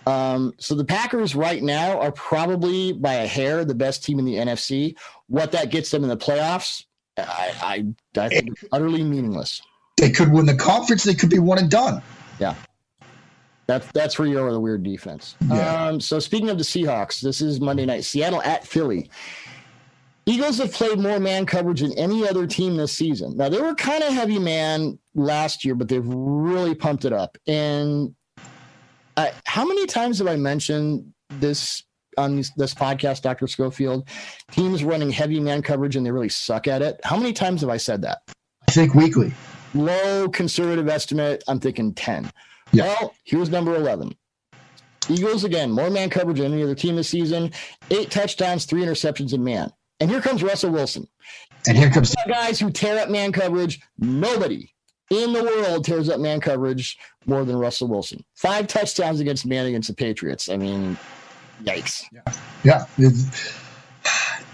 Um, 0.07 0.55
so 0.59 0.77
the 0.77 0.85
Packers 0.85 1.35
right 1.35 1.63
now 1.63 1.99
are 1.99 2.13
probably 2.13 2.93
by 2.93 3.15
a 3.15 3.27
hair 3.27 3.65
the 3.65 3.75
best 3.75 4.05
team 4.05 4.21
in 4.21 4.25
the 4.25 4.37
NFC. 4.37 4.97
What 5.27 5.51
that 5.51 5.73
gets 5.73 5.91
them 5.91 6.05
in 6.05 6.09
the 6.09 6.17
playoffs, 6.17 6.85
I, 7.19 7.53
I, 8.17 8.21
I 8.21 8.29
think 8.29 8.57
utterly 8.71 9.03
meaningless. 9.03 9.61
They 9.97 10.11
could 10.11 10.31
win 10.31 10.47
the 10.47 10.55
conference. 10.55 11.03
They 11.03 11.15
could 11.15 11.31
be 11.31 11.41
one 11.41 11.59
and 11.59 11.71
done. 11.71 12.03
Yeah. 12.39 12.55
That's 13.67 13.91
that's 13.93 14.19
where 14.19 14.29
you 14.29 14.41
are 14.41 14.53
the 14.53 14.61
weird 14.61 14.83
defense. 14.83 15.35
Yeah. 15.49 15.87
Um, 15.87 16.01
so 16.01 16.19
speaking 16.19 16.51
of 16.51 16.59
the 16.59 16.65
Seahawks, 16.65 17.21
this 17.21 17.41
is 17.41 17.61
Monday 17.61 17.85
night. 17.85 18.05
Seattle 18.05 18.43
at 18.43 18.67
Philly. 18.67 19.11
Eagles 20.29 20.59
have 20.59 20.73
played 20.73 20.99
more 20.99 21.21
man 21.21 21.47
coverage 21.47 21.81
than 21.81 21.93
any 21.99 22.29
other 22.29 22.47
team 22.47 22.77
this 22.77 22.93
season. 22.93 23.37
Now 23.37 23.49
they 23.49 23.61
were 23.61 23.75
kind 23.75 24.03
of 24.03 24.13
heavy 24.13 24.39
man 24.39 24.99
last 25.15 25.65
year, 25.65 25.75
but 25.75 25.89
they've 25.89 26.07
really 26.07 26.75
pumped 26.75 27.05
it 27.05 27.13
up. 27.13 27.39
And 27.47 28.15
I, 29.17 29.33
how 29.45 29.65
many 29.65 29.87
times 29.87 30.19
have 30.19 30.27
I 30.27 30.37
mentioned 30.37 31.13
this 31.31 31.85
on 32.19 32.37
this, 32.37 32.51
this 32.57 32.75
podcast, 32.75 33.23
Doctor 33.23 33.47
Schofield? 33.47 34.09
Teams 34.51 34.83
running 34.83 35.11
heavy 35.11 35.39
man 35.39 35.63
coverage 35.63 35.97
and 35.97 36.05
they 36.05 36.11
really 36.11 36.29
suck 36.29 36.67
at 36.67 36.83
it. 36.83 37.01
How 37.05 37.17
many 37.17 37.33
times 37.33 37.61
have 37.61 37.71
I 37.71 37.77
said 37.77 38.03
that? 38.03 38.19
I 38.69 38.73
think 38.73 38.95
weekly. 38.95 39.33
Low 39.75 40.29
conservative 40.29 40.89
estimate. 40.89 41.45
I'm 41.47 41.61
thinking 41.61 41.95
ten. 41.95 42.31
Yeah. 42.77 42.95
Well, 43.01 43.15
here's 43.25 43.51
number 43.51 43.75
11. 43.75 44.15
Eagles 45.09 45.45
again, 45.45 45.71
more 45.71 45.91
man 45.91 46.11
coverage 46.11 46.39
than 46.39 46.53
any 46.53 46.63
other 46.63 46.75
team 46.75 46.97
this 46.97 47.09
season. 47.09 47.53
Eight 47.91 48.11
touchdowns, 48.11 48.65
three 48.65 48.83
interceptions 48.83 49.33
in 49.33 49.45
man. 49.45 49.71
And 50.01 50.11
here 50.11 50.21
comes 50.21 50.43
Russell 50.43 50.71
Wilson. 50.71 51.07
And 51.67 51.77
here 51.77 51.91
comes 51.91 52.15
guys 52.29 52.59
who 52.59 52.71
tear 52.71 52.99
up 53.01 53.09
man 53.09 53.33
coverage. 53.33 53.81
Nobody 53.99 54.73
in 55.11 55.33
the 55.33 55.43
world 55.43 55.85
tears 55.85 56.09
up 56.09 56.21
man 56.21 56.41
coverage 56.41 56.99
more 57.27 57.45
than 57.45 57.57
Russell 57.57 57.89
Wilson. 57.89 58.25
Five 58.35 58.67
touchdowns 58.67 59.21
against 59.21 59.47
man 59.47 59.67
against 59.67 59.89
the 59.89 59.95
Patriots. 59.95 60.49
I 60.49 60.57
mean, 60.57 60.99
yikes. 61.63 62.05
Yeah. 62.13 62.85
yeah. 62.97 63.11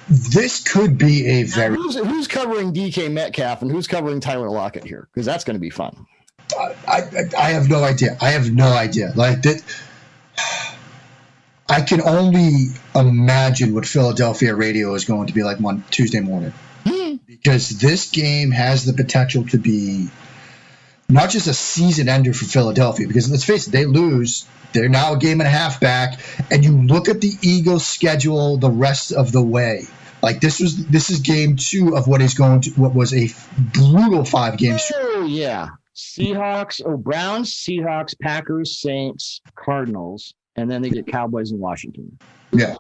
This 0.09 0.63
could 0.63 0.99
be 0.99 1.27
a 1.27 1.43
very. 1.45 1.77
Who's, 1.77 1.97
who's, 1.97 2.29
covering 2.29 2.73
DK 2.73 3.11
Metcalf 3.11 3.63
and 3.63 3.71
who's 3.71 3.87
covering 3.87 4.21
Tyler 4.21 4.51
Lockett 4.51 4.85
here? 4.85 5.09
Because 5.13 5.25
that's 5.25 5.45
going 5.45 5.55
to 5.55 5.61
be 5.61 5.71
fun. 5.71 6.07
I, 6.59 6.75
I, 6.87 7.03
I 7.39 7.51
have 7.51 7.69
no 7.69 7.83
idea. 7.83 8.17
I 8.21 8.31
have 8.31 8.53
no 8.53 8.67
idea. 8.67 9.13
Like 9.15 9.43
that. 9.43 9.63
I 11.69 11.81
can 11.81 12.03
only 12.03 12.67
imagine 12.95 13.75
what 13.75 13.87
Philadelphia 13.87 14.55
radio 14.55 14.95
is 14.95 15.05
going 15.05 15.29
to 15.29 15.33
be 15.33 15.43
like 15.43 15.63
on 15.63 15.85
Tuesday 15.91 16.21
morning. 16.21 16.53
Hmm. 16.87 17.15
because 17.27 17.71
this 17.79 18.11
game 18.11 18.51
has 18.51 18.85
the 18.85 18.93
potential 18.93 19.45
to 19.47 19.59
be 19.59 20.09
not 21.09 21.31
just 21.31 21.47
a 21.47 21.55
season 21.55 22.09
ender 22.09 22.33
for 22.33 22.45
Philadelphia, 22.45 23.07
because 23.07 23.31
let's 23.31 23.45
face 23.45 23.69
it, 23.69 23.71
they 23.71 23.87
lose. 23.87 24.47
They're 24.73 24.89
now 24.89 25.15
a 25.15 25.19
game 25.19 25.41
and 25.41 25.47
a 25.47 25.51
half 25.51 25.81
back, 25.81 26.19
and 26.51 26.65
you 26.65 26.73
look 26.83 27.09
at 27.09 27.21
the 27.21 27.33
Eagles' 27.43 27.87
schedule 27.87 28.57
the 28.57 28.71
rest 28.71 29.13
of 29.13 29.31
the 29.31 29.43
way. 29.43 29.85
Like 30.23 30.41
this 30.41 30.61
was 30.61 30.87
this 30.87 31.11
is 31.11 31.21
game 31.21 31.57
two 31.57 31.97
of 31.97 32.07
what 32.07 32.23
is 32.23 32.35
going 32.35 32.63
to 32.63 32.71
what 32.71 32.95
was 32.95 33.13
a 33.13 33.29
brutal 33.57 34.25
five 34.25 34.57
game. 34.57 34.79
Oh 34.95 35.27
yeah, 35.27 35.69
Seahawks 35.95 36.81
or 36.85 36.97
Browns, 36.97 37.53
Seahawks, 37.53 38.19
Packers, 38.19 38.81
Saints, 38.81 39.41
Cardinals, 39.55 40.35
and 40.57 40.71
then 40.71 40.83
they 40.83 40.91
get 40.91 41.07
Cowboys 41.07 41.51
and 41.51 41.61
Washington. 41.61 42.19
Yeah, 42.53 42.77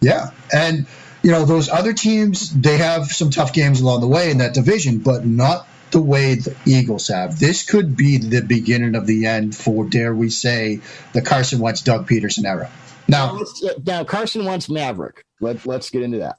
yeah, 0.00 0.30
and 0.54 0.86
you 1.22 1.30
know 1.30 1.44
those 1.44 1.68
other 1.68 1.92
teams 1.92 2.50
they 2.50 2.78
have 2.78 3.06
some 3.06 3.30
tough 3.30 3.52
games 3.52 3.80
along 3.80 4.00
the 4.00 4.08
way 4.08 4.30
in 4.30 4.38
that 4.38 4.54
division, 4.54 4.98
but 4.98 5.24
not 5.24 5.66
the 5.90 6.00
way 6.00 6.34
the 6.34 6.54
Eagles 6.66 7.08
have. 7.08 7.38
This 7.38 7.64
could 7.64 7.96
be 7.96 8.18
the 8.18 8.42
beginning 8.42 8.96
of 8.96 9.06
the 9.06 9.26
end 9.26 9.54
for, 9.54 9.84
dare 9.84 10.14
we 10.14 10.30
say, 10.30 10.80
the 11.12 11.22
Carson 11.22 11.60
Wentz, 11.60 11.80
Doug 11.82 12.08
Pederson 12.08 12.44
era. 12.44 12.70
Now, 13.08 13.38
now 13.84 14.00
uh, 14.00 14.04
Carson 14.04 14.44
Wentz 14.44 14.68
Maverick. 14.68 15.24
Let, 15.40 15.64
let's 15.64 15.90
get 15.90 16.02
into 16.02 16.18
that 16.18 16.38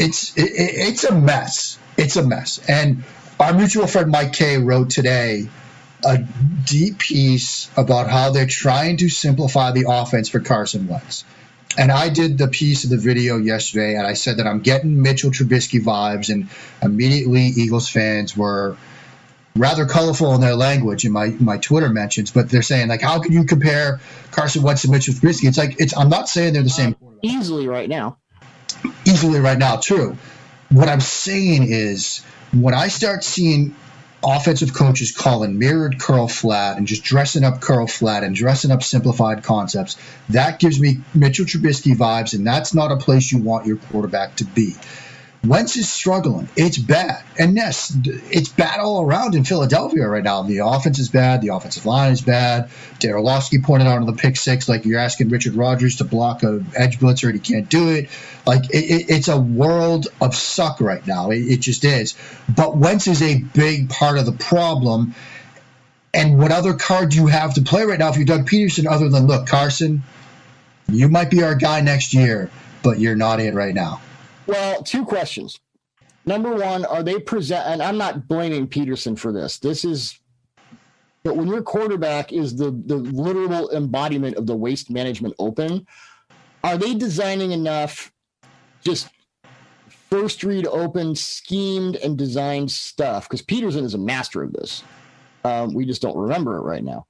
it's 0.00 0.36
it, 0.36 0.50
it's 0.54 1.04
a 1.04 1.14
mess. 1.14 1.78
It's 1.96 2.16
a 2.16 2.26
mess. 2.26 2.58
And 2.68 3.04
our 3.40 3.52
mutual 3.52 3.86
friend 3.86 4.10
Mike 4.10 4.32
K 4.32 4.58
wrote 4.58 4.90
today 4.90 5.48
a 6.04 6.18
deep 6.64 6.98
piece 6.98 7.70
about 7.76 8.08
how 8.08 8.30
they're 8.30 8.46
trying 8.46 8.98
to 8.98 9.08
simplify 9.08 9.72
the 9.72 9.86
offense 9.88 10.28
for 10.28 10.40
Carson 10.40 10.86
Wentz. 10.86 11.24
And 11.78 11.92
I 11.92 12.08
did 12.08 12.38
the 12.38 12.48
piece 12.48 12.84
of 12.84 12.90
the 12.90 12.96
video 12.96 13.36
yesterday, 13.36 13.94
and 13.96 14.06
I 14.06 14.14
said 14.14 14.38
that 14.38 14.46
I'm 14.46 14.60
getting 14.60 15.02
Mitchell 15.02 15.30
Trubisky 15.30 15.80
vibes, 15.80 16.32
and 16.32 16.48
immediately 16.82 17.42
Eagles 17.42 17.88
fans 17.88 18.36
were 18.36 18.76
rather 19.56 19.84
colorful 19.84 20.34
in 20.34 20.40
their 20.40 20.54
language 20.54 21.04
in 21.04 21.12
my 21.12 21.28
my 21.38 21.58
Twitter 21.58 21.88
mentions. 21.88 22.30
But 22.30 22.50
they're 22.50 22.62
saying 22.62 22.88
like, 22.88 23.02
how 23.02 23.20
can 23.20 23.32
you 23.32 23.44
compare 23.44 24.00
Carson 24.32 24.62
Wentz 24.62 24.82
to 24.82 24.90
Mitchell 24.90 25.14
Trubisky? 25.14 25.48
It's 25.48 25.58
like 25.58 25.80
it's. 25.80 25.96
I'm 25.96 26.08
not 26.08 26.28
saying 26.28 26.54
they're 26.54 26.62
the 26.62 26.70
same. 26.70 26.96
Easily 27.22 27.68
right 27.68 27.88
now 27.88 28.16
easily 29.04 29.40
right 29.40 29.58
now, 29.58 29.76
true. 29.76 30.16
What 30.70 30.88
I'm 30.88 31.00
saying 31.00 31.66
is 31.68 32.22
when 32.52 32.74
I 32.74 32.88
start 32.88 33.24
seeing 33.24 33.74
offensive 34.22 34.74
coaches 34.74 35.12
calling 35.12 35.58
mirrored 35.58 35.98
curl 35.98 36.28
flat 36.28 36.76
and 36.76 36.86
just 36.86 37.02
dressing 37.02 37.44
up 37.44 37.60
curl 37.60 37.86
flat 37.86 38.22
and 38.22 38.34
dressing 38.34 38.70
up 38.70 38.82
simplified 38.82 39.42
concepts, 39.42 39.96
that 40.28 40.58
gives 40.58 40.78
me 40.80 41.00
Mitchell 41.14 41.46
Trubisky 41.46 41.94
vibes, 41.94 42.34
and 42.34 42.46
that's 42.46 42.74
not 42.74 42.92
a 42.92 42.96
place 42.96 43.32
you 43.32 43.38
want 43.38 43.66
your 43.66 43.76
quarterback 43.76 44.36
to 44.36 44.44
be. 44.44 44.74
Wentz 45.42 45.74
is 45.76 45.90
struggling. 45.90 46.50
It's 46.54 46.76
bad. 46.76 47.22
And 47.38 47.56
yes, 47.56 47.96
it's 48.04 48.50
bad 48.50 48.78
all 48.78 49.02
around 49.02 49.34
in 49.34 49.44
Philadelphia 49.44 50.06
right 50.06 50.22
now. 50.22 50.42
The 50.42 50.58
offense 50.58 50.98
is 50.98 51.08
bad. 51.08 51.40
The 51.40 51.48
offensive 51.48 51.86
line 51.86 52.12
is 52.12 52.20
bad. 52.20 52.68
Dan 52.98 53.12
Orlovsky 53.12 53.58
pointed 53.58 53.86
out 53.86 53.96
on 53.96 54.06
the 54.06 54.12
pick 54.12 54.36
six, 54.36 54.68
like 54.68 54.84
you're 54.84 55.00
asking 55.00 55.30
Richard 55.30 55.54
Rodgers 55.54 55.96
to 55.96 56.04
block 56.04 56.42
a 56.42 56.62
edge 56.76 56.98
blitzer 56.98 57.30
and 57.30 57.40
he 57.40 57.40
can't 57.40 57.70
do 57.70 57.88
it. 57.88 58.10
Like 58.46 58.68
it, 58.68 58.84
it, 58.84 59.10
it's 59.10 59.28
a 59.28 59.40
world 59.40 60.08
of 60.20 60.34
suck 60.34 60.78
right 60.78 61.06
now. 61.06 61.30
It, 61.30 61.38
it 61.38 61.60
just 61.60 61.84
is. 61.84 62.18
But 62.54 62.76
Wentz 62.76 63.06
is 63.06 63.22
a 63.22 63.38
big 63.38 63.88
part 63.88 64.18
of 64.18 64.26
the 64.26 64.32
problem. 64.32 65.14
And 66.12 66.38
what 66.38 66.52
other 66.52 66.74
card 66.74 67.10
do 67.10 67.16
you 67.16 67.28
have 67.28 67.54
to 67.54 67.62
play 67.62 67.84
right 67.84 67.98
now 67.98 68.10
if 68.10 68.16
you're 68.16 68.26
Doug 68.26 68.46
Pederson 68.46 68.86
other 68.86 69.08
than, 69.08 69.26
look, 69.26 69.46
Carson, 69.46 70.02
you 70.90 71.08
might 71.08 71.30
be 71.30 71.42
our 71.42 71.54
guy 71.54 71.80
next 71.80 72.12
year, 72.12 72.50
but 72.82 72.98
you're 72.98 73.16
not 73.16 73.40
it 73.40 73.54
right 73.54 73.74
now. 73.74 74.02
Well, 74.50 74.82
two 74.82 75.04
questions. 75.04 75.60
Number 76.26 76.52
one, 76.52 76.84
are 76.84 77.04
they 77.04 77.20
present? 77.20 77.68
And 77.68 77.80
I'm 77.80 77.96
not 77.96 78.26
blaming 78.26 78.66
Pederson 78.66 79.16
for 79.16 79.32
this. 79.32 79.58
This 79.58 79.84
is, 79.84 80.18
but 81.22 81.36
when 81.36 81.46
your 81.46 81.62
quarterback 81.62 82.32
is 82.32 82.56
the 82.56 82.72
the 82.86 82.96
literal 82.96 83.70
embodiment 83.70 84.36
of 84.36 84.46
the 84.46 84.56
waste 84.56 84.90
management 84.90 85.36
open, 85.38 85.86
are 86.64 86.76
they 86.76 86.94
designing 86.94 87.52
enough? 87.52 88.10
Just 88.82 89.08
first 90.10 90.42
read 90.42 90.66
open, 90.66 91.14
schemed 91.14 91.94
and 91.96 92.18
designed 92.18 92.72
stuff 92.72 93.28
because 93.28 93.42
Pederson 93.42 93.84
is 93.84 93.94
a 93.94 93.98
master 93.98 94.42
of 94.42 94.52
this. 94.52 94.82
Um, 95.44 95.74
we 95.74 95.86
just 95.86 96.02
don't 96.02 96.16
remember 96.16 96.56
it 96.56 96.62
right 96.62 96.82
now. 96.82 97.06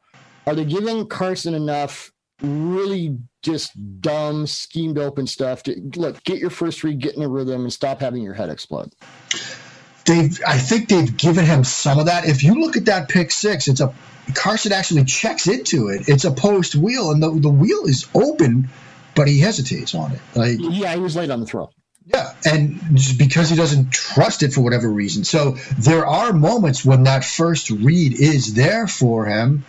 Are 0.46 0.54
they 0.54 0.66
giving 0.66 1.06
Carson 1.06 1.54
enough 1.54 2.12
really 2.42 3.18
just 3.42 3.72
dumb 4.00 4.46
schemed 4.46 4.98
open 4.98 5.26
stuff 5.26 5.62
to 5.64 5.80
look 5.96 6.22
get 6.24 6.38
your 6.38 6.50
first 6.50 6.84
read 6.84 7.00
get 7.00 7.16
in 7.16 7.22
a 7.22 7.28
rhythm 7.28 7.62
and 7.62 7.72
stop 7.72 8.00
having 8.00 8.22
your 8.22 8.34
head 8.34 8.50
explode. 8.50 8.92
They've 10.06 10.38
i 10.46 10.58
think 10.58 10.88
they've 10.88 11.16
given 11.16 11.44
him 11.44 11.64
some 11.64 11.98
of 11.98 12.06
that. 12.06 12.26
If 12.26 12.42
you 12.42 12.60
look 12.60 12.76
at 12.76 12.86
that 12.86 13.08
pick 13.08 13.30
six 13.30 13.68
it's 13.68 13.80
a 13.80 13.94
carson 14.34 14.72
actually 14.72 15.04
checks 15.04 15.46
into 15.46 15.88
it. 15.88 16.08
It's 16.08 16.24
a 16.24 16.30
post 16.30 16.74
wheel 16.74 17.10
and 17.10 17.22
the, 17.22 17.30
the 17.30 17.50
wheel 17.50 17.84
is 17.86 18.06
open 18.14 18.68
but 19.14 19.26
he 19.28 19.40
hesitates 19.40 19.94
on 19.94 20.12
it. 20.12 20.20
Like 20.34 20.58
yeah 20.60 20.94
he 20.94 21.00
was 21.00 21.16
late 21.16 21.30
on 21.30 21.40
the 21.40 21.46
throw. 21.46 21.70
Yeah, 22.06 22.32
and 22.44 22.80
just 22.94 23.18
because 23.18 23.50
he 23.50 23.56
doesn't 23.56 23.92
trust 23.92 24.42
it 24.42 24.52
for 24.52 24.62
whatever 24.62 24.90
reason. 24.90 25.22
So 25.22 25.52
there 25.78 26.06
are 26.06 26.32
moments 26.32 26.84
when 26.84 27.04
that 27.04 27.24
first 27.24 27.70
read 27.70 28.14
is 28.14 28.54
there 28.54 28.88
for 28.88 29.26
him, 29.26 29.64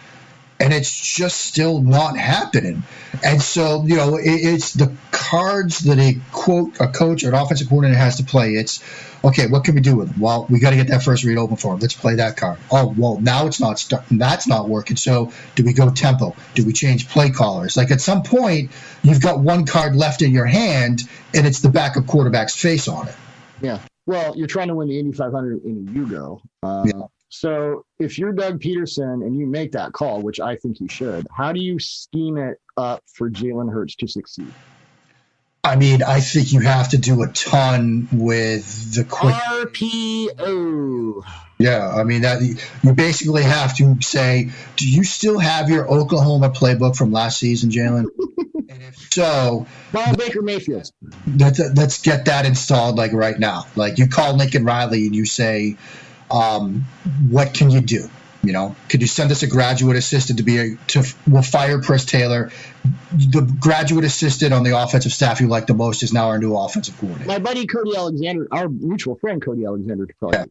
and 0.61 0.73
it's 0.73 0.91
just 0.91 1.41
still 1.41 1.81
not 1.81 2.15
happening. 2.15 2.83
And 3.23 3.41
so, 3.41 3.83
you 3.83 3.95
know, 3.95 4.15
it, 4.15 4.25
it's 4.25 4.73
the 4.73 4.95
cards 5.11 5.79
that 5.79 5.97
a 5.97 6.19
quote 6.31 6.79
a 6.79 6.87
coach 6.87 7.23
or 7.23 7.29
an 7.29 7.35
offensive 7.35 7.67
coordinator 7.67 7.97
has 7.97 8.17
to 8.17 8.23
play. 8.23 8.51
It's 8.53 8.83
okay. 9.23 9.47
What 9.47 9.63
can 9.63 9.73
we 9.73 9.81
do 9.81 9.95
with 9.95 10.09
them? 10.09 10.19
Well, 10.19 10.45
we 10.49 10.59
got 10.59 10.69
to 10.69 10.75
get 10.75 10.87
that 10.89 11.01
first 11.03 11.23
read 11.23 11.39
open 11.39 11.57
for 11.57 11.73
him. 11.73 11.79
Let's 11.79 11.95
play 11.95 12.15
that 12.15 12.37
card. 12.37 12.59
Oh, 12.71 12.93
well, 12.95 13.19
now 13.19 13.47
it's 13.47 13.59
not. 13.59 13.83
That's 14.11 14.47
not 14.47 14.69
working. 14.69 14.97
So, 14.97 15.33
do 15.55 15.63
we 15.63 15.73
go 15.73 15.89
tempo? 15.89 16.35
Do 16.53 16.63
we 16.63 16.73
change 16.73 17.09
play 17.09 17.31
callers? 17.31 17.75
Like 17.75 17.89
at 17.89 17.99
some 17.99 18.21
point, 18.21 18.71
you've 19.01 19.21
got 19.21 19.39
one 19.39 19.65
card 19.65 19.95
left 19.95 20.21
in 20.21 20.31
your 20.31 20.45
hand, 20.45 21.01
and 21.33 21.47
it's 21.47 21.61
the 21.61 21.69
backup 21.69 22.05
quarterback's 22.05 22.55
face 22.55 22.87
on 22.87 23.07
it. 23.07 23.15
Yeah. 23.61 23.79
Well, 24.05 24.35
you're 24.35 24.47
trying 24.47 24.67
to 24.67 24.75
win 24.75 24.89
the 24.89 24.99
Indy 24.99 25.15
500 25.15 25.63
in 25.63 25.87
a 25.87 25.91
Yugo. 25.91 26.41
Uh, 26.61 26.83
yeah. 26.85 27.01
So 27.31 27.85
if 27.97 28.19
you're 28.19 28.33
Doug 28.33 28.59
Pederson 28.59 29.25
and 29.25 29.37
you 29.37 29.47
make 29.47 29.71
that 29.71 29.93
call, 29.93 30.21
which 30.21 30.41
I 30.41 30.57
think 30.57 30.81
you 30.81 30.89
should, 30.89 31.25
how 31.35 31.53
do 31.53 31.61
you 31.61 31.79
scheme 31.79 32.37
it 32.37 32.59
up 32.75 33.03
for 33.05 33.29
Jalen 33.29 33.71
Hurts 33.71 33.95
to 33.95 34.07
succeed? 34.07 34.53
I 35.63 35.77
mean, 35.77 36.03
I 36.03 36.19
think 36.19 36.51
you 36.51 36.59
have 36.59 36.89
to 36.89 36.97
do 36.97 37.23
a 37.23 37.27
ton 37.29 38.09
with 38.11 38.95
the 38.95 39.05
quick 39.05 39.33
RPO. 39.33 41.23
Yeah, 41.57 41.93
I 41.95 42.03
mean 42.03 42.23
that 42.23 42.41
you 42.83 42.93
basically 42.93 43.43
have 43.43 43.77
to 43.77 43.95
say, 44.01 44.49
do 44.75 44.89
you 44.89 45.05
still 45.05 45.39
have 45.39 45.69
your 45.69 45.89
Oklahoma 45.89 46.49
playbook 46.49 46.97
from 46.97 47.13
last 47.13 47.39
season, 47.39 47.69
Jalen? 47.69 48.07
and 48.69 48.83
if 48.83 48.97
so, 49.13 49.67
Ball 49.93 50.15
Baker 50.15 50.41
Mayfield. 50.41 50.91
Let's 51.37 51.59
let's 51.59 52.01
get 52.01 52.25
that 52.25 52.45
installed 52.45 52.97
like 52.97 53.13
right 53.13 53.39
now. 53.39 53.67
Like 53.75 53.99
you 53.99 54.07
call 54.07 54.35
Lincoln 54.35 54.65
Riley 54.65 55.05
and 55.05 55.15
you 55.15 55.25
say, 55.25 55.77
um, 56.31 56.85
what 57.29 57.53
can 57.53 57.69
you 57.69 57.81
do? 57.81 58.09
You 58.43 58.53
know, 58.53 58.75
could 58.89 59.01
you 59.01 59.07
send 59.07 59.31
us 59.31 59.43
a 59.43 59.47
graduate 59.47 59.95
assistant 59.95 60.39
to 60.39 60.43
be 60.43 60.57
a 60.57 60.75
to 60.87 61.03
we'll 61.27 61.43
fire 61.43 61.79
Press 61.79 62.05
Taylor. 62.05 62.49
The 63.11 63.41
graduate 63.59 64.03
assistant 64.03 64.51
on 64.51 64.63
the 64.63 64.75
offensive 64.75 65.11
staff 65.11 65.39
you 65.41 65.47
like 65.47 65.67
the 65.67 65.75
most 65.75 66.01
is 66.01 66.11
now 66.11 66.29
our 66.29 66.39
new 66.39 66.57
offensive 66.57 66.97
coordinator. 66.97 67.27
My 67.27 67.37
buddy 67.37 67.67
Cody 67.67 67.95
Alexander, 67.95 68.47
our 68.51 68.67
mutual 68.67 69.15
friend 69.17 69.43
Cody 69.43 69.65
Alexander, 69.65 70.07
yeah. 70.33 70.45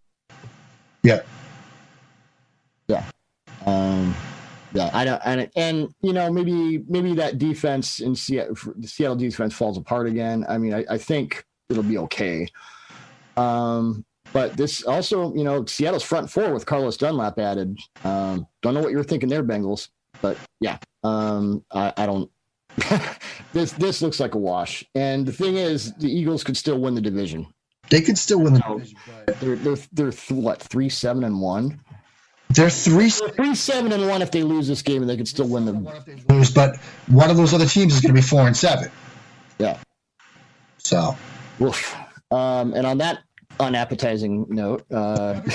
yeah, 1.02 1.22
yeah, 2.86 3.04
um, 3.66 4.14
yeah. 4.72 4.90
I 4.94 5.04
don't, 5.04 5.22
and 5.24 5.50
and 5.56 5.94
you 6.00 6.12
know 6.12 6.30
maybe 6.30 6.84
maybe 6.88 7.14
that 7.14 7.38
defense 7.38 7.98
in 7.98 8.14
Seattle, 8.14 8.54
the 8.76 8.86
Seattle 8.86 9.16
defense 9.16 9.52
falls 9.52 9.76
apart 9.76 10.06
again. 10.06 10.46
I 10.48 10.58
mean, 10.58 10.74
I, 10.74 10.84
I 10.88 10.98
think 10.98 11.44
it'll 11.68 11.82
be 11.82 11.98
okay. 11.98 12.46
Um, 13.36 14.04
but 14.32 14.56
this 14.56 14.84
also, 14.84 15.34
you 15.34 15.44
know, 15.44 15.64
Seattle's 15.64 16.02
front 16.02 16.30
four 16.30 16.52
with 16.52 16.66
Carlos 16.66 16.96
Dunlap 16.96 17.38
added. 17.38 17.78
Um, 18.04 18.46
don't 18.62 18.74
know 18.74 18.80
what 18.80 18.92
you're 18.92 19.04
thinking 19.04 19.28
there, 19.28 19.42
Bengals, 19.42 19.88
but 20.22 20.36
yeah, 20.60 20.78
um, 21.02 21.64
I, 21.72 21.92
I 21.96 22.06
don't. 22.06 22.30
this 23.52 23.72
this 23.72 24.00
looks 24.02 24.20
like 24.20 24.34
a 24.34 24.38
wash. 24.38 24.84
And 24.94 25.26
the 25.26 25.32
thing 25.32 25.56
is, 25.56 25.92
the 25.96 26.10
Eagles 26.10 26.44
could 26.44 26.56
still 26.56 26.78
win 26.78 26.94
the 26.94 27.00
division. 27.00 27.46
They 27.90 28.00
could 28.00 28.16
still 28.16 28.40
win 28.40 28.54
the 28.54 28.60
division. 28.60 28.96
They're 29.40 29.56
they're 29.56 29.76
they're 29.92 30.12
th- 30.12 30.30
what 30.30 30.62
three 30.62 30.88
seven 30.88 31.24
and 31.24 31.40
one. 31.40 31.80
They're 32.50 32.70
three 32.70 33.10
they're 33.10 33.28
three 33.30 33.54
seven 33.54 33.92
and 33.92 34.08
one 34.08 34.22
if 34.22 34.30
they 34.30 34.44
lose 34.44 34.68
this 34.68 34.82
game, 34.82 35.02
and 35.02 35.10
they 35.10 35.16
could 35.16 35.28
still 35.28 35.48
win 35.48 35.64
the 35.64 36.02
lose. 36.28 36.52
But 36.52 36.76
one 37.08 37.30
of 37.30 37.36
those 37.36 37.52
other 37.52 37.66
teams 37.66 37.94
is 37.94 38.00
going 38.00 38.14
to 38.14 38.20
be 38.20 38.26
four 38.26 38.46
and 38.46 38.56
seven. 38.56 38.90
Yeah. 39.58 39.78
So. 40.78 41.16
Oof. 41.60 41.96
Um, 42.30 42.74
and 42.74 42.86
on 42.86 42.98
that 42.98 43.18
unappetizing 43.60 44.46
note, 44.48 44.84
uh, 44.90 45.40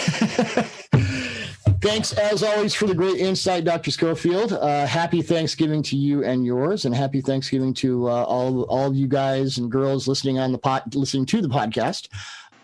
Thanks 1.82 2.14
as 2.14 2.42
always 2.42 2.74
for 2.74 2.88
the 2.88 2.96
great 2.96 3.18
insight, 3.18 3.64
Dr. 3.64 3.92
Schofield. 3.92 4.54
Uh, 4.54 4.88
happy 4.88 5.22
Thanksgiving 5.22 5.84
to 5.84 5.96
you 5.96 6.24
and 6.24 6.44
yours, 6.44 6.86
and 6.86 6.96
happy 6.96 7.22
Thanksgiving 7.22 7.76
to 7.76 8.10
uh, 8.10 8.24
all 8.24 8.64
all 8.64 8.88
of 8.88 8.96
you 8.96 9.08
guys 9.08 9.60
and 9.60 9.70
girls 9.70 10.08
listening 10.08 10.40
on 10.40 10.52
the 10.52 10.58
pot, 10.58 10.96
listening 10.96 11.28
to 11.28 11.42
the 11.42 11.48
podcast. 11.48 12.08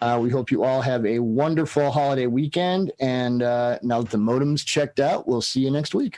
Uh, 0.01 0.17
we 0.19 0.31
hope 0.31 0.49
you 0.49 0.63
all 0.63 0.81
have 0.81 1.05
a 1.05 1.19
wonderful 1.19 1.91
holiday 1.91 2.25
weekend. 2.25 2.91
And 2.99 3.43
uh, 3.43 3.77
now 3.83 4.01
that 4.01 4.09
the 4.09 4.17
modem's 4.17 4.63
checked 4.63 4.99
out, 4.99 5.27
we'll 5.27 5.41
see 5.41 5.61
you 5.61 5.69
next 5.69 5.93
week. 5.93 6.17